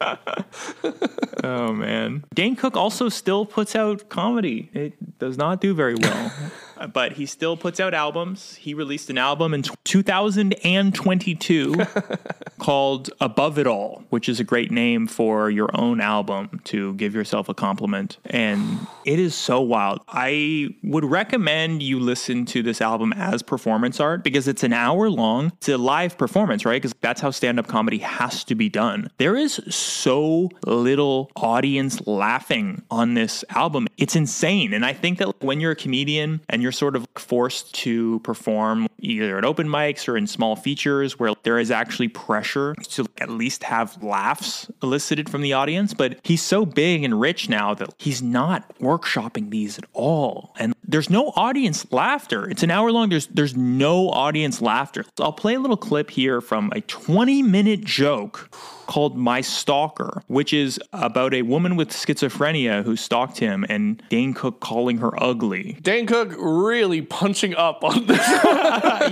Oh 1.44 1.72
man. 1.72 2.17
Dane 2.34 2.56
Cook 2.56 2.76
also 2.76 3.08
still 3.08 3.46
puts 3.46 3.74
out 3.74 4.08
comedy. 4.08 4.70
It 4.72 5.18
does 5.18 5.36
not 5.36 5.60
do 5.60 5.74
very 5.74 5.94
well. 5.94 6.32
but 6.86 7.12
he 7.12 7.26
still 7.26 7.56
puts 7.56 7.80
out 7.80 7.94
albums. 7.94 8.54
He 8.56 8.74
released 8.74 9.10
an 9.10 9.18
album 9.18 9.54
in 9.54 9.62
2022 9.84 11.74
called 12.58 13.10
Above 13.20 13.58
It 13.58 13.66
All, 13.66 14.04
which 14.10 14.28
is 14.28 14.40
a 14.40 14.44
great 14.44 14.70
name 14.70 15.06
for 15.06 15.50
your 15.50 15.70
own 15.74 16.00
album 16.00 16.60
to 16.64 16.94
give 16.94 17.14
yourself 17.14 17.48
a 17.48 17.54
compliment. 17.54 18.18
And 18.26 18.78
it 19.04 19.18
is 19.18 19.34
so 19.34 19.60
wild. 19.60 20.00
I 20.08 20.68
would 20.82 21.04
recommend 21.04 21.82
you 21.82 21.98
listen 21.98 22.44
to 22.46 22.62
this 22.62 22.80
album 22.80 23.12
as 23.14 23.42
performance 23.42 24.00
art 24.00 24.22
because 24.22 24.48
it's 24.48 24.62
an 24.62 24.72
hour 24.72 25.10
long. 25.10 25.52
It's 25.58 25.68
a 25.68 25.78
live 25.78 26.18
performance, 26.18 26.64
right? 26.64 26.80
Because 26.80 26.94
that's 27.00 27.20
how 27.20 27.30
stand 27.30 27.58
up 27.58 27.66
comedy 27.66 27.98
has 27.98 28.44
to 28.44 28.54
be 28.54 28.68
done. 28.68 29.10
There 29.18 29.36
is 29.36 29.54
so 29.74 30.50
little 30.66 31.30
audience 31.36 32.06
laughing 32.06 32.82
on 32.90 33.14
this 33.14 33.44
album. 33.50 33.88
It's 33.96 34.16
insane. 34.16 34.72
And 34.72 34.84
I 34.84 34.92
think 34.92 35.18
that 35.18 35.42
when 35.42 35.60
you're 35.60 35.72
a 35.72 35.76
comedian 35.76 36.40
and 36.48 36.62
you're 36.62 36.67
sort 36.72 36.96
of 36.96 37.06
forced 37.16 37.74
to 37.74 38.20
perform 38.20 38.88
either 38.98 39.38
at 39.38 39.44
open 39.44 39.68
mics 39.68 40.08
or 40.08 40.16
in 40.16 40.26
small 40.26 40.56
features 40.56 41.18
where 41.18 41.32
there 41.42 41.58
is 41.58 41.70
actually 41.70 42.08
pressure 42.08 42.74
to 42.88 43.06
at 43.18 43.30
least 43.30 43.64
have 43.64 44.02
laughs 44.02 44.70
elicited 44.82 45.28
from 45.28 45.42
the 45.42 45.52
audience, 45.52 45.94
but 45.94 46.18
he's 46.22 46.42
so 46.42 46.64
big 46.64 47.04
and 47.04 47.20
rich 47.20 47.48
now 47.48 47.74
that 47.74 47.92
he's 47.98 48.22
not 48.22 48.76
workshopping 48.78 49.50
these 49.50 49.78
at 49.78 49.84
all. 49.92 50.54
And 50.58 50.74
there's 50.86 51.10
no 51.10 51.32
audience 51.36 51.90
laughter. 51.92 52.48
It's 52.48 52.62
an 52.62 52.70
hour 52.70 52.90
long. 52.90 53.08
There's 53.08 53.26
there's 53.28 53.56
no 53.56 54.08
audience 54.10 54.60
laughter. 54.60 55.04
I'll 55.20 55.32
play 55.32 55.54
a 55.54 55.60
little 55.60 55.76
clip 55.76 56.10
here 56.10 56.40
from 56.40 56.72
a 56.74 56.80
20 56.80 57.42
minute 57.42 57.84
joke 57.84 58.50
called 58.88 59.16
My 59.16 59.40
Stalker, 59.40 60.22
which 60.26 60.52
is 60.52 60.80
about 60.92 61.34
a 61.34 61.42
woman 61.42 61.76
with 61.76 61.90
schizophrenia 61.90 62.82
who 62.82 62.96
stalked 62.96 63.38
him 63.38 63.64
and 63.68 64.02
Dane 64.08 64.34
Cook 64.34 64.58
calling 64.60 64.98
her 64.98 65.22
ugly. 65.22 65.78
Dane 65.82 66.06
Cook 66.06 66.34
really 66.38 67.02
punching 67.02 67.54
up 67.54 67.84
on 67.84 68.06
this. 68.06 68.18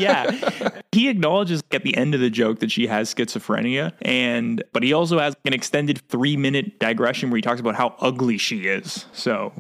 yeah. 0.01 0.73
He 0.91 1.09
acknowledges 1.09 1.63
at 1.73 1.83
the 1.83 1.97
end 1.97 2.15
of 2.15 2.21
the 2.21 2.31
joke 2.31 2.61
that 2.61 2.71
she 2.71 2.87
has 2.87 3.15
schizophrenia 3.15 3.93
and 4.01 4.65
but 4.73 4.83
he 4.83 4.93
also 4.93 5.19
has 5.19 5.37
an 5.45 5.53
extended 5.53 6.01
3-minute 6.09 6.79
digression 6.79 7.31
where 7.31 7.37
he 7.37 7.43
talks 7.43 7.61
about 7.61 7.75
how 7.75 7.95
ugly 8.01 8.39
she 8.39 8.67
is. 8.67 9.05
So, 9.13 9.53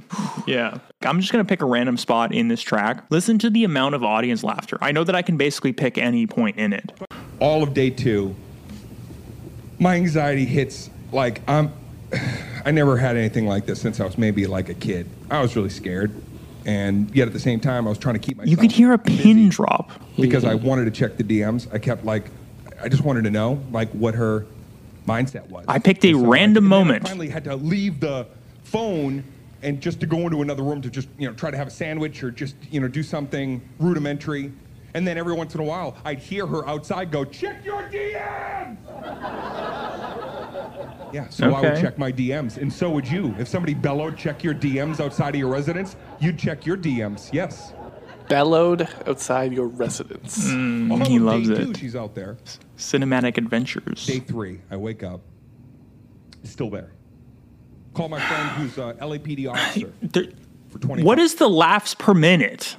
yeah. 0.46 0.78
I'm 1.02 1.20
just 1.20 1.30
going 1.30 1.44
to 1.44 1.48
pick 1.48 1.60
a 1.60 1.66
random 1.66 1.98
spot 1.98 2.34
in 2.34 2.48
this 2.48 2.62
track. 2.62 3.04
Listen 3.10 3.38
to 3.40 3.50
the 3.50 3.64
amount 3.64 3.94
of 3.94 4.02
audience 4.02 4.42
laughter. 4.42 4.78
I 4.80 4.92
know 4.92 5.04
that 5.04 5.14
I 5.14 5.20
can 5.20 5.36
basically 5.36 5.74
pick 5.74 5.98
any 5.98 6.26
point 6.26 6.56
in 6.56 6.72
it. 6.72 6.90
all 7.38 7.62
of 7.62 7.74
day 7.74 7.90
two, 7.90 8.34
my 9.79 9.95
anxiety 9.97 10.45
hits 10.45 10.91
like 11.12 11.41
I'm. 11.49 11.72
I 12.64 12.70
never 12.70 12.97
had 12.97 13.16
anything 13.16 13.47
like 13.47 13.66
this 13.66 13.81
since 13.81 14.01
I 14.01 14.05
was 14.05 14.18
maybe 14.18 14.47
like 14.47 14.68
a 14.68 14.74
kid. 14.74 15.09
I 15.31 15.41
was 15.41 15.55
really 15.57 15.70
scared, 15.70 16.12
and 16.64 17.14
yet 17.14 17.27
at 17.27 17.33
the 17.33 17.41
same 17.41 17.61
time, 17.61 17.87
I 17.87 17.91
was 17.91 17.99
trying 17.99 18.14
to 18.14 18.20
keep 18.20 18.37
myself. 18.37 18.51
You 18.51 18.57
could 18.57 18.72
hear 18.72 18.93
a 18.93 18.99
pin 18.99 19.49
drop 19.49 19.91
because 20.16 20.45
I 20.45 20.55
wanted 20.55 20.85
to 20.87 20.91
check 20.91 21.16
the 21.16 21.24
DMs. 21.24 21.72
I 21.72 21.79
kept 21.79 22.05
like, 22.05 22.24
I 22.83 22.89
just 22.89 23.05
wanted 23.05 23.24
to 23.24 23.31
know 23.31 23.62
like 23.70 23.89
what 23.91 24.14
her 24.14 24.47
mindset 25.07 25.49
was. 25.49 25.64
I 25.68 25.79
picked 25.79 26.05
a 26.05 26.12
so, 26.12 26.27
random 26.27 26.64
and 26.64 26.72
then 26.72 26.79
I 26.79 26.85
moment. 26.85 27.03
finally 27.05 27.29
had 27.29 27.45
to 27.45 27.57
leave 27.57 28.01
the 28.01 28.27
phone 28.64 29.24
and 29.62 29.81
just 29.81 30.01
to 30.01 30.07
go 30.07 30.18
into 30.20 30.43
another 30.43 30.62
room 30.62 30.83
to 30.83 30.91
just 30.91 31.09
you 31.18 31.29
know 31.29 31.35
try 31.35 31.51
to 31.51 31.57
have 31.57 31.68
a 31.68 31.70
sandwich 31.70 32.22
or 32.22 32.31
just 32.31 32.57
you 32.70 32.81
know 32.81 32.89
do 32.89 33.03
something 33.03 33.61
rudimentary. 33.79 34.53
And 34.97 35.07
then 35.07 35.18
every 35.18 35.34
once 35.34 35.55
in 35.55 35.61
a 35.61 35.64
while, 35.64 35.94
I'd 36.07 36.20
hear 36.20 36.47
her 36.47 36.66
outside 36.66 37.11
go, 37.11 37.22
"Check 37.22 37.62
your 37.66 37.82
DMs." 37.82 38.78
Yeah, 41.12 41.28
so 41.28 41.53
I 41.53 41.61
would 41.61 41.78
check 41.82 41.99
my 41.99 42.11
DMs, 42.11 42.57
and 42.57 42.72
so 42.72 42.88
would 42.90 43.07
you. 43.07 43.34
If 43.38 43.47
somebody 43.47 43.74
bellowed, 43.74 44.16
"Check 44.16 44.42
your 44.42 44.55
DMs" 44.55 44.99
outside 44.99 45.34
of 45.34 45.38
your 45.38 45.51
residence, 45.51 45.97
you'd 46.18 46.38
check 46.38 46.64
your 46.64 46.78
DMs. 46.78 47.28
Yes. 47.30 47.74
Bellowed 48.30 48.88
outside 49.07 49.53
your 49.53 49.66
residence. 49.68 50.49
Mm, 50.49 50.90
All 50.90 50.97
he 51.07 51.16
of 51.16 51.22
loves 51.22 51.49
day 51.49 51.55
it. 51.55 51.59
two, 51.66 51.74
she's 51.74 51.94
out 51.94 52.14
there. 52.14 52.38
Cinematic 52.78 53.36
adventures. 53.36 54.07
Day 54.07 54.18
three, 54.20 54.61
I 54.70 54.76
wake 54.76 55.03
up, 55.03 55.20
still 56.42 56.70
there. 56.70 56.90
Call 57.92 58.09
my 58.09 58.18
friend 58.20 58.49
who's 58.53 58.78
a 58.78 58.94
LAPD 59.01 59.47
officer 59.47 59.92
There- 60.03 60.24
for 60.77 60.87
20 60.87 61.03
What 61.03 61.18
is 61.18 61.37
the 61.37 61.49
laughs 61.49 61.95
per 61.95 62.14
minute 62.14 62.77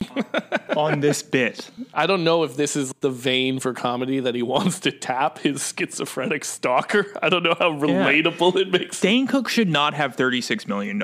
on 0.76 1.00
this 1.00 1.22
bit? 1.22 1.70
I 1.92 2.06
don't 2.06 2.24
know 2.24 2.42
if 2.42 2.56
this 2.56 2.76
is 2.76 2.92
the 3.00 3.10
vein 3.10 3.60
for 3.60 3.72
comedy 3.72 4.20
that 4.20 4.34
he 4.34 4.42
wants 4.42 4.80
to 4.80 4.92
tap 4.92 5.38
his 5.38 5.74
schizophrenic 5.76 6.44
stalker. 6.44 7.06
I 7.22 7.28
don't 7.28 7.42
know 7.42 7.56
how 7.58 7.70
relatable 7.72 8.56
it 8.56 8.70
makes. 8.70 9.00
Dane 9.00 9.26
Cook 9.26 9.48
should 9.48 9.68
not 9.68 9.94
have 9.94 10.16
$36 10.16 10.66
million. 10.68 11.02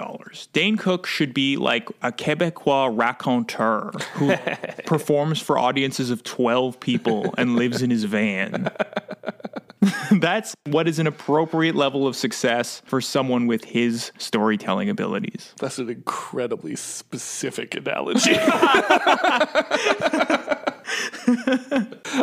Dane 0.52 0.76
Cook 0.76 1.06
should 1.06 1.34
be 1.34 1.56
like 1.56 1.88
a 2.02 2.12
Quebecois 2.12 2.90
raconteur 2.96 3.92
who 4.14 4.34
performs 4.86 5.40
for 5.40 5.58
audiences 5.58 6.10
of 6.10 6.22
12 6.22 6.80
people 6.80 7.34
and 7.38 7.56
lives 7.56 7.82
in 7.82 7.90
his 7.90 8.04
van. 8.04 8.70
That's 10.12 10.54
what 10.66 10.86
is 10.88 10.98
an 10.98 11.06
appropriate 11.06 11.74
level 11.74 12.06
of 12.06 12.14
success 12.14 12.82
for 12.84 13.00
someone 13.00 13.46
with 13.46 13.64
his 13.64 14.12
storytelling 14.18 14.90
abilities. 14.90 15.54
That's 15.58 15.78
an 15.78 15.88
incredibly 15.88 16.76
specific 16.76 17.74
analogy. 17.74 18.34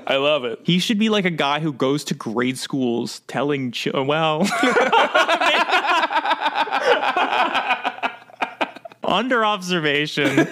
I 0.05 0.17
love 0.17 0.45
it. 0.45 0.59
He 0.63 0.77
should 0.79 0.99
be 0.99 1.09
like 1.09 1.25
a 1.25 1.31
guy 1.31 1.59
who 1.59 1.73
goes 1.73 2.03
to 2.05 2.13
grade 2.13 2.57
schools 2.59 3.21
telling, 3.27 3.71
ch- 3.71 3.87
oh, 3.93 4.03
well, 4.03 4.41
under 9.03 9.43
observation, 9.45 10.47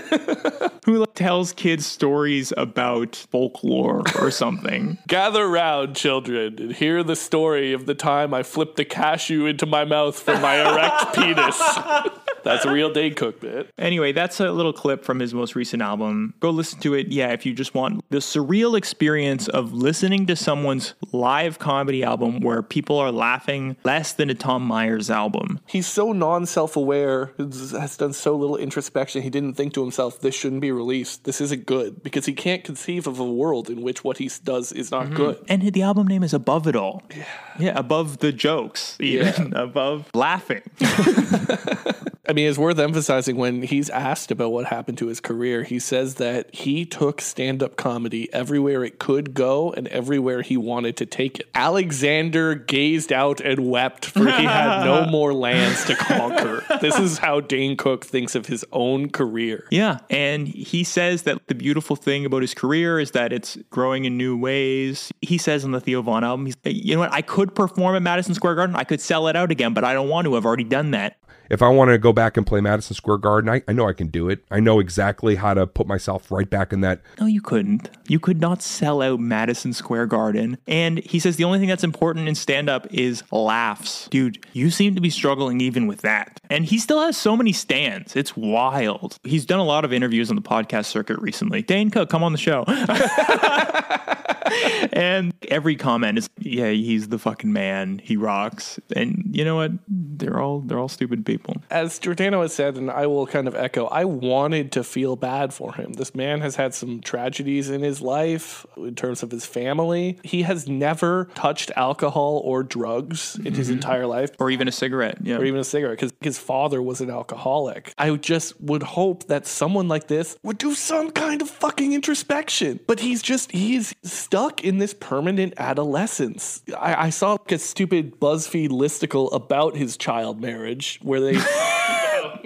who 0.85 0.99
like, 0.99 1.13
tells 1.15 1.51
kids 1.51 1.85
stories 1.85 2.53
about 2.55 3.15
folklore 3.15 4.03
or 4.19 4.29
something. 4.29 4.99
Gather 5.07 5.47
round, 5.47 5.95
children, 5.95 6.59
and 6.59 6.71
hear 6.73 7.03
the 7.03 7.15
story 7.15 7.73
of 7.73 7.87
the 7.87 7.95
time 7.95 8.33
I 8.33 8.43
flipped 8.43 8.79
a 8.79 8.85
cashew 8.85 9.47
into 9.47 9.65
my 9.65 9.83
mouth 9.83 10.17
from 10.19 10.41
my 10.41 10.57
erect 10.57 11.15
penis. 11.15 11.59
That's 12.45 12.65
a 12.65 12.71
real 12.71 12.91
Dane 12.91 13.15
Cook 13.15 13.41
bit. 13.41 13.71
Anyway, 13.77 14.11
that's 14.11 14.39
a 14.39 14.51
little 14.51 14.73
clip 14.73 15.03
from 15.03 15.19
his 15.19 15.33
most 15.33 15.55
recent 15.55 15.81
album. 15.81 16.33
Go 16.39 16.51
listen 16.51 16.79
to 16.81 16.93
it. 16.93 17.07
Yeah, 17.07 17.29
if 17.29 17.45
you 17.45 17.53
just 17.53 17.73
want 17.73 18.03
the 18.09 18.17
surreal 18.17 18.77
experience 18.77 19.47
of 19.47 19.73
listening 19.73 20.25
to 20.27 20.35
someone's 20.35 20.93
live 21.11 21.59
comedy 21.59 22.03
album 22.03 22.39
where 22.39 22.61
people 22.61 22.97
are 22.97 23.11
laughing 23.11 23.75
less 23.83 24.13
than 24.13 24.29
a 24.29 24.35
Tom 24.35 24.63
Myers 24.63 25.09
album. 25.09 25.59
He's 25.65 25.87
so 25.87 26.11
non 26.11 26.45
self 26.45 26.75
aware, 26.75 27.31
has 27.37 27.97
done 27.97 28.13
so 28.13 28.35
little 28.35 28.57
introspection, 28.57 29.21
he 29.23 29.29
didn't 29.29 29.55
think 29.55 29.73
to 29.73 29.81
himself, 29.81 30.19
this 30.19 30.35
shouldn't 30.35 30.61
be 30.61 30.71
released. 30.71 31.23
This 31.23 31.41
isn't 31.41 31.65
good. 31.65 32.03
Because 32.03 32.25
he 32.25 32.33
can't 32.33 32.63
conceive 32.63 33.07
of 33.07 33.19
a 33.19 33.25
world 33.25 33.69
in 33.69 33.81
which 33.81 34.03
what 34.03 34.17
he 34.17 34.29
does 34.43 34.71
is 34.71 34.91
not 34.91 35.05
mm-hmm. 35.07 35.15
good. 35.15 35.45
And 35.49 35.61
the 35.73 35.81
album 35.81 36.07
name 36.07 36.23
is 36.23 36.33
Above 36.33 36.67
It 36.67 36.75
All. 36.75 37.03
Yeah. 37.15 37.25
Yeah, 37.57 37.79
above 37.79 38.17
the 38.17 38.31
jokes, 38.31 38.97
even 38.99 39.53
above 39.55 40.09
laughing. 40.13 40.61
I 42.27 42.33
mean, 42.33 42.49
it's 42.49 42.57
worth 42.57 42.79
emphasizing 42.79 43.35
when 43.37 43.63
he's 43.63 43.89
asked 43.89 44.31
about 44.31 44.51
what 44.51 44.65
happened 44.65 44.97
to 44.99 45.07
his 45.07 45.19
career, 45.19 45.63
he 45.63 45.79
says 45.79 46.15
that 46.15 46.53
he 46.53 46.85
took 46.85 47.21
stand 47.21 47.61
up 47.61 47.75
comedy 47.75 48.31
everywhere 48.33 48.83
it 48.83 48.99
could 48.99 49.33
go 49.33 49.71
and 49.71 49.87
everywhere 49.89 50.41
he 50.41 50.57
wanted 50.57 50.97
to 50.97 51.05
take 51.05 51.39
it. 51.39 51.47
Alexander 51.53 52.55
gazed 52.55 53.13
out 53.13 53.39
and 53.41 53.69
wept, 53.69 54.05
for 54.05 54.25
he 54.25 54.43
had 54.43 54.83
no 54.83 55.05
more 55.09 55.33
lands 55.33 55.85
to 55.85 55.95
conquer. 55.95 56.63
this 56.81 56.97
is 56.99 57.17
how 57.19 57.39
Dane 57.39 57.77
Cook 57.77 58.05
thinks 58.05 58.35
of 58.35 58.47
his 58.47 58.65
own 58.71 59.09
career. 59.09 59.67
Yeah. 59.69 59.99
And 60.09 60.47
he 60.47 60.83
says 60.83 61.23
that 61.23 61.47
the 61.47 61.55
beautiful 61.55 61.95
thing 61.95 62.25
about 62.25 62.41
his 62.41 62.53
career 62.53 62.99
is 62.99 63.11
that 63.11 63.31
it's 63.33 63.57
growing 63.69 64.05
in 64.05 64.17
new 64.17 64.37
ways. 64.37 65.11
He 65.21 65.37
says 65.37 65.63
on 65.63 65.71
the 65.71 65.79
Theo 65.79 66.01
Von 66.01 66.23
album, 66.23 66.45
he's, 66.47 66.55
you 66.63 66.95
know 66.95 67.01
what? 67.01 67.13
I 67.13 67.21
could 67.21 67.55
perform 67.55 67.95
at 67.95 68.01
Madison 68.01 68.33
Square 68.33 68.55
Garden. 68.55 68.75
I 68.75 68.83
could 68.83 69.01
sell 69.01 69.27
it 69.27 69.35
out 69.35 69.51
again, 69.51 69.73
but 69.73 69.83
I 69.83 69.93
don't 69.93 70.09
want 70.09 70.25
to. 70.25 70.35
I've 70.35 70.45
already 70.45 70.63
done 70.63 70.91
that. 70.91 71.17
If 71.49 71.61
I 71.61 71.69
want 71.69 71.91
to 71.91 71.97
go 71.97 72.13
back 72.13 72.37
and 72.37 72.45
play 72.45 72.61
Madison 72.61 72.95
Square 72.95 73.19
Garden, 73.19 73.49
I, 73.49 73.61
I 73.67 73.73
know 73.73 73.87
I 73.87 73.93
can 73.93 74.07
do 74.07 74.29
it. 74.29 74.43
I 74.49 74.59
know 74.59 74.79
exactly 74.79 75.35
how 75.35 75.53
to 75.53 75.67
put 75.67 75.87
myself 75.87 76.31
right 76.31 76.49
back 76.49 76.73
in 76.73 76.81
that. 76.81 77.01
No, 77.19 77.25
you 77.25 77.41
couldn't. 77.41 77.89
You 78.07 78.19
could 78.19 78.41
not 78.41 78.61
sell 78.61 79.01
out 79.01 79.19
Madison 79.19 79.73
Square 79.73 80.07
Garden. 80.07 80.57
And 80.67 80.99
he 80.99 81.19
says 81.19 81.35
the 81.35 81.43
only 81.43 81.59
thing 81.59 81.69
that's 81.69 81.83
important 81.83 82.27
in 82.27 82.35
stand 82.35 82.69
up 82.69 82.87
is 82.91 83.23
laughs. 83.31 84.07
Dude, 84.09 84.43
you 84.53 84.69
seem 84.69 84.95
to 84.95 85.01
be 85.01 85.09
struggling 85.09 85.61
even 85.61 85.87
with 85.87 86.01
that. 86.01 86.39
And 86.49 86.65
he 86.65 86.79
still 86.79 87.01
has 87.01 87.17
so 87.17 87.35
many 87.35 87.53
stands. 87.53 88.15
It's 88.15 88.35
wild. 88.35 89.17
He's 89.23 89.45
done 89.45 89.59
a 89.59 89.65
lot 89.65 89.85
of 89.85 89.93
interviews 89.93 90.29
on 90.29 90.35
the 90.35 90.41
podcast 90.41 90.85
circuit 90.85 91.19
recently. 91.19 91.61
Dane 91.61 91.89
Cook, 91.89 92.09
come 92.09 92.23
on 92.23 92.31
the 92.31 92.37
show. 92.37 92.63
and 94.93 95.33
every 95.49 95.75
comment 95.75 96.17
is, 96.17 96.29
yeah, 96.39 96.69
he's 96.69 97.09
the 97.09 97.19
fucking 97.19 97.51
man. 97.51 97.99
He 98.03 98.17
rocks. 98.17 98.79
And 98.95 99.29
you 99.31 99.43
know 99.43 99.55
what? 99.55 99.71
They're 99.87 100.39
all 100.39 100.61
they're 100.61 100.79
all 100.79 100.87
stupid 100.87 101.25
people. 101.25 101.34
As 101.69 101.99
Giordano 101.99 102.41
has 102.41 102.53
said, 102.53 102.75
and 102.77 102.89
I 102.91 103.07
will 103.07 103.27
kind 103.27 103.47
of 103.47 103.55
echo, 103.55 103.85
I 103.87 104.05
wanted 104.05 104.71
to 104.73 104.83
feel 104.83 105.15
bad 105.15 105.53
for 105.53 105.73
him. 105.73 105.93
This 105.93 106.13
man 106.15 106.41
has 106.41 106.55
had 106.55 106.73
some 106.73 107.01
tragedies 107.01 107.69
in 107.69 107.81
his 107.81 108.01
life 108.01 108.65
in 108.77 108.95
terms 108.95 109.23
of 109.23 109.31
his 109.31 109.45
family. 109.45 110.17
He 110.23 110.43
has 110.43 110.67
never 110.67 111.29
touched 111.35 111.71
alcohol 111.75 112.41
or 112.43 112.63
drugs 112.63 113.37
in 113.43 113.53
his 113.53 113.69
Mhm. 113.69 113.73
entire 113.73 114.05
life. 114.07 114.31
Or 114.39 114.49
even 114.49 114.67
a 114.67 114.71
cigarette. 114.71 115.17
Yeah. 115.23 115.37
Or 115.37 115.45
even 115.45 115.59
a 115.59 115.63
cigarette, 115.63 115.97
because 115.99 116.13
his 116.21 116.37
father 116.39 116.81
was 116.81 117.01
an 117.01 117.09
alcoholic. 117.09 117.93
I 117.97 118.15
just 118.15 118.59
would 118.61 118.83
hope 118.83 119.27
that 119.27 119.45
someone 119.47 119.87
like 119.87 120.07
this 120.07 120.37
would 120.43 120.57
do 120.57 120.73
some 120.75 121.11
kind 121.11 121.41
of 121.41 121.49
fucking 121.49 121.93
introspection. 121.93 122.79
But 122.87 122.99
he's 122.99 123.21
just, 123.21 123.51
he's 123.51 123.93
stuck 124.03 124.63
in 124.63 124.77
this 124.77 124.93
permanent 124.93 125.53
adolescence. 125.57 126.61
I, 126.77 127.05
I 127.05 127.09
saw 127.09 127.31
like 127.33 127.51
a 127.51 127.57
stupid 127.59 128.19
BuzzFeed 128.19 128.69
listicle 128.69 129.31
about 129.33 129.75
his 129.75 129.97
child 129.97 130.41
marriage 130.41 130.99
where 131.01 131.19
they. 131.25 131.39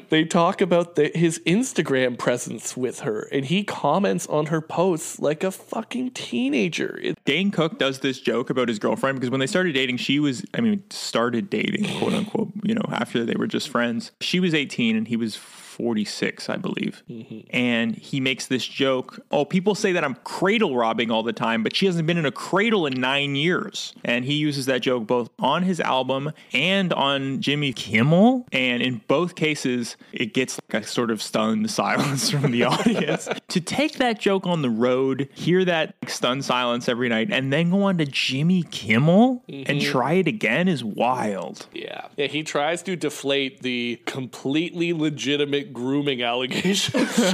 They 0.09 0.25
talk 0.25 0.59
about 0.59 0.95
the, 0.95 1.11
his 1.13 1.39
Instagram 1.45 2.17
presence 2.17 2.75
with 2.75 3.01
her, 3.01 3.27
and 3.32 3.45
he 3.45 3.63
comments 3.63 4.25
on 4.25 4.47
her 4.47 4.59
posts 4.59 5.19
like 5.19 5.43
a 5.43 5.51
fucking 5.51 6.11
teenager. 6.11 6.99
It, 7.01 7.23
Dane 7.25 7.51
Cook 7.51 7.77
does 7.77 7.99
this 7.99 8.19
joke 8.19 8.49
about 8.49 8.69
his 8.69 8.80
girlfriend 8.80 9.19
because 9.19 9.30
when 9.30 9.39
they 9.39 9.47
started 9.47 9.73
dating, 9.73 9.97
she 9.97 10.19
was, 10.19 10.43
I 10.55 10.61
mean, 10.61 10.84
started 10.89 11.49
dating, 11.49 11.99
quote 11.99 12.13
unquote, 12.13 12.51
you 12.63 12.73
know, 12.73 12.86
after 12.91 13.23
they 13.23 13.36
were 13.36 13.47
just 13.47 13.69
friends. 13.69 14.11
She 14.19 14.39
was 14.39 14.55
18 14.55 14.97
and 14.97 15.07
he 15.07 15.15
was 15.15 15.36
46, 15.84 16.49
I 16.49 16.57
believe. 16.57 17.03
And 17.51 17.95
he 17.95 18.19
makes 18.19 18.47
this 18.47 18.67
joke 18.67 19.21
Oh, 19.32 19.45
people 19.45 19.75
say 19.75 19.93
that 19.93 20.03
I'm 20.03 20.15
cradle 20.25 20.75
robbing 20.75 21.09
all 21.09 21.23
the 21.23 21.32
time, 21.32 21.63
but 21.63 21.73
she 21.73 21.86
hasn't 21.86 22.05
been 22.05 22.17
in 22.17 22.25
a 22.25 22.32
cradle 22.32 22.86
in 22.86 22.99
nine 22.99 23.36
years. 23.38 23.93
And 24.03 24.25
he 24.25 24.34
uses 24.34 24.65
that 24.65 24.82
joke 24.82 25.07
both 25.07 25.30
on 25.39 25.63
his 25.63 25.80
album 25.80 26.32
and 26.51 26.91
on 26.93 27.39
Jimmy 27.39 27.71
Kimmel. 27.71 28.45
And 28.51 28.82
in 28.84 28.99
both 29.07 29.36
cases, 29.36 29.95
it 30.11 30.34
gets 30.34 30.59
like 30.69 30.84
a 30.84 30.86
sort 30.86 31.11
of 31.11 31.21
stunned 31.21 31.71
silence 31.71 32.30
from 32.30 32.51
the 32.51 32.63
audience. 32.73 33.30
to 33.47 33.61
take 33.61 33.93
that 33.99 34.19
joke 34.19 34.45
on 34.45 34.61
the 34.61 34.69
road, 34.69 35.30
hear 35.34 35.63
that 35.63 35.95
stunned 36.07 36.43
silence 36.43 36.89
every 36.89 37.07
night, 37.07 37.30
and 37.32 37.53
then 37.53 37.69
go 37.69 37.84
on 37.84 37.97
to 37.99 38.05
Jimmy 38.05 38.63
Kimmel 38.63 39.43
and 39.47 39.65
Mhm. 39.80 39.91
try 39.91 40.13
it 40.15 40.27
again 40.27 40.67
is 40.67 40.84
wild. 40.84 41.67
Yeah. 41.73 42.07
Yeah, 42.17 42.27
he 42.27 42.43
tries 42.43 42.82
to 42.84 42.97
deflate 42.97 43.61
the 43.61 44.01
completely 44.05 44.91
legitimate 44.91 45.68
grooming 45.74 46.22
allegations. 46.22 47.34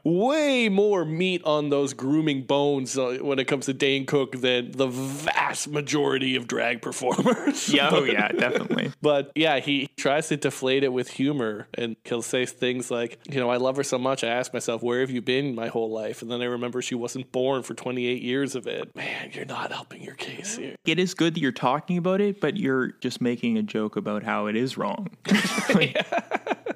Way 0.04 0.68
more 0.68 1.04
meat 1.04 1.42
on 1.44 1.70
those 1.70 1.94
grooming 1.94 2.42
bones 2.42 2.96
uh, 2.98 3.18
when 3.20 3.38
it 3.38 3.46
comes 3.46 3.66
to 3.66 3.74
Dane 3.74 4.06
Cook 4.06 4.40
than 4.40 4.72
the 4.72 4.88
vast 4.88 5.68
majority 5.68 6.36
of 6.36 6.46
drag 6.46 6.82
performers. 6.82 7.68
Yeah, 7.68 7.88
oh 7.92 8.04
yeah, 8.04 8.28
definitely. 8.38 8.92
But 9.00 9.32
yeah, 9.34 9.60
he 9.60 9.88
tries 9.96 10.28
to 10.28 10.36
deflate 10.36 10.84
it 10.84 10.92
with 10.92 11.10
humor 11.10 11.68
and 11.74 11.96
he'll 12.04 12.22
say 12.22 12.46
things 12.46 12.90
like, 12.90 13.18
you 13.28 13.40
know, 13.40 13.50
I 13.50 13.56
love 13.56 13.76
her 13.76 13.84
so 13.84 13.98
much, 13.98 14.24
I 14.24 14.28
ask 14.28 14.52
myself, 14.52 14.82
where 14.82 15.00
have 15.00 15.10
you 15.10 15.22
been 15.22 15.54
my 15.54 15.68
whole 15.68 15.90
life? 15.90 16.22
And 16.22 16.30
then 16.30 16.42
I 16.42 16.46
remember 16.46 16.82
she 16.82 16.94
wasn't 16.94 17.32
born 17.32 17.62
for 17.62 17.74
28 17.74 18.22
years 18.22 18.54
of 18.54 18.66
it. 18.66 18.94
Man, 18.94 19.30
you're 19.32 19.44
not 19.44 19.72
helping 19.72 20.02
your 20.02 20.14
case 20.14 20.56
here. 20.56 20.76
It 20.84 20.98
is 20.98 21.14
good 21.14 21.34
that 21.34 21.40
you're 21.40 21.52
talking 21.52 21.98
about 21.98 22.20
it, 22.20 22.40
but 22.40 22.56
you're 22.56 22.88
just 23.00 23.20
making 23.20 23.58
a 23.58 23.62
joke 23.62 23.96
about 23.96 24.22
how 24.22 24.46
it 24.46 24.56
is 24.56 24.76
wrong. 24.76 25.08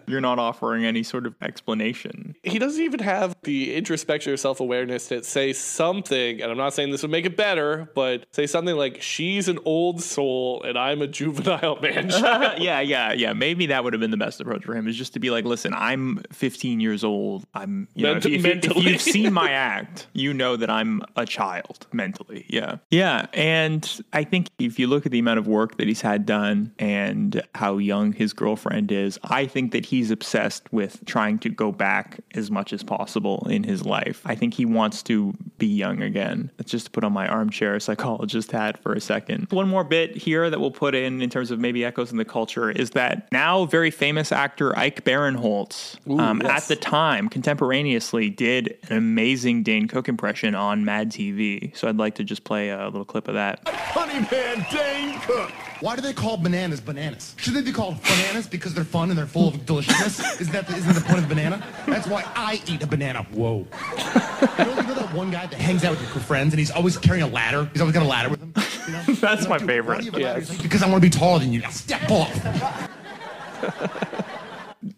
You're 0.06 0.20
not 0.20 0.38
offering 0.38 0.84
any 0.84 1.02
sort 1.02 1.26
of 1.26 1.34
explanation. 1.42 2.34
he 2.42 2.58
doesn't 2.58 2.82
even 2.82 3.00
have 3.00 3.34
the 3.42 3.74
introspection 3.74 4.32
or 4.32 4.36
self 4.36 4.60
awareness 4.60 5.08
to 5.08 5.22
say 5.22 5.52
something, 5.52 6.40
and 6.42 6.50
I'm 6.50 6.56
not 6.58 6.74
saying 6.74 6.90
this 6.90 7.02
would 7.02 7.10
make 7.10 7.26
it 7.26 7.36
better, 7.36 7.90
but 7.94 8.26
say 8.32 8.46
something 8.46 8.76
like, 8.76 9.00
she's 9.02 9.48
an 9.48 9.58
old 9.64 10.02
soul 10.02 10.62
and 10.62 10.78
I'm 10.78 11.02
a 11.02 11.06
juvenile 11.06 11.76
man. 11.82 12.10
yeah, 12.58 12.80
yeah, 12.80 13.12
yeah. 13.12 13.32
Maybe 13.32 13.66
that 13.66 13.84
would 13.84 13.92
have 13.92 14.00
been 14.00 14.10
the 14.10 14.16
best 14.16 14.40
approach 14.40 14.64
for 14.64 14.74
him 14.74 14.88
is 14.88 14.96
just 14.96 15.12
to 15.14 15.20
be 15.20 15.30
like, 15.30 15.44
listen, 15.44 15.72
I'm 15.74 16.22
15 16.32 16.80
years 16.80 17.04
old. 17.04 17.44
I'm, 17.54 17.88
you 17.94 18.04
know, 18.04 18.16
if, 18.16 18.24
Ment- 18.42 18.64
if- 18.64 18.76
if 18.76 18.84
you've 18.84 19.00
seen 19.00 19.32
my 19.32 19.50
act, 19.76 20.06
you 20.12 20.32
know 20.34 20.56
that 20.56 20.70
I'm 20.70 21.02
a 21.16 21.26
child 21.26 21.86
mentally. 21.92 22.44
Yeah. 22.48 22.76
Yeah. 22.90 23.26
And 23.32 23.88
I 24.12 24.24
think 24.24 24.48
if 24.58 24.78
you 24.78 24.86
look 24.86 25.06
at 25.06 25.12
the 25.12 25.18
amount 25.18 25.38
of 25.38 25.46
work 25.46 25.76
that 25.78 25.86
he's 25.88 26.00
had 26.00 26.26
done 26.26 26.72
and 26.78 27.42
how 27.54 27.78
young 27.78 28.12
his 28.12 28.32
girlfriend 28.32 28.92
is, 28.92 29.18
I 29.24 29.46
think 29.46 29.72
that 29.72 29.86
he's 30.00 30.10
obsessed 30.10 30.72
with 30.72 31.04
trying 31.04 31.38
to 31.38 31.50
go 31.50 31.70
back 31.70 32.20
as 32.34 32.50
much 32.50 32.72
as 32.72 32.82
possible 32.82 33.46
in 33.50 33.62
his 33.62 33.84
life. 33.84 34.22
I 34.24 34.34
think 34.34 34.54
he 34.54 34.64
wants 34.64 35.02
to 35.02 35.34
be 35.58 35.66
young 35.66 36.00
again. 36.00 36.50
That's 36.56 36.70
just 36.70 36.86
to 36.86 36.90
put 36.90 37.04
on 37.04 37.12
my 37.12 37.28
armchair 37.28 37.78
psychologist 37.80 38.50
hat 38.50 38.82
for 38.82 38.94
a 38.94 39.00
second. 39.00 39.48
One 39.50 39.68
more 39.68 39.84
bit 39.84 40.16
here 40.16 40.48
that 40.48 40.58
we'll 40.58 40.70
put 40.70 40.94
in 40.94 41.20
in 41.20 41.28
terms 41.28 41.50
of 41.50 41.58
maybe 41.58 41.84
echoes 41.84 42.12
in 42.12 42.16
the 42.16 42.24
culture 42.24 42.70
is 42.70 42.92
that 42.92 43.30
now 43.30 43.66
very 43.66 43.90
famous 43.90 44.32
actor 44.32 44.76
Ike 44.78 45.04
Barinholtz, 45.04 45.98
um, 46.18 46.40
yes. 46.40 46.62
at 46.62 46.68
the 46.68 46.76
time, 46.76 47.28
contemporaneously, 47.28 48.30
did 48.30 48.78
an 48.88 48.96
amazing 48.96 49.62
Dane 49.64 49.86
Cook 49.86 50.08
impression 50.08 50.54
on 50.54 50.82
Mad 50.82 51.10
TV. 51.10 51.76
So 51.76 51.88
I'd 51.88 51.98
like 51.98 52.14
to 52.14 52.24
just 52.24 52.44
play 52.44 52.70
a 52.70 52.86
little 52.86 53.04
clip 53.04 53.28
of 53.28 53.34
that. 53.34 53.60
Honey 53.68 54.26
Man 54.30 54.66
Dane 54.70 55.20
Cook. 55.20 55.52
Why 55.80 55.96
do 55.96 56.02
they 56.02 56.12
call 56.12 56.36
bananas 56.36 56.80
bananas? 56.80 57.34
Shouldn't 57.38 57.64
they 57.64 57.70
be 57.70 57.74
called 57.74 58.02
bananas 58.02 58.46
because 58.46 58.74
they're 58.74 58.84
fun 58.84 59.08
and 59.08 59.18
they're 59.18 59.26
full 59.26 59.48
of 59.48 59.64
deliciousness? 59.64 60.40
Isn't 60.40 60.52
that 60.52 60.66
the, 60.66 60.76
isn't 60.76 60.94
the 60.94 61.00
point 61.00 61.18
of 61.18 61.28
the 61.28 61.34
banana? 61.34 61.66
That's 61.86 62.06
why 62.06 62.22
I 62.34 62.60
eat 62.66 62.82
a 62.82 62.86
banana. 62.86 63.22
Whoa. 63.32 63.58
you, 63.58 64.64
know, 64.64 64.74
you 64.74 64.82
know 64.82 64.94
that 64.94 65.10
one 65.14 65.30
guy 65.30 65.46
that 65.46 65.58
hangs 65.58 65.82
out 65.84 65.92
with 65.92 66.02
your 66.02 66.22
friends 66.22 66.52
and 66.52 66.58
he's 66.58 66.70
always 66.70 66.98
carrying 66.98 67.22
a 67.22 67.28
ladder? 67.28 67.70
He's 67.72 67.80
always 67.80 67.94
got 67.94 68.02
a 68.04 68.08
ladder 68.08 68.28
with 68.28 68.40
him. 68.40 68.52
You 68.86 68.92
know? 68.92 69.02
That's 69.20 69.48
my 69.48 69.58
favorite. 69.58 70.04
you 70.04 70.10
have 70.10 70.20
a 70.20 70.24
ladder? 70.24 70.40
He's 70.40 70.50
like, 70.50 70.62
because 70.62 70.82
I 70.82 70.88
want 70.88 71.02
to 71.02 71.08
be 71.08 71.10
taller 71.10 71.38
than 71.38 71.52
you. 71.52 71.60
Now 71.60 71.70
step 71.70 72.10
off. 72.10 72.30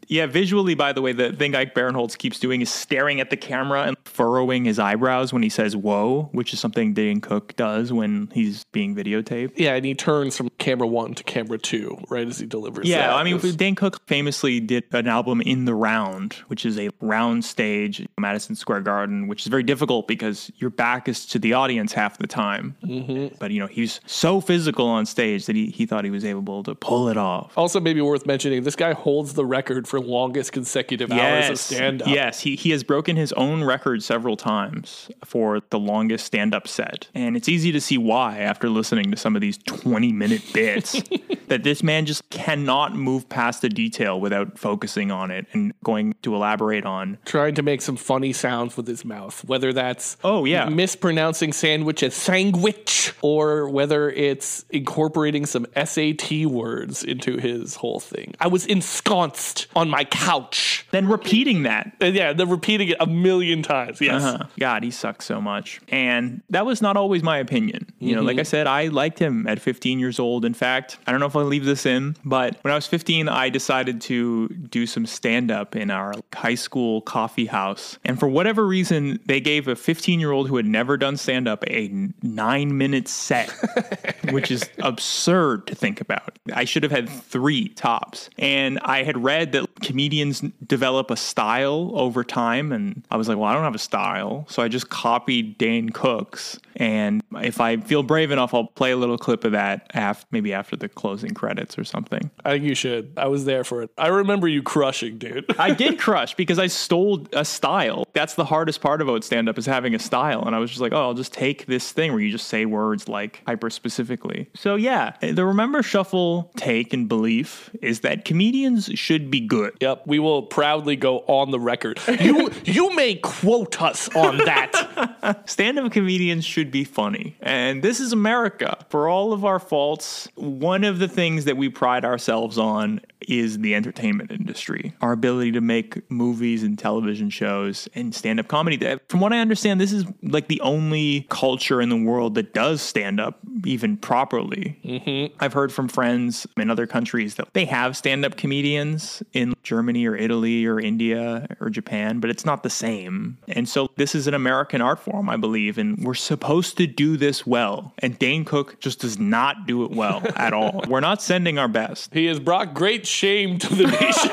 Yeah, 0.09 0.27
visually, 0.27 0.75
by 0.75 0.93
the 0.93 1.03
way, 1.03 1.13
the 1.13 1.33
thing 1.33 1.55
Ike 1.55 1.75
Barinholtz 1.75 2.17
keeps 2.17 2.39
doing 2.39 2.61
is 2.61 2.71
staring 2.71 3.21
at 3.21 3.31
the 3.31 3.37
camera 3.37 3.83
and 3.83 3.97
furrowing 4.05 4.65
his 4.65 4.79
eyebrows 4.79 5.33
when 5.33 5.43
he 5.43 5.49
says 5.49 5.77
"whoa," 5.77 6.29
which 6.33 6.53
is 6.53 6.61
something 6.61 6.95
Dane 6.95 7.21
Cook 7.21 7.57
does 7.57 7.93
when 7.93 8.29
he's 8.33 8.65
being 8.73 8.95
videotaped. 8.95 9.53
yeah, 9.57 9.75
and 9.75 9.85
he 9.85 9.95
turns 9.95 10.37
from 10.37 10.51
camera 10.59 10.87
one 10.87 11.15
to 11.15 11.25
camera 11.25 11.59
two 11.59 11.99
right 12.09 12.27
as 12.29 12.39
he 12.39 12.47
delivers 12.47 12.89
Yeah, 12.89 13.09
that. 13.09 13.17
I 13.17 13.25
mean, 13.25 13.37
It's- 13.37 13.55
Dane 13.57 13.75
Cook 13.75 14.07
famously 14.07 14.61
did 14.61 14.85
an 14.93 15.09
album 15.09 15.41
in 15.41 15.65
the 15.65 15.75
round, 15.75 16.35
which 16.47 16.65
is 16.65 16.79
a 16.79 16.91
round 17.01 17.45
stage 17.45 18.01
at 18.03 18.09
Madison 18.19 18.55
Square 18.55 18.83
Garden, 18.83 19.27
which 19.27 19.43
is 19.43 19.49
very 19.49 19.63
difficult 19.65 20.07
because 20.07 20.53
your 20.59 20.71
back 20.71 21.09
is 21.09 21.27
to 21.27 21.39
the 21.39 21.55
audience 21.55 21.93
half 21.93 22.19
the 22.19 22.27
time. 22.27 22.77
Mm-hmm. 22.85 23.35
But, 23.41 23.51
you 23.51 23.59
know, 23.61 23.67
he's 23.67 24.01
so 24.07 24.41
physical 24.41 24.87
on 24.87 25.07
stage 25.07 25.47
that 25.47 25.57
he, 25.57 25.67
he 25.67 25.87
thought 25.87 26.05
he 26.05 26.11
was 26.11 26.25
able 26.25 26.63
to 26.63 26.75
pull 26.75 27.09
it 27.09 27.17
off. 27.17 27.57
Also, 27.57 27.81
maybe 27.81 28.01
worth 28.01 28.27
mentioning, 28.27 28.63
this 28.63 28.77
guy 28.77 28.93
holds 28.93 29.33
the 29.35 29.45
record 29.45 29.72
for 29.87 30.01
longest 30.01 30.53
consecutive 30.53 31.11
hours 31.11 31.51
of 31.51 31.59
stand 31.59 32.03
up. 32.03 32.09
Yes, 32.09 32.41
he, 32.41 32.57
he 32.57 32.71
has 32.71 32.83
broken 32.83 33.17
his 33.17 33.33
own 33.35 33.65
record 33.65 34.03
several 34.03 34.37
times 34.37 35.11
for 35.25 35.61
the 35.71 35.79
longest 35.79 36.27
stand 36.27 36.55
up 36.55 36.69
set. 36.69 37.09
And 37.15 37.37
it's 37.37 37.49
easy 37.49 37.73
to 37.73 37.81
see 37.81 37.99
why 37.99 38.39
after 38.39 38.69
listening 38.69 39.11
to 39.11 39.17
some 39.17 39.35
of 39.35 39.41
these 39.41 39.59
20 39.59 40.13
minute 40.13 40.43
bits 40.53 41.03
that 41.49 41.65
this 41.65 41.83
man 41.83 42.07
just 42.07 42.29
cannot 42.31 42.95
move 42.95 43.29
past 43.29 43.63
a 43.65 43.69
detail 43.69 44.21
without 44.21 44.59
focusing 44.59 45.11
on 45.11 45.31
it 45.31 45.47
and 45.53 45.75
going 45.85 46.15
to 46.23 46.35
elaborate 46.35 46.85
on. 46.85 47.19
Trying 47.25 47.55
to 47.57 47.63
make 47.63 47.83
some 47.83 47.97
funny 47.97 48.33
sounds 48.33 48.77
with 48.77 48.87
his 48.87 49.05
mouth, 49.05 49.45
whether 49.45 49.73
that's 49.73 50.17
oh 50.25 50.45
yeah 50.45 50.69
mispronouncing 50.69 51.53
sandwich 51.53 52.03
as 52.03 52.15
sandwich, 52.15 53.13
or 53.21 53.69
whether 53.69 54.11
it's 54.11 54.65
incorporating 54.71 55.47
some 55.47 55.67
SAT 55.77 56.47
words 56.47 57.05
into 57.05 57.37
his 57.37 57.77
whole 57.77 58.01
thing. 58.01 58.35
I 58.41 58.49
was 58.49 58.67
ensconced 58.67 59.62
on 59.75 59.89
my 59.91 60.05
couch, 60.05 60.87
then 60.91 61.09
repeating 61.09 61.63
that. 61.65 61.93
yeah, 62.01 62.33
then 62.33 62.49
repeating 62.49 62.89
it 62.89 62.97
a 63.01 63.07
million 63.07 63.63
times. 63.63 64.01
Yes, 64.01 64.23
Uh-huh. 64.23 64.45
God, 64.59 64.83
he 64.83 64.91
sucks 64.91 65.25
so 65.27 65.41
much. 65.41 65.81
And 65.89 66.43
that 66.51 66.67
was 66.67 66.83
not 66.83 66.97
always 66.97 67.23
my 67.23 67.39
opinion. 67.39 67.87
You 67.99 68.17
know, 68.17 68.23
like 68.23 68.37
Mhm. 68.37 68.41
I 68.41 68.45
said, 68.45 68.67
I 68.67 68.87
liked 68.89 69.19
him 69.19 69.47
at 69.47 69.61
15 69.61 69.99
years 69.99 70.19
old. 70.19 70.45
In 70.45 70.55
fact, 70.55 70.99
I 71.07 71.11
don't 71.11 71.21
know 71.21 71.27
if 71.27 71.37
I'll 71.37 71.45
leave 71.45 71.65
this 71.65 71.87
in, 71.87 72.17
but 72.25 72.57
when 72.63 72.73
I 72.73 72.75
was 72.75 72.87
15, 72.87 73.29
I 73.29 73.49
decided 73.49 74.01
to 74.03 74.49
do 74.49 74.87
some 74.87 75.07
stand 75.07 75.51
up 75.51 75.77
in 75.77 75.91
our 75.91 76.13
high 76.35 76.55
school 76.55 77.01
coffee 77.03 77.47
house. 77.47 77.99
And 78.05 78.19
for 78.19 78.29
whatever 78.29 78.67
reason, 78.67 79.21
they 79.27 79.41
gave 79.41 79.69
a 79.69 79.77
15 79.77 80.21
year 80.21 80.33
old 80.33 80.49
who 80.49 80.57
had 80.57 80.67
never 80.67 80.97
done 80.97 81.17
stand 81.17 81.47
up 81.49 81.65
a 81.69 81.89
nine 82.23 82.77
minute 82.77 83.09
set, 83.09 83.51
which 84.31 84.51
is 84.51 84.69
absurd 84.81 85.67
to 85.67 85.75
think 85.75 86.01
about. 86.01 86.39
I 86.53 86.65
should 86.65 86.83
have 86.83 86.93
had 86.93 87.09
three 87.09 87.69
tops. 87.69 88.31
And 88.39 88.79
I 88.81 89.03
had 89.03 89.23
read 89.23 89.52
that 89.53 89.67
comedians 89.83 90.41
develop 90.67 91.11
a 91.11 91.17
style 91.17 91.91
over 91.95 92.25
time. 92.25 92.73
And 92.73 93.05
I 93.11 93.17
was 93.17 93.29
like, 93.29 93.39
well, 93.39 93.49
I 93.49 93.55
don't 93.55 93.65
have 93.65 93.75
a 93.75 93.79
style. 93.79 94.47
So 94.49 94.63
I 94.63 94.69
just 94.69 94.89
copied 94.89 95.59
Dane 95.59 95.91
Cook's. 95.91 96.59
And 96.77 97.23
if 97.37 97.61
I 97.61 97.77
feel 97.77 98.03
brave 98.03 98.31
enough, 98.31 98.55
I'll 98.55 98.67
play 98.67 98.93
a 98.93 98.97
little 98.97 99.19
clip 99.19 99.45
of 99.45 99.53
that 99.53 99.91
after, 99.95 100.27
maybe 100.31 100.53
after 100.53 100.77
the 100.77 100.89
closing 100.89 101.35
credits 101.35 101.79
or 101.79 101.85
something. 101.85 102.31
I 102.45 102.53
think 102.53 102.65
you 102.65 102.75
should. 102.75 103.13
I 103.17 103.29
was 103.29 103.45
there 103.45 103.65
for 103.65 103.83
it. 103.83 103.91
I 103.99 104.09
remember 104.09 104.49
you 104.49 104.63
crushing, 104.63 105.19
dude. 105.19 105.45
I 105.59 105.75
did 105.75 105.99
crush 105.99 106.35
because 106.35 106.59
I 106.59 106.69
stole 106.69 107.27
a 107.33 107.45
style. 107.45 108.07
That's 108.15 108.35
the 108.35 108.45
hardest 108.45 108.81
part 108.81 109.03
about 109.03 109.25
stand 109.25 109.49
up 109.49 109.59
is 109.59 109.67
having 109.67 109.95
a 109.95 109.99
style. 109.99 110.43
And 110.45 110.57
I 110.57 110.59
was 110.59 110.71
just 110.71 110.81
like, 110.81 110.93
oh, 110.93 111.03
I'll 111.03 111.15
just 111.15 111.33
take 111.33 111.67
this 111.67 111.93
thing 111.93 112.13
where 112.13 112.21
you 112.21 112.31
just 112.31 112.47
say 112.47 112.65
words 112.65 113.09
like 113.09 113.43
hyper 113.47 113.71
specifically. 113.71 114.49
So 114.55 114.77
yeah, 114.77 115.15
the 115.21 115.45
remember 115.45 115.83
shuffle 115.83 116.51
take 116.57 116.93
and 116.93 117.09
belief 117.09 117.71
is 117.83 118.01
that 118.01 118.25
comedians 118.25 118.91
should 118.95 119.31
be 119.31 119.41
good. 119.43 119.77
Yep, 119.81 120.03
we 120.07 120.19
will 120.19 120.43
proudly 120.43 120.97
go 120.97 121.21
on 121.21 121.51
the 121.51 121.61
record. 121.61 122.01
You 122.23 122.53
you 122.65 122.95
may 122.95 123.17
quote 123.17 123.83
us 123.83 124.09
on 124.15 124.39
that. 124.39 125.43
Stand 125.47 125.79
up 125.79 125.91
comedians 125.91 126.45
should 126.45 126.71
be 126.71 126.85
funny. 126.85 127.37
And 127.41 127.83
this 127.83 127.99
is 127.99 128.13
America. 128.13 128.77
For 128.91 129.09
all 129.09 129.33
of 129.33 129.45
our 129.45 129.59
faults, 129.59 130.29
one 130.37 130.85
of 130.85 131.01
the 131.01 131.09
things 131.09 131.47
that 131.47 131.57
we 131.57 131.69
pride 131.69 132.05
ourselves 132.05 132.59
on 132.59 133.01
is 133.29 133.59
the 133.59 133.75
entertainment 133.75 134.31
industry. 134.31 134.93
Our 135.01 135.13
ability 135.13 135.53
to 135.53 135.61
make 135.61 136.11
movies 136.11 136.63
and 136.63 136.79
television 136.79 137.31
shows 137.31 137.89
and 137.95 138.15
stand 138.15 138.41
up 138.41 138.49
comedy. 138.49 138.79
From 139.09 139.21
what 139.21 139.33
I 139.33 139.39
understand, 139.39 139.81
this 139.81 139.93
is 139.93 140.05
like 140.23 140.49
the 140.49 140.61
only 140.61 141.27
culture 141.29 141.81
in 141.81 141.89
the 141.89 141.97
world 141.97 142.35
that 142.35 142.55
does 142.55 142.83
stand 142.83 143.21
up 143.21 143.39
even 143.65 143.97
properly. 143.97 144.79
Mm-hmm. 144.85 145.35
I've 145.41 145.53
heard 145.53 145.73
from 145.73 145.89
friends 145.89 146.47
in 146.57 146.71
other 146.71 146.87
countries 146.87 147.37
that 147.37 147.53
they 147.53 147.65
have 147.67 147.97
stand 147.97 148.25
up 148.25 148.37
comedians 148.37 149.23
in 149.33 149.55
Germany 149.63 150.07
or 150.07 150.17
Italy 150.17 150.67
or 150.67 150.81
India 150.81 151.47
or 151.61 151.71
Japan, 151.71 152.21
but 152.21 152.31
it's 152.31 152.45
not 152.45 152.63
the 152.63 152.71
same. 152.71 153.39
And 153.49 153.69
so 153.69 153.89
this 153.97 154.15
is 154.15 154.27
an 154.27 154.35
American 154.35 154.81
art 154.81 155.01
form, 155.01 155.29
I 155.29 155.37
believe, 155.37 155.79
and 155.79 156.05
we're 156.05 156.15
supposed 156.15 156.77
to 156.79 156.87
do 156.87 157.17
this 157.17 157.47
well. 157.47 157.93
And 157.99 158.19
Dane 158.19 158.45
Cook 158.45 158.81
just 158.81 159.01
does 159.01 159.19
not 159.19 159.67
do 159.67 159.85
it 159.85 159.91
well 159.91 160.23
at 160.37 160.53
all. 160.53 160.83
We're 160.89 161.01
not 161.01 161.23
sending 161.23 161.59
our 161.59 161.69
best. 161.69 162.13
He 162.15 162.27
has 162.27 162.39
brought 162.41 162.75
great 162.75 163.07
shame 163.07 163.59
to 163.59 163.75
the 163.75 163.87
nation. 163.87 164.31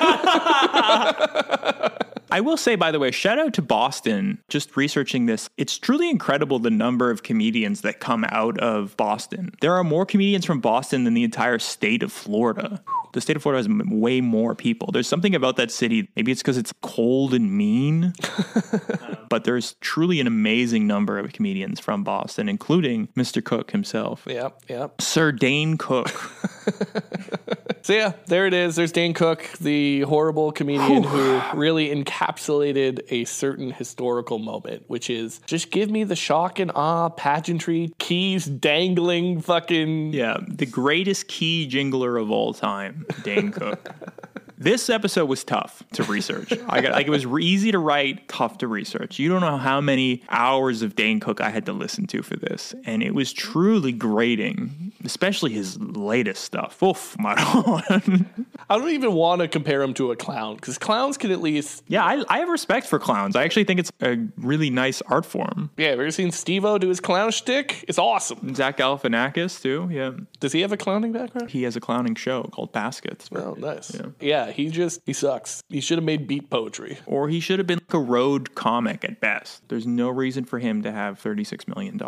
I 2.31 2.41
will 2.41 2.57
say, 2.57 2.75
by 2.75 2.91
the 2.91 2.99
way, 2.99 3.11
shout 3.11 3.39
out 3.39 3.53
to 3.55 3.61
Boston. 3.61 4.39
Just 4.49 4.77
researching 4.77 5.25
this, 5.25 5.49
it's 5.57 5.77
truly 5.77 6.09
incredible 6.09 6.59
the 6.59 6.69
number 6.69 7.09
of 7.09 7.23
comedians 7.23 7.81
that 7.81 7.99
come 7.99 8.25
out 8.29 8.59
of 8.59 8.95
Boston. 8.97 9.53
There 9.61 9.73
are 9.73 9.83
more 9.83 10.05
comedians 10.05 10.45
from 10.45 10.59
Boston 10.59 11.03
than 11.03 11.13
the 11.13 11.23
entire 11.23 11.59
state 11.59 12.03
of 12.03 12.11
Florida. 12.11 12.83
The 13.13 13.21
state 13.21 13.35
of 13.35 13.41
Florida 13.41 13.67
has 13.67 13.87
way 13.89 14.21
more 14.21 14.53
people. 14.53 14.91
There's 14.91 15.07
something 15.07 15.33
about 15.33 15.55
that 15.55 15.71
city. 15.71 16.09
Maybe 16.15 16.31
it's 16.31 16.41
because 16.41 16.57
it's 16.57 16.73
cold 16.81 17.33
and 17.33 17.51
mean, 17.51 18.13
um, 19.01 19.17
but 19.29 19.45
there's 19.45 19.73
truly 19.81 20.19
an 20.19 20.27
amazing 20.27 20.85
number 20.85 21.17
of 21.17 21.33
comedians 21.33 21.79
from 21.79 22.03
Boston, 22.03 22.47
including 22.47 23.07
Mr. 23.17 23.43
Cook 23.43 23.71
himself. 23.71 24.23
Yep, 24.27 24.63
yep. 24.67 25.01
Sir 25.01 25.31
Dane 25.31 25.77
Cook. 25.77 26.09
So 27.89 27.95
yeah, 27.95 28.11
there 28.27 28.45
it 28.45 28.53
is. 28.53 28.75
There's 28.75 28.91
Dane 28.91 29.15
Cook, 29.15 29.49
the 29.59 30.01
horrible 30.01 30.51
comedian 30.51 31.01
who 31.01 31.41
really 31.55 31.89
encapsulated 31.89 32.99
a 33.09 33.25
certain 33.25 33.71
historical 33.71 34.37
moment, 34.37 34.83
which 34.85 35.09
is 35.09 35.41
just 35.47 35.71
give 35.71 35.89
me 35.89 36.03
the 36.03 36.15
shock 36.15 36.59
and 36.59 36.69
awe, 36.75 37.09
pageantry, 37.09 37.91
keys 37.97 38.45
dangling, 38.45 39.41
fucking 39.41 40.13
Yeah, 40.13 40.37
the 40.47 40.67
greatest 40.67 41.29
key 41.29 41.67
jingler 41.67 42.21
of 42.21 42.29
all 42.29 42.53
time, 42.53 43.07
Dane 43.23 43.51
Cook. 43.51 43.89
This 44.61 44.89
episode 44.89 45.27
was 45.29 45.45
tough 45.45 45.83
to 45.93 46.03
research. 46.03 46.51
I 46.67 46.81
got 46.81 46.91
like 46.91 47.07
it 47.07 47.09
was 47.09 47.25
easy 47.25 47.71
to 47.71 47.79
write, 47.79 48.27
tough 48.27 48.57
to 48.57 48.67
research. 48.67 49.17
You 49.17 49.29
don't 49.29 49.39
know 49.39 49.55
how 49.57 49.79
many 49.79 50.21
hours 50.27 50.81
of 50.81 50.97
Dane 50.97 51.21
Cook 51.21 51.39
I 51.39 51.49
had 51.49 51.65
to 51.67 51.71
listen 51.73 52.07
to 52.07 52.21
for 52.21 52.35
this, 52.35 52.75
and 52.85 53.01
it 53.01 53.15
was 53.15 53.31
truly 53.31 53.93
grating, 53.93 54.91
especially 55.05 55.53
his 55.53 55.79
latest 55.79 56.43
stuff. 56.43 56.83
Oof, 56.83 57.15
my 57.17 57.35
God. 57.53 58.25
I 58.69 58.77
don't 58.77 58.89
even 58.89 59.13
want 59.13 59.39
to 59.41 59.47
compare 59.47 59.81
him 59.81 59.93
to 59.93 60.11
a 60.11 60.17
clown 60.17 60.55
because 60.57 60.77
clowns 60.77 61.17
can 61.17 61.31
at 61.31 61.39
least. 61.41 61.83
Yeah, 61.87 62.03
I, 62.03 62.21
I 62.27 62.39
have 62.39 62.49
respect 62.49 62.85
for 62.87 62.99
clowns. 62.99 63.37
I 63.37 63.45
actually 63.45 63.63
think 63.63 63.79
it's 63.79 63.91
a 64.01 64.17
really 64.37 64.69
nice 64.69 65.01
art 65.03 65.25
form. 65.25 65.69
Yeah, 65.77 65.91
have 65.91 65.99
you 65.99 66.03
ever 66.03 66.11
seen 66.11 66.31
Steve 66.31 66.65
O 66.65 66.77
do 66.77 66.89
his 66.89 66.99
clown 66.99 67.31
shtick? 67.31 67.85
It's 67.87 67.97
awesome. 67.97 68.53
Zach 68.55 68.75
Galifianakis 68.77 69.61
too. 69.61 69.87
Yeah, 69.89 70.11
Does 70.41 70.51
he 70.51 70.59
have 70.61 70.73
a 70.73 70.77
clowning 70.77 71.13
background? 71.13 71.49
he 71.49 71.63
has 71.63 71.77
a 71.77 71.79
clowning 71.79 72.15
show 72.15 72.43
called 72.51 72.73
Baskets. 72.73 73.29
Oh, 73.33 73.55
nice. 73.57 73.95
Yeah. 74.19 74.48
He 74.51 74.69
just 74.69 75.01
he 75.05 75.13
sucks. 75.13 75.63
He 75.69 75.81
should 75.81 75.97
have 75.97 76.05
made 76.05 76.27
beat 76.27 76.49
poetry. 76.49 76.97
Or 77.05 77.29
he 77.29 77.39
should 77.39 77.59
have 77.59 77.67
been 77.67 77.79
like 77.79 77.93
a 77.93 77.99
road 77.99 78.55
comic 78.55 79.03
at 79.03 79.19
best. 79.19 79.67
There's 79.69 79.87
no 79.87 80.09
reason 80.09 80.45
for 80.45 80.59
him 80.59 80.81
to 80.83 80.91
have 80.91 81.21
$36 81.21 81.67
million. 81.67 81.99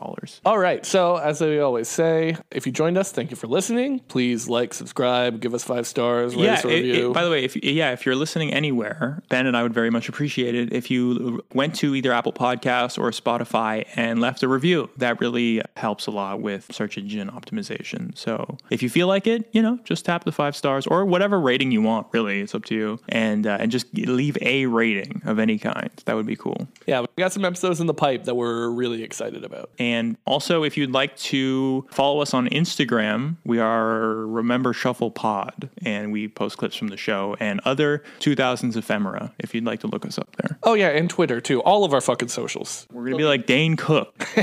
All 0.45 0.57
right. 0.57 0.85
So, 0.85 1.17
as 1.17 1.41
I 1.41 1.57
always 1.57 1.87
say, 1.87 2.37
if 2.51 2.65
you 2.65 2.71
joined 2.71 2.97
us, 2.97 3.11
thank 3.11 3.31
you 3.31 3.37
for 3.37 3.47
listening. 3.47 3.99
Please 4.07 4.47
like, 4.47 4.73
subscribe, 4.73 5.39
give 5.41 5.53
us 5.53 5.63
five 5.63 5.87
stars, 5.87 6.35
write 6.35 6.43
Yeah, 6.45 6.53
us 6.53 6.65
a 6.65 6.69
it- 6.69 6.73
it- 6.73 6.87
review. 6.91 7.13
by 7.13 7.23
the 7.23 7.29
way, 7.31 7.43
if 7.43 7.55
yeah, 7.63 7.91
if 7.91 8.05
you're 8.05 8.15
listening 8.15 8.53
anywhere, 8.53 9.21
Ben 9.29 9.45
and 9.47 9.55
I 9.57 9.63
would 9.63 9.73
very 9.73 9.89
much 9.89 10.09
appreciate 10.09 10.55
it 10.55 10.73
if 10.73 10.89
you 10.91 11.43
went 11.53 11.75
to 11.75 11.95
either 11.95 12.11
Apple 12.11 12.33
Podcasts 12.33 12.97
or 12.97 13.09
Spotify 13.11 13.85
and 13.95 14.19
left 14.19 14.43
a 14.43 14.47
review. 14.47 14.89
That 14.97 15.19
really 15.19 15.61
helps 15.77 16.07
a 16.07 16.11
lot 16.11 16.41
with 16.41 16.71
search 16.73 16.97
engine 16.97 17.29
optimization. 17.29 18.17
So 18.17 18.57
if 18.69 18.81
you 18.83 18.89
feel 18.89 19.07
like 19.07 19.27
it, 19.27 19.49
you 19.51 19.61
know, 19.61 19.79
just 19.83 20.05
tap 20.05 20.23
the 20.23 20.31
five 20.31 20.55
stars 20.55 20.87
or 20.87 21.05
whatever 21.05 21.39
rating 21.39 21.71
you 21.71 21.81
want. 21.81 22.07
Really, 22.11 22.30
it's 22.39 22.55
up 22.55 22.65
to 22.65 22.75
you, 22.75 22.99
and 23.09 23.45
uh, 23.45 23.57
and 23.59 23.71
just 23.71 23.87
leave 23.95 24.37
a 24.41 24.65
rating 24.67 25.21
of 25.25 25.39
any 25.39 25.57
kind. 25.57 25.89
That 26.05 26.15
would 26.15 26.25
be 26.25 26.35
cool. 26.35 26.67
yeah, 26.87 27.01
we 27.01 27.07
got 27.17 27.33
some 27.33 27.43
episodes 27.45 27.79
in 27.79 27.87
the 27.87 27.93
pipe 27.93 28.23
that 28.25 28.35
we're 28.35 28.69
really 28.69 29.03
excited 29.03 29.43
about. 29.43 29.69
And 29.79 30.17
also, 30.25 30.63
if 30.63 30.77
you'd 30.77 30.91
like 30.91 31.15
to 31.17 31.85
follow 31.91 32.21
us 32.21 32.33
on 32.33 32.47
Instagram, 32.49 33.35
we 33.45 33.59
are 33.59 34.15
Remember 34.25 34.73
Shuffle 34.73 35.11
Pod, 35.11 35.69
and 35.85 36.11
we 36.11 36.27
post 36.27 36.57
clips 36.57 36.75
from 36.75 36.87
the 36.87 36.97
show 36.97 37.35
and 37.39 37.59
other 37.65 38.03
2000s 38.19 38.75
ephemera. 38.77 39.33
If 39.39 39.53
you'd 39.53 39.65
like 39.65 39.79
to 39.81 39.87
look 39.87 40.05
us 40.05 40.17
up 40.17 40.35
there, 40.37 40.57
Oh 40.63 40.73
yeah, 40.73 40.87
and 40.89 41.09
Twitter 41.09 41.41
too. 41.41 41.61
All 41.63 41.83
of 41.83 41.93
our 41.93 42.01
fucking 42.01 42.29
socials. 42.29 42.87
we're 42.91 43.05
gonna 43.05 43.17
be 43.17 43.23
like 43.23 43.45
Dane 43.45 43.75
Cook. 43.75 44.13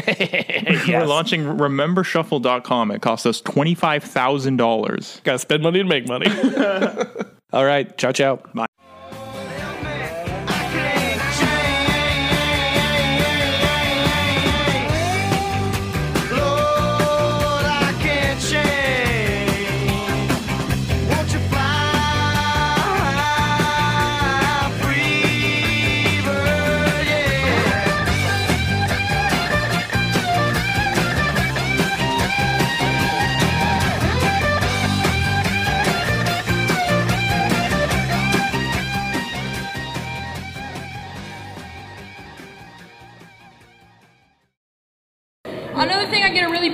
We're 0.89 1.07
launching 1.07 1.43
RememberShuffle.com. 1.45 2.91
It 2.91 3.03
cost 3.03 3.27
us 3.27 3.41
twenty 3.41 3.75
five 3.75 4.03
thousand 4.05 4.57
dollars. 4.57 5.21
Got 5.25 5.33
to 5.33 5.39
spend 5.39 5.63
money 5.63 5.79
to 5.79 5.85
make 5.85 6.09
money. 6.09 6.27
All 7.53 7.65
right, 7.65 7.97
ciao 7.97 8.13
ciao. 8.13 8.37
Bye. 8.55 8.78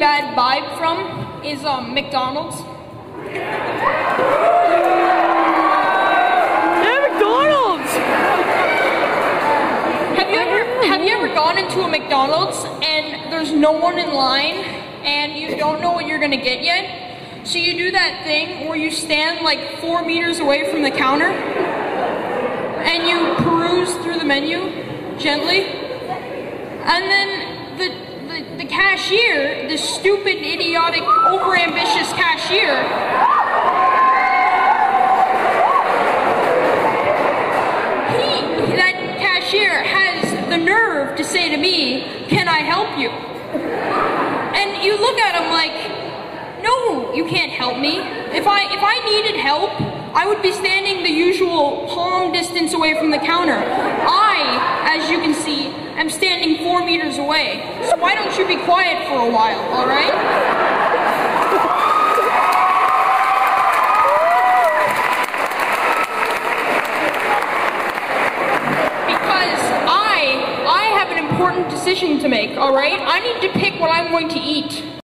Bad 0.04 0.36
vibe 0.36 0.68
from 0.76 0.98
is 1.42 1.64
um, 1.64 1.94
McDonald's. 1.94 2.60
Yeah, 6.84 7.08
McDonald's. 7.08 7.90
Have 10.18 10.28
you 10.28 10.36
ever 10.36 10.86
have 10.88 11.00
you 11.00 11.08
ever 11.16 11.28
gone 11.28 11.56
into 11.56 11.80
a 11.80 11.88
McDonald's 11.88 12.66
and 12.82 13.32
there's 13.32 13.50
no 13.50 13.72
one 13.72 13.98
in 13.98 14.12
line 14.12 14.56
and 15.06 15.38
you 15.38 15.56
don't 15.56 15.80
know 15.80 15.92
what 15.92 16.06
you're 16.06 16.20
gonna 16.20 16.36
get 16.36 16.62
yet? 16.62 17.46
So 17.46 17.56
you 17.56 17.72
do 17.72 17.90
that 17.92 18.24
thing 18.24 18.68
where 18.68 18.76
you 18.76 18.90
stand 18.90 19.42
like 19.42 19.78
four 19.80 20.04
meters 20.04 20.38
away 20.38 20.70
from 20.70 20.82
the 20.82 20.90
counter 20.90 21.30
and 22.90 23.08
you 23.08 23.36
peruse 23.42 23.94
through 24.02 24.18
the 24.18 24.26
menu 24.26 24.68
gently, 25.18 25.64
and 25.64 27.04
then 27.04 27.28
the 27.28 27.43
the, 27.43 27.43
the 27.43 27.43
cashier, 28.74 29.68
the 29.68 29.78
stupid, 29.78 30.38
idiotic, 30.38 31.02
overambitious 31.02 32.10
cashier, 32.16 32.74
he, 38.18 38.74
that 38.74 39.16
cashier 39.20 39.84
has 39.84 40.48
the 40.48 40.56
nerve 40.56 41.16
to 41.16 41.22
say 41.22 41.48
to 41.50 41.56
me, 41.56 42.26
Can 42.28 42.48
I 42.48 42.58
help 42.58 42.98
you? 42.98 43.10
And 43.10 44.82
you 44.82 44.98
look 44.98 45.18
at 45.18 45.40
him 45.40 45.50
like, 45.52 46.62
No, 46.64 47.14
you 47.14 47.26
can't 47.26 47.52
help 47.52 47.78
me. 47.78 47.98
If 48.36 48.46
I 48.48 48.64
if 48.74 48.82
I 48.82 48.96
needed 49.06 49.36
help, 49.40 49.70
I 50.14 50.28
would 50.28 50.42
be 50.42 50.52
standing 50.52 51.02
the 51.02 51.10
usual 51.10 51.88
palm 51.88 52.30
distance 52.30 52.72
away 52.72 52.96
from 52.96 53.10
the 53.10 53.18
counter. 53.18 53.58
I, 53.58 54.94
as 54.96 55.10
you 55.10 55.18
can 55.18 55.34
see, 55.34 55.66
am 55.98 56.08
standing 56.08 56.62
four 56.62 56.84
meters 56.84 57.18
away. 57.18 57.80
So 57.90 57.96
why 57.96 58.14
don't 58.14 58.38
you 58.38 58.46
be 58.46 58.56
quiet 58.64 59.08
for 59.08 59.18
a 59.18 59.28
while, 59.28 59.58
alright? 59.74 60.14
Because 69.10 69.60
I 69.90 70.62
I 70.64 70.84
have 70.96 71.10
an 71.10 71.18
important 71.28 71.68
decision 71.70 72.20
to 72.20 72.28
make, 72.28 72.56
alright? 72.56 73.00
I 73.00 73.18
need 73.18 73.42
to 73.42 73.58
pick 73.58 73.80
what 73.80 73.90
I'm 73.90 74.12
going 74.12 74.28
to 74.28 74.38
eat. 74.38 74.94